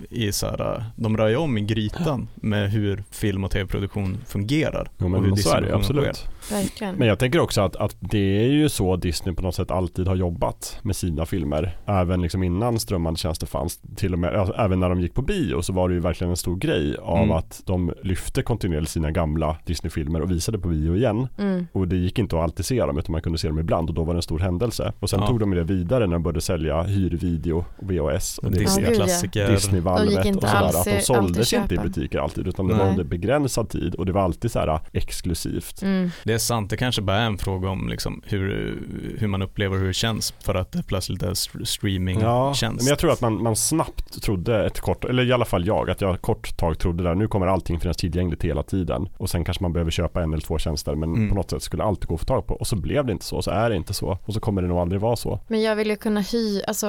i 0.10 0.32
så 0.32 0.46
här, 0.48 0.84
de 0.96 1.18
rör 1.18 1.28
ju 1.28 1.36
om 1.36 1.58
i 1.58 1.62
grytan 1.62 2.28
med 2.36 2.72
hur 2.72 3.04
film 3.12 3.44
och 3.44 3.52
tv-produktion 3.52 4.18
fungerar. 4.28 4.90
Och 4.98 5.04
hur 5.04 5.10
men 5.10 5.38
så 5.38 5.56
är 5.56 5.62
det 5.62 5.76
absolut. 5.76 6.26
Verkligen. 6.52 6.96
Men 6.96 7.08
jag 7.08 7.20
tänker 7.20 7.40
också 7.40 7.62
att, 7.62 7.76
att 7.76 7.96
det 8.00 8.46
är 8.46 8.50
ju 8.52 8.70
så 8.70 8.96
Disney 8.96 9.36
på 9.36 9.42
något 9.42 9.56
sätt 9.56 9.72
alltid 9.72 10.08
har 10.08 10.16
jobbat 10.16 10.80
med 10.82 10.96
sina 10.96 11.26
filmer. 11.26 11.78
Även 11.86 12.22
liksom 12.22 12.44
innan 12.44 12.80
strömmande 12.80 13.20
tjänster 13.20 13.48
fanns. 13.48 13.80
Till 13.96 14.14
och 14.14 14.20
med, 14.20 14.52
även 14.58 14.80
när 14.80 14.90
de 14.90 15.02
gick 15.02 15.14
på 15.14 15.22
bio 15.22 15.62
så 15.62 15.74
var 15.74 15.90
det 15.90 15.96
ju 15.96 16.02
verkligen 16.02 16.32
en 16.32 16.38
stor 16.38 16.56
grej 16.56 16.98
av 17.02 17.16
Mm. 17.26 17.32
att 17.32 17.62
de 17.66 17.94
lyfte 18.04 18.42
kontinuerligt 18.42 18.92
sina 18.92 19.12
gamla 19.12 19.58
Disney-filmer 19.66 20.22
och 20.22 20.32
visade 20.32 20.60
på 20.60 20.68
bio 20.68 20.96
igen. 20.96 21.28
Mm. 21.38 21.68
Och 21.72 21.88
det 21.88 21.96
gick 21.98 22.20
inte 22.20 22.36
att 22.38 22.44
alltid 22.44 22.66
se 22.66 22.80
dem 22.86 22.98
utan 22.98 23.12
man 23.12 23.22
kunde 23.22 23.38
se 23.38 23.48
dem 23.48 23.60
ibland 23.60 23.90
och 23.90 23.96
då 23.96 24.04
var 24.04 24.14
det 24.14 24.18
en 24.18 24.22
stor 24.22 24.40
händelse. 24.40 24.94
Och 25.00 25.10
sen 25.10 25.20
Ja. 25.20 25.28
tog 25.28 25.40
de 25.40 25.52
det 25.52 25.64
vidare 25.64 26.08
när 26.08 26.14
de 26.14 26.24
började 26.24 26.42
sälja 26.42 26.82
hyrvideo 26.84 27.66
och 27.75 27.75
VHS. 27.80 28.38
Och 28.38 28.52
det. 28.52 28.58
Disney-klassiker. 28.60 29.48
De 29.48 29.54
Disneyvalvet 29.54 30.26
och 30.36 30.42
sådär. 30.42 30.48
alls 30.56 30.76
Att 30.76 30.86
de 30.86 31.02
såldes 31.02 31.54
inte 31.54 31.76
i 31.76 31.78
butiker 31.78 32.20
alltid 32.20 32.48
utan 32.48 32.68
det 32.68 32.74
Nej. 32.76 32.84
var 32.84 32.92
under 32.92 33.04
begränsad 33.04 33.70
tid 33.70 33.96
och 33.96 34.06
det 34.06 34.12
var 34.12 34.22
alltid 34.22 34.52
så 34.52 34.60
här 34.60 34.80
exklusivt. 34.94 35.82
Mm. 35.82 36.10
Det 36.24 36.34
är 36.34 36.38
sant, 36.38 36.70
det 36.70 36.78
kanske 36.78 37.02
bara 37.02 37.18
är 37.18 37.26
en 37.26 37.38
fråga 37.38 37.70
om 37.70 37.90
liksom 37.90 38.22
hur, 38.26 38.78
hur 39.20 39.28
man 39.28 39.42
upplever 39.42 39.78
hur 39.78 39.88
det 39.88 39.94
känns 39.94 40.32
för 40.32 40.56
att 40.56 40.72
det 40.72 40.84
plötsligt 40.88 41.24
är 41.24 41.32
st- 41.32 41.60
Ja, 41.60 41.66
streamingtjänst. 41.66 42.64
men 42.84 42.88
jag 42.88 43.00
tror 43.00 43.12
att 43.12 43.22
man, 43.22 43.44
man 43.44 43.56
snabbt 43.56 44.22
trodde 44.24 44.66
ett 44.66 44.80
kort, 44.80 45.06
eller 45.06 45.26
i 45.26 45.32
alla 45.34 45.46
fall 45.46 45.66
jag, 45.68 45.90
att 45.90 46.02
jag 46.02 46.22
kort 46.22 46.58
tag 46.58 46.80
trodde 46.80 47.04
där, 47.04 47.16
nu 47.16 47.28
kommer 47.28 47.48
allting 47.48 47.80
finnas 47.80 47.98
tillgängligt 47.98 48.44
hela 48.44 48.64
tiden. 48.64 49.10
Och 49.18 49.30
sen 49.30 49.44
kanske 49.46 49.64
man 49.64 49.74
behöver 49.74 49.92
köpa 49.92 50.24
en 50.24 50.34
eller 50.34 50.44
två 50.44 50.58
tjänster, 50.58 50.96
men 50.96 51.16
Mm. 51.16 51.30
på 51.30 51.36
något 51.36 51.50
sätt 51.50 51.64
skulle 51.64 51.84
allt 51.84 52.06
gå 52.06 52.14
att 52.14 52.20
få 52.20 52.26
tag 52.26 52.48
på. 52.48 52.54
Och 52.56 52.68
så 52.68 52.76
blev 52.76 53.06
det 53.06 53.12
inte 53.12 53.26
så, 53.26 53.42
så 53.42 53.52
är 53.52 53.70
det 53.70 53.76
inte 53.76 53.94
så. 53.94 54.18
Och 54.26 54.34
så 54.34 54.40
kommer 54.40 54.62
det 54.62 54.68
nog 54.68 54.78
aldrig 54.78 55.02
vara 55.02 55.16
så. 55.16 55.40
Men 55.48 55.62
jag 55.62 55.76
vill 55.76 55.90
ju 55.90 55.96
kunna 55.96 56.20
hy, 56.22 56.62
alltså 56.68 56.88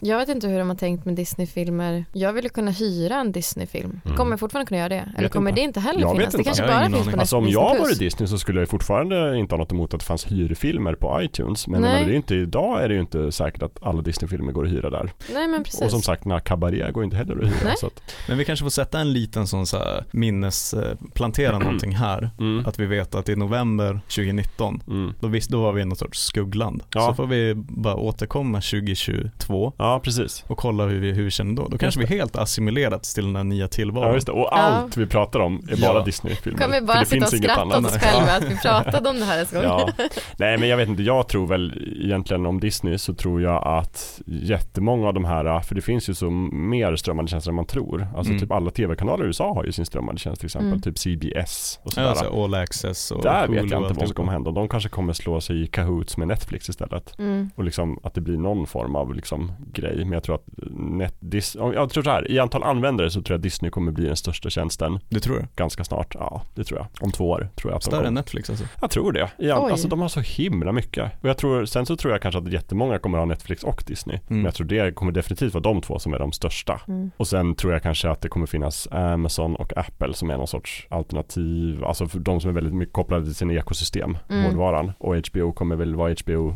jag 0.00 0.18
vet 0.26 0.34
inte 0.34 0.48
hur 0.48 0.58
de 0.58 0.68
har 0.68 0.76
tänkt 0.76 1.04
med 1.04 1.14
Disney-filmer. 1.14 2.04
Jag 2.12 2.32
vill 2.32 2.44
ju 2.44 2.50
kunna 2.50 2.70
hyra 2.70 3.16
en 3.16 3.32
Disney-film. 3.32 4.00
Mm. 4.04 4.16
Kommer 4.16 4.32
jag 4.32 4.40
fortfarande 4.40 4.68
kunna 4.68 4.78
göra 4.78 4.88
det? 4.88 5.08
Eller 5.14 5.22
Vet 5.22 5.32
kommer 5.32 5.50
inte. 5.50 5.60
det 5.60 5.64
inte 5.64 5.80
heller 5.80 6.00
Jag 6.00 6.08
vet 6.08 6.18
finnas? 6.18 6.32
Det 6.32 6.38
inte. 6.38 6.44
kanske 6.44 6.62
Jag 6.62 6.72
har 6.72 6.90
bara 6.90 6.96
finns 6.96 7.14
på. 7.14 7.20
Alltså 7.20 7.36
om 7.36 7.44
Disney 7.44 7.64
jag 7.64 7.78
var 7.78 7.98
Disney 7.98 8.26
så 8.26 8.38
skulle 8.38 8.60
jag 8.60 8.68
fortfarande 8.68 9.38
inte 9.38 9.54
ha 9.54 9.58
något 9.58 9.72
emot 9.72 9.94
att 9.94 10.00
det 10.00 10.06
fanns 10.06 10.26
hyrfilmer 10.26 10.94
på 10.94 11.22
iTunes. 11.22 11.68
Men 11.68 11.80
menar, 11.80 12.04
det 12.04 12.12
är 12.12 12.16
inte, 12.16 12.34
idag 12.34 12.84
är 12.84 12.88
det 12.88 12.94
ju 12.94 13.00
inte 13.00 13.32
säkert 13.32 13.62
att 13.62 13.82
alla 13.82 14.02
Disney-filmer 14.02 14.52
går 14.52 14.64
att 14.66 14.72
hyra 14.72 14.90
där. 14.90 15.12
Nej 15.34 15.48
men 15.48 15.64
precis. 15.64 15.80
Och 15.80 15.90
som 15.90 16.02
sagt, 16.02 16.24
när 16.24 16.40
Cabaret 16.40 16.94
går 16.94 17.04
inte 17.04 17.16
heller 17.16 17.36
att 17.36 17.44
hyra. 17.44 17.64
Nej. 17.64 17.74
Så 17.76 17.86
att, 17.86 18.14
Men 18.28 18.38
vi 18.38 18.44
kanske 18.44 18.64
får 18.64 18.70
sätta 18.70 19.00
en 19.00 19.12
liten 19.12 19.46
sån 19.46 19.66
så 19.66 19.78
här 19.78 20.04
minnes, 20.10 20.74
eh, 20.74 20.96
plantera 21.14 21.58
någonting 21.58 21.94
här. 21.94 22.30
mm, 22.38 22.66
Att 22.66 22.78
vi 22.78 22.86
vet 22.86 23.14
att 23.14 23.28
i 23.28 23.36
november 23.36 24.00
2019, 24.08 24.82
mm. 24.88 25.14
då, 25.20 25.28
visst, 25.28 25.50
då 25.50 25.62
var 25.62 25.72
vi 25.72 25.82
i 25.82 25.84
något 25.84 25.98
sorts 25.98 26.20
skuggland. 26.20 26.82
Ja. 26.94 27.06
Så 27.08 27.14
får 27.14 27.26
vi 27.26 27.54
bara 27.56 27.96
återkomma 27.96 28.60
2022 28.60 29.72
Ja, 29.78 30.00
precis. 30.04 30.13
Och 30.46 30.58
kolla 30.58 30.84
hur 30.84 31.00
vi, 31.00 31.12
hur 31.12 31.24
vi 31.24 31.30
känner 31.30 31.54
då. 31.54 31.68
Då 31.68 31.78
kanske 31.78 32.00
vi 32.00 32.06
helt 32.06 32.36
assimilerats 32.36 33.14
till 33.14 33.24
den 33.24 33.36
här 33.36 33.44
nya 33.44 33.68
tillvaron. 33.68 34.08
Ja, 34.08 34.14
just 34.14 34.26
det. 34.26 34.32
Och 34.32 34.58
allt 34.58 34.96
vi 34.96 35.06
pratar 35.06 35.40
om 35.40 35.54
är 35.70 35.76
bara 35.80 35.98
Ja. 35.98 36.04
Disney-filmer. 36.04 36.58
Kommer 36.58 36.80
bara 36.80 37.00
det 37.00 37.06
sitta 37.06 37.24
och 37.24 37.30
finns 37.30 37.34
inget 37.34 37.50
skratta 37.50 37.66
åt 37.68 37.74
annat. 37.74 37.90
oss 37.96 37.98
själva 38.02 38.32
att 38.32 38.44
vi 38.44 38.56
pratade 38.58 39.08
om 39.10 39.16
det 39.18 39.24
här 39.24 39.38
en 39.38 39.46
gång. 39.54 39.62
Ja. 39.62 39.88
Nej 40.38 40.58
men 40.58 40.68
jag 40.68 40.76
vet 40.76 40.88
inte, 40.88 41.02
jag 41.02 41.28
tror 41.28 41.46
väl 41.46 41.96
egentligen 42.04 42.46
om 42.46 42.60
Disney 42.60 42.98
så 42.98 43.14
tror 43.14 43.42
jag 43.42 43.62
att 43.66 44.20
jättemånga 44.26 45.08
av 45.08 45.14
de 45.14 45.24
här, 45.24 45.60
för 45.60 45.74
det 45.74 45.80
finns 45.82 46.08
ju 46.08 46.14
så 46.14 46.30
mer 46.30 46.96
strömmande 46.96 47.30
tjänster 47.30 47.50
än 47.50 47.54
man 47.54 47.66
tror. 47.66 48.06
Alltså 48.16 48.30
Mm. 48.32 48.40
typ 48.40 48.52
alla 48.52 48.70
tv-kanaler 48.70 49.24
i 49.24 49.26
USA 49.26 49.54
har 49.54 49.64
ju 49.64 49.72
sin 49.72 49.86
strömmande 49.86 50.20
tjänst 50.20 50.40
till 50.40 50.46
exempel, 50.46 50.68
Mm. 50.68 50.80
typ 50.82 50.98
CBS 50.98 51.78
och 51.82 51.86
Ja, 51.86 51.90
sådär. 51.94 52.08
alltså 52.08 52.44
all 52.44 52.54
access 52.54 53.10
och 53.10 53.22
Där 53.22 53.46
Hulu 53.46 53.60
vet 53.62 53.70
jag 53.70 53.82
inte 53.82 53.94
vad 53.94 54.06
som 54.08 54.14
kommer 54.14 54.32
hända. 54.32 54.50
De 54.50 54.68
kanske 54.68 54.88
kommer 54.88 55.12
slå 55.12 55.40
sig 55.40 55.62
i 55.62 55.66
kahoots 55.66 56.16
med 56.16 56.28
Netflix 56.28 56.68
istället. 56.68 57.18
Mm. 57.18 57.50
Och 57.54 57.64
liksom 57.64 57.98
att 58.02 58.14
det 58.14 58.20
blir 58.20 58.36
någon 58.38 58.66
form 58.66 58.96
av 58.96 59.14
liksom 59.14 59.52
grej. 59.72 60.03
Men 60.04 60.12
jag 60.12 60.22
tror 60.22 60.34
att 60.34 60.44
net, 60.70 61.14
Dis, 61.20 61.56
jag 61.60 61.90
tror 61.90 62.02
så 62.02 62.10
här, 62.10 62.30
i 62.30 62.38
antal 62.38 62.62
användare 62.62 63.10
så 63.10 63.22
tror 63.22 63.34
jag 63.34 63.38
att 63.38 63.42
Disney 63.42 63.70
kommer 63.70 63.92
bli 63.92 64.06
den 64.06 64.16
största 64.16 64.50
tjänsten 64.50 64.98
Du 65.08 65.20
tror 65.20 65.36
det? 65.38 65.46
ganska 65.56 65.84
snart. 65.84 66.14
Ja, 66.18 66.42
det 66.54 66.64
tror 66.64 66.78
jag. 66.78 66.86
Om 67.00 67.12
två 67.12 67.30
år 67.30 67.48
tror 67.56 67.72
jag 67.72 67.82
Större 67.82 68.06
än 68.06 68.14
Netflix 68.14 68.50
alltså? 68.50 68.64
Jag 68.80 68.90
tror 68.90 69.12
det. 69.12 69.30
Ja, 69.38 69.70
alltså 69.70 69.88
de 69.88 70.00
har 70.00 70.08
så 70.08 70.20
himla 70.20 70.72
mycket. 70.72 71.10
Och 71.22 71.28
jag 71.28 71.36
tror, 71.38 71.64
sen 71.64 71.86
så 71.86 71.96
tror 71.96 72.12
jag 72.12 72.22
kanske 72.22 72.38
att 72.38 72.52
jättemånga 72.52 72.98
kommer 72.98 73.18
ha 73.18 73.24
Netflix 73.24 73.64
och 73.64 73.84
Disney. 73.86 74.18
Men 74.26 74.44
jag 74.44 74.54
tror 74.54 74.66
det 74.66 74.92
kommer 74.94 75.12
definitivt 75.12 75.54
vara 75.54 75.62
de 75.62 75.80
två 75.80 75.98
som 75.98 76.14
är 76.14 76.18
de 76.18 76.32
största. 76.32 76.80
Mm. 76.88 77.10
Och 77.16 77.26
sen 77.28 77.54
tror 77.54 77.72
jag 77.72 77.82
kanske 77.82 78.10
att 78.10 78.20
det 78.20 78.28
kommer 78.28 78.46
finnas 78.46 78.88
Amazon 78.90 79.56
och 79.56 79.76
Apple 79.76 80.14
som 80.14 80.30
är 80.30 80.36
någon 80.36 80.46
sorts 80.48 80.86
alternativ. 80.90 81.84
Alltså 81.84 82.06
för 82.08 82.18
de 82.18 82.40
som 82.40 82.50
är 82.50 82.54
väldigt 82.54 82.74
mycket 82.74 82.94
kopplade 82.94 83.24
till 83.24 83.34
sina 83.34 83.52
ekosystem, 83.52 84.18
Mm. 84.28 84.44
hårdvaran. 84.44 84.92
Och 84.98 85.16
HBO 85.16 85.52
kommer 85.52 85.76
väl 85.76 85.94
vara 85.94 86.14
HBO, 86.24 86.54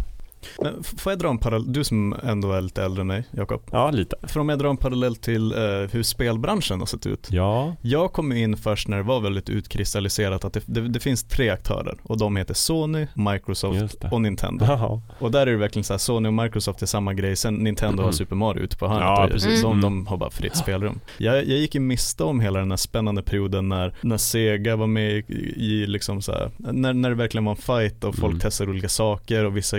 Men 0.63 0.83
får 0.83 1.13
jag 1.13 1.19
dra 1.19 1.29
en 1.29 1.39
parallell, 1.39 1.73
du 1.73 1.85
som 1.85 2.15
ändå 2.23 2.53
är 2.53 2.61
lite 2.61 2.83
äldre 2.85 3.01
än 3.01 3.07
mig, 3.07 3.25
Jakob. 3.31 3.63
ja 3.73 3.91
lite. 3.91 4.17
För 4.23 4.41
om 4.41 4.49
jag 4.49 4.59
drar 4.59 4.71
en 4.71 4.77
parallell 4.77 5.17
till 5.17 5.53
eh, 5.53 5.59
hur 5.91 6.03
spelbranschen 6.03 6.79
har 6.79 6.87
sett 6.87 7.07
ut. 7.07 7.29
Ja, 7.31 7.77
Jag 7.83 8.13
kom 8.13 8.33
in 8.33 8.57
först 8.57 8.89
när 8.89 8.97
det 8.97 9.03
var 9.03 9.21
väldigt 9.21 9.51
utkristalliserat 9.51 10.45
att 10.45 10.53
det, 10.53 10.63
det, 10.67 10.81
det 10.89 11.01
finns 11.01 11.25
tre 11.25 11.51
aktörer 11.51 11.99
och 12.03 12.19
de 12.19 12.37
heter 12.37 12.55
Sony, 12.55 13.07
Microsoft 13.15 13.97
och 14.13 14.23
Nintendo. 14.23 14.65
Jaha. 14.69 15.03
Och 15.19 15.31
där 15.31 15.47
är 15.47 15.51
det 15.51 15.57
verkligen 15.57 15.85
så 15.85 15.93
här, 15.93 15.99
Sony 15.99 16.29
och 16.29 16.35
Microsoft 16.35 16.83
är 16.83 16.87
samma 16.87 17.15
grej, 17.15 17.37
sen 17.37 17.55
Nintendo 17.55 18.03
har 18.03 18.09
Mm. 18.09 18.13
Super 18.13 18.37
Mario 18.37 18.63
ute 18.63 18.77
på 18.77 18.89
hörnet 18.89 19.05
Ja, 19.05 19.29
precis. 19.33 19.63
de, 19.63 19.69
Mm. 19.73 19.81
de 19.83 20.07
har 20.07 20.17
bara 20.17 20.31
fritt 20.31 20.57
spelrum. 20.57 21.01
Jag, 21.19 21.37
jag 21.37 21.45
gick 21.59 21.75
i 21.75 21.81
miste 21.81 22.25
om 22.25 22.41
hela 22.41 22.59
den 22.59 22.71
här 22.71 22.77
spännande 22.77 23.23
perioden 23.23 23.69
när, 23.69 23.95
när 24.01 24.17
Sega 24.17 24.77
var 24.77 24.87
med 24.87 25.13
i, 25.13 25.25
i 25.57 25.87
liksom 25.87 26.23
så 26.23 26.33
här, 26.33 26.51
när, 26.57 26.93
när 26.93 27.09
det 27.09 27.15
verkligen 27.15 27.45
var 27.45 27.53
en 27.53 27.57
fight 27.57 28.05
och 28.05 28.15
folk 28.15 28.29
Mm. 28.33 28.41
testade 28.41 28.71
olika 28.71 28.89
saker 28.89 29.45
och 29.45 29.57
vissa 29.57 29.77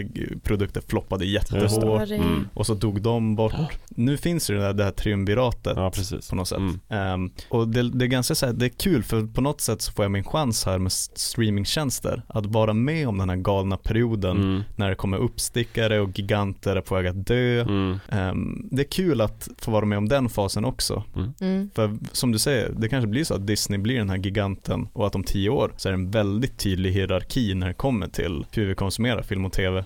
produkter 0.49 0.81
floppade 0.87 1.25
det. 1.25 1.29
jättehårt. 1.29 2.09
Mm. 2.11 2.47
och 2.53 2.65
så 2.65 2.73
dog 2.73 3.01
de 3.01 3.35
bort. 3.35 3.53
Nu 3.89 4.17
finns 4.17 4.47
det 4.47 4.53
där, 4.59 4.73
det 4.73 4.83
här 4.83 4.91
triumviratet 4.91 5.73
Ja, 5.77 5.91
på 6.29 6.35
något 6.35 6.47
sätt. 6.47 6.57
Mm. 6.57 6.79
Ehm, 6.89 7.31
och 7.49 7.67
det, 7.67 7.89
det 7.89 8.05
är 8.05 8.07
ganska 8.07 8.35
så 8.35 8.45
här, 8.45 8.53
det 8.53 8.65
är 8.65 8.69
kul 8.69 9.03
för 9.03 9.23
på 9.33 9.41
något 9.41 9.61
sätt 9.61 9.81
så 9.81 9.91
får 9.91 10.05
jag 10.05 10.11
min 10.11 10.23
chans 10.23 10.65
här 10.65 10.77
med 10.79 10.91
streamingtjänster 10.91 12.21
att 12.27 12.45
vara 12.45 12.73
med 12.73 13.07
om 13.07 13.17
den 13.17 13.29
här 13.29 13.35
galna 13.37 13.77
perioden 13.77 14.37
Mm. 14.39 14.63
när 14.75 14.89
det 14.89 14.95
kommer 14.95 15.17
uppstickare 15.17 15.99
och 15.99 16.19
giganter 16.19 16.75
är 16.75 16.81
på 16.81 16.95
väg 16.95 17.07
att 17.07 17.25
dö. 17.27 17.61
Mm. 17.61 17.99
Ehm, 18.09 18.67
det 18.71 18.81
är 18.81 18.91
kul 18.91 19.21
att 19.21 19.49
få 19.57 19.71
vara 19.71 19.85
med 19.85 19.97
om 19.97 20.07
den 20.09 20.29
fasen 20.29 20.65
också. 20.65 21.03
Mm. 21.41 21.69
För 21.75 21.97
som 22.11 22.31
du 22.31 22.39
säger, 22.39 22.71
det 22.77 22.89
kanske 22.89 23.07
blir 23.07 23.23
så 23.23 23.33
att 23.33 23.47
Disney 23.47 23.79
blir 23.79 23.97
den 23.97 24.09
här 24.09 24.17
giganten 24.17 24.87
och 24.93 25.07
att 25.07 25.15
om 25.15 25.23
tio 25.23 25.49
år 25.49 25.71
så 25.77 25.87
är 25.89 25.91
det 25.93 25.97
en 25.97 26.11
väldigt 26.11 26.57
tydlig 26.57 26.91
hierarki 26.91 27.53
när 27.53 27.67
det 27.67 27.73
kommer 27.73 28.07
till 28.07 28.45
hur 28.51 28.65
vi 28.65 28.75
konsumerar 28.75 29.21
film 29.21 29.45
och 29.45 29.53
tv. 29.53 29.85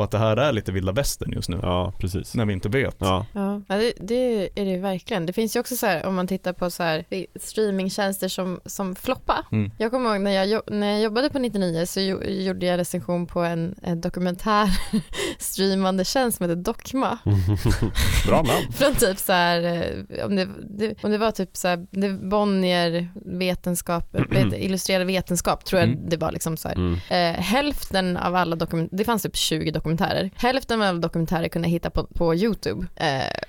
Och 0.00 0.04
att 0.04 0.10
det 0.10 0.18
här 0.18 0.36
är 0.36 0.52
lite 0.52 0.72
vilda 0.72 0.92
västern 0.92 1.32
just 1.32 1.48
nu, 1.48 1.58
Ja, 1.62 1.92
precis. 1.98 2.34
när 2.34 2.46
vi 2.46 2.52
inte 2.52 2.68
vet. 2.68 2.96
Ja. 2.98 3.26
Ja, 3.32 3.60
det, 3.68 3.92
det 4.00 4.42
är 4.60 4.64
det 4.64 4.70
ju 4.70 4.78
verkligen. 4.78 5.26
Det 5.26 5.32
finns 5.32 5.56
ju 5.56 5.60
också 5.60 5.76
så 5.76 5.86
här, 5.86 6.06
om 6.06 6.14
man 6.14 6.26
tittar 6.26 6.52
på 6.52 6.70
så 6.70 6.82
här 6.82 7.04
streamingtjänster 7.40 8.28
som, 8.28 8.60
som 8.64 8.94
floppa. 8.96 9.46
Mm. 9.52 9.70
Jag 9.78 9.90
kommer 9.90 10.10
ihåg 10.14 10.20
när 10.20 10.30
jag, 10.44 10.62
när 10.70 10.90
jag 10.92 11.00
jobbade 11.00 11.30
på 11.30 11.38
99 11.38 11.86
så 11.86 12.00
jo, 12.00 12.22
gjorde 12.24 12.66
jag 12.66 12.78
recension 12.78 13.26
på 13.26 13.40
en, 13.40 13.74
en 13.82 14.00
dokumentär 14.00 14.68
streamande 15.38 16.04
tjänst 16.04 16.38
som 16.38 16.48
heter 16.50 16.62
Dokma. 16.62 17.18
Bra 18.26 18.36
namn. 18.42 18.72
Från 18.72 18.94
typ 18.94 19.18
så 19.18 19.32
här, 19.32 19.62
eh, 19.62 20.26
om 20.26 20.36
det, 20.36 20.48
det, 20.78 21.04
om 21.04 21.10
det 21.10 21.18
var 21.18 21.30
typ 21.30 21.56
så 21.56 21.68
här, 21.68 21.86
det 21.90 22.08
Bonnier 22.12 23.08
vetenskap, 23.24 24.08
vet, 24.30 24.52
illustrerad 24.54 25.06
vetenskap 25.06 25.64
tror 25.64 25.80
jag 25.80 25.90
Mm. 25.90 26.08
det 26.08 26.16
var 26.16 26.32
liksom 26.32 26.56
så 26.56 26.68
här. 26.68 26.74
Mm. 26.74 26.94
Eh, 27.08 27.40
hälften 27.42 28.16
av 28.16 28.34
alla 28.36 28.56
dokumentärer, 28.56 28.98
det 28.98 29.04
fanns 29.04 29.22
typ 29.22 29.36
20 29.36 29.72
dokumentärer, 29.96 30.30
hälften 30.36 30.82
av 30.82 31.00
dokumentärer 31.00 31.48
kunde 31.48 31.68
jag 31.68 31.72
hitta 31.72 31.90
på, 31.90 32.04
på 32.04 32.34
YouTube. 32.34 32.86
Eh, 32.96 33.06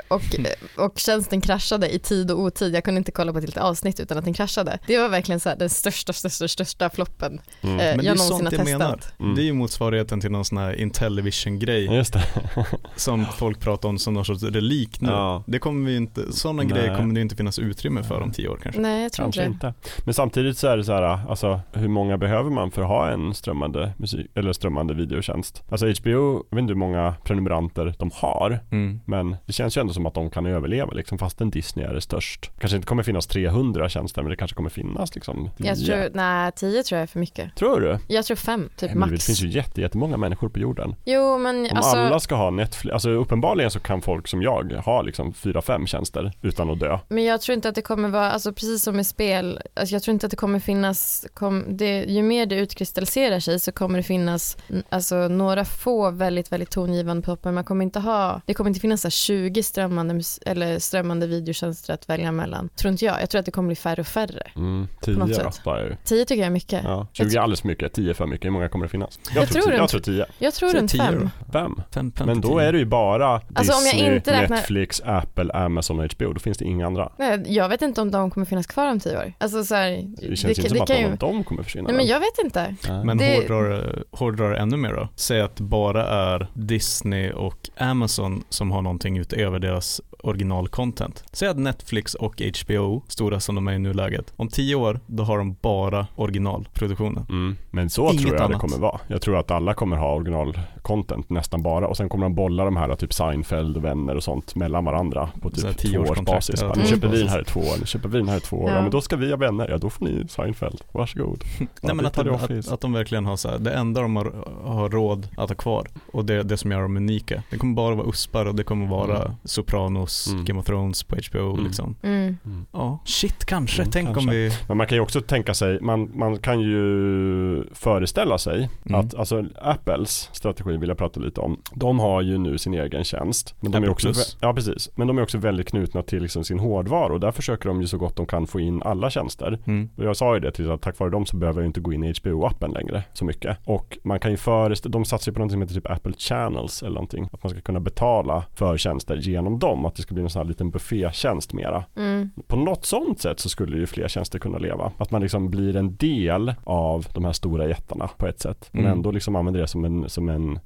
och, 0.08 0.40
eh, 0.40 0.86
och 0.86 1.00
tjänsten 1.00 1.42
kraschade 1.42 1.90
i 1.96 2.00
tid 2.00 2.32
och 2.32 2.40
otid, 2.40 2.76
jag 2.76 2.84
kunde 2.84 2.98
inte 2.98 3.12
kolla 3.12 3.32
på 3.32 3.38
ett 3.38 3.44
litet 3.46 3.64
avsnitt 3.64 4.00
utan 4.00 4.18
att 4.18 4.24
den 4.26 4.34
kraschade. 4.34 4.80
Det 4.88 4.98
var 4.98 5.10
verkligen 5.10 5.40
så 5.40 5.50
här, 5.50 5.56
den 5.56 5.70
största, 5.70 6.14
största, 6.14 6.48
största 6.48 6.90
floppen 6.90 7.42
Mm. 7.62 7.80
eh, 7.80 7.86
Men 7.86 7.98
det 7.98 8.04
är 8.04 8.04
jag 8.04 8.04
ju 8.04 8.08
någonsin 8.10 8.28
sånt 8.28 8.44
har 8.44 8.52
jag 8.58 8.66
testat. 8.66 8.80
menar. 8.80 9.00
Mm. 9.20 9.36
Det 9.36 9.42
är 9.42 9.44
ju 9.44 9.54
motsvarigheten 9.54 10.22
till 10.22 10.32
någon 10.32 10.46
sån 10.46 10.58
här 10.58 10.74
Intellivision-grej 10.80 11.86
Just 11.96 12.14
det. 12.14 12.24
som 12.96 13.26
folk 13.26 13.60
pratar 13.60 13.90
om 13.90 13.98
som 13.98 14.14
någon 14.14 14.26
sorts 14.26 14.44
relik 14.44 15.02
nu. 15.02 15.10
Ja. 15.10 15.44
Det 15.48 15.60
kommer 15.60 15.90
vi 15.90 15.96
inte, 15.98 16.34
sådana 16.34 16.64
Nej. 16.64 16.72
grejer 16.72 16.98
kommer 16.98 17.16
det 17.16 17.22
inte 17.22 17.36
finnas 17.36 17.60
utrymme 17.60 18.04
för 18.04 18.22
om 18.22 18.32
tio 18.32 18.48
år 18.50 18.60
kanske. 18.64 18.82
Nej, 18.82 19.04
jag 19.04 19.12
tror 19.12 19.24
Kanske 19.26 19.46
inte 19.46 19.68
inte. 19.68 19.74
Men 20.06 20.14
samtidigt 20.14 20.58
så 20.58 20.68
är 20.68 20.78
det 20.78 20.84
så 20.84 20.92
här, 20.94 21.02
alltså 21.30 21.60
hur 21.74 21.88
många 21.88 22.18
behöver 22.18 22.50
man 22.50 22.72
för 22.72 22.82
att 22.82 22.88
ha 22.88 23.10
en 23.10 23.34
strömmande 23.34 23.94
musik 23.98 24.28
eller 24.36 24.54
strömmande 24.54 24.94
videotjänst? 24.94 25.64
Alltså 25.70 25.86
HBO, 26.02 26.31
jag 26.50 26.56
vet 26.56 26.62
inte 26.62 26.72
hur 26.72 26.80
många 26.80 27.16
prenumeranter 27.24 27.94
de 28.00 28.12
har, 28.14 28.60
Mm. 28.72 29.00
men 29.06 29.36
det 29.46 29.54
känns 29.54 29.78
ju 29.78 29.82
ändå 29.82 29.94
som 29.94 30.06
att 30.06 30.14
de 30.14 30.30
kan 30.30 30.46
överleva 30.46 30.92
liksom 30.92 31.18
fastän 31.18 31.50
Disney 31.50 31.86
är 31.86 31.94
det 31.94 32.02
störst. 32.02 32.52
Kanske 32.60 32.76
inte 32.76 32.88
kommer 32.88 33.04
finnas 33.04 33.28
300 33.28 33.90
tjänster, 33.90 34.22
men 34.22 34.30
det 34.30 34.36
kanske 34.36 34.56
kommer 34.56 34.70
finnas 34.70 35.16
liksom 35.16 35.50
Jag 35.58 35.78
10. 35.78 35.86
tror, 35.86 36.10
nej, 36.14 36.52
10 36.52 36.84
tror 36.84 36.98
jag 36.98 37.04
är 37.04 37.08
för 37.08 37.20
mycket. 37.20 37.56
Tror 37.56 37.80
du? 37.82 37.98
Jag 38.08 38.26
tror 38.26 38.38
fem, 38.38 38.70
typ 38.78 38.82
Nej, 38.90 38.96
men 38.96 39.08
Det 39.10 39.14
max. 39.14 39.26
finns 39.26 39.42
ju 39.44 39.48
jätte, 39.48 39.82
jättemånga 39.82 40.18
människor 40.18 40.50
på 40.50 40.60
jorden. 40.60 40.96
Jo, 41.06 41.38
men 41.38 41.56
Om 41.72 41.78
alltså, 41.78 41.98
alla 41.98 42.20
ska 42.20 42.36
ha 42.36 42.50
Netflix, 42.50 42.94
alltså 42.94 43.10
uppenbarligen 43.10 43.72
så 43.72 43.80
kan 43.80 44.02
folk 44.02 44.28
som 44.28 44.42
jag 44.42 44.72
ha 44.86 45.02
liksom 45.02 45.34
4-5 45.34 45.86
tjänster 45.86 46.32
utan 46.42 46.70
att 46.70 46.80
dö. 46.80 47.00
Men 47.08 47.24
jag 47.24 47.42
tror 47.42 47.54
inte 47.54 47.70
att 47.70 47.76
det 47.76 47.82
kommer 47.82 48.10
vara, 48.10 48.32
alltså 48.32 48.54
precis 48.54 48.84
som 48.84 48.96
med 48.96 49.08
spel, 49.08 49.60
alltså 49.76 49.96
jag 49.96 50.04
tror 50.04 50.14
inte 50.14 50.26
att 50.26 50.32
det 50.32 50.38
kommer 50.38 50.60
finnas, 50.60 51.26
kom, 51.34 51.66
det, 51.78 52.04
ju 52.04 52.24
mer 52.24 52.46
det 52.46 52.56
utkristalliserar 52.56 53.40
sig 53.40 53.60
så 53.60 53.72
kommer 53.72 53.98
det 53.98 54.04
finnas 54.04 54.58
alltså, 54.90 55.16
några 55.28 55.66
få 55.66 56.10
väldigt, 56.22 56.52
väldigt 56.52 56.70
tongivande 56.72 57.22
pop, 57.24 57.44
men 57.44 57.54
man 57.54 57.64
kommer 57.64 57.84
inte 57.86 58.00
ha, 58.00 58.42
det 58.46 58.54
kommer 58.54 58.70
inte 58.70 58.80
finnas 58.80 59.02
så 59.02 59.06
här 59.06 59.12
20 59.12 59.64
strömmande, 59.64 60.22
eller 60.46 60.80
strömmande 60.80 61.28
videotjänster 61.28 61.94
att 61.94 62.10
välja 62.10 62.32
mellan, 62.32 62.70
tror 62.70 62.92
inte 62.92 63.06
jag. 63.06 63.22
Jag 63.22 63.30
tror 63.30 63.40
att 63.40 63.46
det 63.46 63.52
kommer 63.52 63.68
bli 63.68 63.76
färre 63.76 64.02
och 64.02 64.08
färre. 64.08 64.52
Mm, 64.56 64.88
10 65.02 65.16
något 65.18 65.28
då, 65.30 65.36
sätt. 65.36 65.54
sa 65.64 65.78
jag 65.80 65.88
ju. 65.88 65.96
10 66.04 66.26
tycker 66.26 66.42
jag 66.42 66.48
är 66.48 66.52
mycket. 66.52 66.82
Ja, 66.84 67.08
Jag 67.14 67.28
20 67.32 67.38
är 67.38 67.42
alldeles 67.42 67.62
för 67.62 67.68
mycket, 67.68 67.94
10 67.94 68.10
är 68.10 68.14
för 68.14 68.28
mycket. 68.28 68.46
Hur 68.46 68.52
många 68.52 68.70
kommer 68.70 68.86
det 68.86 68.90
finnas? 68.90 69.20
Jag 69.36 69.50
tror 69.50 69.62
10. 69.62 69.72
runt- 69.72 69.78
jag 69.78 69.90
tror 69.90 70.02
10. 70.02 70.26
Jag 70.40 70.54
tror 70.54 70.74
runt 70.74 70.92
10 70.92 71.02
fem. 71.02 71.30
då. 71.46 71.52
Fem. 71.52 71.76
Fem, 71.94 72.12
fem 72.18 72.28
Men 72.28 72.42
till 72.42 72.52
då 72.52 72.60
är 72.60 72.72
det 72.74 72.80
ju 72.80 72.86
bara 72.86 73.28
Alltså, 73.54 73.74
om 73.74 73.86
jag 73.86 73.94
Disney, 73.96 74.16
inte 74.16 74.32
räknar- 74.42 74.58
Netflix, 74.58 75.02
Apple, 75.06 75.54
Amazon 75.54 76.00
och 76.00 76.06
HBO. 76.14 76.34
Då 76.34 76.40
finns 76.40 76.58
det 76.58 76.66
inga 76.66 76.86
andra. 76.88 77.12
Nej, 77.18 77.44
jag 77.48 77.70
vet 77.70 77.82
inte 77.82 78.02
om 78.02 78.12
de 78.12 78.32
kommer 78.32 78.46
finnas 78.46 78.68
kvar 78.68 78.92
om 78.92 79.00
tio 79.00 79.18
år. 79.18 79.34
Alltså 79.38 79.64
så 79.64 79.76
här, 79.76 79.90
Det 80.30 80.36
känns 80.36 80.58
inte 80.58 80.70
som 80.70 80.82
att 80.82 80.90
någon 80.90 81.12
av 81.12 81.18
dem 81.18 81.44
kommer 81.44 81.64
försvinna. 81.64 81.88
Nej 81.88 81.98
men 81.98 82.06
jag 82.08 82.20
vet 82.20 82.38
inte. 82.44 82.76
Men 83.06 83.18
Det- 83.18 83.36
hårdrar, 83.36 84.04
hårdrar 84.12 84.52
ännu 84.54 84.78
mer 84.78 84.94
då. 84.94 85.08
Säg 85.16 85.42
att 85.42 85.56
det 85.56 85.64
bara 85.64 86.08
är 86.12 86.48
Disney 86.54 87.32
och 87.32 87.70
Amazon 87.78 88.44
som 88.50 88.72
har 88.72 88.82
någonting 88.82 89.18
utöver 89.18 89.60
deras 89.60 90.02
originalcontent. 90.24 91.24
Säg 91.34 91.48
att 91.48 91.58
Netflix 91.58 92.14
och 92.14 92.42
HBO, 92.66 93.02
stora 93.08 93.40
som 93.40 93.56
de 93.56 93.68
är 93.68 93.74
i 93.74 93.80
nuläget, 93.80 94.34
om 94.36 94.48
tio 94.48 94.76
år 94.76 95.00
då 95.08 95.24
har 95.24 95.38
de 95.38 95.56
bara 95.62 96.08
originalproduktionen. 96.16 97.26
Mm. 97.30 97.56
Men 97.72 97.90
så 97.90 98.10
Inget 98.12 98.22
tror 98.22 98.34
jag 98.36 98.42
annat. 98.44 98.52
det 98.52 98.60
kommer 98.68 98.78
vara. 98.82 99.00
Jag 99.08 99.22
tror 99.22 99.38
att 99.38 99.52
alla 99.52 99.74
kommer 99.74 99.98
ha 99.98 100.16
originalcontent 100.16 100.68
content 100.82 101.30
nästan 101.30 101.62
bara 101.64 101.88
och 101.88 101.98
sen 101.98 102.10
kommer 102.10 102.26
de 102.26 102.36
bolla 102.36 102.66
de 102.66 102.78
här 102.78 102.96
typ 102.96 103.14
Seinfeld 103.14 103.78
och 103.78 103.84
vänner 103.86 104.16
och 104.16 104.24
sånt 104.24 104.56
mellan 104.56 104.86
varandra 104.86 105.30
på 105.42 105.50
typ 105.50 105.78
tvåårsbasis. 105.78 106.62
ja, 106.62 106.68
Nu 106.68 106.74
Mm. 106.82 106.88
köper 106.88 107.08
vi 107.08 107.18
den 107.20 107.28
här 107.30 107.42
i 107.42 107.46
två 107.46 107.60
år, 107.60 107.80
nu 107.80 107.86
köper 107.86 108.10
vi 108.10 108.18
den 108.18 108.30
här 108.30 108.38
i 108.38 108.40
två 108.40 108.58
år. 108.58 108.70
Ja. 108.70 108.76
Ja. 108.76 108.82
men 108.82 108.92
då 108.92 109.02
ska 109.02 109.16
vi 109.16 109.30
ha 109.30 109.38
vänner, 109.38 109.70
ja 109.70 109.78
då 109.78 109.90
får 109.90 110.06
ni 110.06 110.28
Seinfeld, 110.28 110.82
varsågod. 110.92 111.44
Nej 111.60 111.68
Ja, 111.82 111.94
men 111.94 112.06
att, 112.06 112.14
de, 112.14 112.30
att, 112.30 112.72
att 112.72 112.82
de 112.82 112.94
verkligen 112.94 113.26
har 113.26 113.36
så 113.38 113.50
här, 113.50 113.60
det 113.60 113.74
enda 113.74 114.02
de 114.02 114.16
har, 114.16 114.34
har 114.64 114.90
råd 114.90 115.28
att 115.38 115.50
ha 115.50 115.56
kvar 115.56 115.88
och 116.14 116.26
det 116.26 116.34
är 116.34 116.44
det 116.44 116.58
som 116.58 116.72
gör 116.72 116.82
dem 116.82 116.98
unika. 116.98 117.44
Det 117.52 117.58
kommer 117.58 117.74
bara 117.76 117.96
vara 117.96 118.08
uspar 118.08 118.46
och 118.46 118.56
det 118.56 118.64
kommer 118.64 118.88
vara 118.88 119.18
Mm. 119.22 119.32
Sopranos, 119.44 120.11
Mm. 120.32 120.46
Game 120.46 120.60
of 120.60 120.66
Thrones 120.66 121.04
på 121.04 121.16
HBO 121.32 121.54
Mm. 121.54 121.66
liksom. 121.66 121.96
Mm. 122.04 122.38
Mm. 122.46 122.66
Ja, 122.72 123.00
shit 123.06 123.46
kanske, 123.46 123.82
Mm, 123.82 123.92
tänk 123.92 124.08
om 124.10 124.14
kanske. 124.14 124.32
vi 124.32 124.52
Men 124.68 124.78
man 124.78 124.88
kan 124.88 124.96
ju 124.96 125.02
också 125.02 125.22
tänka 125.22 125.54
sig, 125.54 125.82
man, 125.82 126.12
man 126.18 126.38
kan 126.38 126.60
ju 126.60 127.64
föreställa 127.74 128.38
sig 128.38 128.70
Mm. 128.86 129.00
att 129.02 129.16
alltså 129.16 129.44
Apples 129.62 130.30
strategi 130.34 130.78
vill 130.78 130.90
jag 130.90 130.98
prata 130.98 131.20
lite 131.20 131.42
om. 131.42 131.58
De 131.74 132.00
har 132.00 132.22
ju 132.22 132.38
nu 132.38 132.58
sin 132.58 132.74
egen 132.74 133.04
tjänst. 133.04 133.56
Men 133.60 133.72
de 133.72 133.84
är 133.84 133.90
också, 133.90 134.08
Plus. 134.08 134.38
ja 134.42 134.54
precis. 134.54 134.90
Men 134.96 135.08
de 135.08 135.18
är 135.18 135.22
också 135.24 135.38
väldigt 135.38 135.68
knutna 135.68 136.02
till 136.02 136.22
liksom 136.22 136.44
sin 136.44 136.60
hårdvara 136.60 137.14
och 137.14 137.20
där 137.20 137.32
försöker 137.32 137.70
de 137.70 137.82
ju 137.82 137.88
så 137.88 137.98
gott 137.98 138.16
de 138.16 138.26
kan 138.26 138.48
få 138.48 138.60
in 138.60 138.82
alla 138.84 139.10
tjänster. 139.10 139.60
mm. 139.66 139.90
Och 139.98 140.04
jag 140.06 140.16
sa 140.18 140.34
ju 140.34 140.40
det 140.40 140.52
till 140.52 140.72
att 140.72 140.82
tack 140.82 141.00
vare 141.00 141.10
dem 141.10 141.26
så 141.26 141.38
behöver 141.38 141.62
jag 141.62 141.70
inte 141.70 141.80
gå 141.80 141.94
in 141.94 142.04
i 142.04 142.12
HBO-appen 142.14 142.74
längre 142.74 143.04
så 143.14 143.26
mycket. 143.26 143.58
Och 143.66 143.98
man 144.04 144.20
kan 144.20 144.32
ju 144.32 144.38
föreställa, 144.38 144.92
de 144.92 145.06
satsar 145.06 145.32
ju 145.32 145.34
på 145.36 145.42
något 145.42 145.52
som 145.52 145.62
heter 145.62 145.74
typ 145.74 145.90
Apple 145.92 146.14
Channels 146.18 146.82
eller 146.84 146.94
någonting. 146.94 147.30
Att 147.34 147.44
man 147.44 147.50
ska 147.50 147.62
kunna 147.62 147.80
betala 147.80 148.44
för 148.56 148.78
tjänster 148.78 149.16
genom 149.16 149.60
dem. 149.60 149.86
Att 149.86 149.96
det 150.02 150.04
ska 150.04 150.14
bli 150.14 150.24
en 150.24 150.30
sån 150.30 150.40
här 150.42 150.48
liten 150.48 150.70
buffétjänst 150.72 151.54
mera. 151.54 151.84
Mm. 151.98 152.30
På 152.48 152.56
något 152.56 152.86
sånt 152.86 153.22
sätt 153.22 153.40
så 153.40 153.50
skulle 153.50 153.78
ju 153.78 153.88
fler 153.88 154.08
tjänster 154.08 154.40
kunna 154.40 154.58
leva. 154.58 154.92
Att 154.98 155.12
man 155.12 155.22
liksom 155.22 155.50
blir 155.50 155.76
en 155.76 155.96
del 155.96 156.54
av 156.64 157.06
de 157.14 157.26
här 157.26 157.32
stora 157.32 157.68
jättarna 157.68 158.08
på 158.18 158.28
ett 158.28 158.40
sätt. 158.40 158.70
Men 158.72 158.82
Mm. 158.82 158.92
ändå 158.98 159.12
liksom 159.12 159.36
använder 159.36 159.62
det 159.62 159.68
som 159.68 159.86
en, 159.86 160.10
som 160.10 160.30
en 160.30 160.60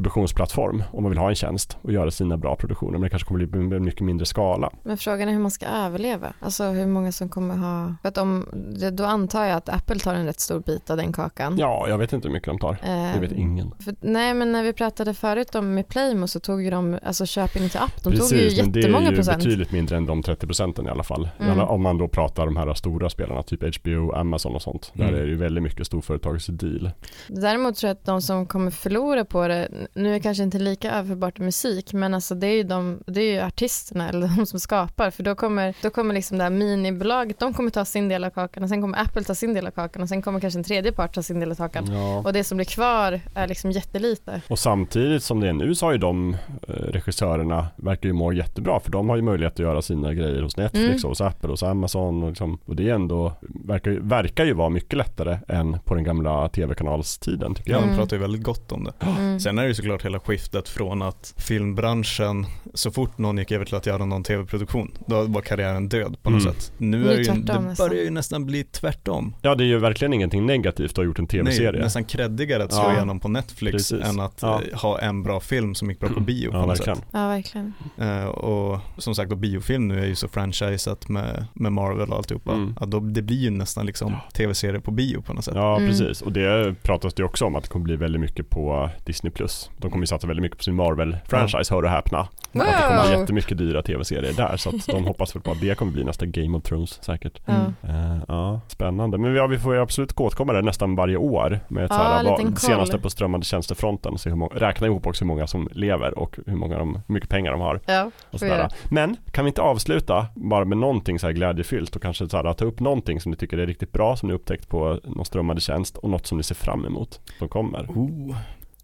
distributionsplattform 0.00 0.82
om 0.92 1.02
man 1.02 1.10
vill 1.10 1.18
ha 1.18 1.28
en 1.28 1.34
tjänst 1.34 1.76
och 1.82 1.92
göra 1.92 2.10
sina 2.10 2.36
bra 2.36 2.56
produktioner. 2.56 2.92
Men 2.92 3.00
det 3.00 3.08
kanske 3.10 3.28
kommer 3.28 3.46
bli 3.46 3.76
en 3.76 3.84
mycket 3.84 4.00
mindre 4.00 4.26
skala. 4.26 4.70
Men 4.82 4.96
frågan 4.98 5.28
är 5.28 5.32
hur 5.32 5.40
man 5.40 5.50
ska 5.50 5.66
överleva. 5.66 6.32
Alltså 6.40 6.64
hur 6.64 6.86
många 6.86 7.12
som 7.12 7.28
kommer 7.28 7.56
ha, 7.56 7.94
för 8.02 8.08
att 8.08 8.18
om, 8.18 8.46
då 8.92 9.04
antar 9.04 9.44
jag 9.44 9.56
att 9.56 9.68
Apple 9.68 9.98
tar 9.98 10.14
en 10.14 10.26
rätt 10.26 10.40
stor 10.40 10.60
bit 10.60 10.90
av 10.90 10.96
den 10.96 11.12
kakan. 11.12 11.58
Ja, 11.58 11.88
jag 11.88 11.98
vet 11.98 12.12
inte 12.12 12.28
hur 12.28 12.32
mycket 12.32 12.46
de 12.48 12.58
tar. 12.58 12.72
Eh, 12.82 13.14
Det 13.14 13.18
vet 13.20 13.32
ingen. 13.32 13.72
För, 13.84 13.94
nej 14.00 14.34
men 14.34 14.52
när 14.52 14.62
vi 14.62 14.72
pratade 14.72 15.14
förut 15.14 15.54
om 15.54 15.74
med 15.74 15.88
Playmo 15.88 16.26
så 16.28 16.40
tog 16.40 16.62
ju 16.62 16.70
de, 16.70 16.98
alltså 17.02 17.26
köping 17.26 17.68
till 17.68 17.80
app, 17.80 18.02
de 18.04 18.12
tog 18.16 18.32
ju 18.32 18.50
det 18.82 18.88
är 18.88 19.00
ju 19.10 19.16
procent. 19.16 19.38
betydligt 19.44 19.72
mindre 19.72 19.96
än 19.96 20.06
de 20.06 20.22
30 20.22 20.46
procenten 20.46 20.86
i 20.86 20.90
alla 20.90 21.02
fall. 21.02 21.28
Mm. 21.38 21.52
alla, 21.52 21.66
om 21.66 21.82
man 21.82 21.98
då 21.98 22.08
pratar 22.08 22.46
de 22.46 22.56
här 22.56 22.74
stora 22.74 23.10
spelarna, 23.10 23.42
typ 23.42 23.76
HBO, 23.82 24.12
Amazon 24.12 24.54
och 24.54 24.62
sånt. 24.62 24.90
Där 24.94 25.04
Mm. 25.08 25.14
är 25.20 25.20
det 25.24 25.28
ju 25.28 25.36
väldigt 25.36 25.62
mycket 25.62 25.86
storföretagsdeal. 25.86 26.90
Däremot 27.28 27.76
tror 27.76 27.88
jag 27.88 27.94
att 27.94 28.04
de 28.04 28.22
som 28.22 28.46
kommer 28.46 28.70
förlora 28.70 29.24
på 29.24 29.48
det, 29.48 29.68
nu 29.94 30.08
är 30.08 30.12
det 30.12 30.20
kanske 30.20 30.42
inte 30.42 30.58
lika 30.58 30.92
överförbart 30.92 31.38
musik, 31.38 31.92
men 31.92 32.14
alltså 32.14 32.34
det 32.34 32.46
är 32.46 32.54
ju, 32.56 32.62
de, 32.62 33.00
det 33.06 33.20
är 33.20 33.32
ju 33.34 33.40
artisterna 33.40 34.08
eller 34.08 34.28
de 34.36 34.46
som 34.46 34.60
skapar, 34.60 35.10
för 35.10 35.22
då 35.22 35.34
kommer, 35.34 35.74
då 35.82 35.90
kommer 35.90 36.14
liksom 36.14 36.38
det 36.38 36.44
här 36.44 36.50
minibolaget, 36.50 37.38
de 37.38 37.54
kommer 37.54 37.70
ta 37.70 37.84
sin 37.84 38.08
del 38.08 38.24
av 38.24 38.30
kakan 38.30 38.62
och 38.62 38.68
sen 38.68 38.82
kommer 38.82 39.00
Apple 39.02 39.22
ta 39.24 39.34
sin 39.34 39.54
del 39.54 39.66
av 39.66 39.70
kakan 39.70 40.02
och 40.02 40.08
sen 40.08 40.22
kommer 40.22 40.40
kanske 40.40 40.58
en 40.58 40.64
tredje 40.64 40.92
part 40.92 41.14
ta 41.14 41.22
sin 41.22 41.40
del 41.40 41.50
av 41.50 41.54
kakan. 41.54 41.92
Ja. 41.92 42.18
Och 42.18 42.32
det 42.32 42.44
som 42.44 42.56
blir 42.56 42.66
kvar 42.66 43.20
är 43.34 43.46
liksom 43.48 43.70
jättelite. 43.70 44.40
Och 44.48 44.58
samtidigt 44.58 45.22
som 45.22 45.40
det 45.40 45.48
är 45.48 45.52
nu 45.52 45.74
så 45.74 45.86
har 45.86 45.92
ju 45.92 45.98
de 45.98 46.36
eh, 46.68 46.72
regissörerna 46.74 47.66
verkar 47.76 48.08
ju 48.08 48.12
må 48.12 48.32
jättebra 48.66 48.80
för 48.80 48.90
de 48.92 49.08
har 49.08 49.16
ju 49.16 49.22
möjlighet 49.22 49.52
att 49.52 49.58
göra 49.58 49.82
sina 49.82 50.14
grejer 50.14 50.42
hos 50.42 50.56
Netflix 50.56 50.86
Mm. 50.86 51.04
och 51.04 51.08
hos 51.10 51.20
Apple 51.20 51.48
och 51.48 51.52
hos 51.52 51.62
Amazon 51.62 52.22
och, 52.22 52.28
liksom, 52.28 52.58
och 52.64 52.76
det 52.76 52.90
är 52.90 52.94
ändå 52.94 53.32
verkar, 53.64 53.90
ju- 53.90 54.00
verkar 54.00 54.44
ju 54.44 54.52
vara 54.52 54.68
mycket 54.68 54.96
lättare 54.98 55.38
än 55.48 55.78
på 55.84 55.94
den 55.94 56.04
gamla 56.04 56.48
tv-kanalstiden 56.48 57.54
tycker 57.54 57.70
Ja, 57.70 57.76
jag. 57.76 57.82
de 57.82 57.86
Mm. 57.88 57.98
pratar 57.98 58.16
ju 58.16 58.20
väldigt 58.22 58.42
gott 58.42 58.72
om 58.72 58.84
det. 58.84 58.92
Mm. 59.06 59.40
Sen 59.40 59.58
är 59.58 59.62
det 59.62 59.68
ju 59.68 59.74
såklart 59.74 60.04
hela 60.04 60.20
skiftet 60.20 60.68
från 60.68 61.02
att 61.02 61.34
filmbranschen, 61.36 62.46
så 62.74 62.90
fort 62.90 63.18
någon 63.18 63.38
gick 63.38 63.52
över 63.52 63.64
till 63.64 63.74
att 63.74 63.86
göra 63.86 64.04
någon 64.04 64.22
tv-produktion, 64.22 64.90
då 65.06 65.22
var 65.22 65.40
karriären 65.40 65.88
död 65.88 66.16
på 66.22 66.30
något 66.30 66.42
Mm. 66.42 66.54
sätt. 66.54 66.72
Nu 66.78 67.04
Det 67.04 67.12
är 67.12 67.16
det 67.16 67.22
ju, 67.22 67.32
det 67.42 67.74
börjar 67.78 68.04
ju 68.04 68.10
nästan 68.10 68.46
bli 68.46 68.64
tvärtom. 68.64 69.34
Ja 69.42 69.54
det 69.54 69.64
är 69.64 69.66
ju 69.66 69.78
verkligen 69.78 70.12
ingenting 70.12 70.46
negativt 70.46 70.90
att 70.90 70.96
ha 70.96 71.04
gjort 71.04 71.18
en 71.18 71.22
Nej, 71.22 71.28
tv-serie. 71.44 71.80
nästan 71.82 72.04
creddigare 72.04 72.64
att 72.64 72.72
slå 72.72 72.82
Ja. 72.82 72.92
igenom 72.96 73.20
på 73.20 73.28
Netflix 73.28 73.72
Precis. 73.72 74.06
än 74.08 74.20
att 74.20 74.38
Ja. 74.42 74.60
eh, 74.72 74.78
ha 74.80 74.98
en 75.00 75.22
bra 75.22 75.40
film 75.40 75.74
som 75.74 75.90
gick 75.90 76.00
bra 76.00 76.08
på 76.08 76.20
bio 76.30 76.50
på 76.50 76.56
Ja 76.56 76.60
något 76.60 76.70
verkligen. 76.70 76.96
sätt. 76.96 77.06
Ja, 77.12 77.28
verkligen. 77.28 77.72
Eh, 77.98 78.24
och 78.56 78.80
som 78.98 79.14
sagt, 79.14 79.32
och 79.32 79.38
biofilm 79.38 79.88
nu 79.88 80.00
är 80.00 80.06
ju 80.06 80.14
så 80.14 80.28
franchisat 80.28 81.08
med, 81.08 81.46
med 81.52 81.72
Marvel 81.72 82.10
och 82.10 82.16
alltihopa. 82.16 82.52
Mm. 82.52 82.76
Att 82.80 82.90
då, 82.90 83.00
det 83.00 83.22
blir 83.22 83.36
ju 83.36 83.50
nästan 83.50 83.86
liksom 83.86 84.16
tv-serier 84.34 84.80
på 84.80 84.90
bio 84.90 85.22
på 85.22 85.32
något 85.32 85.44
sätt. 85.44 85.54
Ja 85.56 85.76
Mm. 85.76 85.88
precis 85.88 86.22
och 86.22 86.32
det 86.32 86.74
pratas 86.82 87.14
det 87.14 87.20
ju 87.22 87.26
också 87.26 87.44
om 87.44 87.56
att 87.56 87.62
det 87.62 87.68
kommer 87.70 87.84
bli 87.84 87.96
väldigt 87.96 88.20
mycket 88.20 88.50
på 88.50 88.90
Disney+. 89.04 89.32
De 89.76 89.90
kommer 89.90 90.02
ju 90.02 90.06
satsa 90.06 90.26
väldigt 90.26 90.42
mycket 90.42 90.58
på 90.58 90.64
sin 90.64 90.74
Marvel-franchise, 90.80 91.70
hör 91.74 91.82
och 91.82 91.90
häpna. 91.90 92.18
Att 92.18 92.28
det 92.52 92.58
kommer 92.58 93.02
bli 93.02 93.12
Wow! 93.12 93.20
jättemycket 93.20 93.58
dyra 93.58 93.82
tv-serier 93.82 94.32
där 94.32 94.56
så 94.56 94.68
att 94.68 94.86
de 94.86 95.04
hoppas 95.06 95.36
väl 95.36 95.42
på 95.42 95.50
att 95.50 95.60
det 95.60 95.78
kommer 95.78 95.92
bli 95.92 96.04
nästa 96.04 96.26
Game 96.26 96.58
of 96.58 96.62
Thrones 96.62 97.02
säkert. 97.02 97.40
Ja. 97.44 97.54
Mm. 97.54 98.12
Eh, 98.16 98.22
ja, 98.28 98.60
spännande. 98.68 99.18
Men 99.18 99.34
ja, 99.34 99.46
vi 99.46 99.58
får 99.58 99.74
ju 99.74 99.80
absolut 99.80 100.20
återkomma 100.20 100.52
där 100.52 100.62
nästan 100.62 100.96
varje 100.96 101.16
år 101.16 101.60
med 101.68 101.84
ett 101.84 101.90
Ja, 101.90 101.96
så 101.96 102.02
här, 102.02 102.24
vad, 102.24 102.58
senaste 102.58 102.98
på 102.98 103.10
strömmande 103.10 103.46
tjänstefronten 103.46 104.12
och 104.12 104.20
se 104.20 104.30
hur 104.30 104.36
många, 104.36 104.54
räkna 104.54 104.86
ihop 104.86 105.06
också 105.06 105.24
hur 105.24 105.26
många 105.26 105.46
som 105.46 105.68
lever 105.72 106.18
och 106.18 106.38
hur, 106.46 106.56
många 106.56 106.78
de, 106.78 106.94
hur 107.06 107.14
mycket 107.14 107.30
pengar 107.30 107.52
de 107.52 107.60
har. 107.60 107.80
Ja, 107.86 108.10
Och 108.30 108.40
sådär. 108.48 108.68
Men 108.90 109.16
kan 109.30 109.44
vi 109.44 109.48
inte 109.48 109.62
avsluta 109.62 110.26
bara 110.34 110.64
med 110.64 110.78
någonting 110.78 111.18
så 111.18 111.26
här 111.26 111.34
glädjefyllt 111.34 111.96
och 111.96 112.02
kanske 112.02 112.28
så 112.28 112.36
här, 112.36 112.52
ta 112.52 112.64
upp 112.64 112.80
någonting 112.80 113.20
som 113.20 113.30
ni 113.30 113.36
tycker 113.36 113.58
är 113.58 113.66
riktigt 113.66 113.92
bra 113.92 114.16
som 114.16 114.28
ni 114.28 114.34
upptäckt 114.34 114.68
på 114.68 115.00
någon 115.04 115.24
strömmande 115.24 115.62
tjänst 115.62 115.96
och 115.96 116.10
något 116.10 116.26
som 116.26 116.38
ni 116.38 116.44
ser 116.44 116.54
fram 116.54 116.84
emot 116.84 117.20
som 117.38 117.48
kommer. 117.48 117.86
Oh. 117.88 118.36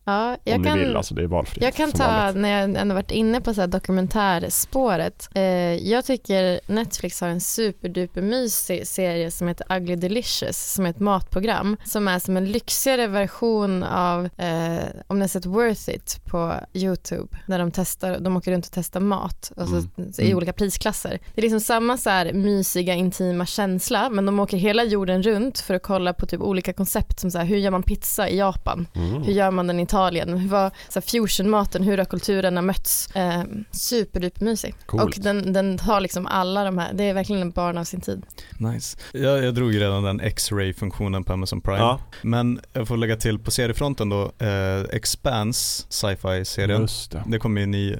Ja, 0.04 0.36
jag 0.44 0.56
Om 0.56 0.64
kan, 0.64 0.78
ni 0.78 0.84
vill, 0.84 0.96
alltså 0.96 1.14
det 1.14 1.22
är 1.22 1.26
valfritt. 1.26 1.62
jag 1.62 1.74
kan 1.74 1.92
ta, 1.92 2.06
vanligt. 2.06 2.42
när 2.42 2.60
jag 2.60 2.76
ändå 2.80 2.94
varit 2.94 3.10
inne 3.10 3.40
på 3.40 3.54
så 3.54 3.60
här 3.60 3.68
dokumentärspåret. 3.68 5.28
Eh, 5.34 5.42
jag 5.88 6.04
tycker 6.04 6.60
Netflix 6.66 7.20
har 7.20 7.28
en 7.28 7.40
superduper 7.40 8.22
mysig 8.22 8.86
serie 8.86 9.30
som 9.30 9.48
heter 9.48 9.76
Ugly 9.76 9.96
Delicious 9.96 10.72
som 10.74 10.86
är 10.86 10.90
ett 10.90 11.00
matprogram 11.00 11.76
som 11.84 12.08
är 12.08 12.18
som 12.18 12.36
en 12.36 12.44
lyxigare 12.52 13.06
version 13.06 13.82
av, 13.82 14.24
eh, 14.24 14.84
om 15.06 15.18
ni 15.18 15.20
har 15.22 15.28
sett 15.28 15.46
Worth 15.46 15.90
It 15.90 16.20
på 16.24 16.54
YouTube, 16.74 17.38
där 17.46 17.58
de 17.58 17.70
testar, 17.70 18.18
de 18.18 18.36
åker 18.36 18.52
runt 18.52 18.66
och 18.66 18.72
testar 18.74 19.00
mat 19.00 19.52
och 19.56 19.68
så, 19.68 19.74
Mm. 19.74 19.88
i 20.18 20.22
Mm. 20.22 20.36
olika 20.36 20.52
prisklasser. 20.52 21.18
Det 21.34 21.40
är 21.40 21.42
liksom 21.42 21.60
samma 21.60 21.96
så 21.96 22.10
här 22.10 22.32
mysiga, 22.32 22.94
intima 22.94 23.46
känsla, 23.46 24.10
men 24.10 24.26
de 24.26 24.40
åker 24.40 24.56
hela 24.56 24.84
jorden 24.84 25.22
runt 25.22 25.58
för 25.58 25.74
att 25.74 25.82
kolla 25.82 26.12
på 26.12 26.26
typ 26.26 26.40
olika 26.40 26.72
koncept 26.72 27.20
som 27.20 27.30
så 27.30 27.38
här, 27.38 27.44
hur 27.44 27.56
gör 27.56 27.70
man 27.70 27.82
pizza 27.82 28.28
i 28.28 28.38
Japan? 28.38 28.86
Mm. 28.94 29.22
Hur 29.22 29.32
gör 29.32 29.50
man 29.50 29.66
den 29.66 29.80
i 29.80 29.86
Italien? 29.92 30.38
Hur 30.38 30.48
var 30.48 30.70
så 30.88 31.00
här, 31.00 31.00
fusionmaten? 31.00 31.82
Hur 31.82 31.98
har 31.98 32.04
kulturerna 32.04 32.62
mötts? 32.62 33.16
Eh, 33.16 33.42
superdupermysig. 33.70 34.74
Och 34.86 35.14
den, 35.16 35.52
den 35.52 35.78
har 35.78 36.00
liksom 36.00 36.26
alla 36.26 36.64
de 36.64 36.78
här, 36.78 36.92
det 36.94 37.04
är 37.04 37.14
verkligen 37.14 37.42
en 37.42 37.50
barn 37.50 37.78
av 37.78 37.84
sin 37.84 38.00
tid. 38.00 38.22
Nice. 38.58 38.98
Jag, 39.12 39.44
jag 39.44 39.54
drog 39.54 39.72
ju 39.72 39.80
redan 39.80 40.02
den 40.02 40.20
X-ray-funktionen 40.20 41.24
på 41.24 41.32
Amazon 41.32 41.60
Prime. 41.60 41.78
Ja, 41.78 42.00
Men 42.22 42.60
jag 42.72 42.88
får 42.88 42.96
lägga 42.96 43.16
till 43.16 43.38
på 43.38 43.50
seriefronten 43.50 44.08
då, 44.08 44.32
eh, 44.38 44.80
Expanse, 44.96 45.86
sci-fi-serien. 45.88 46.86
det. 47.10 47.22
Det 47.26 47.38
kommer 47.38 47.60
ju 47.60 47.62
en 47.64 47.70
ny 47.70 47.92
eh, 47.92 47.98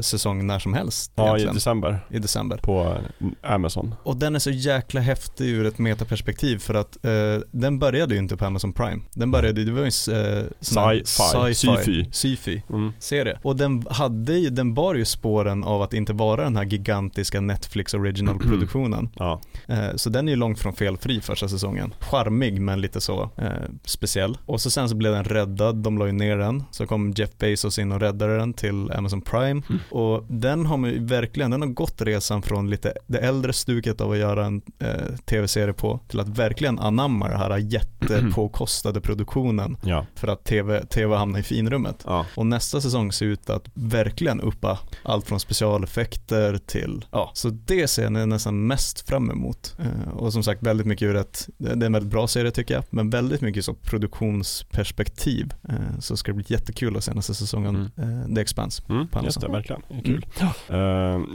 säsong 0.00 0.46
när 0.46 0.58
som 0.58 0.74
helst 0.74 1.12
Ja, 1.14 1.22
i 1.24 1.26
egentligen, 1.26 1.54
december 1.54 1.98
i 2.10 2.18
december. 2.18 2.56
på 2.56 2.96
Amazon. 3.42 3.94
Och 4.02 4.16
den 4.16 4.34
är 4.34 4.38
så 4.38 4.50
jäkla 4.50 5.00
häftig 5.00 5.46
ur 5.48 5.66
ett 5.66 5.78
metaperspektiv 5.78 6.58
för 6.58 6.74
att 6.74 7.04
eh, 7.04 7.10
den 7.50 7.78
började 7.78 8.14
ju 8.14 8.20
inte 8.20 8.36
på 8.36 8.44
Amazon 8.44 8.72
Prime. 8.72 9.02
Den 9.14 9.30
började, 9.30 9.64
det 9.64 9.72
var 9.72 9.80
ju 9.80 9.90
en 10.14 10.36
eh, 10.38 10.44
Sci-fi. 10.94 11.54
Sci-fi. 11.54 12.08
sci-fi 12.12 12.62
Mm. 12.70 12.92
serie. 12.98 13.38
Och 13.42 13.56
den 13.56 13.84
hade 13.90 14.32
ju, 14.38 14.50
den 14.50 14.74
bar 14.74 14.94
ju 14.94 15.04
spåren 15.04 15.64
av 15.64 15.82
att 15.82 15.94
inte 15.94 16.12
vara 16.12 16.44
den 16.44 16.56
här 16.56 16.64
gigantiska 16.64 17.40
Netflix 17.40 17.94
original-produktionen. 17.94 19.08
Ja. 19.16 19.40
Eh, 19.68 19.94
Så 19.96 20.10
den 20.10 20.28
är 20.28 20.32
ju 20.32 20.36
långt 20.36 20.58
från 20.58 20.72
felfri 20.72 21.20
första 21.20 21.48
säsongen. 21.48 21.94
Charmig 22.00 22.60
men 22.60 22.80
lite 22.80 23.00
så 23.00 23.30
eh, 23.36 23.48
speciell. 23.84 24.38
Och 24.46 24.60
så 24.60 24.70
sen 24.70 24.88
så 24.88 24.96
blev 24.96 25.12
den 25.12 25.24
räddad, 25.24 25.76
de 25.76 25.98
la 25.98 26.06
ju 26.06 26.12
ner 26.12 26.36
den. 26.36 26.64
Så 26.70 26.86
kom 26.86 27.12
Jeff 27.16 27.30
Bezos 27.38 27.78
in 27.78 27.92
och 27.92 28.00
räddade 28.00 28.36
den 28.36 28.52
till 28.54 28.90
Amazon 28.92 29.20
Prime. 29.20 29.62
Mm. 29.68 29.80
Och 29.90 30.24
den 30.28 30.66
har 30.66 30.76
man 30.76 30.90
ju 30.90 31.04
verkligen, 31.04 31.50
den 31.50 31.60
har 31.62 31.68
gått 31.68 32.02
resan 32.02 32.42
från 32.42 32.70
lite 32.70 32.92
det 33.06 33.18
äldre 33.18 33.52
stuket 33.52 34.00
av 34.00 34.10
att 34.12 34.18
göra 34.18 34.46
en 34.46 34.62
eh, 34.78 35.16
tv-serie 35.24 35.72
på 35.74 36.00
till 36.08 36.20
att 36.20 36.28
verkligen 36.28 36.78
anamma 36.78 37.28
det 37.28 37.36
här 37.36 37.58
jättepåkostade 37.58 39.00
produktionen 39.00 39.76
Ja. 39.82 40.06
för 40.14 40.28
att 40.28 40.44
tv, 40.44 40.79
tv 40.86 41.16
hamnar 41.16 41.40
i 41.40 41.42
finrummet. 41.42 42.02
ja. 42.06 42.26
Och 42.34 42.46
nästa 42.46 42.80
säsong 42.80 43.12
ser 43.12 43.26
ut 43.26 43.50
att 43.50 43.64
verkligen 43.74 44.40
uppa 44.40 44.78
allt 45.02 45.26
från 45.26 45.40
specialeffekter 45.40 46.58
till, 46.66 47.04
ja, 47.10 47.30
så 47.34 47.50
det 47.50 47.88
ser 47.88 48.02
jag 48.02 48.28
nästan 48.28 48.66
mest 48.66 49.08
fram 49.08 49.30
emot. 49.30 49.76
Eh, 49.78 50.12
och 50.12 50.32
som 50.32 50.42
sagt 50.42 50.62
väldigt 50.62 50.86
mycket 50.86 51.08
ur 51.08 51.16
ett, 51.16 51.48
det 51.58 51.70
är 51.70 51.86
en 51.86 51.92
väldigt 51.92 52.10
bra 52.10 52.26
serie 52.26 52.50
tycker 52.50 52.74
jag, 52.74 52.84
men 52.90 53.10
väldigt 53.10 53.40
mycket 53.40 53.64
så 53.64 53.74
produktionsperspektiv. 53.74 55.54
Eh, 55.68 55.98
så 55.98 56.16
ska 56.16 56.32
det 56.32 56.36
bli 56.36 56.44
jättekul 56.48 56.96
att 56.96 57.04
se 57.04 57.14
nästa 57.14 57.34
säsongen, 57.34 57.90
eh, 57.96 58.34
The 58.34 58.40
Expanse. 58.40 58.82
Mm, 58.88 59.08
på 59.08 59.24
just 59.24 59.40
det, 59.40 59.48
verkligen. 59.48 59.82
Är 59.88 60.02
Kul. 60.02 60.26
Eh, 60.68 60.76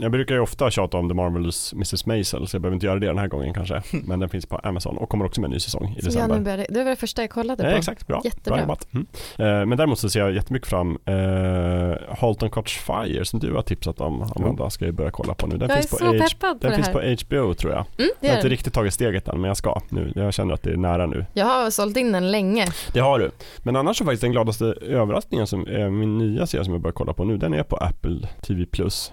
jag 0.02 0.12
brukar 0.12 0.34
ju 0.34 0.40
ofta 0.40 0.70
tjata 0.70 0.96
om 0.96 1.08
The 1.08 1.14
Marvelous 1.14 1.72
Mrs. 1.72 2.06
Maisel, 2.06 2.48
så 2.48 2.54
jag 2.54 2.62
behöver 2.62 2.74
inte 2.74 2.86
göra 2.86 2.98
det 2.98 3.06
den 3.06 3.18
här 3.18 3.28
gången 3.28 3.54
kanske. 3.54 3.82
Men 4.04 4.20
den 4.20 4.28
finns 4.28 4.46
på 4.46 4.56
Amazon 4.56 4.96
och 4.96 5.08
kommer 5.08 5.24
också 5.24 5.40
med 5.40 5.48
en 5.48 5.52
ny 5.52 5.60
säsong 5.60 5.84
i 5.84 5.88
nu 5.88 6.00
december. 6.00 6.40
började, 6.40 6.66
det 6.70 6.84
var 6.84 6.90
det 6.90 6.96
första 6.96 7.22
jag 7.22 7.30
kollade 7.30 7.62
på. 7.62 7.68
Eh, 7.68 7.76
exakt, 7.76 8.06
bra. 8.06 8.20
Jättebra. 8.24 8.54
Bra 8.54 8.60
jobbat. 8.60 8.94
Mm. 8.94 9.06
Eh, 9.38 9.44
men 9.66 9.76
däremot 9.78 9.98
så 9.98 10.08
ser 10.10 10.20
jag 10.20 10.32
jättemycket 10.34 10.68
fram 10.68 10.98
eh, 11.04 12.16
Halton 12.18 12.50
Catch 12.50 12.78
Fire 12.78 13.24
som 13.24 13.40
du 13.40 13.52
har 13.54 13.62
tipsat 13.62 14.00
om 14.00 14.22
Amanda 14.36 14.70
ska 14.70 14.84
jag 14.84 14.94
börja 14.94 15.10
kolla 15.10 15.34
på 15.34 15.46
nu. 15.46 15.56
Den 15.56 15.68
jag 15.68 15.78
är 15.78 15.82
finns 15.82 15.90
på 15.90 15.96
så 15.96 16.04
H- 16.04 16.12
på 16.40 16.46
den 16.60 16.70
det 16.70 16.74
finns 16.76 16.86
här. 16.88 16.94
på 16.94 17.36
HBO 17.44 17.54
tror 17.54 17.72
jag. 17.72 17.84
Mm, 17.98 18.10
Jag 18.20 18.28
har 18.28 18.34
är 18.34 18.38
inte 18.38 18.48
riktigt 18.48 18.72
tagit 18.74 18.94
steget 18.94 19.28
än 19.28 19.40
men 19.40 19.48
jag 19.48 19.56
ska 19.56 19.80
nu. 19.88 20.12
Jag 20.14 20.34
känner 20.34 20.54
att 20.54 20.62
det 20.62 20.72
är 20.72 20.76
nära 20.76 21.06
nu. 21.06 21.26
Jag 21.32 21.46
har 21.46 21.70
sålt 21.70 21.96
in 21.96 22.12
den 22.12 22.30
länge. 22.30 22.66
Det 22.92 23.00
har 23.00 23.18
du. 23.18 23.30
Men 23.62 23.76
annars 23.76 23.96
så 23.98 24.04
faktiskt 24.04 24.20
den 24.22 24.32
gladaste 24.32 24.64
överraskningen 24.88 25.46
som 25.46 25.66
är 25.66 25.90
min 25.90 26.18
nya 26.18 26.46
serie 26.46 26.64
som 26.64 26.72
jag 26.72 26.82
börjar 26.82 26.92
kolla 26.92 27.12
på 27.12 27.24
nu, 27.24 27.36
den 27.36 27.54
är 27.54 27.62
på 27.62 27.76
Apple 27.76 28.28
TV+. 28.46 28.64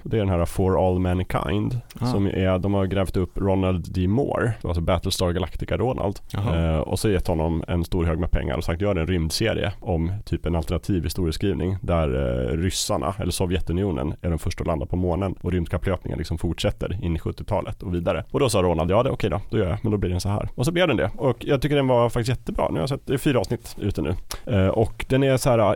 Det 0.03 0.15
är 0.17 0.19
den 0.19 0.29
här 0.29 0.45
For 0.45 0.87
All 0.87 0.99
Mankind. 0.99 1.79
Ah. 1.99 2.05
Som 2.05 2.25
är, 2.27 2.59
de 2.59 2.73
har 2.73 2.85
grävt 2.85 3.17
upp 3.17 3.37
Ronald 3.37 3.93
D. 3.93 4.07
Moore, 4.07 4.53
alltså 4.63 4.81
Battlestar 4.81 5.31
Galactica 5.31 5.77
Ronald. 5.77 6.19
Eh, 6.33 6.77
och 6.77 6.99
så 6.99 7.09
gett 7.09 7.27
honom 7.27 7.63
en 7.67 7.83
stor 7.85 8.03
hög 8.05 8.19
med 8.19 8.31
pengar 8.31 8.57
och 8.57 8.63
sagt 8.63 8.81
gör 8.81 8.95
en 8.95 9.07
rymdserie 9.07 9.71
om 9.79 10.12
typ 10.26 10.45
en 10.45 10.56
alternativ 10.56 11.03
historieskrivning 11.03 11.77
där 11.81 12.07
eh, 12.07 12.57
ryssarna, 12.57 13.14
eller 13.19 13.31
Sovjetunionen, 13.31 14.14
är 14.22 14.30
de 14.30 14.40
första 14.40 14.61
att 14.61 14.68
landa 14.68 14.85
på 14.85 14.95
månen 14.95 15.35
och 15.41 15.52
rymdkapplöpningen 15.52 16.18
liksom 16.18 16.38
fortsätter 16.38 16.99
in 17.06 17.15
i 17.15 17.19
70-talet 17.19 17.84
och 17.84 17.94
vidare. 17.94 18.26
Och 18.31 18.40
då 18.40 18.49
sa 18.49 18.61
Ronald, 18.61 18.91
ja 18.91 19.03
det 19.03 19.10
okej 19.10 19.30
då, 19.30 19.41
då 19.49 19.57
gör 19.57 19.69
jag, 19.69 19.80
men 19.81 19.91
då 19.91 19.98
blir 19.98 20.10
den 20.10 20.22
så 20.22 20.30
här. 20.30 20.49
Och 20.56 20.65
så 20.65 20.72
blev 20.72 20.88
den 20.88 20.98
det. 20.98 21.11
Och 21.18 21.45
jag 21.45 21.61
tycker 21.61 21.76
den 21.76 21.88
var 21.88 22.10
faktiskt 22.10 22.40
jättebra. 22.40 22.68
Nu 22.69 22.73
har 22.73 22.80
jag 22.80 22.90
sett, 22.90 23.07
det 23.07 23.14
är 23.14 23.18
fyra 23.18 23.40
avsnitt 23.40 23.76
ute 23.80 24.02
nu. 24.02 24.15
Eh, 24.45 24.68
och 24.68 25.06
den 25.10 25.23
är 25.23 25.38
så 25.38 25.49
här, 25.49 25.60
eh, 25.60 25.76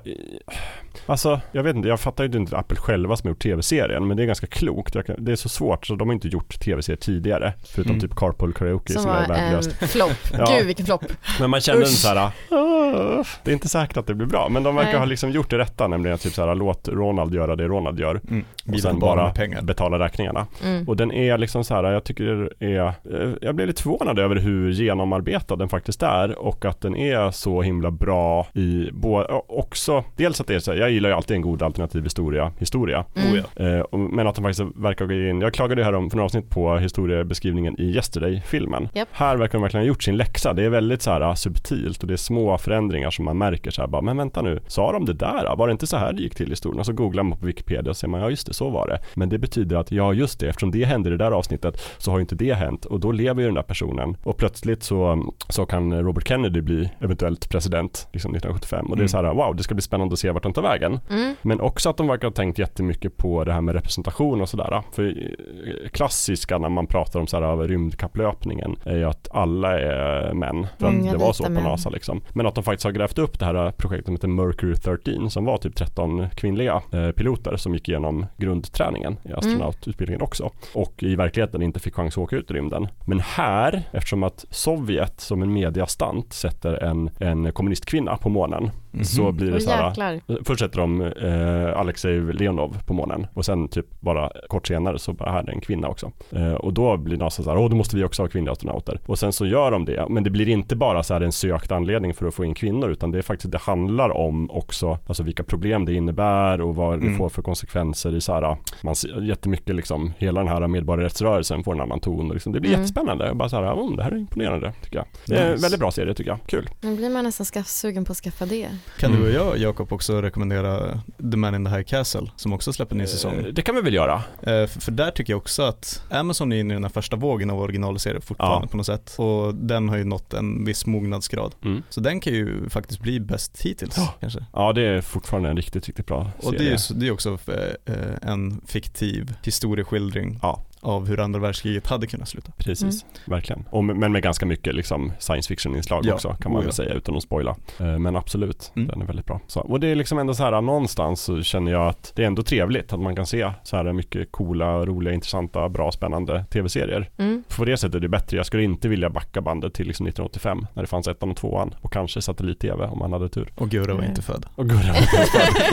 Alltså, 1.06 1.40
jag 1.52 1.64
vet 1.64 1.76
inte, 1.76 1.88
jag 1.88 2.00
fattar 2.00 2.24
ju 2.24 2.38
inte 2.40 2.58
Apple 2.58 2.78
själva 2.78 3.16
som 3.18 3.28
har 3.28 3.32
gjort 3.32 3.44
tv-serien, 3.44 4.08
men 4.08 4.18
det 4.18 4.24
är 4.24 4.28
ganska 4.28 4.48
klokt. 4.48 4.96
Jag 4.96 5.06
kan, 5.06 5.16
det 5.20 5.32
är 5.32 5.36
så 5.36 5.50
svårt, 5.50 5.86
så 5.86 5.96
de 5.96 6.08
har 6.08 6.14
inte 6.14 6.28
gjort 6.28 6.60
tv-serier 6.60 6.98
tidigare, 6.98 7.54
förutom 7.66 7.92
Mm. 7.92 8.02
typ 8.02 8.16
Carpool 8.16 8.54
Karaoke 8.54 8.94
som, 8.94 9.02
Som 9.02 9.12
är 9.12 9.20
var 9.22 9.28
värdelöst. 9.28 9.72
flopp. 9.92 10.12
Ja. 10.38 10.56
Gud 10.58 10.66
vilken 10.68 10.86
flopp. 10.86 11.06
Men 11.40 11.50
man 11.50 11.62
kände 11.62 11.82
en 11.82 11.88
Usch. 11.88 11.90
så 11.98 12.08
här, 12.08 12.32
"Åh, 12.52 13.26
det 13.44 13.52
är 13.52 13.54
inte 13.54 13.68
säkert 13.70 13.98
att 13.98 14.08
det 14.08 14.14
blir 14.14 14.28
bra, 14.28 14.48
men 14.50 14.64
de 14.64 14.76
verkar 14.76 14.90
Nej. 14.92 15.00
ha 15.00 15.06
liksom 15.06 15.32
gjort 15.32 15.50
det 15.50 15.58
rätta, 15.58 15.88
nämligen 15.88 16.18
typ 16.18 16.34
så 16.34 16.46
här, 16.48 16.56
låt 16.56 16.88
Ronald 16.88 17.34
göra 17.34 17.56
det 17.56 17.68
Ronald 17.68 18.00
gör 18.00 18.22
Mm. 18.30 18.46
och 18.74 18.80
sen 18.80 19.00
bara 19.00 19.34
betala 19.62 20.00
räkningarna. 20.00 20.48
Mm. 20.64 20.88
Och 20.88 20.98
den 20.98 21.12
är 21.12 21.38
liksom 21.38 21.64
så 21.64 21.74
här, 21.76 21.84
jag 21.92 22.04
tycker 22.04 22.50
det 22.60 22.66
är, 22.76 22.86
eh, 22.88 23.32
jag 23.42 23.56
blev 23.56 23.68
lite 23.68 23.82
förvånad 23.82 24.20
över 24.20 24.36
hur 24.36 24.72
genomarbetad 24.72 25.56
den 25.56 25.70
faktiskt 25.70 26.04
är 26.04 26.40
och 26.40 26.66
att 26.66 26.82
den 26.82 26.96
är 26.96 27.32
så 27.32 27.62
himla 27.62 27.92
bra 27.92 28.48
i, 28.54 28.90
bo, 28.94 29.24
också, 29.48 30.04
dels 30.16 30.42
att 30.42 30.48
det 30.48 30.56
är 30.56 30.60
så 30.60 30.72
här, 30.74 30.87
jag 30.88 30.94
gillar 30.94 31.10
ju 31.10 31.16
alltid 31.16 31.36
en 31.36 31.42
god 31.42 31.62
alternativ 31.64 32.04
historia, 32.04 32.52
historia. 32.60 33.06
Mm. 33.16 33.44
Oh. 33.56 33.68
Eh, 33.68 33.80
och- 33.82 34.00
men 34.00 34.28
att 34.28 34.36
de 34.36 34.42
faktiskt 34.42 34.70
verkar 34.76 35.06
gå 35.06 35.14
in, 35.14 35.42
jag 35.42 35.54
klagade 35.54 35.82
ju 35.82 35.86
här 35.86 35.94
om 35.96 36.10
för 36.10 36.18
några 36.18 36.26
avsnitt 36.26 36.50
på 36.50 36.78
historiebeskrivningen 36.78 37.82
i 37.82 37.96
Yesterday-filmen. 37.96 38.90
Japp. 38.94 39.08
Här 39.12 39.38
verkar 39.38 39.54
de 39.58 39.62
verkligen 39.62 39.84
ha 39.84 39.88
gjort 39.88 40.04
sin 40.04 40.18
läxa. 40.18 40.54
Det 40.54 40.64
är 40.64 40.70
väldigt 40.70 41.02
så 41.02 41.12
här 41.12 41.22
ah, 41.22 41.36
subtilt 41.36 42.02
och 42.02 42.08
det 42.08 42.14
är 42.14 42.18
små 42.18 42.58
förändringar 42.58 43.10
som 43.12 43.26
man 43.26 43.38
märker 43.38 43.72
så 43.72 43.82
här 43.82 43.88
bara, 43.88 44.02
men 44.02 44.18
vänta 44.18 44.42
nu, 44.42 44.60
sa 44.68 44.92
de 44.92 45.06
det 45.06 45.14
där? 45.14 45.56
Var 45.58 45.68
det 45.68 45.72
inte 45.72 45.88
så 45.88 45.98
här 45.98 46.14
det 46.14 46.22
gick 46.22 46.36
till 46.36 46.48
i 46.48 46.50
historien? 46.50 46.80
Och 46.80 46.86
så 46.86 46.94
googlar 46.94 47.24
man 47.24 47.40
på 47.40 47.46
Wikipedia 47.46 47.90
och 47.90 47.98
ser 47.98 48.08
man, 48.08 48.22
ja 48.22 48.30
just 48.30 48.48
det, 48.48 48.54
så 48.54 48.70
var 48.70 48.88
det. 48.88 49.00
Men 49.14 49.30
det 49.30 49.38
betyder 49.38 49.76
att, 49.78 49.92
ja 49.92 50.14
just 50.14 50.40
det, 50.40 50.48
eftersom 50.50 50.72
det 50.72 50.86
hände 50.86 51.10
i 51.10 51.12
det 51.12 51.18
där 51.18 51.32
avsnittet 51.32 51.82
så 51.98 52.12
har 52.12 52.18
ju 52.18 52.22
inte 52.22 52.36
det 52.36 52.54
hänt 52.54 52.86
och 52.86 53.00
då 53.00 53.12
lever 53.12 53.42
ju 53.42 53.48
den 53.48 53.56
där 53.56 53.62
personen 53.62 54.18
och 54.24 54.38
plötsligt 54.38 54.84
så, 54.84 55.24
så 55.50 55.66
kan 55.66 55.94
Robert 56.04 56.28
Kennedy 56.28 56.62
bli 56.62 56.90
eventuellt 57.00 57.50
president 57.50 58.08
liksom 58.14 58.32
1975 58.36 58.86
och 58.86 58.96
det 58.96 59.00
är 59.00 59.08
Mm. 59.08 59.08
så 59.10 59.18
här, 59.18 59.34
wow, 59.34 59.56
det 59.56 59.64
ska 59.64 59.76
bli 59.76 59.82
spännande 59.82 60.14
att 60.14 60.20
se 60.20 60.32
vart 60.32 60.44
den 60.44 60.54
tar 60.54 60.62
vägen. 60.62 60.77
Mm. 60.84 61.36
Men 61.42 61.62
också 61.62 61.90
att 61.90 61.98
de 61.98 62.08
verkar 62.08 62.28
ha 62.28 62.34
tänkt 62.34 62.60
jättemycket 62.60 63.18
på 63.18 63.44
det 63.44 63.54
här 63.54 63.62
med 63.62 63.76
representation 63.76 64.42
och 64.42 64.50
sådär. 64.50 64.84
För 64.92 65.08
eh, 65.08 65.90
klassiska 65.90 66.58
när 66.58 66.70
man 66.70 66.88
pratar 66.88 67.20
om 67.20 67.28
så 67.28 67.38
här 67.40 67.68
rymdkapplöpningen 67.68 68.76
är 68.84 68.98
ju 68.98 69.04
att 69.04 69.28
alla 69.32 69.80
är 69.80 70.34
män. 70.34 70.68
För 70.80 70.88
att 70.88 71.12
det 71.12 71.18
var 71.18 71.34
så 71.34 71.44
på 71.44 71.50
män. 71.50 71.64
NASA 71.64 71.90
liksom. 71.90 72.22
Men 72.34 72.46
att 72.46 72.56
de 72.56 72.64
faktiskt 72.64 72.86
har 72.86 72.92
grävt 72.92 73.18
upp 73.18 73.40
det 73.40 73.46
här 73.46 73.72
projektet 73.72 74.06
som 74.06 74.16
heter 74.16 74.28
Mercury 74.28 74.76
13 74.76 75.30
som 75.30 75.46
var 75.46 75.58
typ 75.58 75.76
13 75.76 76.30
kvinnliga 76.30 76.82
eh, 76.94 77.12
piloter 77.12 77.58
som 77.58 77.74
gick 77.74 77.90
igenom 77.90 78.26
grundträningen 78.38 79.18
i 79.24 79.34
astronaututbildningen 79.34 80.22
också. 80.22 80.52
Och 80.74 81.04
i 81.04 81.16
verkligheten 81.16 81.62
inte 81.62 81.80
fick 81.80 81.96
chans 81.96 82.18
att 82.18 82.24
åka 82.24 82.36
ut 82.36 82.52
i 82.52 82.54
rymden. 82.54 82.88
Men 83.06 83.20
här, 83.20 83.84
eftersom 83.92 84.24
att 84.24 84.46
Sovjet 84.50 85.22
som 85.22 85.42
en 85.42 85.54
mediastant 85.54 86.34
sätter 86.34 86.84
en, 86.84 87.10
en 87.20 87.52
kommunistkvinna 87.52 88.18
på 88.18 88.30
månen 88.30 88.72
Mhm. 88.98 89.06
så 89.06 89.32
blir 89.32 89.48
det 89.50 89.56
Och 89.56 89.62
så 89.62 89.70
här. 89.72 90.22
Först 90.46 90.60
sätter 90.60 90.80
de 90.80 91.02
eh, 91.02 91.80
Alexej 91.80 92.20
Leonov 92.34 92.78
på 92.86 92.94
månen 92.94 93.28
och 93.34 93.46
sen 93.46 93.68
typ 93.68 93.86
bara 94.00 94.32
kort 94.50 94.68
senare 94.68 95.00
så 95.00 95.14
bara 95.14 95.32
här 95.32 95.44
är 95.44 95.50
en 95.52 95.62
kvinna 95.62 95.88
också. 95.88 96.12
Eh, 96.32 96.54
och 96.54 96.74
då 96.74 96.98
blir 96.98 97.18
NASA 97.18 97.44
så 97.44 97.50
här, 97.50 97.58
åh 97.58 97.70
då 97.70 97.76
måste 97.76 97.96
vi 97.96 98.04
också 98.04 98.22
ha 98.24 98.28
kvinnliga 98.30 98.52
astronauter. 98.52 99.00
Och 99.06 99.20
sen 99.20 99.34
så 99.34 99.46
gör 99.46 99.72
de 99.72 99.86
det, 99.86 100.06
men 100.10 100.24
det 100.24 100.30
blir 100.30 100.50
inte 100.50 100.76
bara 100.76 101.04
så 101.04 101.14
här 101.14 101.22
en 101.22 101.32
sökt 101.32 101.72
anledning 101.72 102.14
för 102.14 102.28
att 102.28 102.34
få 102.34 102.46
in 102.46 102.54
kvinnor 102.54 102.90
utan 102.90 103.12
det 103.12 103.18
är 103.18 103.22
faktiskt, 103.22 103.52
det 103.52 103.58
handlar 103.58 104.18
om 104.18 104.52
också, 104.52 104.98
alltså 105.08 105.24
vilka 105.24 105.44
problem 105.44 105.86
det 105.86 105.94
innebär 105.94 106.62
och 106.62 106.76
vad 106.76 107.00
det 107.00 107.06
Mm. 107.08 107.18
får 107.18 107.30
för 107.30 107.42
konsekvenser 107.42 108.16
i 108.16 108.22
så 108.22 108.34
här, 108.34 108.58
man 108.84 108.96
ser 108.96 109.22
jättemycket 109.22 109.76
liksom, 109.76 110.14
hela 110.18 110.40
den 110.40 110.48
här 110.50 110.68
medborgarrättsrörelsen 110.68 111.64
får 111.64 111.74
en 111.74 111.82
annan 111.82 112.00
ton 112.00 112.28
och 112.28 112.34
liksom, 112.34 112.54
det 112.54 112.60
blir 112.60 112.70
Mm. 112.72 112.82
jättespännande. 112.82 113.32
Bara 113.34 113.50
så 113.50 113.56
här, 113.56 113.74
oh, 113.74 113.96
det 113.96 114.04
här 114.04 114.12
är 114.12 114.18
imponerande 114.18 114.74
tycker 114.84 114.98
jag. 114.98 115.06
Det 115.26 115.36
är 115.36 115.54
en 115.54 115.62
väldigt 115.62 115.80
bra 115.80 115.92
serie 115.92 116.14
tycker 116.14 116.32
jag, 116.32 116.40
kul. 116.46 116.70
Nu 116.82 116.96
blir 116.96 117.10
man 117.10 117.24
nästan 117.24 117.64
sugen 117.64 118.06
på 118.06 118.12
att 118.12 118.18
skaffa 118.18 118.46
det. 118.46 118.68
Kan 119.00 119.12
Mm. 119.12 119.24
du 119.24 119.28
och 119.30 119.34
jag, 119.48 119.58
Jakob, 119.58 119.94
också 119.94 120.22
rekommendera 120.22 121.00
The 121.32 121.38
Man 121.38 121.56
in 121.56 121.66
the 121.66 121.72
High 121.72 121.84
Castle 121.84 122.32
som 122.36 122.54
också 122.54 122.74
släpper 122.74 122.96
en 122.96 122.98
ny 123.02 123.08
säsong? 123.08 123.34
Eh, 123.34 123.44
Det 123.54 123.62
kan 123.62 123.76
vi 123.76 123.82
väl 123.82 123.94
göra. 123.94 124.14
Eh, 124.42 124.68
för, 124.68 124.80
för 124.82 124.92
där 124.92 125.12
tycker 125.12 125.34
jag 125.34 125.38
också 125.38 125.64
att 125.64 126.04
Amazon 126.10 126.52
är 126.52 126.60
inne 126.60 126.74
i 126.74 126.76
den 126.76 126.84
här 126.84 126.90
första 126.92 127.16
vågen 127.16 127.50
av 127.50 127.60
originalserier 127.62 128.20
fortfarande 128.20 128.66
Ja. 128.68 128.72
på 128.72 128.78
något 128.78 128.86
sätt. 128.86 129.16
Och 129.18 129.56
den 129.56 129.90
har 129.90 129.98
ju 129.98 130.04
nått 130.04 130.34
en 130.34 130.66
viss 130.66 130.86
mognadsgrad. 130.86 131.56
Mm. 131.66 131.84
Så 131.90 132.02
den 132.02 132.20
kan 132.20 132.34
ju 132.34 132.70
faktiskt 132.70 133.00
bli 133.02 133.20
bäst 133.20 133.62
hittills 133.62 133.98
Ja. 133.98 134.14
kanske. 134.20 134.46
Ja, 134.54 134.74
det 134.74 134.82
är 134.82 135.02
fortfarande 135.02 135.50
en 135.50 135.58
riktigt, 135.58 135.86
riktigt 135.88 136.06
bra 136.08 136.32
Och 136.38 136.44
serie. 136.44 136.60
det 136.60 136.66
är 136.66 136.94
ju 136.94 137.00
det 137.00 137.08
är 137.08 137.12
också 137.12 137.38
eh, 137.86 137.94
en 138.30 138.62
fiktiv 138.68 139.34
historieskildring 139.44 140.40
Ja. 140.42 140.62
Av 140.82 141.08
hur 141.08 141.20
andra 141.20 141.40
världskriget 141.40 141.88
hade 141.88 142.08
kunnat 142.08 142.30
sluta. 142.30 142.52
Precis, 142.58 143.06
verkligen. 143.26 143.64
Och, 143.70 143.84
men 143.84 144.12
med 144.12 144.22
ganska 144.24 144.46
mycket 144.46 144.76
liksom 144.76 145.12
science 145.20 145.48
fiction-inslag 145.48 146.06
Ja, 146.06 146.14
också 146.14 146.36
kan 146.42 146.52
man 146.52 146.62
oh 146.62 146.66
väl 146.66 146.74
säga 146.74 146.94
utan 146.94 147.16
att 147.16 147.24
spoila. 147.24 147.56
Eh, 147.80 147.86
Men 148.00 148.16
absolut, 148.16 148.72
Mm. 148.76 148.88
den 148.88 149.02
är 149.02 149.06
väldigt 149.06 149.26
bra. 149.26 149.42
Så, 149.48 149.60
och 149.60 149.80
det 149.80 149.88
är 149.88 149.96
liksom 149.96 150.20
ändå 150.20 150.34
så 150.34 150.44
här, 150.44 150.62
någonstans 150.62 151.22
så 151.22 151.42
känner 151.44 151.72
jag 151.72 151.88
att 151.88 152.12
det 152.16 152.24
är 152.24 152.28
ändå 152.28 152.44
trevligt 152.44 152.94
att 152.94 153.00
man 153.00 153.16
kan 153.16 153.26
se 153.26 153.52
så 153.64 153.76
här 153.78 153.94
mycket 153.94 154.32
coola, 154.32 154.86
roliga, 154.86 155.14
intressanta, 155.14 155.70
bra, 155.70 155.92
spännande 155.92 156.46
tv-serier. 156.52 157.10
Mm. 157.18 157.44
På 157.58 157.66
det 157.66 157.78
sättet 157.78 157.96
är 157.96 158.00
det 158.00 158.10
bättre. 158.10 158.38
Jag 158.38 158.46
skulle 158.46 158.64
inte 158.64 158.88
vilja 158.90 159.10
backa 159.10 159.42
bandet 159.42 159.74
till 159.74 159.88
liksom 159.88 160.08
1985 160.08 160.68
när 160.74 160.84
det 160.84 160.88
fanns 160.88 161.08
ettan 161.08 161.32
och 161.32 161.38
tvåan 161.38 161.76
och 161.82 161.94
kanske 161.94 162.22
satellit-tv 162.22 162.86
om 162.88 163.00
man 163.00 163.12
hade 163.14 163.30
tur. 163.30 163.50
Och 163.56 163.70
Gurra 163.70 163.94
var 163.94 164.02
Nej. 164.02 164.10
inte 164.10 164.22
född. 164.22 164.46
Och 164.56 164.70
Gurra, 164.70 164.94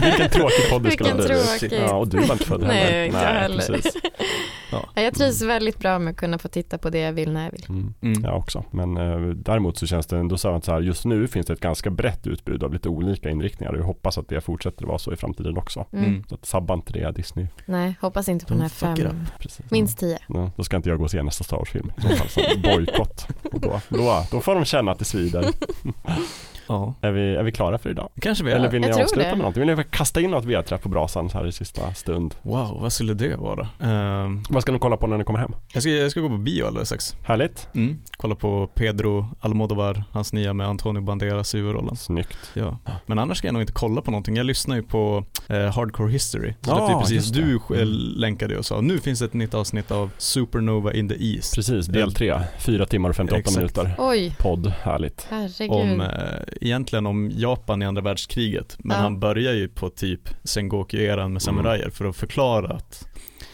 vilken 0.03 0.31
tråkig 0.31 0.71
podd 0.71 0.83
det 0.83 0.91
skulle 0.91 1.11
ha 1.11 1.17
Vilken 1.17 1.37
blivit. 1.37 1.61
tråkig. 1.61 1.79
Ja, 1.89 1.95
och 1.97 2.09
du 2.09 2.17
var 2.17 2.33
inte 2.33 2.45
född 2.45 2.63
heller. 2.65 2.91
Nej, 2.91 3.07
inte 3.07 3.19
jag 3.19 3.25
heller. 3.27 3.57
precis. 3.67 3.93
Ja, 4.73 4.94
jag 5.03 5.15
trivs 5.15 5.43
väldigt 5.43 5.79
bra 5.79 5.99
med 5.99 6.11
att 6.11 6.17
kunna 6.17 6.39
få 6.39 6.49
titta 6.49 6.79
på 6.79 6.91
det 6.91 6.99
jag 6.99 7.13
vill 7.13 7.33
när 7.33 7.45
jag 7.45 7.51
vill. 7.51 7.67
Mm. 7.69 7.95
Mm. 8.01 8.25
Jag 8.25 8.37
också. 8.37 8.65
Men 8.71 8.97
eh, 8.97 9.19
däremot 9.21 9.79
så 9.79 9.87
känns 9.87 10.07
det 10.07 10.19
ändå 10.19 10.39
så 10.39 10.55
att 10.55 10.65
så 10.65 10.73
här, 10.73 10.81
just 10.81 11.05
nu 11.05 11.29
finns 11.29 11.47
det 11.47 11.53
ett 11.53 11.61
ganska 11.61 11.91
brett 11.91 12.27
utbud 12.27 12.63
av 12.63 12.73
lite 12.73 12.89
olika 12.89 13.31
inriktningar 13.31 13.73
och 13.73 13.79
jag 13.79 13.85
hoppas 13.85 14.19
att 14.19 14.29
det 14.29 14.41
fortsätter 14.41 14.87
vara 14.87 14.99
så 14.99 15.13
i 15.13 15.17
framtiden 15.17 15.57
också. 15.57 15.87
Mm. 15.93 16.05
Mm. 16.05 16.25
Så 16.29 16.35
att 16.35 16.47
sabba 16.47 16.75
inte 16.75 16.93
det 16.93 17.13
Disney. 17.13 17.47
Nej, 17.67 17.95
hoppas 18.01 18.29
inte 18.29 18.47
på 18.47 18.55
Don't 18.55 18.57
den 18.57 18.63
här 18.63 18.69
fem. 18.69 19.27
Precis. 19.39 19.71
Minst 19.71 19.99
tio. 19.99 20.19
Ja, 20.29 20.51
då 20.57 20.65
ska 20.65 20.77
inte 20.77 20.89
jag 20.89 20.99
gå 20.99 21.05
och 21.05 21.11
se 21.11 21.23
nästa 21.23 21.45
Star 21.45 21.57
Wars-film 21.57 21.93
bojkott. 22.63 23.27
Då, 23.53 23.81
då, 23.89 24.27
då 24.31 24.41
får 24.41 24.55
de 24.55 24.65
känna 24.65 24.93
att 24.93 24.99
det 24.99 25.05
svider. 25.05 25.45
Ja, 26.67 26.95
Är 27.01 27.11
vi, 27.13 27.35
är 27.37 27.43
vi 27.43 27.53
klara 27.53 27.79
för 27.79 27.91
idag? 27.91 28.09
kanske 28.21 28.45
vi 28.45 28.53
Eller 28.53 28.67
är. 28.67 28.71
vill 28.71 28.81
ni 28.81 28.89
Jag 28.89 29.01
avsluta 29.01 29.29
med 29.29 29.39
någonting? 29.39 29.67
Vill 29.67 29.77
ni 29.77 29.85
kasta 29.91 30.21
in 30.21 30.31
något 30.31 30.45
vedträ 30.45 30.79
på 30.79 30.89
brasan 30.89 31.31
så 31.31 31.39
här 31.39 31.47
i 31.47 31.53
sista 31.53 31.95
stund? 31.95 32.35
Wow, 32.43 32.79
vad 32.81 32.93
skulle 32.93 33.15
det 33.15 33.37
vara? 33.37 33.69
Ehm, 33.81 34.43
Vad 34.51 34.63
ska 34.63 34.73
ni 34.73 34.79
kolla 34.79 34.97
på 34.97 35.07
när 35.07 35.19
ni 35.19 35.25
kommer 35.25 35.39
hem? 35.39 35.53
jag, 35.73 35.83
ska, 35.83 35.91
jag 35.93 36.11
ska 36.11 36.21
gå 36.21 36.29
på 36.29 36.37
bio 36.39 36.67
alldeles 36.67 36.89
strax. 36.89 37.17
Härligt? 37.23 37.69
Mm. 37.75 37.99
Kolla 38.17 38.35
på 38.35 38.67
Pedro 38.75 39.27
Almodovar, 39.41 40.05
hans 40.13 40.33
nya 40.33 40.53
med 40.53 40.67
Antonio 40.69 41.03
Banderas 41.03 41.55
i 41.55 41.59
huvudrollen. 41.59 41.97
Snyggt. 41.97 42.39
Ja. 42.55 42.79
Men 43.07 43.19
annars 43.19 43.39
ska 43.39 43.47
jag 43.49 43.53
nog 43.53 43.63
inte 43.63 43.73
kolla 43.73 44.01
på 44.01 44.11
någonting. 44.11 44.37
Jag 44.37 44.47
lyssnar 44.47 44.77
ju 44.77 44.83
på 44.83 45.25
eh, 45.49 45.57
Hardcore 45.75 46.13
History. 46.13 46.55
Så 46.61 46.87
är 46.97 47.01
precis 47.01 47.29
du 47.31 47.55
eh, 47.55 47.61
Mm. 47.71 47.89
länkade 48.17 48.59
och 48.59 48.67
sa 48.67 48.81
nu 48.81 48.99
finns 48.99 49.19
det 49.19 49.25
ett 49.25 49.35
nytt 49.35 49.55
avsnitt 49.55 49.91
av 49.91 50.11
Supernova 50.19 50.93
in 50.93 51.09
the 51.09 51.15
East. 51.35 51.55
Precis, 51.55 51.87
del 51.87 52.15
tre. 52.15 52.35
Fyra 52.59 52.87
timmar 52.87 53.09
och 53.11 53.17
58 53.17 53.39
Exakt. 53.39 53.57
minuter. 53.57 53.95
Oj, 53.99 54.37
Podd, 54.39 54.73
härligt. 54.83 55.27
herregud. 55.31 55.71
Om, 55.71 56.01
eh, 56.01 56.09
egentligen 56.61 57.07
om 57.07 57.31
Japan 57.35 57.83
i 57.83 57.87
andra 57.87 58.03
världskriget. 58.03 58.77
Men 58.79 58.97
Ja. 58.97 59.03
han 59.03 59.21
börjar 59.21 59.53
ju 59.53 59.69
på 59.69 59.91
typ 59.91 60.21
Sengoku-eran 60.45 61.33
med 61.33 61.43
samurajer 61.43 61.91
för 61.91 62.05
att 62.05 62.17
förklara 62.17 62.75
att 62.75 63.09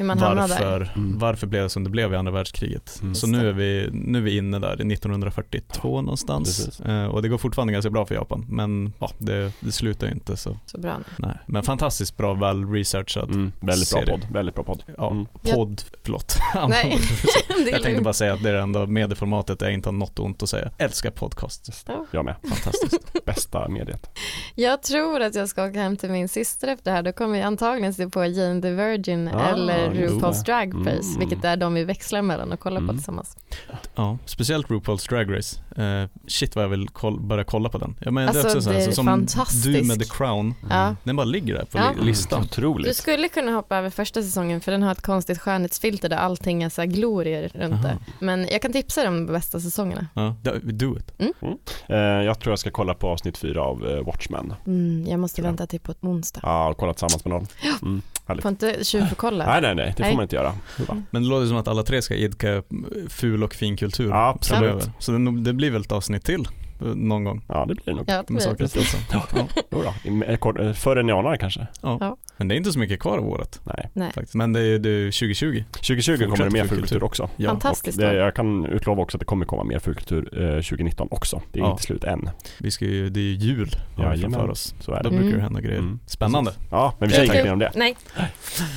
varför, 0.09 0.93
Mm. 0.97 1.18
varför 1.18 1.47
blev 1.47 1.62
det 1.62 1.68
som 1.68 1.85
det 1.85 1.90
blev 1.90 2.12
i 2.12 2.16
andra 2.16 2.32
världskriget. 2.32 2.98
Mm. 3.02 3.14
Så 3.14 3.27
nu 3.27 3.48
är, 3.48 3.52
vi, 3.52 3.89
nu 3.93 4.18
är 4.18 4.22
vi 4.22 4.36
inne 4.36 4.59
där 4.59 4.82
i 4.82 4.93
1942 4.93 6.02
någonstans. 6.02 6.81
Eh, 6.81 7.05
och 7.05 7.22
det 7.22 7.28
går 7.28 7.39
fortfarande 7.39 7.72
ganska 7.72 7.90
bra 7.90 8.06
för 8.06 8.14
Japan. 8.14 8.47
Men 8.48 8.93
ja, 8.98 9.10
det, 9.18 9.52
det 9.60 9.72
slutar 9.72 10.06
ju 10.06 10.12
inte 10.12 10.36
så. 10.36 10.56
Så 10.66 10.78
bra. 10.78 10.97
Nej. 11.16 11.36
Men 11.47 11.62
fantastiskt 11.62 12.16
bra, 12.16 12.35
väl 12.35 12.70
researchad. 12.72 13.31
Mm, 13.31 13.52
väldigt 13.60 13.90
bra 13.90 14.02
podd, 14.06 14.27
väldigt 14.32 14.55
bra 14.55 14.64
podd. 14.64 14.82
Ja, 14.97 15.10
Mm. 15.10 15.27
podd, 15.43 15.82
förlåt. 16.02 16.36
Nej. 16.68 16.98
Jag 17.72 17.82
tänkte 17.82 18.02
bara 18.02 18.14
säga 18.14 18.32
att 18.32 18.43
det 18.43 18.48
är 18.48 18.52
det 18.55 18.60
enda 18.60 18.86
medieformatet 18.86 19.60
jag 19.62 19.72
inte 19.72 19.89
har 19.89 19.93
något 19.94 20.18
ont 20.18 20.43
att 20.43 20.48
säga. 20.48 20.70
Älskar 20.78 21.10
podcast. 21.10 21.85
Jag 22.10 22.24
med. 22.24 22.35
Fantastiskt. 22.48 23.24
Bästa 23.24 23.68
mediet. 23.68 24.10
Jag 24.55 24.82
tror 24.82 25.20
att 25.20 25.35
jag 25.35 25.48
ska 25.48 25.64
åka 25.64 25.81
hem 25.82 25.97
till 25.97 26.10
min 26.10 26.28
syster 26.28 26.68
efter 26.68 26.90
det 26.90 26.97
här. 26.97 27.02
Då 27.02 27.12
kommer 27.12 27.39
jag 27.39 27.47
antagligen 27.47 27.94
se 27.94 28.09
på 28.09 28.24
Jane 28.24 28.62
the 28.62 28.70
Virgin 28.70 29.28
Ah, 29.28 29.48
eller 29.48 29.90
RuPaul's. 29.95 30.45
Drag 30.45 30.75
Race, 30.87 31.09
Mm. 31.09 31.19
vilket 31.19 31.45
är 31.45 31.57
de 31.57 31.75
vi 31.75 31.85
växlar 31.85 32.23
mellan 32.23 32.53
och 32.53 32.61
kollar 32.61 32.77
på 32.81 32.85
Mm. 32.85 32.97
tillsammans. 32.97 33.37
Ja, 33.95 34.19
speciellt 34.25 34.67
RuPaul's 34.69 35.09
Drag 35.09 35.37
Race. 35.37 35.61
Eh, 35.83 36.09
shit 36.27 36.57
vad 36.57 36.65
jag 36.65 36.69
vill 36.69 36.89
koll- 36.89 37.21
börja 37.21 37.45
kolla 37.45 37.69
på 37.69 37.79
den. 37.79 37.97
Ja, 38.01 38.11
men 38.11 38.29
Alltså, 38.29 38.43
det 38.43 38.49
är 38.53 38.57
också 38.57 38.71
det 38.71 38.77
är 38.83 38.87
så 38.87 38.93
som 38.93 39.07
fantastiskt. 39.07 39.65
du 39.65 39.83
med 39.85 39.99
The 39.99 40.05
Crown. 40.05 40.55
Ja. 40.71 40.97
Den 41.05 41.17
bara 41.17 41.25
ligger 41.25 41.55
där 41.55 41.65
på 41.65 41.79
Ja. 41.79 41.93
li- 41.99 42.05
listan. 42.05 42.41
Du 42.41 42.47
Otroligt. 42.47 42.97
skulle 42.97 43.29
kunna 43.29 43.53
hoppa 43.53 43.77
över 43.77 43.91
första 43.91 44.23
säsongen 44.23 44.61
för 44.61 44.73
den 44.73 44.83
har 44.83 44.93
ett 44.93 45.03
konstigt 45.03 45.39
skönhetsfilter 45.39 46.09
där 46.09 46.17
allting 46.17 46.62
är 46.62 46.69
så 46.69 46.83
glorier 46.85 47.51
runt 47.55 47.73
Aha. 47.75 47.83
det. 47.83 47.99
Men 48.19 48.47
jag 48.51 48.62
kan 48.62 48.73
tipsa 48.73 49.01
dig 49.01 49.09
om 49.09 49.27
de 49.27 49.33
bästa 49.33 49.61
säsongerna. 49.61 50.07
Ja, 50.15 50.35
do- 50.43 50.99
it. 50.99 51.12
Eh, 51.89 51.97
jag 51.97 52.41
tror 52.41 52.53
jag 52.53 52.59
ska 52.59 52.71
kolla 52.71 52.95
på 52.95 53.09
avsnitt 53.09 53.39
fyra 53.39 53.62
av 53.62 53.87
eh, 53.89 54.05
Watchmen. 54.05 54.55
Mm, 54.67 55.07
jag 55.09 55.21
måste 55.21 55.41
jag. 55.41 55.47
vänta 55.47 55.67
till 55.67 55.81
på 55.81 55.95
onsdag. 56.01 56.41
Ja, 56.43 56.69
och 56.69 56.77
kollat 56.77 56.97
tillsammans 56.97 57.25
med 57.25 57.31
någon. 57.35 57.47
Mm, 57.83 58.03
härligt. 58.31 58.43
Får 58.43 58.51
inte 58.51 58.85
tjuvkolla. 58.85 59.47
Nej, 59.47 59.61
nej, 59.61 59.74
nej, 59.74 59.86
det 59.86 60.02
får 60.02 60.02
Nej. 60.02 60.15
man 60.15 60.23
inte 60.23 60.36
göra. 60.36 60.52
Men 61.11 61.23
det 61.23 61.28
låter 61.28 61.47
som 61.47 61.57
att 61.57 61.69
alla 61.69 61.82
tre 61.82 62.02
ska 62.02 62.15
idka 62.15 62.62
ful 63.09 63.43
och 63.43 63.55
fin 63.55 63.77
kultur 63.77 64.09
Ja, 64.09 64.28
absolut. 64.28 64.90
Så 64.98 65.12
det, 65.12 65.40
det 65.40 65.52
blir 65.52 65.70
väl 65.70 65.82
ett 65.82 65.93
avsnitt 65.93 66.24
till 66.24 66.48
någon 66.81 67.24
gång. 67.24 67.44
Ja, 67.48 67.65
det 67.69 67.74
blir 67.74 67.85
det 67.85 67.93
nog. 67.94 68.05
Ja, 68.09 68.12
det 68.12 68.16
Med 68.16 68.27
blir 68.27 68.69
saker 68.69 68.69
det. 69.12 69.35
om. 69.40 69.47
Ja. 69.52 69.52
Då. 69.70 70.11
I- 70.11 70.66
eh, 70.66 70.73
Förr 70.73 70.97
än 70.97 71.09
i 71.09 71.12
anar 71.12 71.36
kanske. 71.36 71.66
Men 72.36 72.48
det 72.48 72.55
är 72.55 72.57
inte 72.57 72.73
så 72.73 72.78
mycket 72.78 73.01
kvar 73.01 73.19
av 73.19 73.28
året 73.28 73.61
Nej. 73.65 73.90
Nej. 73.93 74.12
faktiskt. 74.12 74.35
Men 74.35 74.52
det 74.52 74.61
är, 74.61 74.78
det 74.78 74.90
är 74.90 75.07
2020. 75.07 75.65
2020 75.73 76.24
kommer 76.24 76.36
det 76.36 76.51
mer 76.51 76.61
för 76.61 76.69
fulkultur 76.69 76.81
kultur. 76.81 77.05
också. 77.05 77.28
Ja. 77.36 77.48
Fantastiskt. 77.51 77.98
Det, 77.98 78.09
då. 78.11 78.15
jag 78.16 78.35
kan 78.35 78.66
utlova 78.66 79.02
också 79.02 79.16
att 79.16 79.19
det 79.19 79.24
kommer 79.24 79.47
komma 79.47 79.65
mer 79.65 79.78
fulkultur 79.78 80.43
eh, 80.43 80.55
2019 80.62 81.09
också. 81.11 81.43
Det 81.52 81.59
är 81.59 81.62
Ja. 81.65 81.70
inte 81.70 81.82
slut 81.82 82.05
än. 82.05 82.31
Vi 82.59 82.70
ska 82.70 82.85
ju, 82.85 83.09
det 83.11 83.20
är 83.20 83.24
ju 83.24 83.35
jul 83.35 83.70
Jajamän. 83.98 84.20
framför 84.32 84.51
oss. 84.51 84.74
Så 84.81 84.93
är 84.93 85.02
Då 85.02 85.11
det. 85.11 85.16
brukar 85.16 85.27
Mm. 85.27 85.36
det 85.36 85.43
hända 85.43 85.61
grejer. 85.61 85.78
Mm. 85.78 85.98
Spännande. 86.07 86.52
Ja, 86.70 86.94
men 86.98 87.09
vi 87.09 87.15
säger 87.15 87.44
mer 87.44 87.52
om 87.52 87.59
det. 87.59 87.73
Nej, 87.74 87.97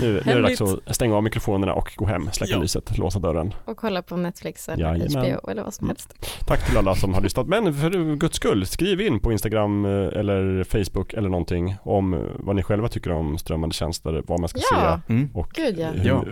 Nu, 0.01 0.21
nu 0.25 0.31
är 0.31 0.35
det 0.35 0.41
dags 0.41 0.61
att 0.61 0.95
stänga 0.95 1.15
av 1.15 1.23
mikrofonerna 1.23 1.73
och 1.73 1.93
gå 1.95 2.05
hem, 2.05 2.29
släcka 2.31 2.53
Ja. 2.53 2.59
lyset, 2.59 2.97
låsa 2.97 3.19
dörren. 3.19 3.53
och 3.65 3.77
kolla 3.77 4.01
på 4.01 4.17
Netflix 4.17 4.69
eller 4.69 4.83
Jajamän. 4.83 5.31
HBO 5.33 5.49
eller 5.49 5.63
vad 5.63 5.73
som 5.73 5.85
Mm. 5.85 5.89
helst. 5.95 6.29
Tack 6.47 6.67
till 6.67 6.77
alla 6.77 6.95
som 6.95 7.13
har 7.13 7.21
lyssnat. 7.21 7.47
Men 7.47 7.73
för 7.73 7.92
guds 7.97 8.35
skull, 8.37 8.65
skriv 8.65 9.01
in 9.01 9.19
på 9.19 9.31
Instagram 9.31 9.85
eh, 9.85 9.91
eller 9.91 10.63
Facebook 10.63 11.13
eller 11.13 11.29
någonting 11.29 11.75
om 11.83 12.13
eh, 12.13 12.19
vad 12.35 12.55
ni 12.55 12.63
själva 12.63 12.87
tycker 12.87 13.11
om 13.11 13.37
strömmande 13.37 13.73
tjänster, 13.75 14.23
vad 14.27 14.39
man 14.39 14.49
ska 14.49 14.59
Ja, 14.71 14.99
se 15.07 15.13
Mm. 15.13 15.29
och 15.33 15.49
gud 15.53 15.79
ja. 15.79 15.87
hur, 15.87 16.07
Ja. 16.09 16.23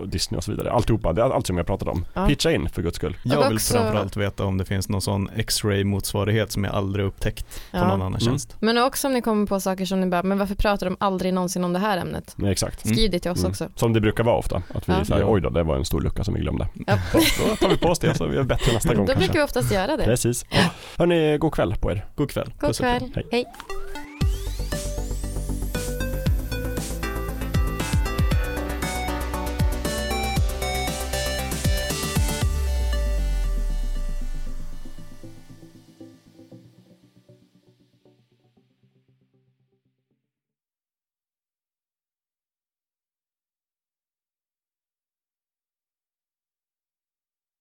och 0.00 0.08
Disney 0.08 0.36
och 0.38 0.44
så 0.44 0.50
vidare. 0.50 0.70
Alltihopa, 0.72 1.12
det 1.12 1.22
är 1.22 1.30
allt 1.30 1.46
som 1.46 1.56
jag 1.56 1.66
pratat 1.66 1.88
om. 1.88 2.04
Ja. 2.14 2.26
Pitcha 2.26 2.52
in 2.52 2.68
för 2.68 2.82
guds 2.82 2.96
skull. 2.96 3.16
Jag 3.24 3.48
vill 3.48 3.56
också- 3.56 3.74
framförallt 3.74 4.16
veta 4.16 4.44
om 4.44 4.58
det 4.58 4.64
finns 4.64 4.88
någon 4.88 5.00
sån 5.02 5.28
X-ray 5.36 5.84
motsvarighet 5.84 6.52
som 6.52 6.64
jag 6.64 6.74
aldrig 6.74 7.06
upptäckt 7.06 7.60
på 7.70 7.76
någon 7.78 7.86
Ja. 7.88 7.94
annan 7.94 8.06
Mm. 8.06 8.20
tjänst. 8.20 8.56
Men 8.60 8.78
också 8.78 9.06
om 9.06 9.12
ni 9.14 9.22
kommer 9.22 9.46
på 9.46 9.60
saker 9.60 9.84
som 9.84 10.00
ni 10.00 10.06
bara, 10.06 10.22
men 10.22 10.38
varför 10.38 10.54
pratar 10.54 10.86
de 10.86 10.96
aldrig 11.00 11.34
någonsin 11.34 11.64
om 11.64 11.72
det 11.72 11.78
här 11.78 11.98
ämnet? 11.98 12.34
Nej, 12.36 12.52
exakt. 12.52 12.84
Mm. 12.84 12.96
Skriv 12.96 13.10
det 13.10 13.18
till 13.18 13.30
oss 13.30 13.38
Mm. 13.38 13.50
också. 13.50 13.68
Som 13.74 13.92
det 13.92 14.00
brukar 14.00 14.24
vara 14.24 14.36
ofta, 14.36 14.56
att 14.74 14.88
vi 14.88 14.92
Ja. 14.92 15.04
säger 15.04 15.20
Ja. 15.20 15.26
oj 15.30 15.40
då, 15.40 15.48
det 15.50 15.62
var 15.62 15.76
en 15.76 15.84
stor 15.84 16.00
lucka 16.00 16.24
som 16.24 16.34
vi 16.34 16.40
glömde. 16.40 16.68
Ja. 16.86 16.98
Då 17.12 17.56
tar 17.56 17.68
vi 17.68 17.76
på 17.76 17.88
oss 17.88 17.98
det 17.98 18.14
så 18.14 18.24
är 18.24 18.28
vi 18.28 18.42
bättre 18.42 18.72
nästa 18.72 18.94
gång 18.94 19.06
Då 19.06 19.12
kanske. 19.12 19.18
brukar 19.26 19.34
vi 19.40 19.44
oftast 19.44 19.72
göra 19.72 19.96
det. 19.96 20.04
Precis. 20.04 20.46
Hörni, 21.06 21.38
god 21.38 21.52
kväll 21.52 21.74
på 21.76 21.90
er. 21.90 22.04
God 22.16 22.30
kväll. 22.30 22.52
God 22.58 22.68
Puss 22.68 22.78
kväll. 22.78 23.10
Hej. 23.14 23.26
Hej. 23.30 23.46